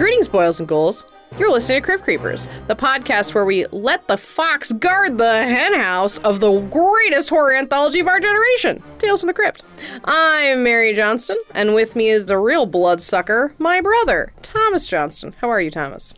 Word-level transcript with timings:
Greetings, 0.00 0.28
boils 0.28 0.58
and 0.60 0.66
ghouls. 0.66 1.04
You're 1.38 1.50
listening 1.50 1.82
to 1.82 1.84
Crypt 1.84 2.04
Creepers, 2.04 2.48
the 2.68 2.74
podcast 2.74 3.34
where 3.34 3.44
we 3.44 3.66
let 3.66 4.08
the 4.08 4.16
fox 4.16 4.72
guard 4.72 5.18
the 5.18 5.42
henhouse 5.42 6.16
of 6.20 6.40
the 6.40 6.58
greatest 6.58 7.28
horror 7.28 7.54
anthology 7.54 8.00
of 8.00 8.08
our 8.08 8.18
generation, 8.18 8.82
Tales 8.96 9.20
from 9.20 9.26
the 9.26 9.34
Crypt. 9.34 9.62
I'm 10.06 10.62
Mary 10.62 10.94
Johnston, 10.94 11.36
and 11.52 11.74
with 11.74 11.96
me 11.96 12.08
is 12.08 12.24
the 12.24 12.38
real 12.38 12.64
bloodsucker, 12.64 13.52
my 13.58 13.82
brother, 13.82 14.32
Thomas 14.40 14.86
Johnston. 14.86 15.34
How 15.38 15.50
are 15.50 15.60
you, 15.60 15.70
Thomas? 15.70 16.14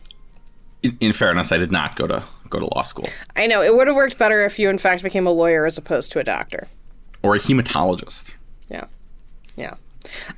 In, 0.81 0.97
in 1.01 1.11
fairness, 1.11 1.51
I 1.51 1.57
did 1.57 1.73
not 1.73 1.97
go 1.97 2.07
to 2.07 2.23
go 2.49 2.59
to 2.59 2.69
law 2.73 2.83
school 2.83 3.09
I 3.35 3.47
know, 3.47 3.61
it 3.61 3.75
would 3.75 3.87
have 3.87 3.97
worked 3.97 4.17
better 4.17 4.45
if 4.45 4.57
you, 4.59 4.69
in 4.69 4.77
fact, 4.77 5.03
became 5.03 5.27
a 5.27 5.31
lawyer 5.31 5.65
as 5.65 5.77
opposed 5.77 6.13
to 6.13 6.19
a 6.19 6.23
doctor. 6.23 6.69
or 7.21 7.35
a 7.35 7.37
hematologist. 7.37 8.35
Yeah. 8.69 8.85
Yeah. 9.57 9.75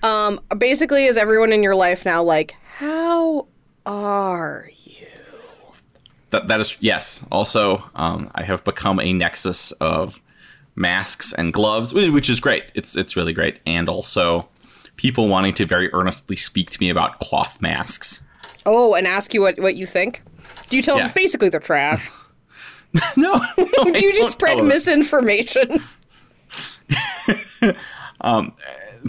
Um, 0.02 0.40
basically, 0.58 1.06
is 1.06 1.16
everyone 1.16 1.54
in 1.54 1.62
your 1.62 1.76
life 1.76 2.06
now 2.06 2.24
like, 2.24 2.56
how 2.76 3.48
are 3.86 4.70
you? 4.84 5.08
That 6.32 6.50
that 6.50 6.60
is 6.60 6.78
yes. 6.82 7.26
Also, 7.32 7.84
um, 7.96 8.30
I 8.36 8.44
have 8.44 8.66
become 8.66 9.00
a 9.00 9.14
nexus 9.14 9.72
of 9.74 10.22
masks 10.76 11.32
and 11.32 11.54
gloves, 11.54 11.94
which 11.94 12.30
is 12.30 12.42
great. 12.42 12.72
It's 12.76 12.98
it's 12.98 13.16
really 13.16 13.32
great, 13.32 13.62
and 13.66 13.88
also 13.88 14.50
people 14.98 15.30
wanting 15.30 15.54
to 15.54 15.66
very 15.66 15.92
earnestly 15.94 16.36
speak 16.36 16.70
to 16.72 16.80
me 16.82 16.90
about 16.90 17.20
cloth 17.20 17.62
masks. 17.62 18.28
Oh, 18.66 18.94
and 18.94 19.08
ask 19.08 19.34
you 19.34 19.40
what, 19.40 19.58
what 19.58 19.76
you 19.76 19.86
think? 19.86 20.22
Do 20.70 20.76
you 20.76 20.84
tell 20.84 20.98
them 20.98 21.14
basically 21.16 21.48
they're 21.48 21.62
trash? 21.62 22.12
no, 23.18 23.42
no 23.58 23.84
Do 23.86 24.00
you 24.00 24.14
just 24.14 24.34
spread 24.34 24.62
misinformation? 24.64 25.82
them. 28.22 28.54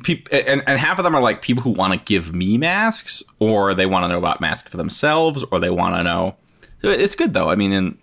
Peop- 0.02 0.28
and, 0.30 0.62
and 0.66 0.78
half 0.78 0.98
of 0.98 1.05
them 1.05 1.14
are 1.14 1.22
like 1.22 1.41
people 1.42 1.62
who 1.62 1.70
want 1.70 1.92
to 1.92 1.98
give 1.98 2.34
me 2.34 2.58
masks 2.58 3.22
or 3.39 3.75
they 3.75 3.86
want 3.86 4.05
to 4.05 4.08
know 4.08 4.19
about 4.19 4.41
masks 4.41 4.70
for 4.70 4.77
themselves 4.77 5.44
or 5.50 5.58
they 5.58 5.70
want 5.70 5.94
to 5.94 6.03
know. 6.03 6.36
So 6.83 6.91
it's 6.91 7.16
good 7.16 7.34
though. 7.34 7.50
I 7.50 7.55
mean 7.55 7.72
in 7.72 7.98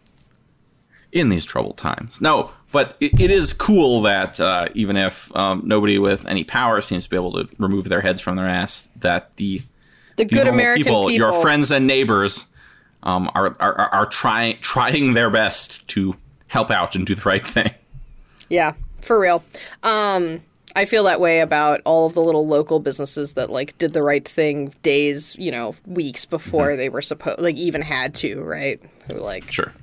in 1.11 1.29
these 1.29 1.45
troubled 1.45 1.77
times. 1.77 2.21
No 2.21 2.51
but 2.73 2.97
it, 2.99 3.17
it 3.21 3.31
is 3.31 3.53
cool 3.53 4.01
that 4.01 4.41
uh, 4.41 4.67
even 4.73 4.97
if 4.97 5.33
um, 5.37 5.61
nobody 5.63 5.99
with 5.99 6.27
any 6.27 6.43
power 6.43 6.81
seems 6.81 7.05
to 7.05 7.09
be 7.09 7.15
able 7.15 7.31
to 7.33 7.47
remove 7.59 7.87
their 7.87 8.01
heads 8.01 8.19
from 8.19 8.35
their 8.35 8.47
ass 8.47 8.85
that 8.97 9.37
the 9.37 9.61
The 10.15 10.25
the 10.25 10.25
good 10.25 10.47
American 10.47 10.83
people, 10.83 11.11
your 11.11 11.31
friends 11.33 11.71
and 11.71 11.87
neighbors 11.87 12.51
um, 13.03 13.29
are, 13.35 13.55
are, 13.59 13.73
are, 13.75 13.89
are 13.89 14.05
trying 14.07 14.57
trying 14.59 15.13
their 15.13 15.29
best 15.29 15.87
to 15.89 16.15
help 16.47 16.71
out 16.71 16.95
and 16.95 17.05
do 17.05 17.15
the 17.15 17.21
right 17.21 17.45
thing. 17.45 17.71
Yeah, 18.49 18.73
for 19.01 19.19
real. 19.19 19.43
Um, 19.83 20.41
I 20.75 20.85
feel 20.85 21.03
that 21.03 21.19
way 21.21 21.39
about 21.41 21.81
all 21.85 22.07
of 22.07 22.13
the 22.13 22.21
little 22.21 22.47
local 22.47 22.79
businesses 22.79 23.33
that 23.33 23.49
like 23.49 23.77
did 23.77 23.93
the 23.93 24.01
right 24.03 24.27
thing 24.27 24.73
days, 24.81 25.35
you 25.37 25.51
know, 25.51 25.75
weeks 25.85 26.25
before 26.25 26.67
Mm-hmm. 26.67 26.77
they 26.77 26.89
were 26.89 27.01
supposed, 27.01 27.39
like 27.39 27.55
even 27.57 27.81
had 27.81 28.15
to, 28.15 28.41
right? 28.41 28.81
Who 29.07 29.15
like 29.19 29.51
sure 29.51 29.73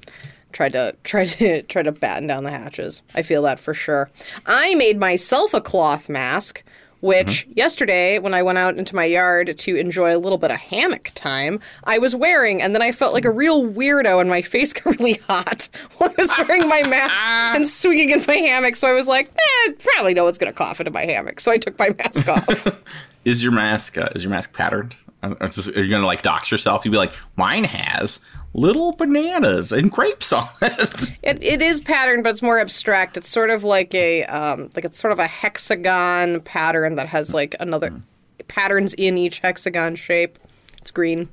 tried 0.52 0.72
to 0.72 0.96
try 1.04 1.24
to 1.24 1.62
try 1.62 1.82
to 1.82 1.92
batten 1.92 2.26
down 2.26 2.44
the 2.44 2.50
hatches. 2.50 3.02
I 3.14 3.22
feel 3.22 3.42
that 3.42 3.60
for 3.60 3.72
sure. 3.74 4.10
I 4.46 4.74
made 4.74 4.98
myself 4.98 5.54
a 5.54 5.60
cloth 5.60 6.08
mask, 6.08 6.62
which 7.00 7.46
yesterday 7.54 8.18
when 8.18 8.34
I 8.34 8.42
went 8.42 8.58
out 8.58 8.76
into 8.76 8.94
my 8.94 9.04
yard 9.04 9.56
to 9.56 9.76
enjoy 9.76 10.14
a 10.14 10.18
little 10.18 10.38
bit 10.38 10.50
of 10.50 10.58
hammock 10.58 11.10
time, 11.14 11.60
I 11.84 11.98
was 11.98 12.14
wearing, 12.14 12.60
and 12.62 12.74
then 12.74 12.82
I 12.82 12.92
felt 12.92 13.14
like 13.14 13.24
a 13.24 13.30
real 13.30 13.64
weirdo, 13.64 14.20
and 14.20 14.28
my 14.28 14.42
face 14.50 14.72
got 14.72 14.98
really 14.98 15.14
hot 15.28 15.68
while 15.98 16.10
I 16.10 16.14
was 16.16 16.32
wearing 16.38 16.68
my 16.68 16.82
mask 16.82 17.26
and 17.26 17.66
swinging 17.66 18.10
in 18.10 18.24
my 18.26 18.36
hammock. 18.36 18.76
So 18.76 18.88
I 18.88 18.92
was 18.92 19.08
like, 19.08 19.30
eh, 19.30 19.72
probably 19.78 20.14
no 20.14 20.24
one's 20.24 20.38
gonna 20.38 20.52
cough 20.52 20.80
into 20.80 20.90
my 20.90 21.04
hammock. 21.04 21.40
So 21.40 21.52
I 21.52 21.58
took 21.58 21.78
my 21.78 21.90
mask 21.90 22.28
off. 22.28 22.82
Is 23.24 23.42
your 23.42 23.52
mask 23.52 23.98
uh, 23.98 24.08
is 24.14 24.24
your 24.24 24.30
mask 24.30 24.52
patterned? 24.54 24.96
Uh, 25.22 25.34
are 25.38 25.82
you 25.82 25.90
gonna 25.90 26.06
like 26.06 26.22
dox 26.22 26.50
yourself? 26.50 26.84
You'd 26.84 26.92
be 26.92 26.96
like, 26.96 27.12
mine 27.36 27.64
has 27.64 28.24
little 28.52 28.92
bananas 28.92 29.72
and 29.72 29.90
grapes 29.90 30.32
on 30.32 30.48
it. 30.62 31.16
It, 31.22 31.42
it 31.42 31.62
is 31.62 31.80
patterned, 31.80 32.24
but 32.24 32.30
it's 32.30 32.42
more 32.42 32.58
abstract. 32.58 33.16
It's 33.16 33.28
sort 33.28 33.50
of 33.50 33.62
like 33.62 33.94
a 33.94 34.24
um, 34.24 34.70
like 34.74 34.84
it's 34.84 34.98
sort 34.98 35.12
of 35.12 35.18
a 35.18 35.26
hexagon 35.26 36.40
pattern 36.40 36.96
that 36.96 37.08
has 37.08 37.34
like 37.34 37.54
another 37.60 38.02
patterns 38.48 38.94
in 38.94 39.16
each 39.18 39.40
hexagon 39.40 39.94
shape. 39.96 40.38
It's 40.78 40.90
green. 40.90 41.28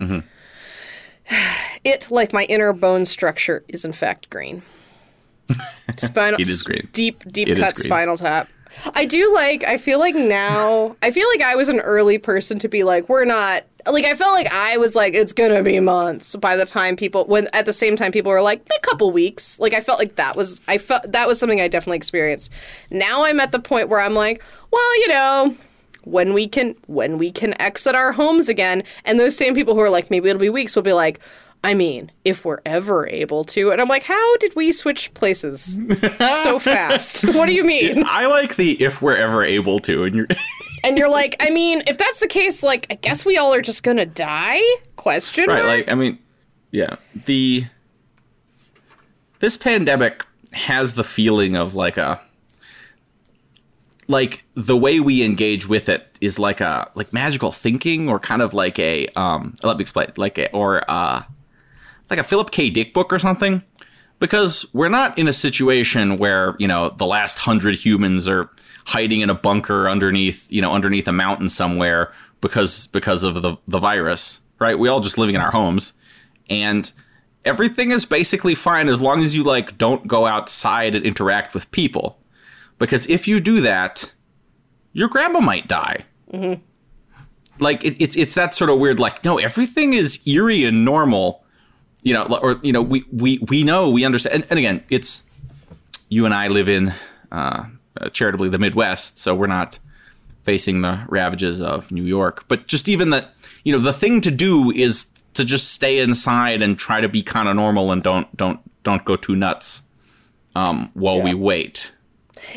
Mm-hmm. 0.00 0.20
It, 1.84 2.10
like 2.10 2.32
my 2.32 2.44
inner 2.44 2.72
bone 2.72 3.04
structure, 3.04 3.64
is 3.68 3.84
in 3.84 3.92
fact 3.92 4.30
green. 4.30 4.62
Spinal. 5.96 6.40
It 6.40 6.48
is 6.48 6.62
green. 6.62 6.88
Deep, 6.92 7.24
deep 7.30 7.48
It 7.48 7.58
cut 7.58 7.76
spinal 7.76 8.16
tap. 8.16 8.48
I 8.94 9.04
do 9.04 9.32
like. 9.34 9.64
I 9.64 9.78
feel 9.78 9.98
like 9.98 10.14
now. 10.14 10.96
I 11.02 11.10
feel 11.10 11.28
like 11.28 11.40
I 11.40 11.54
was 11.56 11.68
an 11.68 11.80
early 11.80 12.18
person 12.18 12.58
to 12.60 12.68
be 12.68 12.84
like, 12.84 13.08
we're 13.08 13.24
not. 13.24 13.64
Like 13.86 14.04
I 14.04 14.14
felt 14.14 14.32
like 14.32 14.52
I 14.52 14.76
was 14.78 14.96
like, 14.96 15.14
it's 15.14 15.32
gonna 15.32 15.62
be 15.62 15.78
months 15.78 16.34
by 16.36 16.56
the 16.56 16.66
time 16.66 16.96
people. 16.96 17.24
When 17.26 17.48
at 17.52 17.66
the 17.66 17.72
same 17.72 17.96
time 17.96 18.12
people 18.12 18.32
were 18.32 18.42
like, 18.42 18.62
a 18.76 18.80
couple 18.80 19.10
weeks. 19.12 19.60
Like 19.60 19.74
I 19.74 19.80
felt 19.80 19.98
like 19.98 20.16
that 20.16 20.36
was. 20.36 20.60
I 20.68 20.78
felt 20.78 21.12
that 21.12 21.28
was 21.28 21.38
something 21.38 21.60
I 21.60 21.68
definitely 21.68 21.98
experienced. 21.98 22.50
Now 22.90 23.24
I'm 23.24 23.40
at 23.40 23.52
the 23.52 23.60
point 23.60 23.88
where 23.88 24.00
I'm 24.00 24.14
like, 24.14 24.42
well, 24.70 25.00
you 25.00 25.08
know, 25.08 25.56
when 26.06 26.32
we 26.32 26.46
can 26.46 26.74
when 26.86 27.18
we 27.18 27.32
can 27.32 27.60
exit 27.60 27.94
our 27.94 28.12
homes 28.12 28.48
again 28.48 28.84
and 29.04 29.18
those 29.18 29.36
same 29.36 29.54
people 29.54 29.74
who 29.74 29.80
are 29.80 29.90
like 29.90 30.08
maybe 30.08 30.28
it'll 30.28 30.40
be 30.40 30.48
weeks 30.48 30.76
will 30.76 30.84
be 30.84 30.92
like 30.92 31.18
i 31.64 31.74
mean 31.74 32.10
if 32.24 32.44
we're 32.44 32.60
ever 32.64 33.08
able 33.08 33.44
to 33.44 33.70
and 33.70 33.80
i'm 33.80 33.88
like 33.88 34.04
how 34.04 34.36
did 34.38 34.54
we 34.54 34.72
switch 34.72 35.12
places 35.14 35.78
so 36.42 36.58
fast 36.60 37.24
what 37.34 37.46
do 37.46 37.52
you 37.52 37.64
mean 37.64 38.04
I 38.06 38.26
like 38.26 38.56
the 38.56 38.82
if 38.82 39.02
we're 39.02 39.16
ever 39.16 39.42
able 39.42 39.78
to, 39.80 40.04
and 40.04 40.14
you're 40.14 40.28
and 40.84 40.96
you're 40.96 41.08
like 41.08 41.36
i 41.40 41.50
mean 41.50 41.82
if 41.86 41.98
that's 41.98 42.20
the 42.20 42.28
case 42.28 42.62
like 42.62 42.86
i 42.90 42.94
guess 42.94 43.24
we 43.24 43.36
all 43.36 43.52
are 43.52 43.62
just 43.62 43.82
gonna 43.82 44.06
die 44.06 44.62
question 45.06 45.48
right. 45.48 45.62
mark? 45.62 45.66
Like, 45.66 45.88
I 45.88 45.94
mean, 45.94 46.18
yeah, 46.72 46.96
the 47.26 47.64
this 49.38 49.56
pandemic 49.56 50.26
has 50.52 50.94
the 50.94 51.04
feeling 51.04 51.56
of 51.56 51.76
like 51.76 51.96
a 51.96 52.20
like 54.08 54.44
the 54.54 54.76
way 54.76 54.98
we 54.98 55.22
engage 55.22 55.68
with 55.68 55.88
it 55.88 56.16
is 56.20 56.40
like 56.40 56.60
a 56.60 56.90
like 56.96 57.12
magical 57.12 57.52
thinking 57.52 58.08
or 58.08 58.18
kind 58.18 58.42
of 58.42 58.52
like 58.52 58.78
a 58.78 59.06
um 59.10 59.54
let 59.62 59.76
me 59.76 59.82
explain 59.82 60.08
like 60.16 60.38
a 60.38 60.50
or 60.52 60.82
uh 60.88 61.22
like 62.10 62.18
a 62.18 62.24
Philip 62.24 62.50
K. 62.50 62.70
Dick 62.70 62.94
book 62.94 63.12
or 63.12 63.18
something? 63.18 63.62
Because 64.18 64.66
we're 64.72 64.88
not 64.88 65.18
in 65.18 65.28
a 65.28 65.32
situation 65.32 66.16
where 66.16 66.56
you 66.58 66.68
know 66.68 66.90
the 66.90 67.06
last 67.06 67.38
hundred 67.38 67.74
humans 67.74 68.28
are 68.28 68.50
hiding 68.86 69.20
in 69.20 69.30
a 69.30 69.34
bunker 69.34 69.88
underneath 69.88 70.50
you 70.50 70.62
know 70.62 70.72
underneath 70.72 71.08
a 71.08 71.12
mountain 71.12 71.48
somewhere 71.48 72.12
because 72.40 72.86
because 72.88 73.24
of 73.24 73.42
the 73.42 73.56
the 73.66 73.78
virus 73.78 74.40
right? 74.58 74.78
We 74.78 74.88
all 74.88 75.00
just 75.00 75.18
living 75.18 75.34
in 75.34 75.40
our 75.40 75.50
homes. 75.50 75.92
And 76.48 76.90
everything 77.44 77.90
is 77.90 78.04
basically 78.04 78.54
fine 78.54 78.88
as 78.88 79.00
long 79.00 79.22
as 79.22 79.34
you 79.34 79.42
like 79.42 79.78
don't 79.78 80.06
go 80.06 80.26
outside 80.26 80.94
and 80.94 81.04
interact 81.04 81.54
with 81.54 81.70
people. 81.70 82.18
Because 82.78 83.08
if 83.08 83.26
you 83.26 83.40
do 83.40 83.60
that 83.60 84.12
your 84.92 85.08
grandma 85.08 85.40
might 85.40 85.68
die. 85.68 86.06
Mm-hmm. 86.32 86.62
Like 87.58 87.84
it, 87.84 88.00
it's 88.00 88.16
it's 88.16 88.34
that 88.34 88.54
sort 88.54 88.70
of 88.70 88.78
weird 88.78 88.98
like 88.98 89.24
no 89.24 89.38
everything 89.38 89.92
is 89.92 90.26
eerie 90.26 90.64
and 90.64 90.84
normal 90.84 91.44
you 92.06 92.14
know 92.14 92.24
or 92.40 92.56
you 92.62 92.72
know 92.72 92.82
we 92.82 93.04
we 93.12 93.38
we 93.48 93.64
know 93.64 93.90
we 93.90 94.04
understand 94.04 94.34
and, 94.36 94.46
and 94.50 94.58
again 94.58 94.84
it's 94.90 95.24
you 96.08 96.24
and 96.24 96.32
i 96.32 96.46
live 96.48 96.68
in 96.68 96.92
uh, 97.32 97.64
uh, 98.00 98.08
charitably 98.10 98.48
the 98.48 98.58
midwest 98.58 99.18
so 99.18 99.34
we're 99.34 99.46
not 99.46 99.80
facing 100.46 100.80
the 100.80 101.04
ravages 101.08 101.60
of 101.60 101.90
new 101.90 102.04
york. 102.04 102.44
But 102.48 102.68
just 102.68 102.88
even 102.88 103.10
that 103.10 103.34
you 103.64 103.72
know 103.72 103.80
the 103.80 103.92
thing 103.92 104.22
to 104.22 104.30
do 104.30 104.70
is 104.70 105.12
to 105.34 105.44
just 105.44 105.72
stay 105.72 105.98
inside 105.98 106.62
and 106.62 106.78
try 106.78 107.00
to 107.02 107.08
be 107.08 107.22
kind 107.22 107.48
of 107.48 107.56
normal 107.56 107.92
and 107.92 108.02
don't 108.02 108.34
don't 108.34 108.60
don't 108.84 109.04
go 109.04 109.16
too 109.16 109.36
nuts 109.36 109.82
um, 110.54 110.90
while 110.94 111.20
we 111.20 111.34
wait. 111.34 111.92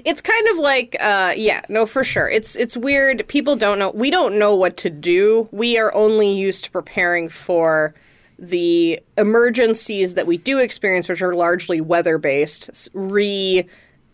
It's 0.06 0.22
kind 0.22 0.48
of 0.50 0.58
like 0.58 0.96
uh 1.00 1.34
yeah 1.36 1.62
no 1.68 1.88
for 1.88 2.04
sure. 2.04 2.30
It's 2.30 2.56
it's 2.56 2.78
weird. 2.78 3.28
People 3.28 3.56
don't 3.56 3.80
know 3.80 3.90
we 3.90 4.12
don't 4.12 4.38
know 4.38 4.56
what 4.56 4.78
to 4.78 4.90
do. 4.92 5.50
We 5.52 5.80
are 5.80 5.94
only 5.96 6.32
used 6.32 6.66
to 6.66 6.72
preparing 6.72 7.28
for 7.28 7.96
the 8.42 9.00
emergencies 9.18 10.14
that 10.16 10.26
we 10.28 10.38
do 10.38 10.58
experience 10.60 11.08
which 11.10 11.22
are 11.22 11.36
largely 11.36 11.82
weather 11.82 12.18
based 12.18 12.90
re 12.94 13.66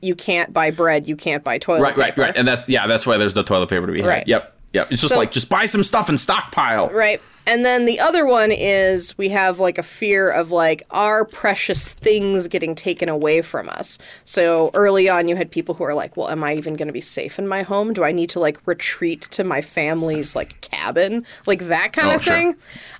you 0.01 0.16
can't 0.16 0.51
buy 0.54 0.72
bread 0.72 1.07
you 1.07 1.16
can't 1.16 1.44
buy 1.44 1.57
toilet 1.57 1.81
paper. 1.89 2.00
right 2.00 2.18
right 2.18 2.18
right 2.27 2.38
and 2.38 2.48
that's 2.48 2.68
yeah 2.69 2.88
that's 2.88 3.06
why 3.06 3.18
there's 3.18 3.36
no 3.36 3.44
toilet 3.44 3.69
paper 3.69 3.86
to 3.88 3.94
be 3.94 4.01
had 4.01 4.07
Right. 4.07 4.27
yep 4.27 4.57
yep 4.74 4.92
it's 4.92 5.01
just 5.01 5.13
So- 5.13 5.19
like 5.19 5.31
just 5.31 5.50
buy 5.50 5.66
some 5.66 5.83
stuff 5.83 6.10
and 6.10 6.19
stockpile 6.19 6.89
Right. 6.89 7.22
And 7.48 7.64
then 7.66 7.86
the 7.86 8.00
other 8.00 8.26
one 8.26 8.52
is 8.52 9.18
we 9.18 9.30
have 9.30 9.60
like 9.60 9.78
a 9.78 9.84
fear 9.84 10.30
of 10.30 10.52
like 10.52 10.84
our 10.92 11.26
precious 11.26 11.94
things 11.94 12.48
getting 12.48 12.74
taken 12.76 13.08
away 13.10 13.42
from 13.42 13.70
us. 13.70 13.98
So 14.24 14.72
early 14.74 15.08
on, 15.10 15.28
you 15.28 15.36
had 15.36 15.52
people 15.52 15.76
who 15.76 15.84
are 15.84 15.94
like, 15.94 16.18
well, 16.18 16.30
am 16.30 16.44
I 16.44 16.56
even 16.56 16.76
going 16.76 16.88
to 16.88 16.94
be 16.94 17.02
safe 17.02 17.38
in 17.38 17.48
my 17.48 17.62
home? 17.62 17.94
Do 17.94 18.04
I 18.04 18.12
need 18.12 18.30
to 18.32 18.40
like 18.40 18.66
retreat 18.66 19.22
to 19.32 19.44
my 19.44 19.62
family's 19.62 20.36
like 20.36 20.60
cabin? 20.62 21.26
Like 21.46 21.68
that 21.68 21.94
kind 21.94 22.10
Oh, 22.10 22.16
of 22.16 22.24
sure. 22.24 22.34
thing. 22.34 22.56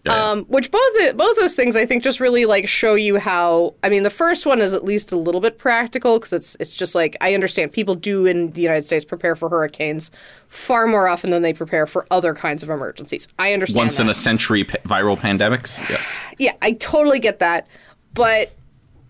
Yeah, 0.06 0.14
yeah. 0.16 0.32
Um, 0.32 0.44
which 0.46 0.70
both 0.70 1.18
both 1.18 1.36
those 1.38 1.56
things 1.56 1.76
I 1.76 1.86
think 1.88 2.04
just 2.04 2.20
really 2.20 2.46
like 2.46 2.68
show 2.68 2.94
you 2.94 3.18
how. 3.18 3.74
I 3.84 3.90
mean, 3.90 4.04
the 4.04 4.12
first 4.12 4.46
one 4.46 4.62
is 4.62 4.74
at 4.74 4.84
least 4.86 5.12
a 5.12 5.18
little 5.18 5.42
bit 5.42 5.58
practical 5.58 6.20
because 6.20 6.34
it's 6.34 6.56
it's 6.60 6.76
just 6.76 6.94
like 6.94 7.18
I 7.22 7.34
understand 7.34 7.72
people 7.72 7.96
do 7.96 8.28
in 8.28 8.52
the 8.52 8.62
United 8.62 8.86
States 8.86 9.04
prepare 9.04 9.36
for 9.36 9.50
hurricanes 9.50 10.12
far 10.48 10.86
more 10.86 11.08
often 11.08 11.32
than 11.32 11.42
they 11.42 11.52
prepare 11.54 11.88
for 11.88 12.06
other 12.12 12.34
kinds 12.36 12.62
of 12.62 12.70
emergencies. 12.70 13.28
I 13.40 13.52
understand 13.54 13.80
once 13.80 13.98
that. 13.98 14.04
in 14.04 14.10
a 14.10 14.14
century 14.14 14.35
pa- 14.38 14.78
viral 14.86 15.20
pandemics. 15.20 15.88
Yes. 15.90 16.18
Yeah, 16.38 16.54
I 16.62 16.74
totally 16.74 17.20
get 17.20 17.40
that. 17.40 17.68
But 18.14 18.54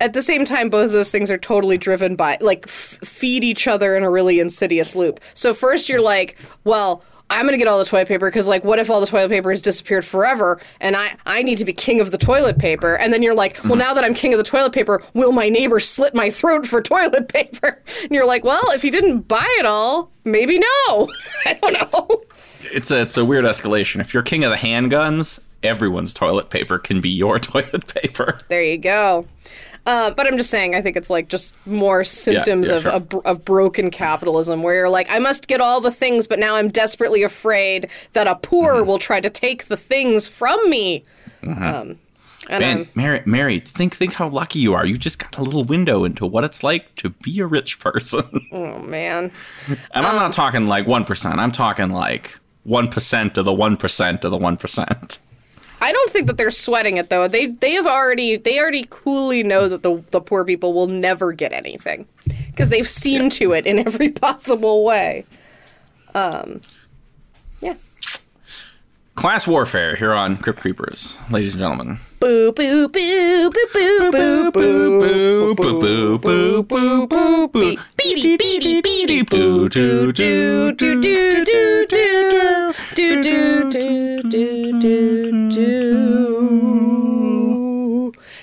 at 0.01 0.13
the 0.13 0.21
same 0.21 0.45
time, 0.45 0.69
both 0.69 0.87
of 0.87 0.91
those 0.91 1.11
things 1.11 1.31
are 1.31 1.37
totally 1.37 1.77
driven 1.77 2.15
by, 2.15 2.37
like, 2.41 2.65
f- 2.67 2.99
feed 3.03 3.43
each 3.43 3.67
other 3.67 3.95
in 3.95 4.03
a 4.03 4.09
really 4.09 4.39
insidious 4.39 4.95
loop. 4.95 5.19
So 5.33 5.53
first 5.53 5.87
you're 5.89 6.01
like, 6.01 6.37
well, 6.63 7.03
I'm 7.29 7.45
gonna 7.45 7.57
get 7.57 7.67
all 7.67 7.79
the 7.79 7.85
toilet 7.85 8.07
paper 8.07 8.27
because, 8.29 8.47
like, 8.47 8.63
what 8.63 8.77
if 8.77 8.87
all 8.89 8.99
the 9.01 9.07
toilet 9.07 9.29
paper 9.29 9.49
has 9.49 9.61
disappeared 9.61 10.05
forever 10.05 10.61
and 10.79 10.95
I, 10.95 11.15
I 11.25 11.41
need 11.41 11.57
to 11.57 11.65
be 11.65 11.73
king 11.73 11.99
of 11.99 12.11
the 12.11 12.19
toilet 12.19 12.59
paper? 12.59 12.95
And 12.95 13.11
then 13.11 13.23
you're 13.23 13.33
like, 13.33 13.59
well, 13.63 13.75
now 13.75 13.95
that 13.95 14.03
I'm 14.03 14.13
king 14.13 14.33
of 14.33 14.37
the 14.37 14.43
toilet 14.43 14.73
paper, 14.73 15.01
will 15.15 15.31
my 15.31 15.49
neighbor 15.49 15.79
slit 15.79 16.13
my 16.13 16.29
throat 16.29 16.67
for 16.67 16.81
toilet 16.83 17.29
paper? 17.29 17.81
And 18.03 18.11
you're 18.11 18.27
like, 18.27 18.43
well, 18.43 18.61
if 18.73 18.83
you 18.83 18.91
didn't 18.91 19.21
buy 19.21 19.47
it 19.59 19.65
all, 19.65 20.11
maybe 20.23 20.59
no. 20.59 20.67
I 21.47 21.53
don't 21.61 21.73
know. 21.73 22.21
It's 22.73 22.91
a 22.91 23.01
it's 23.01 23.17
a 23.17 23.25
weird 23.25 23.45
escalation. 23.45 24.01
If 24.01 24.13
you're 24.13 24.23
king 24.23 24.43
of 24.43 24.51
the 24.51 24.57
handguns, 24.57 25.43
everyone's 25.63 26.13
toilet 26.13 26.49
paper 26.49 26.77
can 26.79 27.01
be 27.01 27.09
your 27.09 27.39
toilet 27.39 27.87
paper. 27.87 28.37
There 28.47 28.63
you 28.63 28.77
go. 28.77 29.27
Uh, 29.87 30.11
but 30.15 30.25
I'm 30.25 30.35
just 30.35 30.49
saying, 30.49 30.73
I 30.73 30.81
think 30.81 30.97
it's 30.97 31.11
like 31.11 31.27
just 31.29 31.67
more 31.67 32.03
symptoms 32.03 32.69
yeah, 32.69 32.75
of, 32.77 32.81
sure. 32.81 32.91
of 32.93 33.13
of 33.25 33.45
broken 33.45 33.91
capitalism, 33.91 34.63
where 34.63 34.73
you're 34.73 34.89
like, 34.89 35.07
I 35.11 35.19
must 35.19 35.47
get 35.47 35.61
all 35.61 35.79
the 35.79 35.91
things, 35.91 36.25
but 36.25 36.39
now 36.39 36.55
I'm 36.55 36.69
desperately 36.69 37.21
afraid 37.21 37.89
that 38.13 38.25
a 38.25 38.35
poor 38.35 38.75
Mm-hmm. 38.77 38.87
will 38.87 38.97
try 38.99 39.19
to 39.19 39.29
take 39.29 39.65
the 39.65 39.77
things 39.77 40.27
from 40.27 40.57
me. 40.71 41.03
Um, 41.43 41.99
and 42.49 42.59
Man, 42.59 42.87
Mary, 42.95 43.21
Mary, 43.25 43.59
think 43.59 43.95
think 43.95 44.13
how 44.13 44.27
lucky 44.27 44.57
you 44.59 44.73
are. 44.73 44.85
You 44.85 44.97
just 44.97 45.19
got 45.19 45.37
a 45.37 45.43
little 45.43 45.63
window 45.63 46.03
into 46.03 46.25
what 46.25 46.43
it's 46.43 46.63
like 46.63 46.95
to 46.97 47.09
be 47.09 47.39
a 47.39 47.45
rich 47.45 47.79
person. 47.79 48.23
oh 48.51 48.79
man, 48.79 49.31
and 49.67 50.05
I'm 50.05 50.15
not 50.15 50.33
talking 50.33 50.65
like 50.67 50.87
one 50.87 51.05
percent. 51.05 51.39
I'm 51.39 51.51
talking 51.51 51.89
like 51.89 52.35
one 52.65 52.89
percent 52.89 53.37
of 53.37 53.45
the 53.45 53.53
one 53.53 53.77
percent 53.77 54.25
of 54.25 54.31
the 54.31 54.37
one 54.37 54.57
percent. 54.57 55.19
I 55.81 55.91
don't 55.91 56.11
think 56.11 56.27
that 56.27 56.37
they're 56.37 56.51
sweating 56.51 56.97
it 56.97 57.09
though. 57.09 57.27
They 57.27 57.47
they 57.47 57.71
have 57.73 57.85
already 57.85 58.35
they 58.35 58.59
already 58.59 58.87
coolly 58.89 59.43
know 59.43 59.69
that 59.69 59.83
the 59.83 60.03
the 60.11 60.19
poor 60.19 60.43
people 60.43 60.73
will 60.73 60.87
never 60.87 61.31
get 61.31 61.53
anything 61.53 62.07
because 62.47 62.69
they've 62.69 62.87
seen 62.87 63.29
to 63.31 63.53
it 63.53 63.65
in 63.65 63.79
every 63.79 64.09
possible 64.25 64.83
way. 64.83 65.25
Um, 66.13 66.61
yeah. 67.61 67.75
Class 69.15 69.47
warfare 69.47 69.95
here 69.95 70.13
on 70.13 70.35
Crypt 70.37 70.59
Creepers, 70.59 71.21
ladies 71.31 71.53
and 71.53 71.59
gentlemen. 71.59 71.97
Boo 72.19 72.51
boo 72.51 72.89
boo 72.89 73.49
boo 73.49 73.71
boo 73.71 74.51
boo 74.51 74.51
boo 74.51 75.55
boo 75.55 75.55
boo 75.55 76.17
boo 76.19 77.07
boo 77.07 77.47
boo 77.47 77.77
beady 77.97 78.35
beady 78.37 78.81
beady 78.81 79.21
boo 79.23 79.69
do 79.69 80.11
do 80.11 80.71
do 80.73 80.73
do 80.73 81.01
do 81.01 81.45
do 81.45 81.85
do 81.87 83.21
do 83.23 83.71
do 83.71 84.21
do 84.29 84.79
do 84.81 85.49
do. 85.49 86.25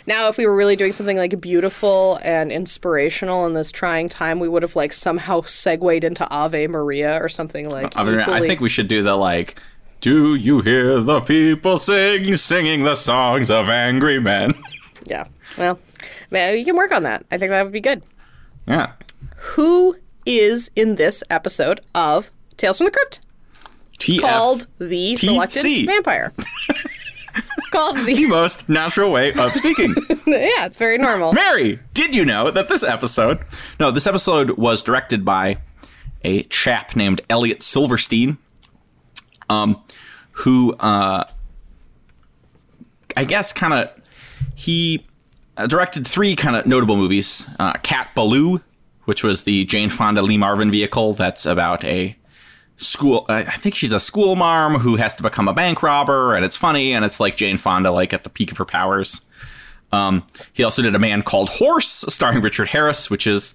Now, 0.04 0.28
if 0.28 0.36
we 0.36 0.46
were 0.46 0.56
really 0.56 0.74
doing 0.74 0.92
something 0.92 1.16
like 1.16 1.40
beautiful 1.40 2.19
and 2.24 2.50
inspirational 2.50 3.46
in 3.46 3.54
this 3.54 3.70
trying 3.70 4.08
time, 4.08 4.40
we 4.40 4.48
would 4.48 4.62
have 4.62 4.74
like 4.74 4.92
somehow 4.92 5.42
segued 5.42 6.02
into 6.02 6.28
Ave 6.28 6.66
Maria 6.66 7.22
or 7.22 7.28
something 7.28 7.69
like. 7.70 7.96
I, 7.96 8.02
mean, 8.04 8.19
I 8.19 8.22
equally- 8.22 8.48
think 8.48 8.60
we 8.60 8.69
should 8.70 8.88
do 8.88 9.02
the 9.02 9.14
like. 9.16 9.60
Do 10.02 10.34
you 10.34 10.60
hear 10.62 10.99
the 11.00 11.20
people 11.20 11.78
sing, 11.78 12.34
singing 12.37 12.82
the 12.82 12.96
songs 12.96 13.50
of 13.50 13.69
angry 13.69 14.20
men? 14.20 14.52
Yeah. 15.08 15.75
Well, 16.31 16.54
you 16.54 16.64
can 16.64 16.76
work 16.76 16.93
on 16.93 17.02
that. 17.02 17.26
I 17.32 17.37
think 17.37 17.50
that 17.50 17.64
would 17.64 17.72
be 17.72 17.81
good. 17.81 18.04
yeah. 18.69 18.93
who 19.37 19.96
is 20.25 20.70
in 20.76 20.94
this 20.94 21.25
episode 21.28 21.81
of 21.93 22.31
Tales 22.56 22.78
from 22.78 22.84
the 22.84 22.93
Crypt 22.93 23.20
TF, 23.99 24.20
called 24.20 24.69
the 24.78 25.14
TC. 25.14 25.28
Reluctant 25.28 25.87
Vampire. 25.87 26.32
called 27.72 27.96
the 27.98 28.14
the 28.14 28.26
most 28.26 28.69
natural 28.69 29.10
way 29.10 29.32
of 29.32 29.52
speaking. 29.56 29.93
yeah, 30.26 30.64
it's 30.66 30.76
very 30.76 30.98
normal. 30.98 31.32
Mary, 31.32 31.81
did 31.94 32.14
you 32.14 32.25
know 32.25 32.50
that 32.52 32.69
this 32.69 32.84
episode? 32.84 33.40
No, 33.81 33.90
this 33.90 34.06
episode 34.06 34.52
was 34.52 34.82
directed 34.84 35.25
by 35.25 35.58
a 36.22 36.44
chap 36.44 36.94
named 36.94 37.20
Elliot 37.28 37.64
Silverstein, 37.64 38.38
um, 39.52 39.82
who 40.32 40.75
uh, 40.75 41.25
I 43.16 43.25
guess 43.25 43.52
kind 43.52 43.75
of 43.75 43.90
he 44.54 45.04
uh, 45.56 45.66
directed 45.66 46.06
three 46.06 46.34
kind 46.37 46.56
of 46.56 46.66
notable 46.66 46.96
movies: 46.96 47.49
uh, 47.58 47.75
Cat 47.82 48.08
Ballou, 48.14 48.60
which 49.04 49.22
was 49.22 49.44
the 49.44 49.64
Jane 49.64 49.90
Fonda 49.90 50.22
Lee 50.22 50.38
Marvin 50.38 50.70
vehicle 50.70 51.12
that's 51.14 51.46
about 51.46 51.84
a 51.84 52.16
school 52.78 53.26
I 53.28 53.44
think 53.44 53.75
she's 53.75 53.93
a 53.93 54.00
school 54.00 54.34
marm 54.34 54.75
who 54.75 54.96
has 54.96 55.14
to 55.16 55.22
become 55.22 55.46
a 55.46 55.52
bank 55.52 55.82
robber 55.82 56.34
and 56.34 56.44
it's 56.44 56.56
funny 56.56 56.93
and 56.93 57.05
it's 57.05 57.20
like 57.20 57.37
Jane 57.37 57.58
Fonda 57.58 57.93
like 57.93 58.12
at 58.12 58.25
the 58.25 58.31
peak 58.31 58.50
of 58.50 58.58
her 58.58 58.64
powers. 58.64 59.28
Um, 59.93 60.26
he 60.52 60.64
also 60.64 60.82
did 60.82 60.94
a 60.94 60.98
man 60.98 61.22
called 61.22 61.50
Horse 61.50 62.05
starring 62.08 62.40
Richard 62.40 62.69
Harris, 62.69 63.10
which 63.10 63.26
is 63.26 63.55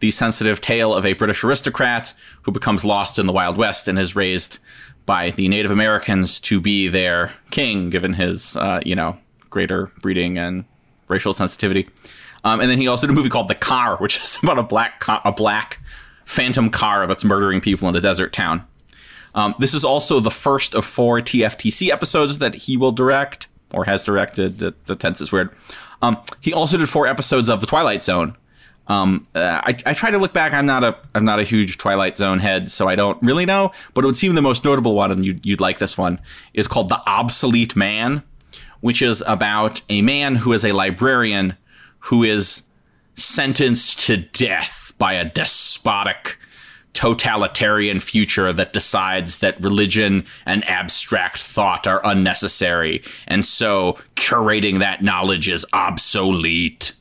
the 0.00 0.10
sensitive 0.10 0.60
tale 0.60 0.94
of 0.94 1.06
a 1.06 1.14
British 1.14 1.42
aristocrat 1.42 2.12
who 2.42 2.52
becomes 2.52 2.84
lost 2.84 3.18
in 3.18 3.26
the 3.26 3.32
Wild 3.32 3.56
West 3.56 3.88
and 3.88 3.98
is 3.98 4.14
raised 4.14 4.58
by 5.10 5.30
the 5.30 5.48
Native 5.48 5.72
Americans 5.72 6.38
to 6.38 6.60
be 6.60 6.86
their 6.86 7.32
king, 7.50 7.90
given 7.90 8.12
his, 8.12 8.56
uh, 8.56 8.78
you 8.86 8.94
know, 8.94 9.18
greater 9.50 9.90
breeding 10.00 10.38
and 10.38 10.64
racial 11.08 11.32
sensitivity. 11.32 11.88
Um, 12.44 12.60
and 12.60 12.70
then 12.70 12.78
he 12.78 12.86
also 12.86 13.08
did 13.08 13.12
a 13.12 13.16
movie 13.16 13.28
called 13.28 13.48
The 13.48 13.56
Car, 13.56 13.96
which 13.96 14.20
is 14.22 14.38
about 14.40 14.60
a 14.60 14.62
black 14.62 15.02
a 15.08 15.32
black 15.32 15.80
phantom 16.24 16.70
car 16.70 17.08
that's 17.08 17.24
murdering 17.24 17.60
people 17.60 17.88
in 17.88 17.96
a 17.96 18.00
desert 18.00 18.32
town. 18.32 18.64
Um, 19.34 19.56
this 19.58 19.74
is 19.74 19.84
also 19.84 20.20
the 20.20 20.30
first 20.30 20.76
of 20.76 20.84
four 20.84 21.20
TFTC 21.20 21.90
episodes 21.90 22.38
that 22.38 22.54
he 22.54 22.76
will 22.76 22.92
direct 22.92 23.48
or 23.74 23.86
has 23.86 24.04
directed. 24.04 24.58
The, 24.60 24.76
the 24.86 24.94
tense 24.94 25.20
is 25.20 25.32
weird. 25.32 25.50
Um, 26.02 26.18
he 26.40 26.52
also 26.52 26.76
did 26.76 26.88
four 26.88 27.08
episodes 27.08 27.50
of 27.50 27.60
The 27.60 27.66
Twilight 27.66 28.04
Zone. 28.04 28.36
Um, 28.90 29.28
uh, 29.36 29.60
I, 29.64 29.76
I 29.86 29.94
try 29.94 30.10
to 30.10 30.18
look 30.18 30.32
back. 30.32 30.52
I'm 30.52 30.66
not 30.66 30.82
a 30.82 30.96
I'm 31.14 31.24
not 31.24 31.38
a 31.38 31.44
huge 31.44 31.78
Twilight 31.78 32.18
Zone 32.18 32.40
head, 32.40 32.72
so 32.72 32.88
I 32.88 32.96
don't 32.96 33.22
really 33.22 33.46
know. 33.46 33.70
But 33.94 34.02
it 34.02 34.08
would 34.08 34.16
seem 34.16 34.34
the 34.34 34.42
most 34.42 34.64
notable 34.64 34.96
one, 34.96 35.12
and 35.12 35.24
you'd, 35.24 35.46
you'd 35.46 35.60
like 35.60 35.78
this 35.78 35.96
one, 35.96 36.18
is 36.54 36.66
called 36.66 36.88
The 36.88 37.00
Obsolete 37.08 37.76
Man, 37.76 38.24
which 38.80 39.00
is 39.00 39.22
about 39.28 39.80
a 39.88 40.02
man 40.02 40.34
who 40.34 40.52
is 40.52 40.64
a 40.64 40.72
librarian 40.72 41.56
who 42.00 42.24
is 42.24 42.68
sentenced 43.14 44.00
to 44.06 44.16
death 44.16 44.92
by 44.98 45.14
a 45.14 45.24
despotic 45.24 46.36
totalitarian 46.92 48.00
future 48.00 48.52
that 48.52 48.72
decides 48.72 49.38
that 49.38 49.60
religion 49.60 50.26
and 50.44 50.68
abstract 50.68 51.38
thought 51.38 51.86
are 51.86 52.00
unnecessary 52.02 53.00
and 53.28 53.44
so 53.46 53.96
curating 54.16 54.80
that 54.80 55.00
knowledge 55.00 55.48
is 55.48 55.64
obsolete 55.72 56.92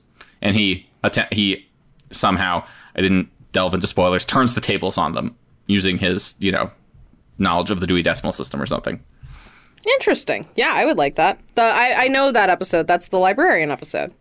and 0.43 0.55
he 0.55 0.87
atten- 1.03 1.27
he 1.31 1.68
somehow 2.11 2.63
I 2.95 3.01
didn't 3.01 3.29
delve 3.51 3.73
into 3.73 3.87
spoilers 3.87 4.25
turns 4.25 4.53
the 4.53 4.61
tables 4.61 4.97
on 4.97 5.13
them 5.13 5.35
using 5.67 5.97
his 5.97 6.35
you 6.39 6.51
know 6.51 6.71
knowledge 7.37 7.71
of 7.71 7.79
the 7.79 7.87
Dewey 7.87 8.01
Decimal 8.03 8.33
System 8.33 8.61
or 8.61 8.65
something 8.65 9.03
Interesting. 9.95 10.45
Yeah, 10.57 10.71
I 10.73 10.85
would 10.85 10.97
like 10.97 11.15
that. 11.15 11.39
The 11.55 11.61
I, 11.61 11.93
I 11.99 12.07
know 12.09 12.31
that 12.33 12.49
episode. 12.49 12.85
That's 12.85 13.07
the 13.07 13.17
librarian 13.17 13.71
episode. 13.71 14.13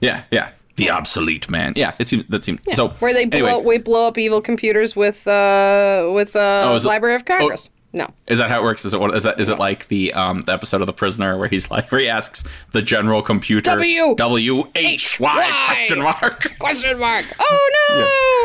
yeah 0.00 0.24
yeah 0.30 0.50
the 0.76 0.90
obsolete 0.90 1.48
man 1.48 1.72
yeah 1.76 1.94
it 2.00 2.08
seems 2.08 2.26
that 2.28 2.42
seems 2.42 2.58
so 2.74 2.88
Where 2.88 3.12
they 3.14 3.26
blow 3.26 3.46
anyway, 3.46 3.64
we 3.64 3.78
blow 3.78 4.08
up 4.08 4.18
evil 4.18 4.40
computers 4.40 4.96
with 4.96 5.24
uh 5.28 6.10
with 6.12 6.34
uh 6.34 6.62
Oh, 6.82 6.88
Library 6.88 7.14
of 7.14 7.24
Congress. 7.24 7.70
No. 7.94 8.06
Is 8.26 8.38
that 8.38 8.50
how 8.50 8.60
it 8.60 8.64
works? 8.64 8.84
Is 8.84 8.92
it 8.92 9.00
what 9.00 9.14
is 9.16 9.22
that? 9.22 9.38
Is 9.40 9.48
it 9.48 9.58
like 9.58 9.88
the 9.88 10.12
um 10.12 10.42
the 10.42 10.52
episode 10.52 10.80
of 10.80 10.86
the 10.86 10.92
prisoner 10.92 11.38
where 11.38 11.48
he's 11.48 11.70
like 11.70 11.90
where 11.90 12.00
he 12.00 12.08
asks 12.08 12.44
the 12.72 12.82
general 12.82 13.22
computer 13.22 13.70
W. 13.70 14.14
W 14.16 14.64
H 14.74 15.18
Y 15.20 15.64
question 15.66 16.00
mark? 16.02 16.52
Question 16.58 16.98
mark. 16.98 17.24
Oh 17.38 17.70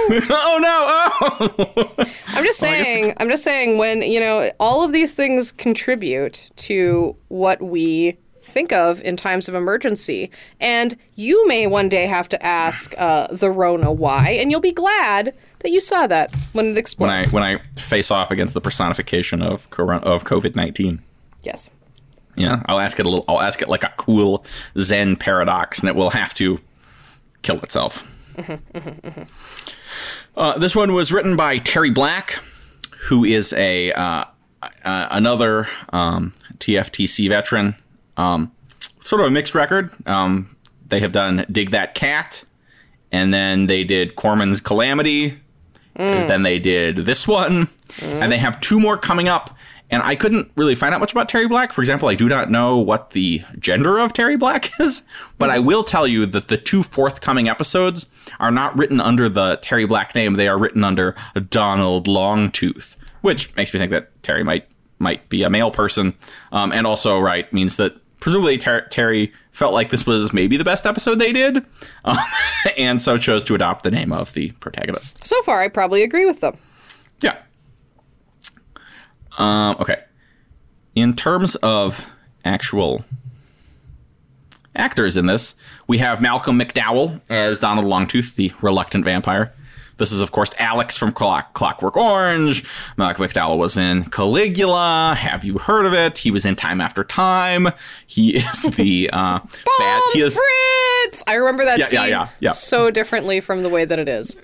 no. 0.10 0.20
oh 0.30 0.60
no! 0.62 1.58
Oh. 1.58 1.94
I'm 2.28 2.44
just 2.46 2.62
Well, 2.62 2.84
saying. 2.84 3.14
I'm 3.18 3.30
just 3.30 3.44
saying. 3.44 3.78
When 3.78 4.02
you 4.04 4.20
know, 4.20 4.52
all 4.60 4.84
of 4.84 4.92
these 4.92 5.14
things 5.16 5.52
contribute 5.52 6.50
to 6.58 7.16
what 7.30 7.62
we 7.62 8.18
think 8.36 8.72
of 8.72 9.02
in 9.02 9.16
times 9.18 9.48
of 9.48 9.56
emergency, 9.56 10.30
and 10.60 10.96
you 11.16 11.48
may 11.48 11.68
one 11.68 11.88
day 11.90 12.06
have 12.08 12.30
to 12.30 12.46
ask 12.46 12.94
uh, 12.98 13.28
the 13.32 13.50
Rona 13.52 13.92
why, 13.92 14.30
and 14.32 14.52
you'll 14.52 14.60
be 14.60 14.72
glad 14.72 15.34
that 15.60 15.72
you 15.72 15.82
saw 15.82 16.08
that 16.08 16.34
when 16.54 16.78
it 16.78 16.92
when 16.98 17.10
I 17.10 17.26
when 17.28 17.44
I 17.44 17.58
face 17.78 18.12
off 18.12 18.32
against 18.32 18.54
the 18.54 18.62
personification 18.62 19.42
of 19.42 19.70
corona, 19.70 20.02
of 20.02 20.24
COVID 20.24 20.56
nineteen. 20.56 21.02
yes. 21.44 21.72
Yeah, 22.36 22.64
I'll 22.68 22.80
ask 22.80 22.98
it 23.00 23.06
a 23.06 23.10
little. 23.10 23.26
I'll 23.28 23.42
ask 23.42 23.62
it 23.62 23.68
like 23.68 23.84
a 23.84 23.92
cool 23.98 24.46
Zen 24.78 25.18
paradox, 25.18 25.80
and 25.80 25.90
it 25.90 25.96
will 25.96 26.12
have 26.12 26.34
to 26.36 26.60
kill 27.42 27.58
itself. 27.60 28.08
Uh, 30.38 30.58
this 30.58 30.74
one 30.76 30.94
was 30.94 31.12
written 31.12 31.36
by 31.36 31.58
Terry 31.58 31.90
Black, 31.90 32.40
who 33.08 33.26
is 33.26 33.52
a 33.54 33.92
uh, 33.92 34.24
uh, 34.64 35.08
another 35.12 35.68
um, 35.92 36.32
TFTC 36.60 37.28
veteran. 37.28 37.76
Um, 38.16 38.52
sort 39.02 39.22
of 39.22 39.28
a 39.28 39.32
mixed 39.32 39.54
record. 39.56 39.92
Um, 40.08 40.56
they 40.88 41.02
have 41.02 41.12
done 41.12 41.46
"Dig 41.52 41.72
That 41.72 41.94
Cat," 41.94 42.46
and 43.12 43.34
then 43.34 43.68
they 43.68 43.84
did 43.84 44.16
Corman's 44.16 44.62
Calamity. 44.62 45.40
And 45.96 46.30
then 46.30 46.44
they 46.44 46.60
did 46.60 46.98
this 46.98 47.28
one, 47.28 47.68
and 48.02 48.32
they 48.32 48.38
have 48.38 48.62
two 48.62 48.80
more 48.80 48.98
coming 48.98 49.28
up. 49.28 49.56
and 49.92 50.04
I 50.04 50.16
couldn't 50.16 50.52
really 50.56 50.76
find 50.76 50.94
out 50.94 51.00
much 51.00 51.12
about 51.12 51.28
Terry 51.30 51.48
Black. 51.48 51.74
For 51.74 51.82
example, 51.82 52.08
I 52.10 52.16
do 52.16 52.30
not 52.30 52.52
know 52.52 52.78
what 52.78 53.10
the 53.12 53.42
gender 53.58 53.98
of 54.00 54.14
Terry 54.14 54.38
Black 54.38 54.70
is, 54.80 55.04
but 55.40 55.50
I 55.50 55.58
will 55.60 55.84
tell 55.84 56.08
you 56.08 56.26
that 56.28 56.48
the 56.48 56.58
two 56.58 56.84
forthcoming 56.84 57.50
episodes 57.50 58.06
are 58.40 58.52
not 58.52 58.78
written 58.78 59.02
under 59.02 59.28
the 59.28 59.58
Terry 59.64 59.86
Black 59.86 60.14
name. 60.14 60.34
They 60.36 60.48
are 60.48 60.60
written 60.60 60.84
under 60.84 61.16
Donald 61.50 62.06
Longtooth, 62.08 62.96
which 63.22 63.56
makes 63.56 63.74
me 63.74 63.80
think 63.80 63.92
that 63.92 64.22
Terry 64.24 64.44
might 64.44 64.68
might 65.00 65.28
be 65.30 65.44
a 65.44 65.50
male 65.50 65.72
person, 65.72 66.14
um, 66.52 66.72
and 66.72 66.86
also 66.86 67.20
right 67.20 67.52
means 67.52 67.78
that 67.78 67.96
presumably 68.20 68.58
Ter- 68.58 68.86
Terry 68.90 69.32
felt 69.52 69.74
like 69.74 69.90
this 69.90 70.06
was 70.06 70.34
maybe 70.34 70.58
the 70.58 70.64
best 70.64 70.86
episode 70.86 71.16
they 71.16 71.34
did, 71.34 71.66
um, 72.06 72.18
and 72.78 73.02
so 73.02 73.18
chose 73.18 73.44
to 73.46 73.56
adopt 73.56 73.84
the 73.84 73.92
name 73.92 74.12
of 74.12 74.34
the 74.34 74.52
protagonist. 74.54 75.26
So 75.26 75.42
far, 75.44 75.62
I 75.62 75.68
probably 75.68 76.04
agree 76.04 76.26
with 76.26 76.42
them. 76.42 76.58
Yeah. 77.22 77.38
Um, 79.38 79.76
okay. 79.80 80.04
In 80.96 81.14
terms 81.16 81.56
of 81.58 82.10
actual 82.46 83.04
actors 84.76 85.18
in 85.18 85.26
this, 85.26 85.56
we 85.88 85.98
have 86.00 86.22
Malcolm 86.22 86.60
McDowell 86.60 87.22
as 87.30 87.60
Donald 87.60 87.86
Longtooth, 87.86 88.36
the 88.36 88.52
reluctant 88.62 89.06
vampire. 89.06 89.54
This 90.00 90.12
is, 90.12 90.22
of 90.22 90.32
course, 90.32 90.52
Alex 90.58 90.98
from 90.98 91.12
Clock- 91.12 91.54
Clockwork 91.54 91.96
Orange. 91.98 92.66
Malcolm 92.98 93.26
McDowell 93.28 93.58
was 93.58 93.78
in 93.78 94.06
Caligula. 94.06 95.16
Have 95.18 95.44
you 95.44 95.58
heard 95.60 95.86
of 95.86 95.94
it? 95.94 96.18
He 96.18 96.32
was 96.32 96.46
in 96.46 96.56
Time 96.56 96.82
After 96.82 97.04
Time. 97.04 97.68
He 98.08 98.36
is 98.38 98.62
the 98.76 99.10
uh, 99.14 99.40
bad. 99.78 100.02
He 100.14 100.22
is. 100.22 100.36
Fritz! 100.40 101.24
I 101.28 101.36
remember 101.36 101.66
that 101.66 101.78
Yeah, 101.80 101.88
scene 101.88 102.00
yeah, 102.02 102.06
yeah, 102.08 102.28
yeah. 102.40 102.52
so 102.52 102.90
differently 102.90 103.40
from 103.42 103.62
the 103.62 103.70
way 103.70 103.86
that 103.86 104.00
it 104.00 104.08
is. 104.08 104.36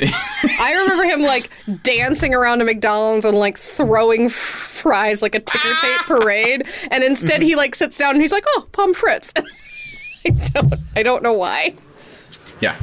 I 0.00 0.74
remember 0.82 1.04
him 1.04 1.22
like 1.22 1.50
dancing 1.84 2.34
around 2.34 2.60
a 2.60 2.64
McDonald's 2.64 3.24
and 3.24 3.38
like 3.38 3.56
throwing 3.56 4.24
f- 4.24 4.32
fries 4.32 5.22
like 5.22 5.36
a 5.36 5.40
ticker 5.40 5.72
tape 5.80 6.00
parade, 6.00 6.66
and 6.90 7.04
instead 7.04 7.42
he 7.42 7.54
like 7.54 7.76
sits 7.76 7.96
down 7.96 8.10
and 8.14 8.20
he's 8.20 8.32
like, 8.32 8.44
"Oh, 8.48 8.66
pommes 8.72 8.96
frites." 8.96 9.32
I 10.26 10.30
don't, 10.52 10.74
I 10.96 11.02
don't 11.04 11.22
know 11.22 11.34
why. 11.34 11.74
Yeah. 12.60 12.74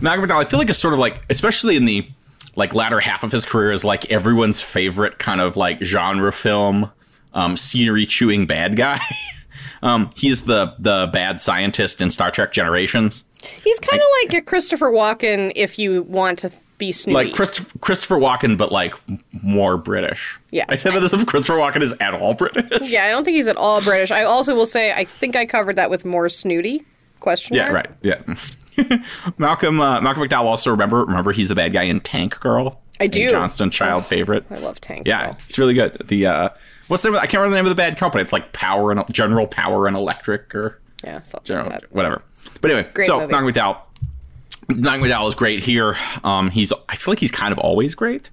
Malcolm 0.00 0.28
McDowell, 0.28 0.40
I 0.40 0.44
feel 0.44 0.58
like 0.58 0.68
it's 0.70 0.78
sort 0.78 0.94
of 0.94 1.00
like, 1.00 1.22
especially 1.30 1.76
in 1.76 1.84
the 1.86 2.06
like 2.54 2.74
latter 2.74 3.00
half 3.00 3.22
of 3.22 3.32
his 3.32 3.44
career, 3.46 3.70
is 3.70 3.84
like 3.84 4.10
everyone's 4.10 4.60
favorite 4.60 5.18
kind 5.18 5.40
of 5.40 5.56
like 5.56 5.82
genre 5.82 6.32
film, 6.32 6.90
um, 7.34 7.56
scenery 7.56 8.06
chewing 8.06 8.46
bad 8.46 8.76
guy. 8.76 8.98
um, 9.82 10.10
he's 10.16 10.42
the 10.42 10.74
the 10.78 11.08
bad 11.12 11.40
scientist 11.40 12.00
in 12.00 12.10
Star 12.10 12.30
Trek 12.30 12.52
Generations. 12.52 13.24
He's 13.62 13.78
kind 13.80 14.00
of 14.00 14.06
like 14.24 14.34
a 14.40 14.44
Christopher 14.44 14.90
Walken 14.90 15.52
if 15.54 15.78
you 15.78 16.02
want 16.04 16.38
to 16.40 16.50
be 16.78 16.92
snooty. 16.92 17.14
Like 17.28 17.34
Christ- 17.34 17.80
Christopher 17.80 18.16
Walken, 18.16 18.58
but 18.58 18.70
like 18.72 18.94
more 19.42 19.76
British. 19.78 20.38
Yeah. 20.50 20.64
I 20.68 20.76
say 20.76 20.90
that 20.90 21.02
as 21.02 21.12
if 21.12 21.24
Christopher 21.26 21.58
Walken 21.58 21.80
is 21.80 21.94
at 22.00 22.14
all 22.14 22.34
British. 22.38 22.90
yeah, 22.90 23.04
I 23.04 23.10
don't 23.10 23.24
think 23.24 23.36
he's 23.36 23.46
at 23.46 23.56
all 23.56 23.80
British. 23.82 24.10
I 24.10 24.24
also 24.24 24.54
will 24.54 24.66
say 24.66 24.92
I 24.92 25.04
think 25.04 25.36
I 25.36 25.46
covered 25.46 25.76
that 25.76 25.88
with 25.90 26.04
more 26.04 26.28
snooty. 26.28 26.84
Question 27.20 27.56
Yeah, 27.56 27.70
mark. 27.70 27.74
right. 27.74 27.90
Yeah. 28.02 28.34
Malcolm 29.38 29.80
uh, 29.80 30.00
Malcolm 30.00 30.22
McDowell 30.22 30.44
also 30.44 30.70
remember 30.70 31.04
remember 31.04 31.32
he's 31.32 31.48
the 31.48 31.54
bad 31.54 31.72
guy 31.72 31.84
in 31.84 32.00
Tank 32.00 32.38
Girl. 32.40 32.80
I 32.98 33.06
do. 33.06 33.28
Johnston 33.28 33.70
child 33.70 34.06
favorite. 34.06 34.44
I 34.50 34.58
love 34.58 34.80
Tank. 34.80 35.04
Girl. 35.04 35.10
Yeah, 35.10 35.26
Girl. 35.26 35.38
he's 35.46 35.58
really 35.58 35.74
good. 35.74 35.94
The 36.08 36.26
uh, 36.26 36.48
what's 36.88 37.02
the 37.02 37.10
name? 37.10 37.16
Of, 37.16 37.22
I 37.22 37.26
can't 37.26 37.40
remember 37.40 37.50
the 37.50 37.56
name 37.56 37.66
of 37.66 37.70
the 37.70 37.74
bad 37.76 37.96
company. 37.98 38.22
It's 38.22 38.32
like 38.32 38.52
Power 38.52 38.90
and 38.92 39.02
General 39.12 39.46
Power 39.46 39.86
and 39.86 39.96
Electric 39.96 40.54
or 40.54 40.80
yeah, 41.04 41.20
General 41.44 41.70
like 41.70 41.84
whatever. 41.84 42.22
But 42.60 42.70
anyway, 42.70 42.90
Great 42.92 43.06
so 43.06 43.20
movie. 43.20 43.32
Malcolm 43.32 43.52
McDowell. 43.52 43.80
Malcolm 44.74 45.08
McDowell 45.08 45.28
is 45.28 45.34
great 45.34 45.62
here. 45.62 45.96
Um, 46.24 46.50
he's 46.50 46.72
I 46.88 46.96
feel 46.96 47.12
like 47.12 47.18
he's 47.18 47.30
kind 47.30 47.52
of 47.52 47.58
always 47.58 47.94
great. 47.94 48.30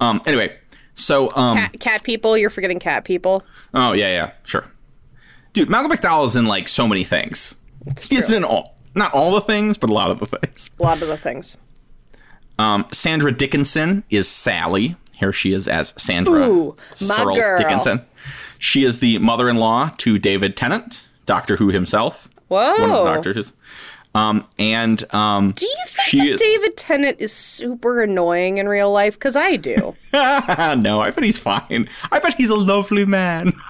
Um, 0.00 0.20
anyway, 0.26 0.56
so 0.94 1.28
um, 1.36 1.56
Cat, 1.56 1.80
cat 1.80 2.02
people, 2.02 2.36
you're 2.36 2.50
forgetting 2.50 2.78
cat 2.78 3.04
people. 3.04 3.44
oh 3.74 3.92
yeah, 3.92 4.08
yeah, 4.08 4.30
sure, 4.44 4.64
dude. 5.52 5.68
Malcolm 5.68 5.92
McDowell 5.92 6.26
is 6.26 6.36
in 6.36 6.46
like 6.46 6.66
so 6.68 6.88
many 6.88 7.04
things. 7.04 7.56
He's 8.08 8.28
true. 8.28 8.36
in 8.36 8.44
all, 8.44 8.77
not 8.98 9.14
all 9.14 9.30
the 9.32 9.40
things, 9.40 9.78
but 9.78 9.88
a 9.90 9.92
lot 9.92 10.10
of 10.10 10.18
the 10.18 10.26
things. 10.26 10.70
A 10.78 10.82
lot 10.82 11.00
of 11.02 11.08
the 11.08 11.16
things. 11.16 11.56
Um, 12.58 12.86
Sandra 12.92 13.32
Dickinson 13.32 14.04
is 14.10 14.28
Sally. 14.28 14.96
Here 15.14 15.32
she 15.32 15.52
is 15.52 15.66
as 15.68 15.94
Sandra 16.00 16.48
Ooh, 16.48 16.76
Searles 16.94 17.38
girl. 17.38 17.58
Dickinson. 17.58 18.02
She 18.58 18.84
is 18.84 18.98
the 19.00 19.18
mother-in-law 19.18 19.92
to 19.98 20.18
David 20.18 20.56
Tennant, 20.56 21.06
Doctor 21.26 21.56
Who 21.56 21.68
himself. 21.68 22.28
Whoa. 22.48 22.72
One 22.80 22.90
of 22.90 23.04
the 23.04 23.04
doctors. 23.14 23.52
Um, 24.14 24.46
and 24.58 25.04
um, 25.14 25.52
Do 25.52 25.66
you 25.66 25.74
think 25.86 26.08
she 26.08 26.18
that 26.18 26.26
is- 26.26 26.40
David 26.40 26.76
Tennant 26.76 27.16
is 27.20 27.32
super 27.32 28.02
annoying 28.02 28.58
in 28.58 28.68
real 28.68 28.90
life? 28.90 29.14
Because 29.14 29.36
I 29.36 29.56
do. 29.56 29.94
no, 30.12 31.00
I 31.00 31.10
bet 31.14 31.22
he's 31.22 31.38
fine. 31.38 31.88
I 32.10 32.18
bet 32.18 32.34
he's 32.34 32.50
a 32.50 32.56
lovely 32.56 33.04
man. 33.04 33.52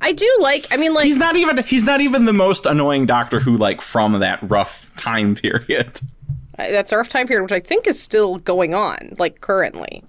I 0.00 0.12
do 0.12 0.30
like. 0.40 0.66
I 0.70 0.76
mean, 0.76 0.94
like 0.94 1.04
He's 1.06 1.16
not 1.16 1.36
even 1.36 1.62
he's 1.64 1.84
not 1.84 2.00
even 2.00 2.24
the 2.24 2.32
most 2.32 2.66
annoying 2.66 3.06
Doctor 3.06 3.40
Who 3.40 3.56
like 3.56 3.80
from 3.80 4.18
that 4.20 4.38
rough 4.42 4.94
time 4.96 5.34
period. 5.34 6.00
that's 6.56 6.92
a 6.92 6.96
rough 6.96 7.08
time 7.08 7.26
period, 7.26 7.42
which 7.42 7.52
I 7.52 7.60
think 7.60 7.86
is 7.86 8.00
still 8.00 8.38
going 8.38 8.74
on, 8.74 9.14
like 9.18 9.40
currently. 9.40 10.02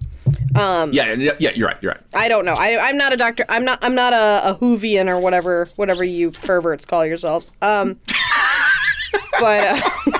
Yeah, 0.54 0.88
yeah, 0.92 1.32
yeah, 1.38 1.50
you're 1.54 1.68
right. 1.68 1.76
You're 1.80 1.92
right. 1.92 2.00
I 2.14 2.28
don't 2.28 2.44
know. 2.44 2.54
I, 2.58 2.76
I'm 2.78 2.96
not 2.96 3.12
a 3.12 3.16
doctor. 3.16 3.44
I'm 3.48 3.64
not. 3.64 3.78
I'm 3.82 3.94
not 3.94 4.12
a, 4.12 4.50
a 4.50 4.54
Whovian 4.56 5.08
or 5.08 5.20
whatever. 5.20 5.66
Whatever 5.76 6.04
you 6.04 6.30
perverts 6.30 6.86
call 6.86 7.06
yourselves. 7.06 7.50
Um, 7.62 7.98
but 9.40 9.64
uh, 9.64 9.80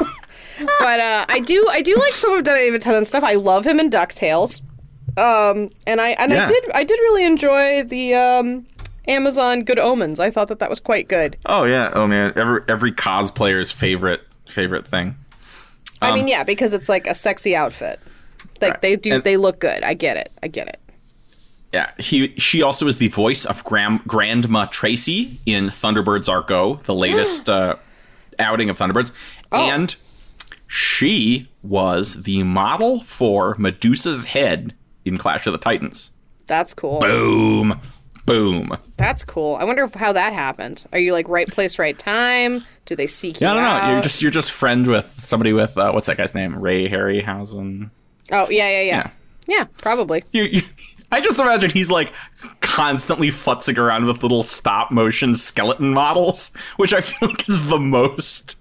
but 0.79 1.01
uh, 1.01 1.27
I 1.29 1.41
do. 1.45 1.67
I 1.71 1.83
do 1.83 1.95
like 1.97 2.13
some 2.13 2.37
of 2.37 2.45
David 2.45 2.81
Tennant's 2.81 3.11
stuff. 3.11 3.25
I 3.25 3.35
love 3.35 3.67
him 3.67 3.81
in 3.81 3.91
Ducktales. 3.91 4.63
Um, 5.17 5.71
and 5.87 6.01
I 6.01 6.11
and 6.11 6.33
I 6.33 6.47
did. 6.47 6.71
I 6.73 6.85
did 6.85 6.99
really 7.01 7.25
enjoy 7.25 7.83
the 7.83 8.15
um, 8.15 8.67
Amazon 9.09 9.63
Good 9.65 9.79
Omens. 9.79 10.21
I 10.21 10.31
thought 10.31 10.49
that 10.49 10.59
that 10.59 10.71
was 10.71 10.81
quite 10.81 11.09
good. 11.09 11.37
Oh 11.47 11.65
yeah. 11.65 11.91
Oh 11.95 12.07
man. 12.07 12.33
Every 12.37 12.61
every 12.69 12.93
cosplayer's 12.93 13.73
favorite 13.73 14.23
favorite 14.49 14.87
thing. 14.87 15.17
I 16.03 16.15
mean, 16.15 16.29
yeah, 16.29 16.45
because 16.45 16.73
it's 16.73 16.89
like 16.89 17.07
a 17.07 17.15
sexy 17.15 17.55
outfit. 17.55 17.99
Like 18.63 18.73
Right. 18.73 18.83
they 18.83 18.97
do. 18.97 19.15
And- 19.15 19.25
they 19.25 19.37
look 19.37 19.59
good. 19.61 19.83
I 19.83 19.95
get 19.95 20.17
it. 20.17 20.31
I 20.43 20.49
get 20.49 20.69
it. 20.69 20.79
Yeah, 21.73 21.91
he 21.99 22.35
she 22.37 22.63
also 22.63 22.87
is 22.89 22.99
the 22.99 23.09
voice 23.09 23.45
of 23.45 23.63
Gram, 23.65 24.03
Grandma 24.07 24.65
Tracy 24.67 25.39
in 25.47 25.67
Thunderbirds 25.67 26.29
Are 26.29 26.43
Go, 26.43 26.75
the 26.75 26.95
latest 27.07 27.49
uh, 27.49 27.77
outing 28.39 28.69
of 28.71 28.77
Thunderbirds, 28.79 29.13
and 29.53 29.95
she 30.67 31.49
was 31.63 32.23
the 32.25 32.43
model 32.43 33.01
for 33.01 33.55
Medusa's 33.59 34.27
head 34.27 34.75
in 35.05 35.17
Clash 35.17 35.47
of 35.47 35.53
the 35.53 35.59
Titans. 35.59 36.13
That's 36.47 36.75
cool. 36.75 36.99
Boom, 36.99 37.81
boom. 38.33 38.77
That's 38.97 39.25
cool. 39.25 39.57
I 39.57 39.65
wonder 39.65 39.89
how 39.95 40.13
that 40.13 40.33
happened. 40.33 40.85
Are 40.93 40.99
you 40.99 41.13
like 41.13 41.29
right 41.29 41.49
place, 41.49 41.79
right 41.79 41.99
time? 41.99 42.65
Do 42.87 42.97
they 42.97 43.07
seek 43.07 43.37
I 43.43 43.47
you 43.47 43.55
don't 43.55 43.63
know. 43.63 43.69
out? 43.69 43.93
You're 43.93 44.01
just 44.03 44.23
you're 44.23 44.31
just 44.31 44.51
friend 44.53 44.87
with 44.87 45.05
somebody 45.05 45.53
with 45.53 45.77
uh, 45.79 45.93
what's 45.93 46.07
that 46.07 46.17
guy's 46.17 46.35
name? 46.35 46.59
Ray 46.59 46.89
Harryhausen. 46.89 47.91
Oh 48.33 48.49
yeah, 48.51 48.69
yeah, 48.69 48.81
yeah, 48.81 48.83
Yeah. 48.85 49.11
yeah. 49.47 49.65
probably. 49.79 50.25
You, 50.33 50.45
you, 50.45 50.61
I 51.13 51.21
just 51.21 51.39
imagine 51.41 51.71
he's 51.71 51.91
like 51.91 52.13
constantly 52.61 53.29
futzing 53.29 53.79
around 53.79 54.07
with 54.07 54.23
little 54.23 54.43
stop 54.43 54.91
motion 54.91 55.35
skeleton 55.35 55.93
models, 55.93 56.57
which 56.77 56.95
I 56.95 57.01
feel 57.01 57.29
like 57.29 57.49
is 57.49 57.69
the 57.69 57.79
most. 57.81 58.57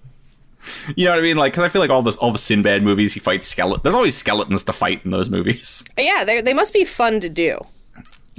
You 0.96 1.06
know 1.06 1.12
what 1.12 1.20
I 1.20 1.22
mean? 1.24 1.38
Like, 1.38 1.54
because 1.54 1.64
I 1.64 1.70
feel 1.70 1.80
like 1.80 1.90
all 1.90 2.02
this, 2.02 2.18
all 2.18 2.32
the 2.34 2.38
Sinbad 2.38 2.84
movies, 2.84 3.14
he 3.14 3.20
fights 3.22 3.48
skeleton. 3.48 3.82
There's 3.84 3.96
always 3.96 4.16
skeletons 4.18 4.64
to 4.66 4.74
fight 4.74 5.06
in 5.06 5.12
those 5.12 5.30
movies. 5.30 5.86
Yeah, 5.98 6.24
they 6.26 6.42
they 6.42 6.54
must 6.54 6.74
be 6.74 6.84
fun 6.86 7.20
to 7.22 7.30
do. 7.30 7.60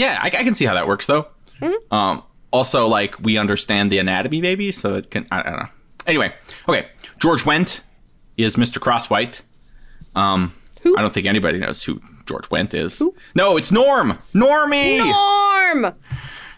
Yeah, 0.00 0.18
I, 0.22 0.26
I 0.28 0.30
can 0.44 0.54
see 0.54 0.64
how 0.64 0.74
that 0.74 0.86
works 0.86 1.06
though. 1.06 1.26
Um, 1.90 2.22
also, 2.52 2.86
like 2.86 3.20
we 3.20 3.36
understand 3.36 3.92
the 3.92 3.98
anatomy, 3.98 4.40
maybe, 4.40 4.72
so 4.72 4.94
it 4.94 5.10
can. 5.10 5.26
I, 5.30 5.40
I 5.40 5.42
don't 5.42 5.58
know. 5.60 5.68
Anyway, 6.06 6.34
okay. 6.68 6.88
George 7.18 7.42
Wendt 7.42 7.82
is 8.38 8.56
Mr. 8.56 8.78
Crosswhite. 8.78 9.42
Um, 10.16 10.52
Who? 10.82 10.96
I 10.96 11.02
don't 11.02 11.12
think 11.12 11.26
anybody 11.26 11.58
knows 11.58 11.82
who 11.84 12.00
George 12.26 12.48
Wendt 12.48 12.72
is. 12.74 13.02
No, 13.34 13.56
it's 13.58 13.70
Norm. 13.70 14.18
Normie. 14.34 14.98
Norm. 14.98 15.94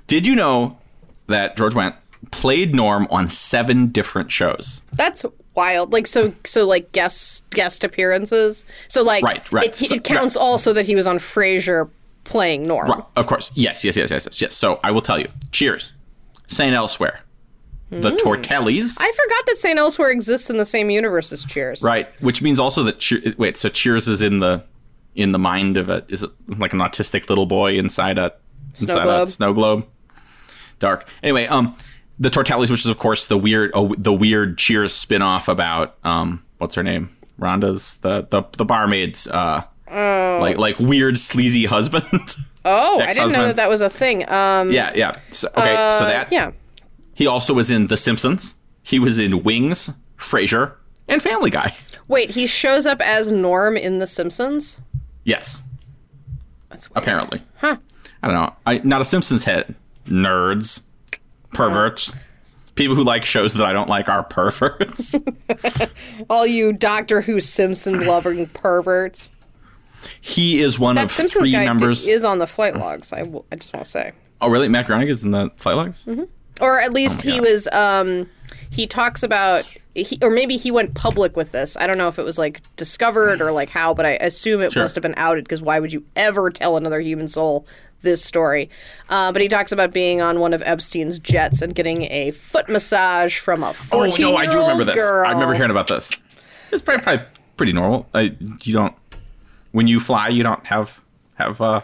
Did 0.06 0.26
you 0.26 0.36
know 0.36 0.78
that 1.26 1.56
George 1.56 1.74
Wendt 1.74 1.96
played 2.30 2.74
Norm 2.74 3.06
on 3.10 3.28
seven 3.28 3.88
different 3.88 4.30
shows? 4.30 4.82
That's 4.92 5.24
wild. 5.54 5.92
Like 5.92 6.06
so, 6.06 6.32
so 6.44 6.64
like 6.64 6.92
guest 6.92 7.48
guest 7.50 7.82
appearances. 7.84 8.64
So 8.88 9.02
like, 9.02 9.24
Right, 9.24 9.52
right. 9.52 9.64
It, 9.66 9.74
So- 9.76 9.94
it 9.96 10.04
counts 10.04 10.36
also 10.36 10.72
that 10.72 10.86
he 10.86 10.94
was 10.94 11.06
on 11.08 11.18
Frasier 11.18 11.90
playing 12.32 12.64
Norm. 12.64 12.90
Right, 12.90 13.04
of 13.16 13.26
course. 13.26 13.50
Yes, 13.54 13.84
yes, 13.84 13.96
yes, 13.96 14.10
yes, 14.10 14.24
yes, 14.26 14.40
yes. 14.40 14.54
So 14.56 14.80
I 14.82 14.90
will 14.90 15.02
tell 15.02 15.18
you. 15.18 15.28
Cheers. 15.52 15.94
Saint 16.48 16.74
Elsewhere. 16.74 17.20
The 17.90 18.12
Tortellis. 18.12 18.96
I 19.00 19.12
forgot 19.12 19.46
that 19.46 19.56
St. 19.58 19.78
Elsewhere 19.78 20.10
exists 20.10 20.48
in 20.48 20.56
the 20.56 20.64
same 20.64 20.88
universe 20.88 21.30
as 21.30 21.44
Cheers. 21.44 21.82
right, 21.82 22.10
which 22.22 22.40
means 22.40 22.58
also 22.58 22.82
that 22.84 22.98
Cheer, 22.98 23.34
wait, 23.36 23.58
so 23.58 23.68
Cheers 23.68 24.08
is 24.08 24.22
in 24.22 24.38
the 24.38 24.64
in 25.14 25.32
the 25.32 25.38
mind 25.38 25.76
of 25.76 25.90
a 25.90 26.02
is 26.08 26.22
it 26.22 26.30
like 26.48 26.72
an 26.72 26.78
autistic 26.78 27.28
little 27.28 27.44
boy 27.44 27.74
inside 27.74 28.16
a 28.16 28.32
inside 28.80 29.02
globe. 29.02 29.28
a 29.28 29.30
snow 29.30 29.52
globe. 29.52 29.86
Dark. 30.78 31.06
Anyway, 31.22 31.46
um 31.48 31.76
the 32.18 32.30
Tortellis, 32.30 32.70
which 32.70 32.80
is 32.80 32.86
of 32.86 32.98
course 32.98 33.26
the 33.26 33.36
weird 33.36 33.70
oh, 33.74 33.94
the 33.98 34.12
weird 34.12 34.56
Cheers 34.56 34.94
spin-off 34.94 35.46
about 35.48 35.98
um 36.02 36.42
what's 36.56 36.74
her 36.76 36.82
name? 36.82 37.10
Rhonda's 37.38 37.98
the 37.98 38.26
the 38.30 38.42
the 38.56 38.64
barmaid's 38.64 39.28
uh 39.28 39.64
Oh. 39.92 40.38
like 40.40 40.56
like 40.58 40.78
weird 40.78 41.18
sleazy 41.18 41.66
husband. 41.66 42.04
Oh, 42.64 43.00
I 43.00 43.12
didn't 43.12 43.32
know 43.32 43.46
that 43.48 43.56
that 43.56 43.68
was 43.68 43.80
a 43.80 43.90
thing. 43.90 44.28
Um, 44.30 44.70
Yeah, 44.70 44.92
yeah. 44.94 45.10
So, 45.30 45.48
okay, 45.48 45.74
so 45.74 46.04
uh, 46.04 46.04
that 46.04 46.30
yeah. 46.30 46.52
he 47.12 47.26
also 47.26 47.52
was 47.54 47.72
in 47.72 47.88
The 47.88 47.96
Simpsons. 47.96 48.54
He 48.84 49.00
was 49.00 49.18
in 49.18 49.42
Wings, 49.42 49.98
Frasier, 50.16 50.74
and 51.08 51.20
Family 51.20 51.50
Guy. 51.50 51.74
Wait, 52.06 52.30
he 52.30 52.46
shows 52.46 52.86
up 52.86 53.00
as 53.00 53.32
Norm 53.32 53.76
in 53.76 53.98
The 53.98 54.06
Simpsons. 54.06 54.80
Yes, 55.24 55.64
That's 56.68 56.88
weird. 56.88 56.98
apparently. 57.02 57.42
Huh. 57.56 57.78
I 58.22 58.28
don't 58.28 58.36
know. 58.36 58.54
I 58.64 58.80
not 58.84 59.00
a 59.00 59.04
Simpsons 59.04 59.42
head. 59.42 59.74
Nerds, 60.04 60.88
perverts, 61.52 62.14
people 62.76 62.94
who 62.94 63.02
like 63.02 63.24
shows 63.24 63.54
that 63.54 63.66
I 63.66 63.72
don't 63.72 63.88
like 63.88 64.08
are 64.08 64.22
perverts. 64.22 65.16
All 66.30 66.46
you 66.46 66.72
Doctor 66.72 67.20
Who 67.22 67.40
Simpson 67.40 68.06
loving 68.06 68.46
perverts. 68.46 69.32
He 70.20 70.60
is 70.60 70.78
one 70.78 70.96
That 70.96 71.04
of 71.04 71.10
Simpsons 71.12 71.42
three 71.44 71.52
guy 71.52 71.64
members. 71.64 72.08
is 72.08 72.24
on 72.24 72.38
the 72.38 72.46
flight 72.46 72.76
logs. 72.76 73.12
I, 73.12 73.20
w- 73.20 73.44
I 73.52 73.56
just 73.56 73.72
want 73.74 73.84
to 73.84 73.90
say, 73.90 74.12
oh, 74.40 74.48
really? 74.48 74.68
Matt 74.68 74.86
Groening 74.86 75.08
is 75.08 75.22
in 75.24 75.30
the 75.30 75.50
flight 75.56 75.76
logs. 75.76 76.06
Mm-hmm. 76.06 76.24
or 76.60 76.80
at 76.80 76.92
least 76.92 77.22
he 77.22 77.32
God. 77.32 77.40
was. 77.42 77.68
Um, 77.72 78.28
he 78.70 78.86
talks 78.86 79.22
about, 79.22 79.64
he, 79.94 80.18
or 80.22 80.30
maybe 80.30 80.56
he 80.56 80.70
went 80.70 80.94
public 80.94 81.36
with 81.36 81.52
this. 81.52 81.76
I 81.76 81.86
don't 81.86 81.98
know 81.98 82.08
if 82.08 82.18
it 82.18 82.24
was 82.24 82.38
like 82.38 82.62
discovered 82.76 83.42
or 83.42 83.52
like 83.52 83.68
how, 83.68 83.92
but 83.92 84.06
I 84.06 84.12
assume 84.12 84.62
it 84.62 84.72
Sure. 84.72 84.82
must 84.82 84.94
have 84.94 85.02
been 85.02 85.14
outed 85.18 85.44
because 85.44 85.60
why 85.60 85.78
would 85.78 85.92
you 85.92 86.04
ever 86.16 86.48
tell 86.50 86.76
another 86.78 86.98
human 87.00 87.28
soul 87.28 87.66
this 88.00 88.24
story? 88.24 88.70
Uh, 89.10 89.30
but 89.30 89.42
he 89.42 89.48
talks 89.48 89.72
about 89.72 89.92
being 89.92 90.22
on 90.22 90.40
one 90.40 90.54
of 90.54 90.62
Epstein's 90.62 91.18
jets 91.18 91.60
and 91.60 91.74
getting 91.74 92.04
a 92.10 92.30
foot 92.30 92.70
massage 92.70 93.38
from 93.38 93.62
a 93.62 93.68
Oh 93.70 93.72
14 93.74 94.22
no, 94.24 94.36
I 94.36 94.46
do 94.46 94.58
remember 94.58 94.84
this. 94.84 94.96
Girl. 94.96 95.26
I 95.26 95.32
remember 95.32 95.52
hearing 95.54 95.70
about 95.70 95.88
this. 95.88 96.16
It's 96.70 96.80
probably, 96.80 97.02
probably 97.02 97.26
pretty 97.58 97.72
normal. 97.74 98.08
I, 98.14 98.34
you 98.62 98.72
don't 98.72 98.94
when 99.72 99.86
you 99.88 100.00
fly, 100.00 100.28
you 100.28 100.42
don't 100.42 100.64
have 100.66 101.02
have 101.36 101.60
uh, 101.60 101.80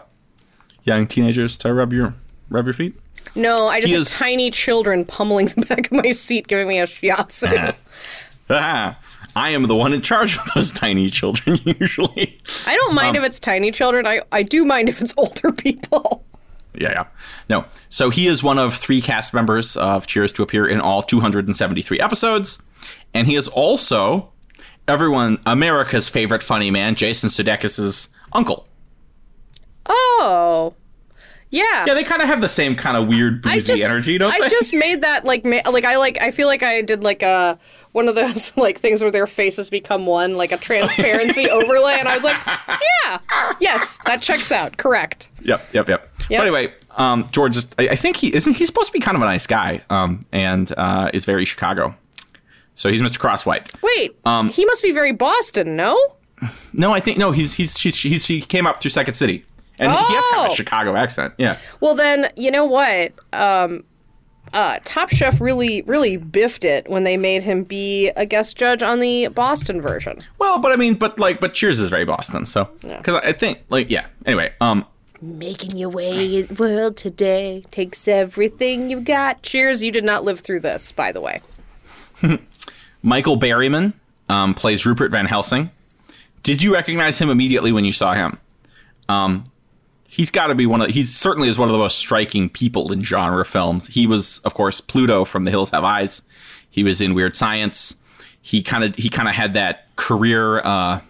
young 0.83 1.05
teenagers 1.07 1.57
to 1.59 1.73
rub 1.73 1.91
your 1.93 2.13
rub 2.49 2.65
your 2.65 2.73
feet. 2.73 2.95
No, 3.35 3.67
I 3.67 3.79
just 3.81 3.87
He 3.89 3.93
have 3.93 4.01
is- 4.03 4.13
tiny 4.15 4.49
children 4.51 5.05
pummeling 5.05 5.47
the 5.47 5.65
back 5.65 5.91
of 5.91 6.03
my 6.03 6.11
seat, 6.11 6.47
giving 6.47 6.67
me 6.67 6.79
a 6.79 6.87
shiatsu. 6.87 7.75
Ah, 8.49 8.97
I 9.35 9.49
am 9.51 9.63
the 9.63 9.75
one 9.75 9.93
in 9.93 10.01
charge 10.01 10.35
of 10.37 10.43
those 10.55 10.71
tiny 10.71 11.09
children 11.09 11.59
usually. 11.79 12.39
I 12.65 12.75
don't 12.75 12.95
mind 12.95 13.15
Um, 13.15 13.23
if 13.23 13.27
it's 13.27 13.39
tiny 13.39 13.71
children. 13.71 14.07
I, 14.07 14.21
I 14.31 14.41
do 14.43 14.65
mind 14.65 14.89
if 14.89 15.01
it's 15.01 15.13
older 15.17 15.51
people. 15.51 16.25
Yeah, 16.73 16.89
yeah. 16.91 17.05
No. 17.49 17.65
So 17.89 18.09
he 18.09 18.27
is 18.27 18.41
one 18.43 18.57
of 18.57 18.73
three 18.75 19.01
cast 19.01 19.33
members 19.33 19.75
of 19.77 20.07
Cheers 20.07 20.31
to 20.33 20.43
appear 20.43 20.67
in 20.67 20.79
all 20.79 21.03
273 21.03 21.99
episodes. 21.99 22.61
And 23.13 23.27
he 23.27 23.35
is 23.35 23.47
also 23.47 24.31
everyone, 24.89 25.39
America's 25.45 26.09
favorite 26.09 26.43
funny 26.43 26.71
man, 26.71 26.95
Jason 26.95 27.29
Sudeikis' 27.29 28.09
uncle. 28.33 28.67
Oh, 29.85 30.73
yeah. 31.51 31.85
Yeah, 31.87 31.93
they 31.93 32.03
kind 32.03 32.21
of 32.21 32.27
have 32.27 32.41
the 32.41 32.47
same 32.47 32.75
kind 32.75 32.95
of 32.95 33.07
weird 33.07 33.41
boozy 33.41 33.59
just, 33.59 33.83
energy, 33.83 34.17
don't 34.17 34.31
I 34.31 34.39
they? 34.39 34.45
I 34.45 34.49
just 34.49 34.73
made 34.73 35.01
that 35.01 35.25
like 35.25 35.43
ma- 35.43 35.67
like 35.71 35.83
I 35.83 35.97
like 35.97 36.21
I 36.21 36.29
feel 36.29 36.47
like 36.47 36.61
I 36.61 36.81
did 36.81 37.03
like 37.03 37.23
a 37.23 37.57
one 37.91 38.07
of 38.07 38.13
those 38.15 38.55
like 38.57 38.79
things 38.79 39.01
where 39.01 39.09
their 39.11 39.25
faces 39.25 39.69
become 39.69 40.05
one, 40.05 40.35
like 40.35 40.51
a 40.51 40.57
transparency 40.57 41.49
overlay, 41.49 41.95
and 41.97 42.07
I 42.07 42.13
was 42.13 42.23
like, 42.23 42.37
yeah, 42.45 43.19
yes, 43.59 43.99
that 44.05 44.21
checks 44.21 44.51
out. 44.51 44.77
Correct. 44.77 45.31
Yep, 45.41 45.73
yep, 45.73 45.89
yep. 45.89 46.11
But 46.29 46.41
anyway, 46.41 46.73
um, 46.91 47.27
George, 47.31 47.57
is, 47.57 47.67
I, 47.79 47.89
I 47.89 47.95
think 47.95 48.17
he 48.17 48.33
isn't. 48.35 48.55
He's 48.55 48.67
supposed 48.67 48.87
to 48.87 48.93
be 48.93 48.99
kind 48.99 49.15
of 49.15 49.23
a 49.23 49.25
nice 49.25 49.47
guy, 49.47 49.81
um, 49.89 50.19
and 50.31 50.71
uh, 50.77 51.09
is 51.13 51.25
very 51.25 51.45
Chicago. 51.45 51.95
So 52.79 52.89
he's 52.89 53.01
Mr. 53.01 53.17
Crosswhite. 53.19 53.75
Wait, 53.83 54.17
Um, 54.23 54.47
he 54.49 54.63
must 54.63 54.81
be 54.81 54.93
very 54.93 55.11
Boston, 55.11 55.75
no? 55.75 55.99
No, 56.71 56.93
I 56.93 57.01
think 57.01 57.17
no. 57.17 57.31
He's 57.31 57.53
he's 57.55 57.77
he's, 57.77 58.01
he's 58.01 58.25
he 58.25 58.39
came 58.39 58.65
up 58.65 58.79
through 58.81 58.91
Second 58.91 59.15
City, 59.15 59.43
and 59.79 59.91
he 59.91 59.97
has 59.97 60.25
kind 60.27 60.45
of 60.45 60.49
Oh. 60.49 60.53
a 60.53 60.55
Chicago 60.55 60.95
accent. 60.95 61.33
Yeah. 61.37 61.57
Well, 61.81 61.93
then 61.93 62.31
you 62.37 62.49
know 62.51 62.63
what? 62.65 63.11
Um, 63.33 63.83
uh, 64.53 64.79
Top 64.85 65.09
Chef 65.09 65.41
really, 65.41 65.81
really 65.81 66.15
biffed 66.15 66.63
it 66.63 66.89
when 66.89 67.03
they 67.03 67.17
made 67.17 67.43
him 67.43 67.65
be 67.65 68.09
a 68.15 68.25
guest 68.25 68.55
judge 68.55 68.81
on 68.81 69.01
the 69.01 69.27
Boston 69.27 69.81
version. 69.81 70.23
Well, 70.37 70.59
but 70.59 70.71
I 70.71 70.77
mean, 70.77 70.93
but 70.93 71.19
like, 71.19 71.41
but 71.41 71.53
Cheers 71.53 71.81
is 71.81 71.89
very 71.89 72.05
Boston. 72.05 72.45
So 72.45 72.69
because 72.81 73.15
I 73.25 73.33
think 73.33 73.59
like 73.67 73.89
yeah. 73.89 74.05
Anyway, 74.25 74.53
um, 74.61 74.85
Making 75.21 75.77
your 75.77 75.89
way 75.89 76.37
in 76.39 76.45
the 76.47 76.53
world 76.53 76.95
today 76.95 77.65
takes 77.71 78.07
everything 78.07 78.89
you've 78.89 79.03
got. 79.03 79.43
Cheers, 79.43 79.83
you 79.83 79.91
did 79.91 80.05
not 80.05 80.23
live 80.23 80.39
through 80.39 80.61
this, 80.61 80.93
by 80.93 81.11
the 81.11 81.19
way. 81.19 81.41
Michael 83.01 83.37
Berryman 83.37 83.93
um, 84.27 84.53
plays 84.53 84.85
Rupert 84.85 85.11
Van 85.11 85.25
Helsing. 85.25 85.71
Did 86.43 86.61
you 86.61 86.73
recognize 86.73 87.19
him 87.19 87.29
immediately 87.29 87.71
when 87.71 87.85
you 87.85 87.93
saw 87.93 88.13
him? 88.13 88.37
Um, 89.07 89.43
he's 90.07 90.31
got 90.31 90.47
to 90.47 90.55
be 90.55 90.65
one 90.65 90.81
of. 90.81 90.89
He 90.89 91.03
certainly 91.03 91.49
is 91.49 91.57
one 91.57 91.67
of 91.67 91.73
the 91.73 91.79
most 91.79 91.97
striking 91.97 92.49
people 92.49 92.91
in 92.91 93.03
genre 93.03 93.45
films. 93.45 93.87
He 93.87 94.07
was, 94.07 94.39
of 94.39 94.53
course, 94.53 94.81
Pluto 94.81 95.25
from 95.25 95.45
The 95.45 95.51
Hills 95.51 95.71
Have 95.71 95.83
Eyes. 95.83 96.27
He 96.69 96.83
was 96.83 97.01
in 97.01 97.13
Weird 97.13 97.35
Science. 97.35 98.03
He 98.41 98.61
kind 98.61 98.83
of 98.83 98.95
he 98.95 99.09
kind 99.09 99.27
of 99.27 99.35
had 99.35 99.53
that 99.55 99.93
career 99.95 100.59
uh, 100.59 101.01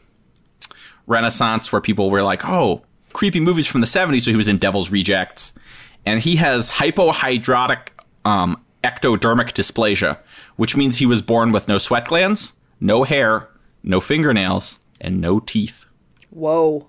renaissance 1.07 1.71
where 1.71 1.81
people 1.81 2.09
were 2.09 2.23
like, 2.23 2.41
"Oh, 2.45 2.83
creepy 3.13 3.39
movies 3.39 3.67
from 3.67 3.81
the 3.81 3.87
'70s." 3.87 4.21
So 4.21 4.31
he 4.31 4.37
was 4.37 4.47
in 4.47 4.57
Devil's 4.57 4.91
Rejects, 4.91 5.57
and 6.05 6.19
he 6.19 6.37
has 6.37 6.71
hypohidrotic 6.71 7.89
um, 8.25 8.63
ectodermic 8.83 9.51
dysplasia, 9.53 10.17
which 10.55 10.75
means 10.75 10.97
he 10.97 11.05
was 11.05 11.21
born 11.21 11.51
with 11.51 11.67
no 11.67 11.77
sweat 11.77 12.07
glands, 12.07 12.53
no 12.79 13.03
hair, 13.03 13.49
no 13.83 13.99
fingernails, 13.99 14.79
and 15.01 15.19
no 15.21 15.39
teeth. 15.39 15.85
Whoa. 16.29 16.87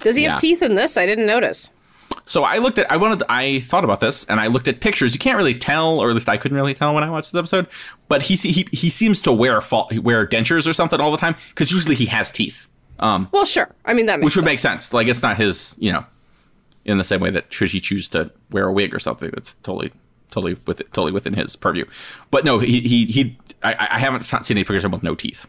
Does 0.00 0.16
he 0.16 0.24
Yeah. 0.24 0.30
have 0.32 0.40
teeth 0.40 0.62
in 0.62 0.74
this? 0.74 0.96
I 0.96 1.06
didn't 1.06 1.26
notice. 1.26 1.70
So 2.24 2.42
I 2.44 2.58
looked 2.58 2.78
at, 2.78 2.90
I 2.90 2.96
wanted, 2.96 3.22
I 3.28 3.60
thought 3.60 3.84
about 3.84 4.00
this, 4.00 4.24
and 4.24 4.40
I 4.40 4.48
looked 4.48 4.66
at 4.68 4.80
pictures. 4.80 5.14
You 5.14 5.18
can't 5.20 5.36
really 5.36 5.54
tell, 5.54 6.00
or 6.00 6.08
at 6.10 6.14
least 6.14 6.28
I 6.28 6.36
couldn't 6.36 6.56
really 6.56 6.74
tell 6.74 6.92
when 6.94 7.04
I 7.04 7.10
watched 7.10 7.32
the 7.32 7.38
episode. 7.38 7.66
But 8.08 8.24
he 8.24 8.34
he 8.34 8.66
he 8.72 8.90
seems 8.90 9.20
to 9.22 9.32
wear 9.32 9.60
fall, 9.60 9.88
wear 10.02 10.26
dentures 10.26 10.68
or 10.68 10.72
something 10.72 11.00
all 11.00 11.12
the 11.12 11.18
time 11.18 11.36
because 11.50 11.70
usually 11.72 11.94
he 11.94 12.06
has 12.06 12.32
teeth, 12.32 12.68
um, 12.98 13.28
Well, 13.32 13.44
sure. 13.44 13.72
I 13.84 13.92
mean, 13.94 14.06
that 14.06 14.18
makes 14.18 14.24
which 14.24 14.36
would 14.36 14.42
sense. 14.42 14.50
make 14.52 14.58
sense. 14.58 14.92
Like 14.92 15.06
it's 15.06 15.22
not 15.22 15.36
his, 15.36 15.76
you 15.78 15.92
know, 15.92 16.04
in 16.84 16.98
the 16.98 17.04
same 17.04 17.20
way 17.20 17.30
that 17.30 17.52
should 17.52 17.70
he 17.70 17.80
choose 17.80 18.08
to 18.10 18.30
wear 18.50 18.66
a 18.66 18.72
wig 18.72 18.94
or 18.94 18.98
something, 18.98 19.30
that's 19.32 19.54
totally 19.54 19.92
totally 20.30 20.56
with 20.66 20.78
totally 20.90 21.12
within 21.12 21.34
his 21.34 21.56
purview. 21.56 21.84
But 22.30 22.44
no, 22.44 22.58
he 22.58 22.80
he 22.80 23.04
he. 23.06 23.38
I, 23.62 23.88
I 23.92 23.98
haven't 23.98 24.22
seen 24.22 24.56
any 24.56 24.64
pictures 24.64 24.84
of 24.84 24.88
him 24.88 24.92
with 24.92 25.02
no 25.02 25.14
teeth. 25.14 25.46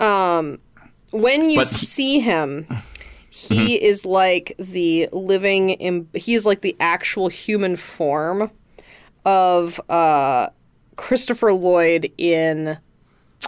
Um, 0.00 0.58
when 1.10 1.50
you 1.50 1.58
But 1.58 1.68
he- 1.68 1.74
see 1.76 2.20
him, 2.20 2.66
he 3.30 3.82
is 3.82 4.04
like 4.04 4.54
the 4.58 5.08
living. 5.12 5.70
Im- 5.70 6.08
he 6.14 6.34
is 6.34 6.44
like 6.46 6.62
the 6.62 6.76
actual 6.80 7.28
human 7.28 7.76
form 7.76 8.50
of 9.24 9.80
uh, 9.88 10.48
Christopher 10.96 11.52
Lloyd 11.52 12.10
in. 12.18 12.78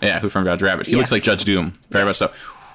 Yeah, 0.03 0.21
Who 0.21 0.29
from 0.29 0.47
Roger 0.47 0.67
Rabbit? 0.67 0.87
He 0.87 0.95
looks 0.95 1.11
like 1.11 1.23
Judge 1.23 1.45
Doom, 1.45 1.73
very 1.91 2.05
much 2.05 2.17
so. 2.17 2.31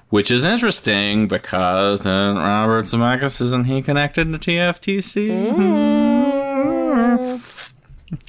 Which 0.09 0.29
is 0.31 0.43
interesting 0.43 1.27
because 1.29 2.05
uh, 2.05 2.33
Robert 2.35 2.83
Zemeckis 2.85 3.39
isn't 3.41 3.65
he 3.65 3.81
connected 3.81 4.25
to 4.25 4.37
TFTC? 4.39 6.20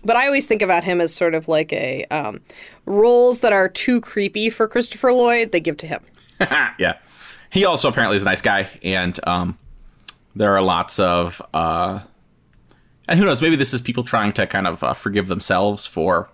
But 0.04 0.16
I 0.16 0.26
always 0.26 0.46
think 0.46 0.62
about 0.62 0.84
him 0.84 1.00
as 1.00 1.12
sort 1.12 1.34
of 1.34 1.48
like 1.48 1.72
a 1.72 2.04
um, 2.10 2.40
roles 2.86 3.40
that 3.40 3.52
are 3.52 3.68
too 3.68 4.00
creepy 4.00 4.48
for 4.48 4.68
Christopher 4.68 5.12
Lloyd. 5.12 5.52
They 5.52 5.60
give 5.60 5.76
to 5.78 5.86
him. 5.86 6.02
yeah, 6.40 6.98
he 7.50 7.64
also 7.64 7.88
apparently 7.88 8.16
is 8.16 8.22
a 8.22 8.26
nice 8.26 8.42
guy, 8.42 8.68
and 8.82 9.18
um, 9.26 9.58
there 10.36 10.54
are 10.54 10.62
lots 10.62 11.00
of 11.00 11.42
uh, 11.52 12.00
and 13.08 13.18
who 13.18 13.26
knows? 13.26 13.42
Maybe 13.42 13.56
this 13.56 13.74
is 13.74 13.80
people 13.80 14.04
trying 14.04 14.32
to 14.34 14.46
kind 14.46 14.66
of 14.66 14.82
uh, 14.82 14.94
forgive 14.94 15.28
themselves 15.28 15.86
for 15.86 16.30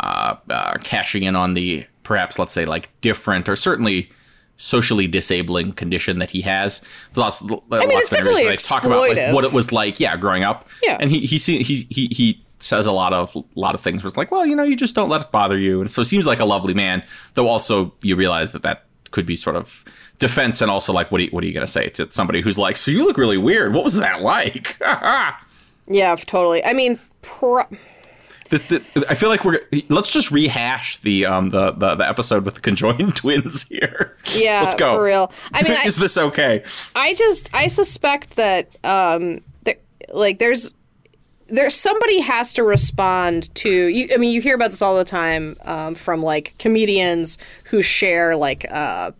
uh, 0.00 0.36
uh, 0.50 0.76
cashing 0.82 1.22
in 1.22 1.36
on 1.36 1.54
the 1.54 1.86
perhaps 2.02 2.38
let's 2.38 2.52
say 2.52 2.64
like 2.64 2.88
different 3.00 3.48
or 3.48 3.56
certainly 3.56 4.10
socially 4.56 5.06
disabling 5.06 5.72
condition 5.72 6.18
that 6.18 6.30
he 6.30 6.40
has. 6.42 6.84
Lots, 7.14 7.42
I 7.42 7.46
mean, 7.46 7.60
lots 7.68 7.82
it's 7.82 8.12
of 8.12 8.18
interviews 8.18 8.46
they 8.46 8.56
talk 8.56 8.84
about 8.84 9.08
like 9.08 9.34
what 9.34 9.44
it 9.44 9.52
was 9.52 9.72
like, 9.72 10.00
yeah, 10.00 10.16
growing 10.16 10.44
up. 10.44 10.68
Yeah. 10.82 10.96
and 11.00 11.10
he 11.10 11.20
he 11.20 11.36
he 11.38 11.86
he 11.90 12.06
he 12.06 12.42
says 12.58 12.86
a 12.86 12.92
lot 12.92 13.12
of 13.12 13.36
lot 13.54 13.74
of 13.74 13.80
things. 13.80 14.02
Where 14.02 14.08
it's 14.08 14.16
like, 14.16 14.30
well, 14.30 14.46
you 14.46 14.56
know, 14.56 14.62
you 14.62 14.76
just 14.76 14.94
don't 14.94 15.08
let 15.08 15.20
it 15.22 15.30
bother 15.30 15.58
you, 15.58 15.80
and 15.80 15.90
so 15.90 16.02
it 16.02 16.06
seems 16.06 16.26
like 16.26 16.40
a 16.40 16.44
lovely 16.44 16.74
man. 16.74 17.02
Though 17.34 17.48
also 17.48 17.92
you 18.02 18.16
realize 18.16 18.52
that 18.52 18.62
that 18.62 18.84
could 19.10 19.26
be 19.26 19.36
sort 19.36 19.56
of 19.56 19.84
defense 20.18 20.62
and 20.62 20.70
also 20.70 20.92
like 20.92 21.12
what 21.12 21.20
are 21.20 21.24
you, 21.24 21.30
what 21.30 21.44
are 21.44 21.46
you 21.46 21.52
going 21.52 21.64
to 21.64 21.70
say 21.70 21.88
to 21.90 22.10
somebody 22.10 22.40
who's 22.40 22.58
like, 22.58 22.76
so 22.76 22.90
you 22.90 23.04
look 23.04 23.18
really 23.18 23.38
weird. 23.38 23.74
What 23.74 23.84
was 23.84 23.98
that 23.98 24.22
like? 24.22 24.78
Yeah, 25.88 26.16
totally. 26.16 26.64
I 26.64 26.72
mean, 26.72 26.98
pro- 27.22 27.62
The, 28.48 28.84
the, 28.94 29.06
I 29.08 29.14
feel 29.14 29.28
like 29.28 29.44
we're 29.44 29.60
let's 29.88 30.10
just 30.10 30.30
rehash 30.30 30.98
the 30.98 31.26
um 31.26 31.50
the 31.50 31.72
the, 31.72 31.96
the 31.96 32.08
episode 32.08 32.44
with 32.44 32.54
the 32.54 32.60
conjoined 32.60 33.16
twins 33.16 33.68
here. 33.68 34.16
yeah, 34.34 34.62
let's 34.62 34.74
go 34.74 34.96
for 34.96 35.04
real. 35.04 35.32
I 35.52 35.62
mean, 35.62 35.72
I, 35.78 35.84
is 35.84 35.96
this 35.96 36.16
okay? 36.16 36.62
I 36.94 37.14
just 37.14 37.54
I 37.54 37.66
suspect 37.66 38.36
that 38.36 38.76
um 38.84 39.40
that 39.64 39.80
like 40.12 40.38
there's 40.38 40.74
there's 41.48 41.74
somebody 41.74 42.20
has 42.20 42.52
to 42.54 42.62
respond 42.62 43.54
to 43.56 43.70
you 43.70 44.08
I 44.12 44.16
mean 44.16 44.32
you 44.32 44.40
hear 44.40 44.54
about 44.54 44.70
this 44.70 44.82
all 44.82 44.96
the 44.96 45.04
time 45.04 45.56
um, 45.62 45.94
from 45.94 46.22
like 46.22 46.54
comedians 46.58 47.38
who 47.64 47.82
share 47.82 48.36
like 48.36 48.66
uh 48.70 49.12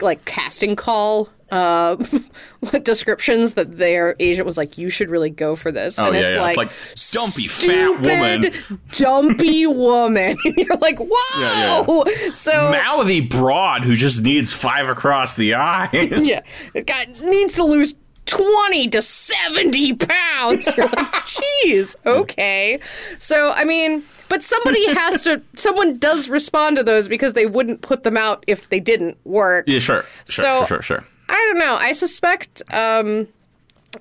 like 0.00 0.24
casting 0.24 0.76
call 0.76 1.30
uh, 1.54 1.96
descriptions 2.82 3.54
that 3.54 3.78
their 3.78 4.16
agent 4.18 4.44
was 4.46 4.56
like, 4.56 4.76
"You 4.76 4.90
should 4.90 5.08
really 5.10 5.30
go 5.30 5.56
for 5.56 5.70
this." 5.70 5.98
Oh, 5.98 6.06
and 6.06 6.14
yeah, 6.16 6.20
it's 6.22 6.34
yeah. 6.34 6.42
like, 6.42 6.58
It's 6.92 7.14
like, 7.14 7.22
dumpy 7.24 7.48
fat 7.48 8.00
woman. 8.00 8.78
dumpy 8.90 9.66
woman. 9.66 10.36
And 10.44 10.56
you're 10.56 10.76
like, 10.78 10.98
"Whoa!" 10.98 12.04
Yeah, 12.06 12.32
So 12.32 12.52
Mouthy 12.70 13.20
broad 13.20 13.84
who 13.84 13.94
just 13.94 14.22
needs 14.22 14.52
five 14.52 14.88
across 14.88 15.36
the 15.36 15.54
eyes. 15.54 15.92
yeah, 16.28 16.40
it 16.74 16.86
got 16.86 17.08
needs 17.22 17.54
to 17.56 17.64
lose. 17.64 17.94
20 18.26 18.88
to 18.88 19.02
70 19.02 19.96
pounds. 19.96 20.66
You're 20.74 20.86
like, 20.86 20.96
jeez, 21.26 21.94
okay. 22.06 22.80
So, 23.18 23.50
I 23.50 23.64
mean, 23.64 24.02
but 24.30 24.42
somebody 24.42 24.82
has 24.94 25.20
to, 25.24 25.42
someone 25.56 25.98
does 25.98 26.30
respond 26.30 26.78
to 26.78 26.82
those 26.82 27.06
because 27.06 27.34
they 27.34 27.44
wouldn't 27.44 27.82
put 27.82 28.02
them 28.02 28.16
out 28.16 28.42
if 28.46 28.70
they 28.70 28.80
didn't 28.80 29.18
work. 29.24 29.66
Yeah, 29.68 29.78
sure. 29.78 30.06
Sure, 30.26 30.42
So- 30.44 30.58
sure, 30.64 30.80
sure, 30.80 30.82
sure. 30.82 31.04
I 31.28 31.32
don't 31.34 31.58
know. 31.58 31.76
I 31.80 31.92
suspect. 31.92 32.62
Um, 32.72 33.28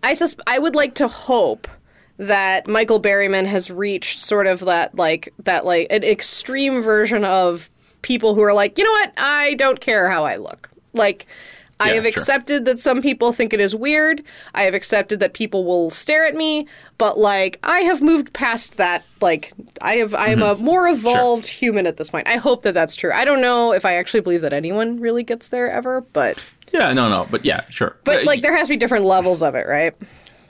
I 0.02 0.14
sus- 0.14 0.36
I 0.48 0.60
would 0.60 0.76
like 0.76 0.96
to 0.96 1.08
hope 1.08 1.68
that 2.18 2.68
Michael 2.68 3.02
Berryman 3.02 3.46
has 3.48 3.72
reached 3.72 4.20
sort 4.20 4.46
of 4.48 4.62
that 4.62 4.96
like 4.96 5.34
that 5.40 5.66
like 5.66 5.88
an 5.90 6.04
extreme 6.04 6.82
version 6.82 7.24
of 7.24 7.70
people 8.02 8.36
who 8.36 8.42
are 8.42 8.54
like, 8.54 8.78
you 8.78 8.84
know 8.84 8.92
what? 8.92 9.14
I 9.18 9.54
don't 9.56 9.80
care 9.80 10.10
how 10.10 10.24
I 10.26 10.36
look. 10.38 10.70
Like. 10.94 11.26
I 11.80 11.88
Yeah, 11.90 11.94
have 11.96 12.04
sure. 12.04 12.10
accepted 12.12 12.66
that 12.66 12.78
some 12.80 13.02
people 13.02 13.34
think 13.34 13.52
it 13.52 13.60
is 13.60 13.76
weird. 13.76 14.22
I 14.54 14.62
have 14.62 14.76
accepted 14.76 15.20
that 15.20 15.34
people 15.34 15.66
will 15.66 15.90
stare 15.90 16.24
at 16.24 16.36
me, 16.36 16.68
but 17.00 17.18
like 17.18 17.60
I 17.64 17.80
have 17.82 18.00
moved 18.02 18.32
past 18.32 18.78
that. 18.78 19.04
Like 19.22 19.52
I 19.82 19.96
have, 19.96 20.14
I 20.14 20.28
am 20.28 20.44
a 20.44 20.54
Mm-hmm. 20.54 20.64
more 20.64 20.88
evolved 20.88 21.48
human 21.48 21.88
at 21.88 21.98
this 21.98 22.12
point. 22.12 22.28
I 22.28 22.36
hope 22.38 22.62
that 22.62 22.74
that's 22.76 22.96
true. 22.96 23.12
I 23.12 23.26
don't 23.26 23.42
know 23.42 23.74
if 23.74 23.86
I 23.86 23.96
actually 23.96 24.22
believe 24.22 24.42
that 24.42 24.54
anyone 24.54 25.00
really 25.00 25.24
gets 25.24 25.48
there 25.50 25.70
ever, 25.70 26.02
but 26.14 26.38
Yeah, 26.74 26.92
no, 26.94 27.08
no, 27.08 27.28
but 27.30 27.46
yeah, 27.46 27.66
sure. 27.70 27.98
but 28.04 28.26
like 28.26 28.42
there 28.42 28.56
has 28.56 28.68
to 28.68 28.74
be 28.74 28.78
different 28.78 29.06
levels 29.06 29.44
of 29.44 29.54
it, 29.54 29.68
right? 29.68 29.94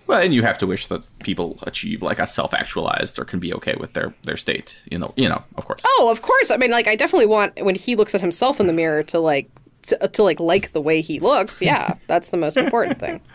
Well, 0.08 0.22
and 0.22 0.34
you 0.34 0.42
have 0.44 0.58
to 0.58 0.68
wish 0.68 0.88
that 0.88 1.02
people 1.20 1.60
achieve 1.64 2.02
like 2.02 2.20
a 2.20 2.28
self-actualized 2.28 3.18
or 3.20 3.26
can 3.26 3.40
be 3.40 3.54
okay 3.54 3.76
with 3.80 3.94
their 3.94 4.14
their 4.24 4.38
state. 4.38 4.82
You 4.92 4.98
know, 5.00 5.14
you 5.16 5.30
know, 5.30 5.44
of 5.56 5.66
course. 5.66 5.82
Oh, 5.86 6.10
of 6.12 6.22
course. 6.22 6.52
I 6.52 6.58
mean, 6.58 6.72
like 6.72 6.88
I 6.88 6.96
definitely 6.96 7.26
want 7.26 7.64
when 7.64 7.76
he 7.76 7.96
looks 7.96 8.14
at 8.14 8.22
himself 8.22 8.60
in 8.60 8.68
the 8.68 8.74
mirror 8.74 9.04
to 9.04 9.20
like 9.20 9.50
to, 9.88 9.98
to 9.98 10.24
like 10.24 10.40
like 10.40 10.72
the 10.72 10.82
way 10.82 11.02
he 11.02 11.20
looks. 11.20 11.62
Yeah, 11.62 11.96
that's 12.08 12.30
the 12.30 12.38
most 12.38 12.58
important 12.58 13.00
thing. 13.00 13.22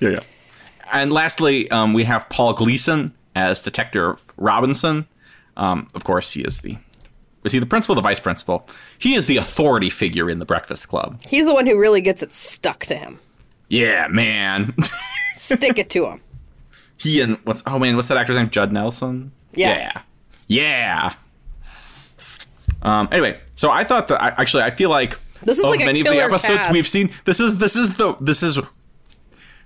Yeah, 0.00 0.10
yeah. 0.10 0.18
And 0.92 1.12
lastly, 1.12 1.68
um, 1.72 1.92
we 1.92 2.04
have 2.04 2.28
Paul 2.28 2.52
Gleason 2.52 3.12
as 3.34 3.60
Detective 3.60 4.16
Robinson. 4.36 5.08
Um, 5.56 5.88
of 5.92 6.04
course, 6.04 6.34
he 6.34 6.42
is 6.42 6.60
the 6.60 6.76
is 7.48 7.52
he 7.52 7.58
the 7.58 7.66
principal, 7.66 7.94
the 7.94 8.02
vice 8.02 8.20
principal? 8.20 8.68
He 8.98 9.14
is 9.14 9.26
the 9.26 9.38
authority 9.38 9.88
figure 9.88 10.28
in 10.28 10.38
the 10.38 10.44
Breakfast 10.44 10.86
Club. 10.88 11.18
He's 11.26 11.46
the 11.46 11.54
one 11.54 11.64
who 11.66 11.78
really 11.78 12.02
gets 12.02 12.22
it 12.22 12.32
stuck 12.32 12.84
to 12.86 12.94
him. 12.94 13.18
Yeah, 13.68 14.06
man. 14.08 14.74
Stick 15.34 15.78
it 15.78 15.88
to 15.90 16.06
him. 16.06 16.20
he 16.98 17.20
and 17.22 17.38
what's 17.44 17.62
oh 17.66 17.78
man, 17.78 17.96
what's 17.96 18.08
that 18.08 18.18
actor's 18.18 18.36
name? 18.36 18.48
Judd 18.48 18.70
Nelson. 18.72 19.32
Yeah. 19.54 19.92
yeah, 19.96 20.02
yeah. 20.48 21.14
Um. 22.82 23.08
Anyway, 23.10 23.40
so 23.56 23.70
I 23.70 23.82
thought 23.84 24.08
that 24.08 24.22
I, 24.22 24.28
actually 24.40 24.62
I 24.62 24.70
feel 24.70 24.90
like 24.90 25.18
This 25.40 25.58
is 25.58 25.64
of 25.64 25.70
like 25.70 25.80
a 25.80 25.86
many 25.86 26.00
of 26.00 26.06
the 26.06 26.22
episodes 26.22 26.58
cast. 26.58 26.72
we've 26.72 26.86
seen. 26.86 27.10
This 27.24 27.40
is 27.40 27.58
this 27.58 27.76
is 27.76 27.96
the 27.96 28.14
this 28.20 28.42
is 28.42 28.60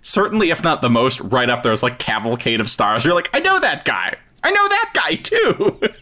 certainly 0.00 0.50
if 0.50 0.62
not 0.62 0.82
the 0.82 0.90
most 0.90 1.20
right 1.20 1.48
up 1.50 1.62
there 1.62 1.72
as 1.72 1.82
like 1.82 1.98
cavalcade 1.98 2.60
of 2.60 2.70
stars. 2.70 3.04
You're 3.04 3.14
like 3.14 3.30
I 3.32 3.40
know 3.40 3.58
that 3.60 3.84
guy. 3.84 4.14
I 4.44 4.50
know 4.50 4.68
that 4.68 4.90
guy 4.94 5.14
too. 5.16 5.80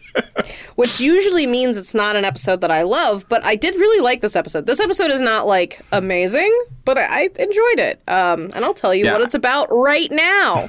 Which 0.76 1.00
usually 1.00 1.46
means 1.46 1.76
it's 1.76 1.94
not 1.94 2.16
an 2.16 2.24
episode 2.24 2.60
that 2.62 2.70
I 2.70 2.82
love, 2.82 3.26
but 3.28 3.44
I 3.44 3.54
did 3.56 3.74
really 3.74 4.00
like 4.00 4.20
this 4.22 4.34
episode. 4.36 4.66
This 4.66 4.80
episode 4.80 5.10
is 5.10 5.20
not 5.20 5.46
like 5.46 5.80
amazing, 5.92 6.56
but 6.84 6.96
I, 6.98 7.04
I 7.24 7.30
enjoyed 7.38 7.78
it. 7.78 8.00
Um, 8.08 8.50
and 8.54 8.64
I'll 8.64 8.74
tell 8.74 8.94
you 8.94 9.04
Yeah. 9.04 9.12
what 9.12 9.22
it's 9.22 9.34
about 9.34 9.68
right 9.70 10.10
now. 10.10 10.68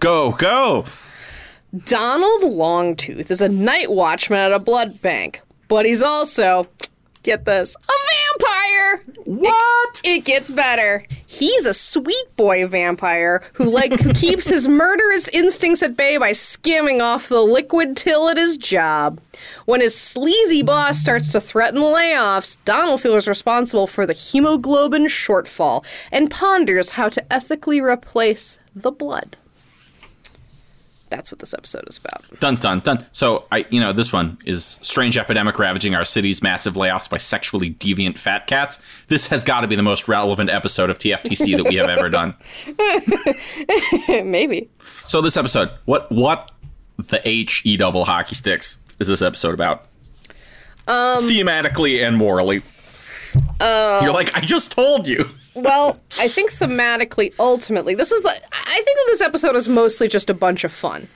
go 0.00 0.32
go. 0.32 0.84
Donald 1.86 2.42
Longtooth 2.42 3.30
is 3.30 3.40
a 3.40 3.48
night 3.48 3.90
watchman 3.90 4.38
at 4.38 4.52
a 4.52 4.58
blood 4.60 5.00
bank, 5.02 5.40
but 5.68 5.84
he's 5.84 6.02
also, 6.02 6.68
get 7.24 7.44
this, 7.44 7.74
a 7.76 7.92
vampire. 8.74 9.02
What? 9.26 10.02
It 10.04 10.24
gets 10.24 10.50
better. 10.50 11.06
He's 11.26 11.66
a 11.66 11.74
sweet 11.74 12.36
boy 12.36 12.66
vampire 12.66 13.42
who 13.54 13.64
like 13.64 13.92
who 14.00 14.12
keeps 14.12 14.48
his 14.48 14.68
murderous 14.68 15.28
instincts 15.28 15.82
at 15.82 15.96
bay 15.96 16.16
by 16.16 16.32
skimming 16.32 17.00
off 17.00 17.28
the 17.28 17.40
liquid 17.40 17.96
till 17.96 18.28
at 18.28 18.36
his 18.36 18.56
job. 18.56 19.20
When 19.64 19.80
his 19.80 19.98
sleazy 19.98 20.62
boss 20.62 20.98
starts 20.98 21.32
to 21.32 21.40
threaten 21.40 21.80
layoffs, 21.80 22.58
Donald 22.64 23.00
feels 23.00 23.26
responsible 23.26 23.86
for 23.86 24.06
the 24.06 24.12
hemoglobin 24.12 25.06
shortfall 25.06 25.84
and 26.12 26.30
ponders 26.30 26.90
how 26.90 27.08
to 27.08 27.32
ethically 27.32 27.80
replace 27.80 28.58
the 28.74 28.92
blood. 28.92 29.36
That's 31.14 31.30
what 31.30 31.38
this 31.38 31.54
episode 31.54 31.84
is 31.88 31.98
about. 31.98 32.40
Dun 32.40 32.56
dun 32.56 32.80
dun. 32.80 33.06
So 33.12 33.46
I, 33.52 33.64
you 33.70 33.78
know, 33.78 33.92
this 33.92 34.12
one 34.12 34.36
is 34.44 34.64
strange 34.64 35.16
epidemic 35.16 35.56
ravaging 35.60 35.94
our 35.94 36.04
city's 36.04 36.42
massive 36.42 36.74
layoffs 36.74 37.08
by 37.08 37.18
sexually 37.18 37.72
deviant 37.72 38.18
fat 38.18 38.48
cats. 38.48 38.80
This 39.06 39.28
has 39.28 39.44
got 39.44 39.60
to 39.60 39.68
be 39.68 39.76
the 39.76 39.82
most 39.82 40.08
relevant 40.08 40.50
episode 40.50 40.90
of 40.90 40.98
TFTC 40.98 41.56
that 41.56 41.68
we 41.68 41.76
have 41.76 41.88
ever 41.88 42.10
done. 42.10 42.34
Maybe. 44.28 44.68
So 45.04 45.20
this 45.20 45.36
episode, 45.36 45.70
what 45.84 46.10
what 46.10 46.50
the 46.96 47.20
H 47.24 47.62
E 47.64 47.76
double 47.76 48.04
hockey 48.06 48.34
sticks 48.34 48.82
is 48.98 49.06
this 49.06 49.22
episode 49.22 49.54
about? 49.54 49.84
Um, 50.88 51.28
thematically 51.28 52.04
and 52.04 52.16
morally. 52.16 52.62
Uh, 53.60 54.00
You're 54.02 54.12
like, 54.12 54.36
I 54.36 54.40
just 54.40 54.72
told 54.72 55.06
you. 55.06 55.30
Well, 55.54 56.00
I 56.18 56.28
think 56.28 56.52
thematically, 56.52 57.32
ultimately, 57.38 57.94
this 57.94 58.12
is 58.12 58.22
the. 58.22 58.30
I 58.30 58.74
think 58.74 58.84
that 58.86 59.06
this 59.08 59.20
episode 59.20 59.54
is 59.56 59.68
mostly 59.68 60.08
just 60.08 60.28
a 60.28 60.34
bunch 60.34 60.64
of 60.64 60.72
fun, 60.72 61.06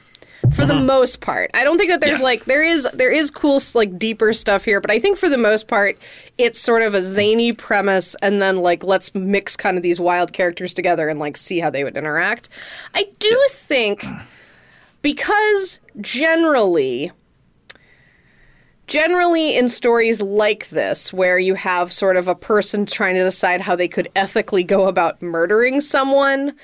for 0.52 0.64
the 0.64 0.74
uh-huh. 0.74 0.84
most 0.84 1.20
part. 1.20 1.50
I 1.54 1.64
don't 1.64 1.76
think 1.76 1.90
that 1.90 2.00
there's 2.00 2.20
Yes. 2.20 2.22
like 2.22 2.44
there 2.44 2.62
is 2.62 2.86
there 2.94 3.10
is 3.10 3.30
cool 3.30 3.60
like 3.74 3.98
deeper 3.98 4.32
stuff 4.32 4.64
here, 4.64 4.80
but 4.80 4.90
I 4.90 4.98
think 5.00 5.18
for 5.18 5.28
the 5.28 5.38
most 5.38 5.66
part, 5.66 5.96
it's 6.38 6.60
sort 6.60 6.82
of 6.82 6.94
a 6.94 7.02
zany 7.02 7.52
premise, 7.52 8.14
and 8.22 8.40
then 8.40 8.58
like 8.58 8.84
let's 8.84 9.14
mix 9.14 9.56
kind 9.56 9.76
of 9.76 9.82
these 9.82 9.98
wild 10.00 10.32
characters 10.32 10.72
together 10.72 11.08
and 11.08 11.18
like 11.18 11.36
see 11.36 11.58
how 11.58 11.70
they 11.70 11.82
would 11.82 11.96
interact. 11.96 12.48
I 12.94 13.08
do 13.18 13.46
think 13.50 14.04
because 15.02 15.80
generally 16.00 17.12
generally 18.88 19.54
in 19.54 19.68
stories 19.68 20.20
like 20.20 20.70
this 20.70 21.12
where 21.12 21.38
you 21.38 21.54
have 21.54 21.92
sort 21.92 22.16
of 22.16 22.26
a 22.26 22.34
person 22.34 22.86
trying 22.86 23.14
to 23.14 23.22
decide 23.22 23.60
how 23.60 23.76
they 23.76 23.86
could 23.86 24.08
ethically 24.16 24.64
go 24.64 24.88
about 24.88 25.20
murdering 25.22 25.80
someone 25.80 26.54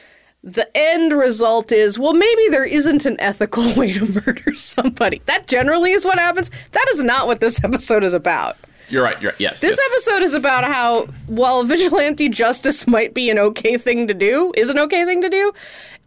the 0.42 0.68
end 0.76 1.12
result 1.12 1.70
is 1.70 1.98
well 1.98 2.14
maybe 2.14 2.48
there 2.48 2.64
isn't 2.64 3.06
an 3.06 3.16
ethical 3.20 3.62
way 3.76 3.92
to 3.92 4.06
murder 4.26 4.52
somebody 4.54 5.20
that 5.26 5.46
generally 5.46 5.92
is 5.92 6.04
what 6.04 6.18
happens 6.18 6.50
that 6.72 6.86
is 6.90 7.02
not 7.02 7.26
what 7.26 7.40
this 7.40 7.62
episode 7.62 8.02
is 8.02 8.14
about 8.14 8.56
You're 8.88 9.04
right. 9.04 9.20
You're 9.20 9.32
right. 9.32 9.40
Yes. 9.40 9.60
this 9.60 9.78
yes. 9.78 9.90
episode 9.92 10.22
is 10.22 10.34
about 10.34 10.64
how 10.64 11.04
while 11.26 11.62
vigilante 11.62 12.28
justice 12.28 12.86
might 12.86 13.14
be 13.14 13.30
an 13.30 13.38
okay 13.38 13.76
thing 13.76 14.08
to 14.08 14.14
do 14.14 14.52
is 14.56 14.70
an 14.70 14.78
okay 14.78 15.04
thing 15.04 15.20
to 15.22 15.28
do 15.28 15.52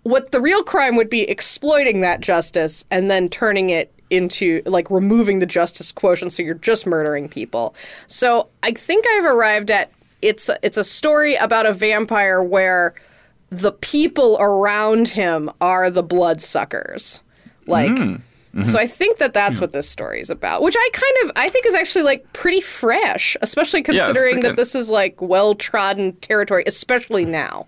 what 0.04 0.32
the 0.32 0.40
real 0.40 0.64
crime 0.64 0.96
would 0.96 1.10
be 1.10 1.30
exploiting 1.30 2.02
that 2.02 2.22
justice 2.22 2.86
and 2.90 3.12
then 3.12 3.30
turning 3.30 3.70
it 3.70 3.94
into 4.10 4.62
like 4.66 4.90
removing 4.90 5.40
the 5.40 5.46
justice 5.46 5.92
quotient 5.92 6.34
so 6.34 6.44
you're 6.44 6.56
just 6.56 6.86
murdering 6.86 7.28
people. 7.30 7.76
So 8.08 8.48
i 8.64 8.72
think 8.72 9.06
i've 9.08 9.26
arrived 9.26 9.72
at 9.72 9.92
it's 10.22 10.50
a, 10.50 10.58
it's 10.64 10.78
a 10.78 10.84
story 10.84 11.36
about 11.36 11.66
a 11.66 11.74
vampire 11.74 12.42
where 12.42 12.96
the 13.50 13.72
people 13.72 14.38
around 14.40 15.10
him 15.10 15.50
are 15.62 15.90
the 15.90 16.04
bloodsuckers. 16.04 17.24
Like 17.66 17.98
hmm. 17.98 18.16
so 18.54 18.60
mm-hmm. 18.60 18.78
i 18.78 18.88
think 18.88 19.18
that 19.18 19.34
that's 19.34 19.58
hmm. 19.60 19.64
what 19.64 19.72
this 19.74 19.90
story 19.90 20.22
is 20.22 20.30
about 20.30 20.62
which 20.62 20.76
i 20.78 20.90
kind 20.94 21.14
of 21.26 21.32
i 21.36 21.50
think 21.50 21.66
is 21.66 21.76
actually 21.76 22.04
like 22.04 22.32
pretty 22.32 22.62
fresh 22.62 23.36
especially 23.42 23.84
considering 23.84 24.36
pretty 24.36 24.42
that 24.42 24.50
good. 24.50 24.58
this 24.58 24.74
is 24.74 24.90
like 24.90 25.22
well 25.22 25.54
trodden 25.54 26.14
territory 26.14 26.64
especially 26.66 27.26
now. 27.26 27.68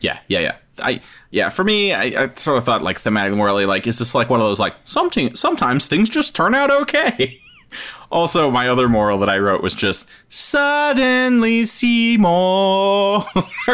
Yeah, 0.00 0.18
yeah, 0.28 0.40
yeah. 0.40 0.56
I 0.82 1.00
yeah, 1.30 1.48
for 1.48 1.64
me, 1.64 1.92
I, 1.92 2.24
I 2.24 2.34
sort 2.34 2.58
of 2.58 2.64
thought 2.64 2.82
like 2.82 2.98
thematically 3.00 3.36
morally, 3.36 3.66
like 3.66 3.86
is 3.86 3.98
this 3.98 4.14
like 4.14 4.30
one 4.30 4.40
of 4.40 4.46
those 4.46 4.60
like 4.60 4.74
something 4.84 5.34
sometimes 5.34 5.86
things 5.86 6.08
just 6.10 6.34
turn 6.34 6.54
out 6.54 6.70
okay. 6.70 7.40
also, 8.10 8.50
my 8.50 8.68
other 8.68 8.88
moral 8.88 9.18
that 9.18 9.28
I 9.28 9.38
wrote 9.38 9.62
was 9.62 9.74
just 9.74 10.08
suddenly 10.28 11.64
Seymour 11.64 13.24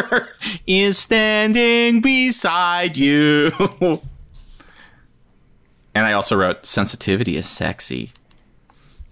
is 0.67 0.97
standing 0.97 2.01
beside 2.01 2.95
you. 2.97 3.51
and 5.95 6.05
I 6.05 6.13
also 6.13 6.35
wrote 6.35 6.65
sensitivity 6.65 7.35
is 7.37 7.47
sexy. 7.47 8.11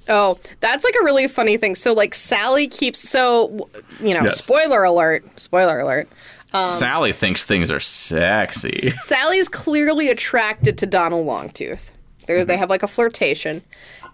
Oh, 0.08 0.38
that's 0.60 0.86
like 0.86 0.94
a 1.02 1.04
really 1.04 1.28
funny 1.28 1.58
thing. 1.58 1.74
So 1.74 1.92
like 1.94 2.14
Sally 2.14 2.68
keeps 2.68 3.00
so 3.00 3.68
you 4.00 4.14
know, 4.14 4.22
Yes. 4.24 4.44
spoiler 4.44 4.84
alert, 4.84 5.24
spoiler 5.40 5.80
alert. 5.80 6.08
Um, 6.56 6.66
Sally 6.66 7.12
thinks 7.12 7.44
things 7.44 7.72
are 7.72 7.80
sexy. 7.80 8.92
Sally's 9.00 9.50
clearly 9.50 10.10
attracted 10.10 10.78
to 10.80 10.86
Donald 10.86 11.28
Longtooth. 11.28 11.92
There 12.28 12.44
they 12.44 12.54
mm-hmm. 12.54 12.60
have 12.60 12.70
like 12.70 12.84
a 12.84 12.88
flirtation. 12.88 13.62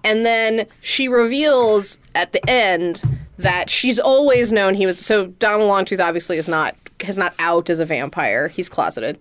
And 0.03 0.25
then 0.25 0.65
she 0.81 1.07
reveals 1.07 1.99
at 2.15 2.31
the 2.31 2.49
end 2.49 3.03
that 3.37 3.69
she's 3.69 3.99
always 3.99 4.51
known 4.51 4.73
he 4.73 4.85
was 4.85 4.99
so 4.99 5.27
Donald 5.27 5.69
Longtooth 5.69 6.03
obviously 6.03 6.37
is 6.37 6.47
not 6.47 6.75
is 6.99 7.17
not 7.17 7.33
out 7.39 7.69
as 7.69 7.79
a 7.79 7.85
vampire. 7.85 8.47
He's 8.47 8.69
closeted. 8.69 9.19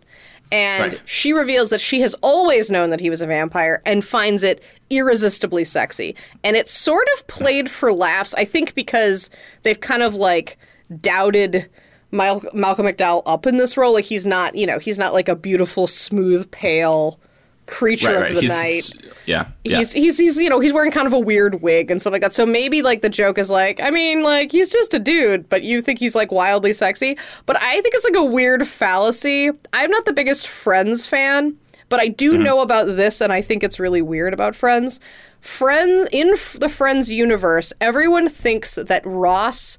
And 0.53 0.93
Right. 0.93 1.03
she 1.07 1.33
reveals 1.33 1.71
that 1.71 1.81
she 1.81 2.01
has 2.01 2.15
always 2.15 2.71
known 2.71 2.91
that 2.91 3.01
he 3.01 3.09
was 3.09 3.23
a 3.23 3.27
vampire 3.27 3.83
and 3.87 4.05
finds 4.05 4.43
it 4.43 4.63
irresistibly 4.91 5.65
sexy. 5.65 6.17
And 6.43 6.57
it's 6.57 6.73
sort 6.73 7.07
of 7.17 7.27
played 7.29 7.71
for 7.71 7.93
laughs, 7.93 8.35
I 8.35 8.45
think 8.45 8.75
because 8.75 9.31
they've 9.63 9.79
kind 9.79 10.03
of 10.03 10.15
like 10.15 10.59
doubted 11.01 11.69
Mal- 12.13 12.43
Malcolm 12.53 12.87
McDowell 12.87 13.23
up 13.27 13.47
in 13.47 13.57
this 13.57 13.77
role. 13.77 13.93
Like 13.93 14.05
he's 14.05 14.27
not, 14.27 14.55
you 14.55 14.67
know, 14.67 14.79
he's 14.79 14.99
not 14.99 15.13
like 15.13 15.29
a 15.29 15.37
beautiful, 15.37 15.87
smooth, 15.87 16.51
pale 16.51 17.19
creature 17.67 18.21
Right, 18.23 18.31
of 18.31 18.35
the 18.35 18.41
He's, 18.41 18.51
night 18.51 19.13
yeah, 19.27 19.47
yeah. 19.63 19.77
he's 19.79 19.93
he's 19.93 20.19
he's 20.19 20.39
you 20.39 20.49
know 20.49 20.59
he's 20.59 20.73
wearing 20.73 20.91
kind 20.91 21.07
of 21.07 21.13
a 21.13 21.19
weird 21.21 21.63
wig 21.63 21.89
and 21.93 22.01
stuff 22.01 22.11
like 22.13 22.23
that. 22.23 22.33
So 22.33 22.45
maybe 22.45 22.83
like 22.83 23.01
the 23.01 23.09
joke 23.09 23.39
is 23.39 23.49
like, 23.49 23.81
I 23.81 23.91
mean, 23.91 24.25
like 24.25 24.51
he's 24.51 24.71
just 24.73 24.93
a 24.93 24.99
dude, 24.99 25.49
but 25.49 25.63
you 25.63 25.81
think 25.81 26.01
he's 26.01 26.17
like 26.17 26.33
wildly 26.33 26.73
sexy. 26.73 27.17
But 27.47 27.63
I 27.63 27.81
think 27.81 27.95
it's 27.95 28.05
like 28.05 28.17
a 28.17 28.25
weird 28.25 28.67
fallacy. 28.67 29.51
I'm 29.73 29.91
not 29.91 30.05
the 30.05 30.13
biggest 30.13 30.49
Friends 30.49 31.07
fan, 31.07 31.57
but 31.89 32.01
I 32.01 32.09
do 32.09 32.33
Mm-hmm. 32.33 32.43
know 32.43 32.61
about 32.61 32.87
this, 32.87 33.21
and 33.21 33.33
I 33.33 33.41
think 33.41 33.63
it's 33.63 33.79
really 33.79 34.03
weird 34.03 34.35
about 34.35 34.57
Friends. 34.57 34.99
Friends 35.41 36.09
in 36.13 36.31
f- 36.31 36.57
the 36.59 36.69
Friends 36.69 37.09
universe, 37.09 37.73
everyone 37.81 38.29
thinks 38.29 38.75
that 38.75 39.03
Ross 39.07 39.79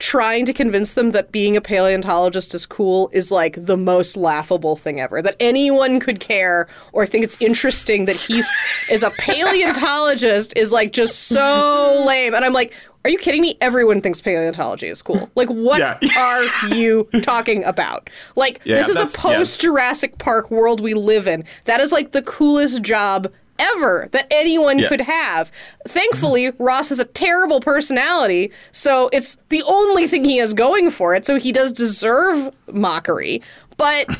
trying 0.00 0.44
to 0.46 0.52
convince 0.52 0.94
them 0.94 1.12
that 1.12 1.30
being 1.30 1.56
a 1.56 1.60
paleontologist 1.60 2.54
is 2.54 2.66
cool 2.66 3.08
is 3.12 3.30
like 3.30 3.54
the 3.64 3.76
most 3.76 4.16
laughable 4.16 4.74
thing 4.74 4.98
ever. 5.00 5.22
That 5.22 5.36
anyone 5.38 6.00
could 6.00 6.18
care 6.18 6.66
or 6.92 7.06
think 7.06 7.22
it's 7.22 7.40
interesting 7.40 8.06
that 8.06 8.16
he's 8.16 8.48
is 8.90 9.02
a 9.04 9.10
paleontologist 9.10 10.52
is 10.56 10.72
like 10.72 10.92
just 10.92 11.28
so 11.28 12.02
lame. 12.06 12.34
And 12.34 12.44
I'm 12.44 12.52
like, 12.52 12.72
are 13.04 13.10
you 13.10 13.18
kidding 13.18 13.40
me? 13.40 13.56
Everyone 13.60 14.00
thinks 14.00 14.20
paleontology 14.20 14.88
is 14.88 15.00
cool. 15.02 15.30
Like, 15.34 15.48
what 15.48 15.78
Yeah. 15.78 15.98
are 16.18 16.44
you 16.74 17.08
talking 17.22 17.64
about? 17.64 18.10
Like, 18.36 18.60
Yeah, 18.64 18.76
this 18.76 18.88
is 18.88 18.96
a 18.96 19.06
post 19.18 19.60
Jurassic 19.60 20.18
Park 20.18 20.50
world 20.50 20.80
we 20.80 20.94
live 20.94 21.26
in. 21.26 21.44
That 21.64 21.80
is 21.80 21.92
like 21.92 22.12
the 22.12 22.22
coolest 22.22 22.82
job 22.82 23.32
ever 23.60 24.08
that 24.12 24.26
anyone 24.30 24.78
Yeah. 24.78 24.88
could 24.88 25.02
have. 25.02 25.52
Thankfully, 25.86 26.50
Ross 26.58 26.88
has 26.88 26.98
a 26.98 27.04
terrible 27.04 27.60
personality, 27.60 28.50
so 28.72 29.08
it's 29.12 29.36
the 29.50 29.62
only 29.66 30.06
thing 30.06 30.24
he 30.24 30.38
has 30.38 30.54
going 30.54 30.90
for 30.90 31.14
it. 31.14 31.24
So 31.26 31.36
he 31.38 31.52
does 31.52 31.72
deserve 31.72 32.54
mockery, 32.72 33.42
but. 33.76 34.06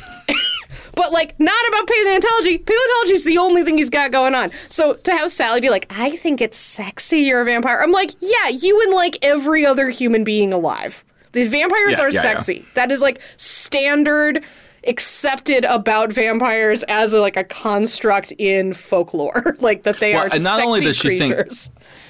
But 0.95 1.13
like 1.13 1.39
not 1.39 1.55
about 1.69 1.87
paleontology. 1.87 2.59
Paleontology 2.59 3.13
is 3.15 3.25
the 3.25 3.39
only 3.39 3.63
thing 3.63 3.79
he's 3.79 3.91
got 3.91 4.11
going 4.11 4.35
on. 4.35 4.51
So 4.69 4.95
to 4.95 5.13
have 5.13 5.31
Sally 5.31 5.61
be 5.61 5.71
like, 5.71 5.87
"I 5.97 6.17
think 6.17 6.41
it's 6.41 6.59
sexy 6.59 7.21
you're 7.21 7.41
a 7.41 7.45
vampire," 7.45 7.81
I'm 7.81 7.93
like, 7.93 8.11
"Yeah, 8.21 8.49
you 8.49 8.81
and 8.83 8.93
like 8.93 9.17
every 9.23 9.65
other 9.65 9.89
human 9.91 10.25
being 10.25 10.53
alive. 10.53 11.05
These 11.33 11.47
vampires 11.49 11.93
Yeah, 11.97 12.05
are 12.05 12.11
yeah. 12.11 12.21
sexy. 12.21 12.65
That 12.75 12.91
is 12.91 13.01
like 13.01 13.21
standard." 13.37 14.45
Accepted 14.87 15.65
about 15.65 16.13
vampires 16.13 16.83
as 16.85 17.13
a, 17.13 17.21
like 17.21 17.37
a 17.37 17.45
construct 17.45 18.33
in 18.39 18.73
folklore 18.73 19.57
like 19.61 19.83
that 19.85 19.99
they 20.01 20.15
Well, 20.15 20.25
are 20.27 20.31
and 20.33 20.45
not 20.45 20.57
sexy 20.57 20.67
only 20.67 20.81
does 20.83 20.97
she 20.97 21.19
think- 21.19 21.35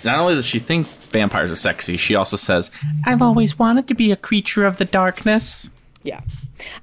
Not 0.04 0.18
only 0.18 0.34
does 0.34 0.46
she 0.46 0.58
think 0.58 0.86
vampires 0.86 1.50
are 1.52 1.56
sexy, 1.56 1.96
she 1.96 2.14
also 2.14 2.36
says, 2.36 2.70
"I've 3.04 3.20
always 3.22 3.58
wanted 3.58 3.86
to 3.88 3.94
be 3.94 4.12
a 4.12 4.16
creature 4.16 4.64
of 4.64 4.78
the 4.78 4.84
darkness." 4.86 5.70
Yeah. 6.02 6.20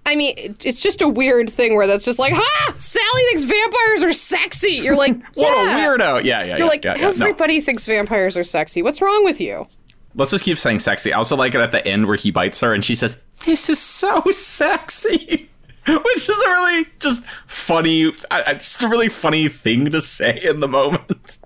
I 0.06 0.16
mean, 0.16 0.36
it's 0.64 0.82
just 0.82 1.02
a 1.02 1.08
weird 1.08 1.50
thing 1.50 1.76
where 1.76 1.88
that's 1.88 2.06
just 2.06 2.20
like, 2.20 2.34
ha! 2.36 2.74
Sally 2.78 3.22
thinks 3.30 3.44
vampires 3.46 4.04
are 4.04 4.14
sexy. 4.14 4.74
You're 4.74 4.96
like, 4.96 5.14
What 5.36 5.52
a 5.52 5.72
weirdo! 5.80 6.24
Yeah, 6.24 6.42
yeah, 6.42 6.46
You're 6.46 6.58
yeah, 6.60 6.66
like, 6.66 6.84
yeah, 6.86 6.96
yeah. 6.96 7.02
No. 7.02 7.10
everybody 7.10 7.60
thinks 7.62 7.86
vampires 7.88 8.38
are 8.38 8.44
sexy. 8.44 8.82
What's 8.84 9.02
wrong 9.02 9.24
with 9.24 9.40
you? 9.42 9.68
Let's 10.16 10.32
just 10.32 10.44
keep 10.44 10.58
saying 10.58 10.80
sexy. 10.80 11.14
I 11.14 11.18
also 11.18 11.36
like 11.36 11.54
it 11.56 11.62
at 11.62 11.72
the 11.72 11.86
end 11.88 12.08
where 12.08 12.16
he 12.18 12.32
bites 12.32 12.60
her 12.62 12.74
and 12.74 12.84
she 12.84 12.96
says, 12.96 13.22
"This 13.46 13.70
is 13.70 13.78
so 13.80 14.22
sexy," 14.32 15.50
which 16.04 16.30
is 16.30 16.42
a 16.46 16.50
really 16.50 16.86
just 17.00 17.26
funny, 17.48 18.12
I- 18.32 18.42
I- 18.44 18.60
a 18.86 18.88
really 18.90 19.10
funny 19.10 19.48
thing 19.50 19.90
to 19.92 20.02
say 20.02 20.40
in 20.44 20.60
the 20.60 20.68
moment. 20.68 21.38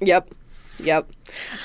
Yep. 0.00 0.34
Yep. 0.82 1.10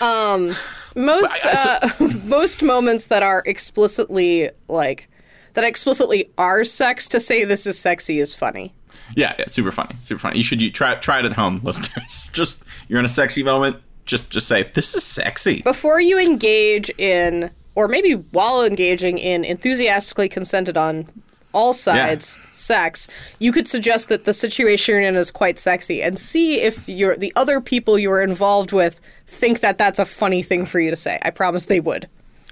Um, 0.01 0.55
most 0.95 1.45
uh, 1.45 1.89
most 2.25 2.61
moments 2.63 3.07
that 3.07 3.23
are 3.23 3.43
explicitly 3.45 4.49
like 4.67 5.09
that 5.53 5.63
explicitly 5.63 6.29
are 6.37 6.63
sex 6.63 7.07
to 7.09 7.19
say 7.19 7.43
this 7.43 7.65
is 7.65 7.77
sexy 7.79 8.19
is 8.19 8.33
funny. 8.33 8.73
Yeah, 9.15 9.35
yeah, 9.37 9.45
super 9.47 9.71
funny, 9.71 9.95
super 10.01 10.19
funny. 10.19 10.37
You 10.37 10.43
should 10.43 10.61
you 10.61 10.69
try 10.69 10.95
try 10.95 11.19
it 11.19 11.25
at 11.25 11.33
home, 11.33 11.57
listeners. 11.63 12.29
Just 12.33 12.63
you're 12.87 12.99
in 12.99 13.05
a 13.05 13.09
sexy 13.09 13.43
moment. 13.43 13.77
Just 14.05 14.29
just 14.29 14.47
say 14.47 14.63
this 14.63 14.95
is 14.95 15.03
sexy. 15.03 15.61
Before 15.61 15.99
you 15.99 16.19
engage 16.19 16.89
in, 16.99 17.49
or 17.75 17.87
maybe 17.87 18.13
while 18.13 18.63
engaging 18.63 19.17
in 19.17 19.43
enthusiastically 19.43 20.29
consented 20.29 20.77
on 20.77 21.07
all 21.55 21.73
sides 21.73 22.37
sex, 22.51 23.07
you 23.39 23.51
could 23.51 23.67
suggest 23.67 24.09
that 24.09 24.25
the 24.25 24.33
situation 24.33 24.93
you're 24.93 25.01
in 25.01 25.15
is 25.15 25.31
quite 25.31 25.57
sexy 25.57 26.03
and 26.03 26.19
see 26.19 26.61
if 26.61 26.87
you're, 26.87 27.15
the 27.15 27.33
other 27.35 27.61
people 27.61 27.97
you 27.97 28.11
are 28.11 28.21
involved 28.21 28.71
with 28.71 29.01
think 29.25 29.61
that 29.61 29.77
that's 29.77 29.97
a 29.97 30.05
funny 30.05 30.43
thing 30.43 30.65
for 30.65 30.79
you 30.79 30.89
to 30.89 30.95
say. 30.97 31.17
I 31.23 31.29
promise 31.31 31.65
they 31.65 31.79
would. 31.79 32.07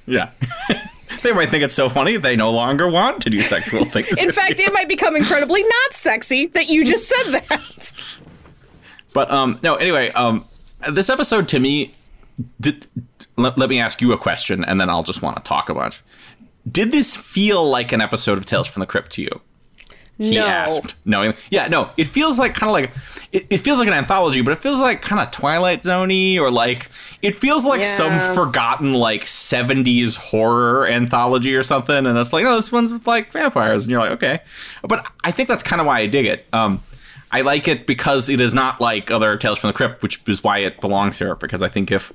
Yeah. 0.05 0.31
they 1.23 1.33
might 1.33 1.49
think 1.49 1.63
it's 1.63 1.75
so 1.75 1.89
funny 1.89 2.17
they 2.17 2.35
no 2.35 2.51
longer 2.51 2.89
want 2.89 3.21
to 3.23 3.29
do 3.29 3.41
sexual 3.41 3.85
things. 3.85 4.21
In 4.21 4.31
fact, 4.31 4.59
you. 4.59 4.65
it 4.65 4.73
might 4.73 4.87
become 4.87 5.15
incredibly 5.15 5.61
not 5.61 5.93
sexy 5.93 6.47
that 6.47 6.69
you 6.69 6.85
just 6.85 7.07
said 7.07 7.39
that. 7.39 7.93
But 9.13 9.29
um 9.31 9.59
no, 9.61 9.75
anyway, 9.75 10.11
um 10.11 10.45
this 10.89 11.09
episode 11.09 11.47
to 11.49 11.59
me 11.59 11.93
did 12.59 12.87
let, 13.37 13.57
let 13.57 13.69
me 13.69 13.79
ask 13.79 14.01
you 14.01 14.11
a 14.11 14.17
question 14.17 14.63
and 14.63 14.79
then 14.79 14.89
I'll 14.89 15.03
just 15.03 15.21
want 15.21 15.37
to 15.37 15.43
talk 15.43 15.69
a 15.69 15.73
bunch. 15.73 16.01
Did 16.69 16.91
this 16.91 17.15
feel 17.15 17.67
like 17.69 17.91
an 17.91 18.01
episode 18.01 18.37
of 18.37 18.45
Tales 18.45 18.67
from 18.67 18.79
the 18.81 18.85
Crypt 18.85 19.11
to 19.13 19.21
you? 19.21 19.41
He 20.19 20.35
No. 20.35 20.45
asked. 20.45 20.95
No, 21.05 21.33
yeah, 21.49 21.67
no. 21.67 21.89
It 21.97 22.07
feels 22.07 22.37
like 22.37 22.53
kind 22.53 22.69
of 22.69 22.73
like 22.73 22.91
it, 23.31 23.47
it 23.49 23.57
feels 23.57 23.79
like 23.79 23.87
an 23.87 23.95
anthology, 23.95 24.41
but 24.41 24.51
it 24.51 24.59
feels 24.59 24.79
like 24.79 25.01
kind 25.01 25.19
of 25.19 25.31
Twilight 25.31 25.81
Zoney 25.81 26.37
or 26.39 26.51
like 26.51 26.89
it 27.23 27.35
feels 27.35 27.65
like 27.65 27.83
some 27.83 28.19
forgotten 28.35 28.93
like 28.93 29.25
'70s 29.25 30.15
horror 30.17 30.87
anthology 30.87 31.55
or 31.55 31.63
something. 31.63 32.05
And 32.05 32.15
that's 32.15 32.31
like, 32.31 32.45
oh, 32.45 32.55
this 32.55 32.71
one's 32.71 32.93
with 32.93 33.07
like 33.07 33.31
vampires, 33.31 33.85
and 33.85 33.91
you're 33.91 33.99
like, 34.01 34.11
okay. 34.11 34.39
But 34.83 35.05
I 35.23 35.31
think 35.31 35.49
that's 35.49 35.63
kind 35.63 35.81
of 35.81 35.87
why 35.87 35.99
I 36.01 36.05
dig 36.05 36.27
it. 36.27 36.45
Um, 36.53 36.79
I 37.31 37.41
like 37.41 37.67
it 37.67 37.87
because 37.87 38.29
it 38.29 38.39
is 38.39 38.53
not 38.53 38.79
like 38.79 39.09
other 39.09 39.35
Tales 39.35 39.57
from 39.57 39.69
the 39.69 39.73
Crypt, 39.73 40.03
which 40.03 40.21
is 40.27 40.43
why 40.43 40.59
it 40.59 40.79
belongs 40.79 41.17
here. 41.17 41.35
Because 41.35 41.63
I 41.63 41.69
think 41.69 41.91
if 41.91 42.13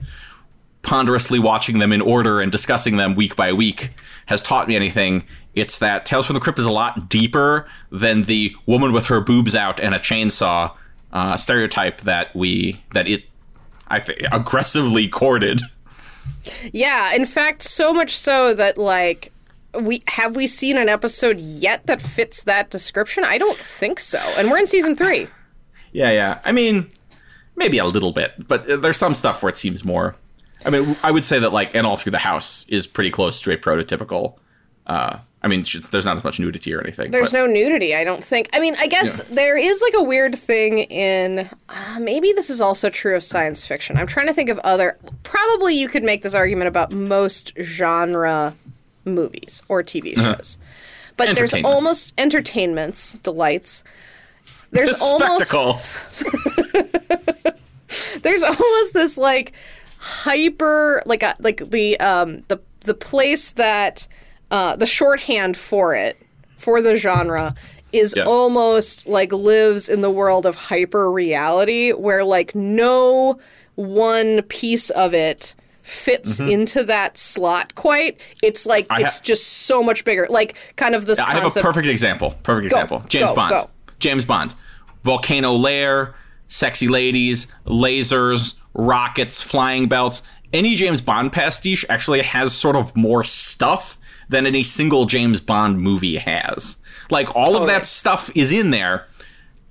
ponderously 0.83 1.41
watching 1.41 1.81
them 1.81 1.93
in 1.93 2.01
order 2.01 2.41
and 2.41 2.53
discussing 2.53 2.97
them 2.97 3.17
week 3.17 3.35
by 3.35 3.53
week 3.53 3.91
has 4.29 4.43
taught 4.43 4.69
me 4.69 4.77
anything, 4.77 5.25
it's 5.55 5.79
that 5.79 6.07
Tales 6.07 6.27
from 6.27 6.35
the 6.35 6.41
Crypt 6.41 6.59
is 6.59 6.67
a 6.67 6.71
lot 6.71 7.09
deeper 7.09 7.67
than 7.91 8.23
the 8.23 8.55
woman 8.67 8.93
with 8.93 9.07
her 9.07 9.21
boobs 9.21 9.57
out 9.57 9.81
and 9.81 9.95
a 9.95 9.99
chainsaw 9.99 10.73
uh, 11.13 11.37
stereotype 11.37 12.03
that 12.03 12.35
we 12.37 12.83
that 12.93 13.09
it 13.09 13.25
I 13.89 14.01
think 14.01 14.21
aggressively 14.31 15.09
courted. 15.09 15.63
Yeah, 16.73 17.15
in 17.15 17.25
fact, 17.25 17.63
so 17.63 17.93
much 17.93 18.17
so 18.17 18.53
that 18.55 18.77
like 18.77 19.33
we 19.81 20.03
have 20.09 20.37
we 20.37 20.47
seen 20.47 20.77
an 20.77 20.89
episode 20.89 21.39
yet 21.39 21.87
that 21.87 22.03
fits 22.03 22.45
that 22.45 22.71
description? 22.71 23.25
I 23.25 23.39
don't 23.39 23.57
think 23.57 23.99
so. 23.99 24.19
And 24.37 24.51
we're 24.51 24.59
in 24.59 24.67
season 24.67 24.95
3. 24.95 25.27
Yeah, 25.93 26.11
yeah. 26.11 26.41
I 26.45 26.53
mean, 26.53 26.89
maybe 27.57 27.79
a 27.79 27.85
little 27.85 28.13
bit, 28.13 28.33
but 28.47 28.83
there's 28.83 28.99
some 28.99 29.15
stuff 29.15 29.43
where 29.43 29.51
it 29.51 29.57
seems 29.57 29.85
more. 29.85 30.17
I 30.65 30.71
mean, 30.71 30.97
I 31.03 31.11
would 31.11 31.25
say 31.25 31.39
that 31.39 31.53
like 31.53 31.75
"And 31.75 31.87
All 31.87 31.97
Through 31.97 32.13
the 32.13 32.19
House" 32.19 32.67
is 32.69 32.87
pretty 32.87 33.11
close 33.11 33.41
to 33.43 33.53
a 33.53 33.57
prototypical. 33.57 34.39
Uh, 34.87 35.19
I 35.41 35.47
mean, 35.47 35.65
there's 35.93 36.05
not 36.05 36.17
as 36.17 36.25
much 36.25 36.41
nudity 36.41 36.75
or 36.75 36.81
anything. 36.81 37.13
There's 37.13 37.31
but- 37.31 37.39
no 37.39 37.47
nudity, 37.47 37.95
I 37.95 38.03
don't 38.03 38.25
think. 38.25 38.49
I 38.53 38.59
mean, 38.61 38.75
I 38.81 38.89
guess 38.89 39.25
Yeah. 39.29 39.35
there 39.37 39.57
is 39.57 39.81
like 39.81 39.95
a 39.97 40.03
weird 40.03 40.35
thing 40.37 40.79
in. 40.79 41.49
Uh, 41.69 42.01
maybe 42.01 42.33
this 42.33 42.51
is 42.51 42.61
also 42.61 42.91
true 42.91 43.15
of 43.15 43.23
science 43.23 43.65
fiction. 43.65 43.97
I'm 43.97 44.09
trying 44.09 44.27
to 44.27 44.35
think 44.35 44.49
of 44.51 44.59
other. 44.61 44.99
Probably 45.23 45.75
you 45.79 45.89
could 45.89 46.03
make 46.03 46.23
this 46.23 46.35
argument 46.35 46.67
about 46.69 46.91
most 46.91 47.53
genre 47.61 48.55
movies 49.05 49.63
or 49.69 49.83
TV 49.85 50.17
shows. 50.17 50.59
But 51.17 51.37
there's 51.37 51.55
almost 51.55 52.15
entertainments, 52.19 53.13
delights. 53.15 53.85
There's 54.73 54.93
almost 55.01 55.49
spectacles. 55.49 56.25
there's 58.23 58.43
almost 58.43 58.93
this 58.93 59.17
like 59.19 59.53
hyper 59.99 61.03
like 61.07 61.23
a, 61.23 61.35
like 61.41 61.59
the 61.71 61.99
um 62.01 62.43
the 62.49 62.61
the 62.81 62.95
place 62.95 63.53
that 63.53 64.07
uh 64.51 64.77
the 64.77 64.87
shorthand 64.87 65.57
for 65.57 65.95
it 65.95 66.17
for 66.57 66.81
the 66.81 66.97
genre 66.97 67.55
is 67.93 68.15
Yeah. 68.17 68.25
almost 68.25 69.07
like 69.07 69.33
lives 69.33 69.89
in 69.89 70.01
the 70.03 70.11
world 70.11 70.47
of 70.47 70.55
hyper 70.55 71.11
reality 71.11 71.93
where 71.93 72.23
like 72.25 72.55
no 72.55 73.39
one 73.75 74.43
piece 74.43 74.91
of 74.91 75.15
it 75.15 75.55
fits 75.83 76.39
into 76.39 76.85
that 76.85 77.17
slot 77.17 77.75
quite 77.75 78.21
it's 78.43 78.67
like 78.67 78.85
Mm-hmm. 78.89 79.05
I 79.05 79.07
it's 79.07 79.19
ha- 79.19 79.25
just 79.25 79.47
so 79.47 79.83
much 79.83 80.05
bigger 80.05 80.27
like 80.29 80.57
kind 80.77 80.95
of 80.95 81.07
this 81.07 81.19
I 81.19 81.35
have 81.35 81.57
a 81.57 81.61
perfect 81.61 81.87
example. 81.89 82.35
Perfect 82.43 82.67
example. 82.67 83.03
James 83.09 83.31
go, 83.31 83.35
Bond. 83.35 83.51
go. 83.57 83.71
James 83.99 84.25
Bond. 84.27 84.55
Volcano 85.03 85.53
lair, 85.55 86.15
sexy 86.49 86.89
ladies, 86.89 87.47
lasers, 87.65 88.61
rockets, 88.75 89.43
flying 89.43 89.87
belts. 89.87 90.23
Any 90.53 90.75
James 90.75 91.01
Bond 91.01 91.33
pastiche 91.33 91.85
actually 91.89 92.23
has 92.23 92.55
sort 92.55 92.75
of 92.75 92.97
more 92.97 93.23
stuff 93.23 93.99
than 94.29 94.47
any 94.47 94.63
single 94.63 95.05
James 95.05 95.41
Bond 95.41 95.81
movie 95.81 96.17
has. 96.17 96.79
Like 97.11 97.35
all 97.37 97.57
of 97.57 97.67
that 97.67 97.87
stuff 97.87 98.35
is 98.37 98.53
in 98.53 98.71
there 98.71 99.07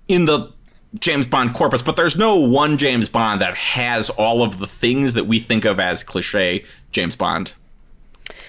in 0.08 0.26
the 0.26 0.52
James 1.00 1.28
Bond 1.28 1.54
corpus, 1.54 1.82
but 1.82 1.96
there's 1.96 2.18
no 2.18 2.36
one 2.38 2.78
James 2.78 3.10
Bond 3.10 3.42
that 3.42 3.56
has 3.56 4.10
all 4.12 4.42
of 4.42 4.58
the 4.58 4.68
things 4.68 5.14
that 5.14 5.26
we 5.26 5.40
think 5.40 5.66
of 5.66 5.80
as 5.80 6.04
cliche 6.04 6.64
James 6.92 7.16
Bond. 7.16 7.54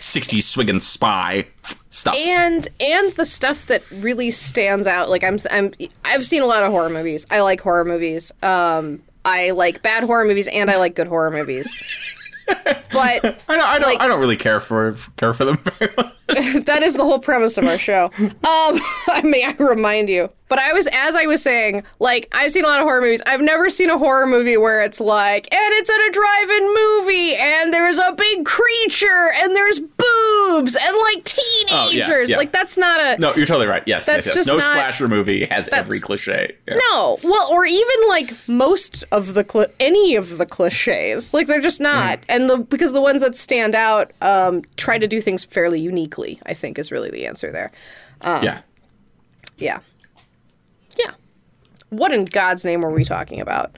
60s 0.01 0.43
swiggin' 0.43 0.81
spy 0.81 1.47
stuff. 1.91 2.15
and 2.15 2.69
and 2.81 3.13
the 3.13 3.27
stuff 3.27 3.67
that 3.67 3.83
really 3.97 4.31
stands 4.31 4.87
out 4.87 5.09
like 5.11 5.25
i'm 5.25 5.39
i'm 5.51 5.73
i've 6.05 6.25
seen 6.25 6.43
a 6.43 6.47
lot 6.47 6.63
of 6.63 6.71
horror 6.71 6.89
movies 6.89 7.27
i 7.31 7.41
like 7.41 7.61
horror 7.61 7.85
movies 7.85 8.31
um 8.43 9.03
i 9.25 9.51
like 9.51 9.83
bad 9.83 10.05
horror 10.05 10.25
movies 10.25 10.49
and 10.49 10.71
i 10.71 10.77
like 10.79 10.95
good 10.95 11.09
horror 11.09 11.31
movies 11.31 11.69
but 12.65 12.65
I 12.95 13.21
don't, 13.21 13.47
I 13.49 13.79
don't, 13.79 13.83
like- 13.89 14.01
I 14.01 14.09
don't 14.09 14.21
really 14.21 14.37
care 14.37 14.61
for 14.61 14.97
care 15.17 15.35
for 15.35 15.45
them 15.45 15.59
very 15.59 15.93
much. 15.97 16.15
that 16.65 16.83
is 16.83 16.95
the 16.97 17.05
whole 17.05 17.19
premise 17.19 17.59
of 17.59 17.67
our 17.67 17.77
show. 17.79 18.11
Um, 18.19 18.81
may 19.25 19.45
I 19.45 19.55
remind 19.59 20.09
you? 20.09 20.31
But 20.49 20.59
I 20.59 20.73
was, 20.73 20.87
as 20.93 21.15
I 21.15 21.27
was 21.27 21.43
saying, 21.43 21.83
like 21.99 22.29
I've 22.33 22.51
seen 22.51 22.65
a 22.65 22.69
lot 22.69 22.79
of 22.81 22.85
horror 22.85 23.01
movies. 23.03 23.23
I've 23.27 23.41
never 23.43 23.69
seen 23.71 23.91
a 23.91 23.99
horror 23.99 24.27
movie 24.27 24.57
where 24.57 24.81
it's 24.81 25.01
like, 25.01 25.53
and 25.55 25.73
it's 25.75 25.91
at 25.91 25.97
a 25.97 26.11
drive-in 26.11 26.75
movie, 26.75 27.35
and 27.37 27.73
there's 27.75 27.99
a 27.99 28.13
big 28.13 28.45
creature, 28.47 29.31
and 29.37 29.55
there's 29.55 29.79
boobs, 29.81 30.75
and 30.75 30.97
like 31.15 31.25
teenagers. 31.25 32.31
yeah. 32.31 32.37
Like 32.39 32.53
that's 32.53 32.77
not 32.79 33.01
a 33.01 33.21
No, 33.21 33.35
you're 33.35 33.47
totally 33.47 33.67
right. 33.67 33.83
Yes, 33.87 34.07
That's 34.07 34.27
yes, 34.27 34.27
yes. 34.27 34.35
just 34.37 34.49
No 34.49 34.57
not- 34.57 34.73
slasher 34.73 35.09
movie 35.09 35.45
has 35.47 35.69
every 35.69 36.01
cliche. 36.01 36.57
Yeah. 36.67 36.79
No, 36.91 37.19
well, 37.23 37.49
or 37.53 37.65
even 37.67 37.97
like 38.09 38.27
most 38.49 39.05
of 39.13 39.35
the 39.35 39.45
cli- 39.45 39.67
any 39.81 40.17
of 40.17 40.39
the 40.39 40.47
cliches, 40.47 41.35
like 41.35 41.47
they're 41.47 41.61
just 41.61 41.81
not, 41.81 42.21
and 42.29 42.49
the 42.49 42.59
because 42.59 42.93
the 42.93 43.01
ones 43.03 43.23
that 43.23 43.37
stand 43.37 43.75
out 43.75 44.13
um, 44.23 44.63
try 44.77 44.99
to 44.99 45.07
do 45.07 45.21
things 45.21 45.45
fairly 45.45 45.81
uniquely. 45.81 46.41
I 46.47 46.55
think 46.55 46.79
is 46.79 46.91
really 46.91 47.11
the 47.11 47.27
answer 47.27 47.51
there. 47.53 47.71
yeah. 48.25 48.43
Yeah, 48.43 48.61
yeah. 49.59 49.79
What 51.90 52.12
in 52.12 52.24
God's 52.24 52.64
name 52.64 52.83
were 52.83 52.90
we 52.90 53.05
talking 53.05 53.40
about? 53.40 53.77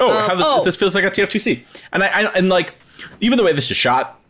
Oh, 0.00 0.26
how 0.26 0.34
this 0.34 0.46
oh. 0.46 0.64
this 0.64 0.76
feels 0.76 0.94
like 0.94 1.04
a 1.04 1.10
TF2C, 1.10 1.82
and 1.92 2.02
I, 2.02 2.06
I 2.06 2.32
and 2.36 2.48
like 2.48 2.74
even 3.20 3.36
the 3.36 3.44
way 3.44 3.52
this 3.52 3.70
is 3.70 3.76
shot, 3.76 4.22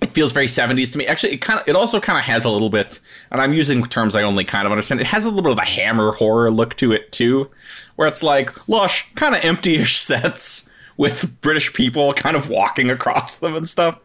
it 0.00 0.10
feels 0.10 0.32
very 0.32 0.46
70s 0.46 0.92
to 0.92 0.98
me. 0.98 1.06
Actually, 1.06 1.34
it 1.34 1.38
kind 1.38 1.60
of 1.60 1.68
it 1.68 1.76
also 1.76 2.00
kind 2.00 2.18
of 2.18 2.24
has 2.24 2.44
a 2.44 2.50
little 2.50 2.70
bit, 2.70 3.00
and 3.30 3.40
I'm 3.40 3.52
using 3.52 3.84
terms 3.84 4.14
I 4.14 4.22
only 4.22 4.44
kind 4.44 4.66
of 4.66 4.72
understand. 4.72 5.00
It 5.00 5.06
has 5.06 5.24
a 5.24 5.28
little 5.28 5.42
bit 5.42 5.52
of 5.52 5.58
a 5.58 5.64
Hammer 5.64 6.12
horror 6.12 6.50
look 6.50 6.74
to 6.76 6.92
it 6.92 7.12
too, 7.12 7.50
where 7.96 8.08
it's 8.08 8.22
like 8.22 8.68
lush, 8.68 9.12
kind 9.14 9.34
of 9.34 9.44
empty-ish 9.44 9.96
sets 10.00 10.70
with 10.96 11.40
British 11.40 11.72
people 11.72 12.12
kind 12.12 12.36
of 12.36 12.50
walking 12.50 12.90
across 12.90 13.36
them 13.36 13.54
and 13.54 13.68
stuff. 13.68 13.98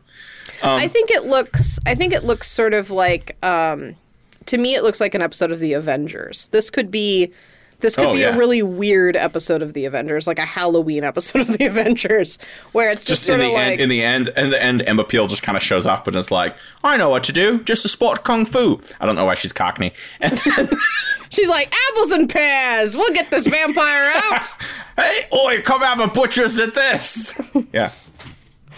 I 0.63 0.87
think 0.87 1.11
it 1.11 1.25
looks. 1.25 1.79
I 1.85 1.95
think 1.95 2.13
it 2.13 2.23
looks 2.23 2.49
sort 2.49 2.73
of 2.73 2.89
like. 2.89 3.37
Um, 3.43 3.95
to 4.45 4.57
me, 4.57 4.75
it 4.75 4.83
looks 4.83 5.01
like 5.01 5.15
an 5.15 5.21
episode 5.21 5.51
of 5.51 5.59
the 5.59 5.73
Avengers. 5.73 6.47
This 6.47 6.69
could 6.69 6.91
be. 6.91 7.33
This 7.85 7.95
could 7.95 8.05
Oh, 8.05 8.13
be 8.13 8.21
yeah. 8.21 8.33
a 8.33 8.37
really 8.37 8.63
weird 8.63 9.15
episode 9.15 9.61
of 9.61 9.73
the 9.73 9.85
Avengers, 9.85 10.25
like 10.25 10.39
a 10.39 10.45
Halloween 10.45 11.03
episode 11.03 11.41
of 11.41 11.55
the 11.55 11.65
Avengers, 11.67 12.39
where 12.71 12.89
it's 12.89 13.05
just, 13.05 13.27
Just 13.27 13.29
in 13.29 13.33
sort 13.33 13.41
the 13.41 13.45
of 13.49 13.53
like 13.53 13.71
end, 13.73 13.81
in 13.81 13.89
the 13.89 14.03
end, 14.03 14.27
in 14.35 14.49
the 14.49 14.63
end, 14.63 14.81
Emma 14.87 15.03
Peel 15.03 15.27
just 15.27 15.43
kind 15.43 15.55
of 15.55 15.61
shows 15.61 15.85
up 15.85 16.07
and 16.07 16.15
is 16.15 16.31
like, 16.31 16.55
"I 16.83 16.97
know 16.97 17.09
what 17.09 17.23
to 17.25 17.31
do, 17.31 17.59
just 17.63 17.83
to 17.83 17.89
spot 17.89 18.23
kung 18.23 18.47
fu." 18.47 18.81
I 18.99 19.05
don't 19.05 19.13
know 19.15 19.25
why 19.25 19.35
she's 19.35 19.53
Cockney. 19.53 19.93
And 20.19 20.35
then, 20.57 20.69
She's 21.29 21.47
like, 21.49 21.71
apples 21.91 22.11
and 22.11 22.27
pears. 22.29 22.97
We'll 22.97 23.13
get 23.13 23.29
this 23.29 23.45
vampire 23.47 24.11
out. 24.15 24.45
hey, 24.97 25.27
oi, 25.33 25.61
come 25.61 25.81
have 25.81 25.99
a 25.99 26.07
butcher's 26.07 26.57
at 26.59 26.73
this. 26.73 27.39
yeah. 27.71 27.91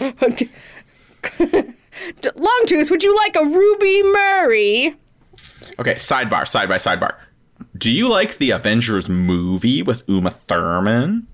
Longtooth, 2.20 2.90
would 2.90 3.02
you 3.02 3.14
like 3.16 3.36
a 3.36 3.44
Ruby 3.44 4.02
Murray? 4.02 4.94
Okay, 5.78 5.94
sidebar, 5.94 6.46
side 6.46 6.68
by 6.68 6.76
sidebar. 6.76 7.14
Do 7.78 7.90
you 7.90 8.08
like 8.08 8.38
the 8.38 8.50
Avengers 8.50 9.08
movie 9.08 9.82
with 9.82 10.02
Uma 10.08 10.30
Thurman? 10.30 11.26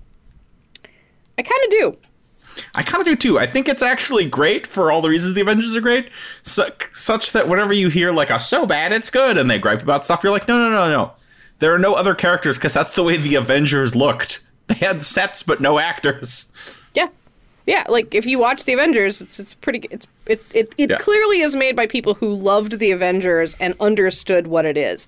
I 1.37 1.41
kind 1.41 1.61
of 1.65 1.71
do. 1.71 1.97
I 2.73 2.83
kind 2.83 3.01
of 3.01 3.05
do 3.07 3.15
too. 3.15 3.37
I 3.39 3.45
think 3.47 3.67
it's 3.67 3.81
actually 3.83 4.29
great 4.29 4.65
for 4.65 4.91
all 4.91 5.01
the 5.01 5.09
reasons 5.09 5.33
the 5.35 5.41
Avengers 5.41 5.75
are 5.75 5.81
great, 5.81 6.09
su- 6.43 6.63
such 6.93 7.31
that 7.33 7.47
whenever 7.49 7.73
you 7.73 7.89
hear 7.89 8.11
like 8.11 8.29
a 8.29 8.39
so 8.39 8.65
bad 8.65 8.91
it's 8.93 9.09
good 9.09 9.37
and 9.37 9.49
they 9.49 9.59
gripe 9.59 9.81
about 9.81 10.03
stuff, 10.05 10.23
you're 10.23 10.31
like, 10.31 10.47
no, 10.47 10.57
no, 10.57 10.69
no, 10.69 10.89
no. 10.89 11.11
There 11.59 11.73
are 11.73 11.79
no 11.79 11.95
other 11.95 12.15
characters 12.15 12.57
because 12.57 12.73
that's 12.73 12.95
the 12.95 13.03
way 13.03 13.17
the 13.17 13.35
Avengers 13.35 13.95
looked. 13.95 14.41
They 14.67 14.73
had 14.83 15.03
sets 15.03 15.43
but 15.43 15.61
no 15.61 15.77
actors. 15.77 16.51
Yeah. 16.95 17.09
Yeah, 17.67 17.85
like 17.87 18.15
if 18.15 18.25
you 18.25 18.39
watch 18.39 18.65
the 18.65 18.73
Avengers, 18.73 19.21
it's 19.21 19.39
it's 19.39 19.53
pretty 19.53 19.87
it's 19.91 20.07
it 20.25 20.41
it, 20.55 20.73
it 20.79 20.89
Yeah. 20.89 20.97
clearly 20.97 21.41
is 21.41 21.55
made 21.55 21.75
by 21.75 21.85
people 21.85 22.15
who 22.15 22.33
loved 22.33 22.79
the 22.79 22.89
Avengers 22.89 23.55
and 23.59 23.75
understood 23.79 24.47
what 24.47 24.65
it 24.65 24.75
is. 24.75 25.07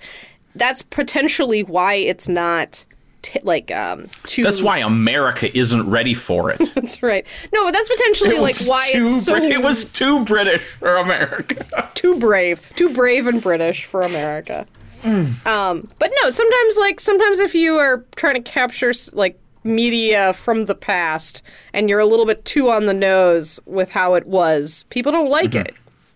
That's 0.58 0.82
potentially 0.82 1.64
why 1.64 1.96
it's 1.96 2.28
not 2.28 2.86
t- 3.22 3.40
like 3.44 3.72
um 3.72 4.08
too 4.24 4.44
That's 4.44 4.62
why 4.64 4.80
America 4.80 5.56
isn't 5.58 5.90
ready 5.90 6.14
for 6.14 6.50
it. 6.52 6.60
That's 6.76 7.02
right. 7.04 7.26
No, 7.54 7.66
but 7.66 7.72
that's 7.72 7.90
potentially 7.90 8.36
It 8.36 8.42
like 8.42 8.58
why 8.66 8.90
it's 8.94 9.26
so 9.26 9.36
it 9.36 9.62
was 9.62 9.92
too 9.92 10.24
British 10.26 10.62
for 10.62 10.96
America. 10.96 11.90
too 11.94 12.18
brave, 12.20 12.72
too 12.76 12.94
brave 12.94 13.28
and 13.28 13.42
British 13.42 13.86
for 13.86 14.02
America. 14.02 14.66
Um, 15.06 15.88
but 16.00 16.12
no, 16.24 16.30
sometimes 16.30 16.78
like 16.78 17.00
sometimes 17.00 17.40
if 17.40 17.54
you 17.54 17.76
are 17.76 18.04
trying 18.16 18.36
to 18.36 18.42
capture 18.42 18.94
like 19.14 19.40
media 19.64 20.34
from 20.34 20.66
the 20.66 20.76
past 20.76 21.44
and 21.74 21.90
you're 21.90 22.00
a 22.00 22.06
little 22.06 22.26
bit 22.26 22.44
too 22.46 22.70
on 22.70 22.86
the 22.88 22.94
nose 22.94 23.60
with 23.66 23.92
how 23.92 24.16
it 24.16 24.26
was, 24.26 24.86
people 24.90 25.12
don't 25.12 25.30
like 25.30 25.54
it. 25.54 25.76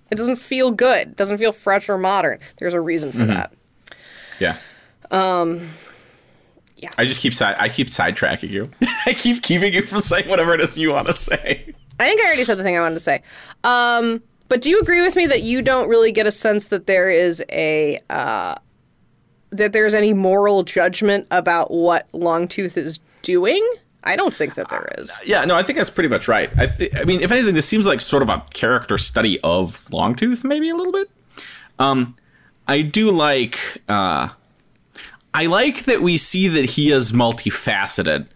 It 0.10 0.16
doesn't 0.16 0.38
feel 0.38 0.72
good. 0.72 1.10
It 1.10 1.16
doesn't 1.16 1.38
feel 1.38 1.54
fresh 1.54 1.88
or 1.88 1.98
modern. 1.98 2.40
There's 2.58 2.74
a 2.74 2.82
reason 2.82 3.12
for 3.12 3.26
that. 3.26 3.54
Yeah. 4.42 4.58
Um, 5.12 5.70
yeah. 6.76 6.90
I 6.98 7.06
just 7.06 7.22
keep 7.22 7.34
side. 7.34 7.56
I 7.60 7.70
keep 7.70 7.88
sidetracking 7.88 8.50
you. 8.50 8.72
I 9.06 9.14
keep 9.14 9.44
keeping 9.44 9.72
you 9.74 9.84
from 9.84 10.00
saying 10.00 10.28
whatever 10.28 10.54
it 10.56 10.62
is 10.62 10.78
you 10.78 10.92
want 10.92 11.08
to 11.08 11.14
say. 11.14 11.74
I 12.00 12.08
think 12.08 12.22
I 12.22 12.26
already 12.26 12.44
said 12.44 12.58
the 12.58 12.64
thing 12.64 12.76
I 12.76 12.82
wanted 12.82 12.96
to 12.96 13.02
say. 13.02 13.22
Um, 13.64 14.24
but 14.50 14.62
do 14.62 14.72
you 14.72 14.82
agree 14.82 15.02
with 15.02 15.16
me 15.16 15.28
that 15.28 15.44
you 15.44 15.62
don't 15.62 15.88
really 15.88 16.12
get 16.12 16.26
a 16.26 16.32
sense 16.32 16.70
that 16.70 16.88
there 16.88 17.12
is 17.12 17.44
a 17.50 18.00
uh, 18.10 18.56
that 19.52 19.74
there's 19.74 19.94
any 19.94 20.14
moral 20.14 20.64
judgment 20.64 21.28
about 21.30 21.70
what 21.70 22.12
Longtooth 22.14 22.78
is 22.78 23.00
doing? 23.22 23.66
I 24.04 24.16
don't 24.16 24.34
think 24.34 24.56
that 24.56 24.70
there 24.72 24.90
is. 24.98 25.16
Yeah, 25.28 25.46
no, 25.46 25.56
I 25.56 25.62
think 25.62 25.78
that's 25.78 25.92
pretty 25.92 26.10
much 26.10 26.28
right. 26.28 26.50
I, 26.58 26.66
th- 26.66 26.92
I 26.98 27.04
mean, 27.04 27.22
if 27.22 27.32
anything, 27.32 27.54
this 27.54 27.68
seems 27.68 27.86
like 27.86 28.02
sort 28.02 28.24
of 28.24 28.30
a 28.30 28.44
character 28.52 28.98
study 28.98 29.40
of 29.42 29.86
Longtooth, 29.92 30.44
maybe 30.44 30.70
a 30.70 30.76
little 30.76 30.92
bit. 30.92 31.08
Um, 31.78 32.16
I 32.67 32.82
do 32.82 33.12
like. 33.12 33.58
Uh, 33.88 34.30
I 35.34 35.45
like 35.45 35.86
that 35.86 36.02
we 36.02 36.17
see 36.17 36.47
that 36.47 36.65
he 36.65 36.91
is 36.91 37.12
multifaceted. 37.12 38.28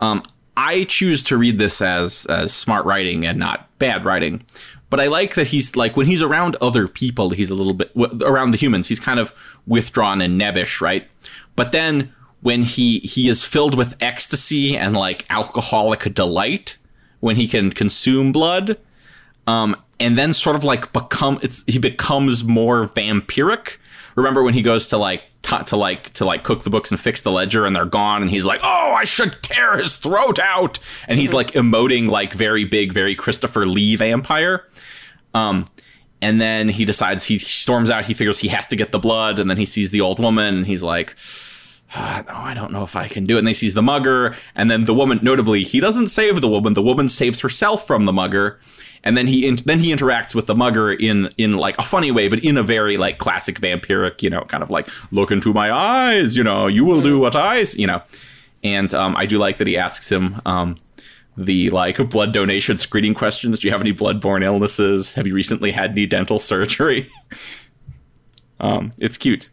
Um, 0.00 0.22
I 0.56 0.84
choose 0.84 1.22
to 1.24 1.36
read 1.36 1.58
this 1.58 1.82
as 1.82 2.26
as 2.26 2.52
smart 2.52 2.84
writing 2.84 3.26
and 3.26 3.38
not 3.38 3.68
bad 3.78 4.04
writing. 4.04 4.42
But 4.88 5.00
I 5.00 5.06
like 5.08 5.34
that 5.34 5.48
he's 5.48 5.76
like 5.76 5.96
when 5.96 6.06
he's 6.06 6.22
around 6.22 6.56
other 6.60 6.86
people, 6.88 7.30
he's 7.30 7.50
a 7.50 7.54
little 7.54 7.74
bit 7.74 7.90
around 8.22 8.52
the 8.52 8.56
humans. 8.56 8.88
He's 8.88 9.00
kind 9.00 9.18
of 9.18 9.60
withdrawn 9.66 10.20
and 10.20 10.40
nebbish, 10.40 10.80
right? 10.80 11.08
But 11.56 11.72
then 11.72 12.12
when 12.40 12.62
he 12.62 13.00
he 13.00 13.28
is 13.28 13.42
filled 13.42 13.76
with 13.76 13.96
ecstasy 14.00 14.76
and 14.76 14.96
like 14.96 15.26
alcoholic 15.28 16.14
delight, 16.14 16.76
when 17.20 17.36
he 17.36 17.48
can 17.48 17.72
consume 17.72 18.30
blood, 18.30 18.78
um, 19.46 19.76
and 19.98 20.16
then 20.16 20.32
sort 20.32 20.56
of 20.56 20.64
like 20.64 20.92
become 20.92 21.38
it's 21.42 21.64
he 21.66 21.78
becomes 21.78 22.44
more 22.44 22.86
vampiric. 22.86 23.78
Remember 24.14 24.42
when 24.42 24.54
he 24.54 24.62
goes 24.62 24.88
to 24.88 24.96
like 24.96 25.24
t- 25.42 25.62
to 25.66 25.76
like 25.76 26.12
to 26.14 26.24
like 26.24 26.42
cook 26.42 26.64
the 26.64 26.70
books 26.70 26.90
and 26.90 26.98
fix 26.98 27.22
the 27.22 27.30
ledger 27.30 27.64
and 27.66 27.74
they're 27.76 27.84
gone 27.84 28.22
and 28.22 28.30
he's 28.30 28.44
like, 28.46 28.60
"Oh, 28.62 28.94
I 28.96 29.04
should 29.04 29.36
tear 29.42 29.78
his 29.78 29.96
throat 29.96 30.38
out." 30.38 30.78
And 31.06 31.18
he's 31.18 31.32
like 31.32 31.52
emoting 31.52 32.08
like 32.08 32.32
very 32.32 32.64
big, 32.64 32.92
very 32.92 33.14
Christopher 33.14 33.66
Lee 33.66 33.96
vampire. 33.96 34.64
Um 35.34 35.66
and 36.22 36.40
then 36.40 36.68
he 36.70 36.84
decides 36.86 37.26
he 37.26 37.36
storms 37.38 37.90
out, 37.90 38.06
he 38.06 38.14
figures 38.14 38.38
he 38.38 38.48
has 38.48 38.66
to 38.68 38.76
get 38.76 38.90
the 38.90 38.98
blood 38.98 39.38
and 39.38 39.50
then 39.50 39.58
he 39.58 39.66
sees 39.66 39.90
the 39.90 40.00
old 40.00 40.18
woman 40.18 40.54
and 40.56 40.66
he's 40.66 40.82
like, 40.82 41.14
"Ah, 41.94 42.24
no, 42.26 42.34
I 42.34 42.54
don't 42.54 42.72
know 42.72 42.82
if 42.82 42.96
I 42.96 43.06
can 43.06 43.26
do 43.26 43.36
it. 43.36 43.40
And 43.40 43.46
they 43.46 43.52
sees 43.52 43.74
the 43.74 43.82
mugger, 43.82 44.34
and 44.54 44.70
then 44.70 44.84
the 44.86 44.94
woman. 44.94 45.20
Notably, 45.22 45.62
he 45.62 45.78
doesn't 45.78 46.08
save 46.08 46.40
the 46.40 46.48
woman. 46.48 46.72
The 46.72 46.82
woman 46.82 47.08
saves 47.10 47.40
herself 47.40 47.86
from 47.86 48.06
the 48.06 48.12
mugger, 48.14 48.58
and 49.06 49.16
then 49.16 49.28
he 49.28 49.46
in, 49.46 49.54
then 49.64 49.78
he 49.78 49.94
interacts 49.94 50.34
with 50.34 50.46
the 50.46 50.54
mugger 50.54 50.92
in 50.92 51.30
in 51.38 51.54
like 51.54 51.78
a 51.78 51.82
funny 51.82 52.10
way, 52.10 52.26
but 52.26 52.44
in 52.44 52.58
a 52.58 52.62
very 52.62 52.96
like 52.96 53.18
classic 53.18 53.60
vampiric, 53.60 54.20
you 54.20 54.28
know, 54.28 54.42
kind 54.42 54.64
of 54.64 54.70
like 54.70 54.88
look 55.12 55.30
into 55.30 55.52
my 55.52 55.70
eyes, 55.72 56.36
you 56.36 56.42
know, 56.42 56.66
you 56.66 56.84
will 56.84 57.00
do 57.00 57.16
what 57.18 57.36
I, 57.36 57.60
s-" 57.60 57.78
you 57.78 57.86
know. 57.86 58.02
And 58.64 58.92
um, 58.92 59.16
I 59.16 59.24
do 59.24 59.38
like 59.38 59.58
that 59.58 59.68
he 59.68 59.76
asks 59.76 60.10
him 60.10 60.42
um, 60.44 60.76
the 61.36 61.70
like 61.70 61.96
blood 62.10 62.32
donation 62.32 62.78
screening 62.78 63.14
questions. 63.14 63.60
Do 63.60 63.68
you 63.68 63.72
have 63.72 63.80
any 63.80 63.92
bloodborne 63.92 64.42
illnesses? 64.42 65.14
Have 65.14 65.26
you 65.26 65.34
recently 65.34 65.70
had 65.70 65.92
any 65.92 66.06
dental 66.06 66.40
surgery? 66.40 67.08
um, 68.60 68.92
it's 68.98 69.16
cute. 69.16 69.50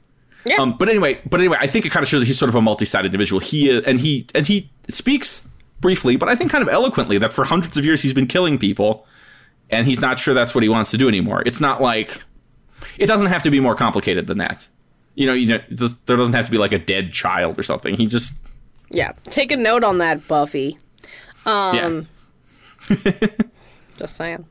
Yeah. 0.47 0.56
Um, 0.56 0.76
but 0.78 0.89
anyway, 0.89 1.22
but 1.30 1.39
anyway, 1.39 1.58
I 1.62 1.68
think 1.68 1.86
it 1.86 1.91
kind 1.91 2.04
of 2.04 2.10
shows 2.10 2.22
that 2.22 2.26
he's 2.26 2.39
sort 2.39 2.49
of 2.49 2.56
a 2.56 2.62
multi-sided 2.62 3.06
individual. 3.06 3.39
He 3.39 3.70
is, 3.70 3.84
and 3.86 3.99
he 3.99 4.26
and 4.34 4.47
he 4.47 4.72
speaks 4.89 5.47
briefly, 5.80 6.16
but 6.16 6.28
I 6.28 6.36
think 6.36 6.49
kind 6.49 6.64
of 6.64 6.70
eloquently 6.70 7.20
that 7.20 7.34
for 7.34 7.45
hundreds 7.45 7.78
of 7.78 7.86
years 7.86 8.01
he's 8.01 8.14
been 8.14 8.26
killing 8.26 8.58
people, 8.58 9.06
and 9.74 9.88
he's 9.88 10.01
not 10.01 10.19
sure 10.19 10.34
that's 10.34 10.53
what 10.55 10.63
he 10.63 10.69
wants 10.69 10.91
to 10.91 10.97
do 10.97 11.07
anymore. 11.07 11.43
It's 11.45 11.59
not 11.59 11.82
like 11.82 12.21
it 12.97 13.07
doesn't 13.07 13.28
have 13.28 13.43
to 13.43 13.51
be 13.51 13.59
more 13.59 13.76
complicated 13.76 14.28
than 14.28 14.38
that. 14.39 14.67
You 15.15 15.28
know, 15.28 15.34
you 15.34 15.47
know, 15.47 15.59
there 16.05 16.17
doesn't 16.17 16.34
have 16.34 16.45
to 16.45 16.51
be 16.51 16.57
like 16.57 16.74
a 16.74 16.80
dead 16.80 17.11
child 17.13 17.59
or 17.59 17.63
something. 17.63 17.95
He 17.95 18.07
just 18.07 18.39
yeah. 18.91 19.11
Take 19.26 19.51
a 19.51 19.57
note 19.57 19.84
on 19.84 19.97
that, 19.99 20.28
Buffy. 20.28 20.78
Um, 21.45 22.07
yeah. 22.89 23.07
just 23.97 24.15
saying. 24.15 24.45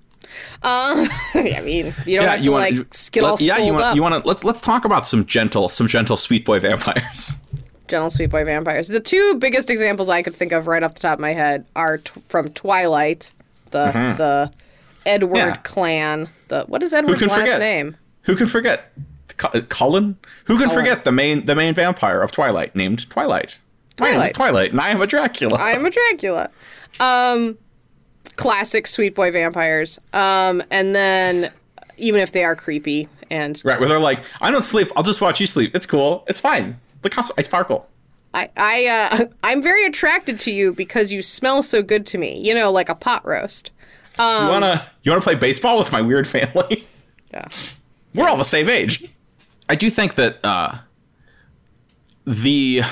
Uh, 0.63 1.07
I 1.35 1.61
mean, 1.65 1.87
you 2.07 2.17
don't 2.17 2.25
Yeah, 2.25 2.31
have 2.37 2.43
to 2.43 2.51
want 2.51 2.77
like 2.77 3.11
get 3.13 3.25
all 3.25 3.37
yeah, 3.41 3.59
you 3.59 3.73
want 3.73 3.97
you 3.97 4.03
want 4.03 4.23
to 4.23 4.27
let's 4.27 4.45
let's 4.45 4.61
talk 4.61 4.85
about 4.85 5.07
some 5.07 5.27
gentle 5.27 5.69
some 5.69 5.89
gentle 5.89 6.17
sweet 6.17 6.45
boy 6.45 6.59
vampires. 6.61 7.37
Gentle 7.89 8.09
Sweet 8.09 8.31
Boy 8.31 8.43
Vampires. 8.47 8.89
The 8.89 9.01
two 9.01 9.35
biggest 9.35 9.69
examples 9.69 10.09
I 10.09 10.23
could 10.23 10.35
think 10.35 10.53
of 10.53 10.67
right 10.67 10.83
off 10.83 10.95
the 10.95 11.01
top 11.01 11.15
of 11.15 11.21
my 11.21 11.35
head 11.35 11.67
are 11.77 11.99
t- 11.99 12.21
from 12.23 12.49
Twilight, 12.49 13.33
the 13.71 13.85
the 14.17 14.53
Edward. 15.07 15.37
Yeah. 15.37 15.57
clan. 15.57 16.29
The 16.49 16.65
what 16.65 16.83
is 16.83 16.93
Edward's 16.93 17.23
last 17.23 17.35
forget? 17.39 17.59
name? 17.59 17.97
Who 18.23 18.37
can 18.37 18.47
forget 18.47 18.93
Cu- 19.37 19.63
Cullen? 19.63 20.19
Who 20.47 20.59
can 20.59 20.69
Cullen. 20.69 20.81
forget 20.85 21.05
the 21.05 21.13
main 21.13 21.47
the 21.47 21.55
main 21.55 21.75
vampire 21.75 22.23
of 22.23 22.33
Twilight 22.33 22.75
named 22.77 23.09
Twilight? 23.11 23.59
My 24.01 24.11
name 24.11 24.21
is 24.23 24.33
Twilight. 24.33 24.35
Twilight, 24.35 24.71
and 24.73 24.81
I 24.81 24.89
am 24.91 25.03
a 25.03 25.07
Dracula. 25.07 25.59
I 25.59 25.71
am 25.73 25.85
a 25.85 25.91
Dracula. 25.91 26.49
Um, 27.01 27.59
classic 28.37 28.87
Sweet 28.87 29.15
Boy 29.15 29.31
vampires. 29.31 29.99
Um, 30.13 30.63
and 30.71 30.95
then 30.95 31.53
even 31.99 32.21
if 32.21 32.33
they 32.33 32.45
are 32.45 32.57
creepy 32.57 33.09
and 33.31 33.61
right, 33.65 33.79
where 33.79 33.89
they're 33.89 33.99
like, 33.99 34.21
I 34.41 34.51
don't 34.51 34.65
sleep. 34.65 34.89
I'll 34.97 35.03
just 35.03 35.21
watch 35.21 35.41
you 35.41 35.47
sleep. 35.47 35.75
It's 35.75 35.87
cool. 35.87 36.25
It's 36.27 36.41
fine. 36.41 36.79
Look 37.03 37.15
how 37.15 37.23
I 37.37 37.43
sparkle. 37.43 37.89
I, 38.35 38.49
I 38.57 38.87
uh, 38.87 39.27
I'm 39.45 39.63
very 39.63 39.85
attracted 39.85 40.41
to 40.41 40.51
you 40.53 40.73
because 40.73 41.13
you 41.13 41.23
smell 41.23 41.63
so 41.63 41.83
good 41.83 42.07
to 42.07 42.19
me. 42.19 42.41
You 42.41 42.55
know, 42.55 42.71
like 42.73 42.89
a 42.89 42.95
pot 42.95 43.27
roast. 43.27 43.71
You 44.19 44.49
wanna 44.51 44.87
you 45.03 45.11
wanna 45.11 45.23
play 45.23 45.35
baseball 45.35 45.79
with 45.79 45.93
my 45.93 46.01
weird 46.03 46.27
family? 46.27 46.87
Yeah. 47.33 47.49
We're 48.15 48.29
all 48.29 48.37
the 48.37 48.45
same 48.45 48.69
age. 48.69 49.03
I 49.67 49.75
do 49.75 49.89
think 49.89 50.17
that 50.17 50.45
uh, 50.45 50.75
the 52.27 52.83